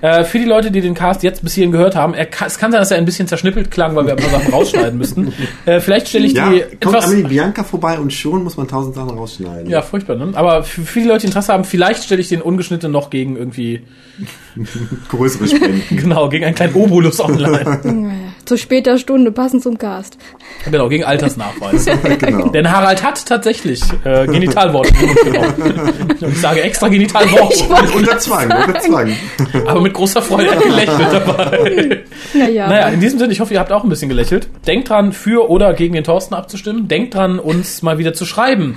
Äh, 0.00 0.24
für 0.24 0.38
die 0.38 0.44
Leute, 0.44 0.70
die 0.70 0.80
den 0.80 0.94
Cast 0.94 1.22
jetzt 1.22 1.42
bis 1.42 1.54
hierhin 1.54 1.72
gehört 1.72 1.96
haben, 1.96 2.14
er 2.14 2.26
kann, 2.26 2.46
es 2.46 2.58
kann 2.58 2.72
sein, 2.72 2.80
dass 2.80 2.90
er 2.90 2.98
ein 2.98 3.04
bisschen 3.04 3.26
zerschnippelt 3.28 3.70
klang, 3.70 3.94
weil 3.96 4.06
wir 4.06 4.12
ein 4.12 4.18
paar 4.18 4.30
Sachen 4.30 4.52
rausschneiden 4.52 4.98
müssten. 4.98 5.32
Äh, 5.66 5.80
vielleicht 5.80 6.08
stelle 6.08 6.26
ich 6.26 6.32
Ja, 6.34 6.50
die 6.50 6.60
kommt 6.76 6.96
etwas... 6.96 7.14
die 7.14 7.22
Bianca 7.22 7.64
vorbei 7.64 7.98
und 7.98 8.12
schon 8.12 8.44
muss 8.44 8.56
man 8.56 8.68
tausend 8.68 8.94
Sachen 8.94 9.10
rausschneiden. 9.10 9.68
Ja, 9.68 9.82
furchtbar, 9.82 10.16
ne? 10.16 10.30
Aber 10.34 10.62
für, 10.62 10.82
für 10.82 11.00
die 11.00 11.06
Leute, 11.06 11.20
die 11.20 11.26
Interesse 11.26 11.52
haben, 11.52 11.64
vielleicht 11.64 12.04
stelle 12.04 12.20
ich 12.20 12.28
den 12.28 12.42
ungeschnitten 12.42 12.90
noch 12.92 13.10
gegen 13.10 13.36
irgendwie, 13.36 13.82
Größere 15.08 15.48
Spenden. 15.48 15.96
genau, 15.96 16.28
gegen 16.28 16.44
einen 16.44 16.54
kleinen 16.54 16.74
Obolus 16.74 17.20
online. 17.20 18.27
Zu 18.48 18.56
später 18.56 18.96
Stunde, 18.96 19.30
passend 19.30 19.62
zum 19.62 19.76
Cast. 19.76 20.16
genau, 20.64 20.88
gegen 20.88 21.04
Altersnachweis. 21.04 21.84
genau. 22.18 22.48
Denn 22.48 22.72
Harald 22.72 23.02
hat 23.02 23.26
tatsächlich 23.26 23.82
äh, 24.06 24.26
Mund 24.26 24.54
genommen. 25.24 26.16
Ich 26.18 26.40
sage 26.40 26.62
extra 26.62 26.88
Genitalworte, 26.88 27.64
unter 27.94 28.18
Zwang, 28.18 28.50
unter 28.50 28.80
Zwang. 28.80 29.12
aber 29.66 29.82
mit 29.82 29.92
großer 29.92 30.22
Freude 30.22 30.52
hat 30.52 30.62
gelächelt 30.62 31.08
dabei. 31.12 32.04
Naja. 32.34 32.68
Naja, 32.68 32.88
in 32.88 33.00
diesem 33.00 33.18
Sinne, 33.18 33.32
ich 33.32 33.40
hoffe, 33.40 33.54
ihr 33.54 33.60
habt 33.60 33.70
auch 33.72 33.84
ein 33.84 33.88
bisschen 33.88 34.08
gelächelt. 34.08 34.48
Denkt 34.66 34.90
dran, 34.90 35.12
für 35.12 35.48
oder 35.48 35.72
gegen 35.72 35.94
den 35.94 36.04
Thorsten 36.04 36.34
abzustimmen. 36.34 36.86
Denkt 36.88 37.14
dran, 37.14 37.38
uns 37.38 37.80
mal 37.82 37.96
wieder 37.98 38.12
zu 38.12 38.26
schreiben. 38.26 38.76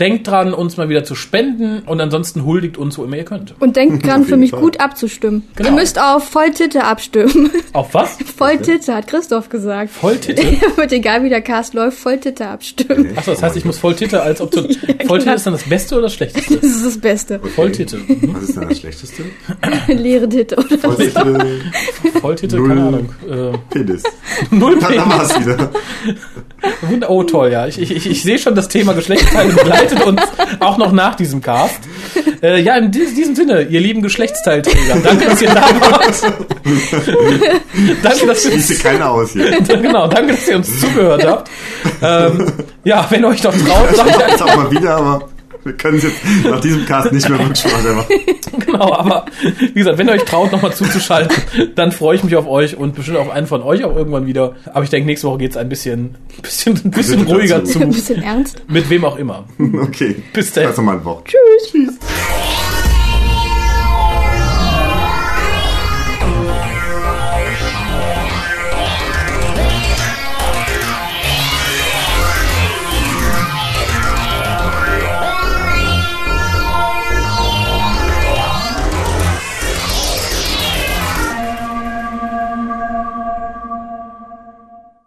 Denkt 0.00 0.26
dran, 0.26 0.52
uns 0.54 0.76
mal 0.76 0.88
wieder 0.88 1.04
zu 1.04 1.14
spenden. 1.14 1.82
Und 1.86 2.00
ansonsten 2.00 2.44
huldigt 2.44 2.78
uns, 2.78 2.98
wo 2.98 3.04
immer 3.04 3.16
ihr 3.16 3.24
könnt. 3.24 3.54
Und 3.60 3.76
denkt 3.76 4.06
dran, 4.06 4.24
für 4.24 4.36
mich 4.36 4.50
Fall. 4.50 4.60
gut 4.60 4.80
abzustimmen. 4.80 5.46
Genau. 5.56 5.68
Ihr 5.68 5.74
müsst 5.74 6.00
auf 6.00 6.24
Volltitte 6.28 6.84
abstimmen. 6.84 7.50
Auf 7.74 7.94
was? 7.94 8.16
Volltitte 8.36 8.92
hat 9.00 9.06
Christoph 9.08 9.48
gesagt. 9.48 9.90
Volltitte? 9.90 10.42
Er 10.60 10.76
wird, 10.76 10.92
egal 10.92 11.22
wie 11.24 11.28
der 11.28 11.40
Cast 11.42 11.74
läuft, 11.74 11.98
Volltitte 11.98 12.46
abstimmen. 12.46 13.12
Achso, 13.16 13.32
das 13.32 13.42
heißt, 13.42 13.56
ich 13.56 13.64
muss 13.64 13.78
Volltitte 13.78 14.22
als 14.22 14.40
Option. 14.40 14.68
genau. 14.68 15.04
Volltitte 15.06 15.34
ist 15.34 15.46
dann 15.46 15.52
das 15.54 15.62
Beste 15.68 15.94
oder 15.94 16.02
das 16.04 16.14
Schlechteste? 16.14 16.56
Das 16.56 16.64
ist 16.70 16.86
das 16.86 16.98
Beste. 16.98 17.40
Volltitte. 17.40 17.96
Mhm. 17.96 18.34
Was 18.34 18.42
ist 18.44 18.56
denn 18.56 18.68
das 18.68 18.78
Schlechteste? 18.78 19.24
Leere 19.88 20.28
Titte, 20.28 20.56
oder? 20.56 20.78
Volltitte, 20.78 21.60
Volltitte, 22.20 22.56
Null. 22.56 22.68
keine 22.68 22.82
Ahnung. 22.82 23.08
Äh, 23.28 23.58
Penis. 23.70 24.02
null 24.50 24.78
Dann 24.80 24.98
haben 24.98 25.10
wir 25.10 25.16
Penis. 25.18 25.30
es 25.30 25.40
wieder. 25.40 25.70
Oh, 27.08 27.22
toll, 27.22 27.52
ja. 27.52 27.66
Ich, 27.66 27.80
ich, 27.80 28.06
ich, 28.06 28.22
sehe 28.22 28.38
schon, 28.38 28.54
das 28.54 28.68
Thema 28.68 28.92
Geschlechtsteile 28.92 29.52
begleitet 29.52 30.04
uns 30.04 30.20
auch 30.60 30.76
noch 30.78 30.92
nach 30.92 31.14
diesem 31.14 31.40
Cast. 31.40 31.80
Äh, 32.42 32.60
ja, 32.60 32.76
in 32.76 32.90
dies- 32.90 33.14
diesem 33.14 33.34
Sinne, 33.34 33.62
ihr 33.62 33.80
lieben 33.80 34.02
Geschlechtsteilträger, 34.02 34.96
danke, 35.02 35.26
dass 35.26 35.42
ihr 35.42 35.48
da 35.48 35.62
wart. 35.80 36.22
danke, 38.02 38.26
dass 38.26 38.44
ihr 38.44 38.52
uns, 38.52 38.78
keiner 38.82 39.10
aus 39.10 39.32
hier. 39.32 39.60
genau, 39.62 40.06
danke, 40.06 40.32
dass 40.34 40.48
ihr 40.48 40.56
uns 40.56 40.80
zugehört 40.80 41.26
habt. 41.26 41.50
Ähm, 42.02 42.52
ja, 42.84 43.06
wenn 43.10 43.22
ihr 43.22 43.28
euch 43.28 43.42
noch 43.42 43.54
traut, 43.54 43.96
sagt 43.96 44.20
Jetzt 44.30 44.42
auch 44.42 44.56
mal 44.56 44.70
wieder, 44.70 44.96
aber 44.96 45.28
wir 45.64 45.72
können 45.74 45.98
es 45.98 46.04
jetzt 46.04 46.16
nach 46.44 46.60
diesem 46.60 46.86
Cast 46.86 47.12
nicht 47.12 47.28
mehr 47.28 47.38
wirklich 47.38 47.64
weitermachen. 47.64 48.14
Genau, 48.66 48.92
aber 48.92 49.26
wie 49.58 49.72
gesagt, 49.72 49.98
wenn 49.98 50.08
ihr 50.08 50.14
euch 50.14 50.24
traut, 50.24 50.52
nochmal 50.52 50.72
zuzuschalten, 50.74 51.34
dann 51.76 51.92
freue 51.92 52.16
ich 52.16 52.24
mich 52.24 52.36
auf 52.36 52.46
euch 52.46 52.76
und 52.76 52.94
bestimmt 52.94 53.18
auf 53.18 53.30
einen 53.30 53.46
von 53.46 53.62
euch 53.62 53.84
auch 53.84 53.96
irgendwann 53.96 54.26
wieder. 54.26 54.56
Aber 54.72 54.82
ich 54.84 54.90
denke, 54.90 55.06
nächste 55.06 55.28
Woche 55.28 55.38
geht's 55.38 55.56
ein 55.56 55.68
bisschen, 55.68 56.16
bisschen, 56.42 56.80
ein 56.84 56.90
bisschen 56.90 57.22
ruhiger 57.22 57.60
dazu. 57.60 57.72
zu. 57.72 57.80
Ein 57.80 57.90
bisschen 57.90 58.22
ernst. 58.22 58.62
Mit 58.68 58.90
wem 58.90 59.04
auch 59.04 59.16
immer. 59.16 59.44
Okay. 59.80 60.16
Bis 60.32 60.52
dann. 60.52 60.66
Also 60.66 60.82
mal 60.82 60.96
ein 60.96 61.04
Wort. 61.04 61.26
Tschüss. 61.26 61.70
Tschüss. 61.72 62.89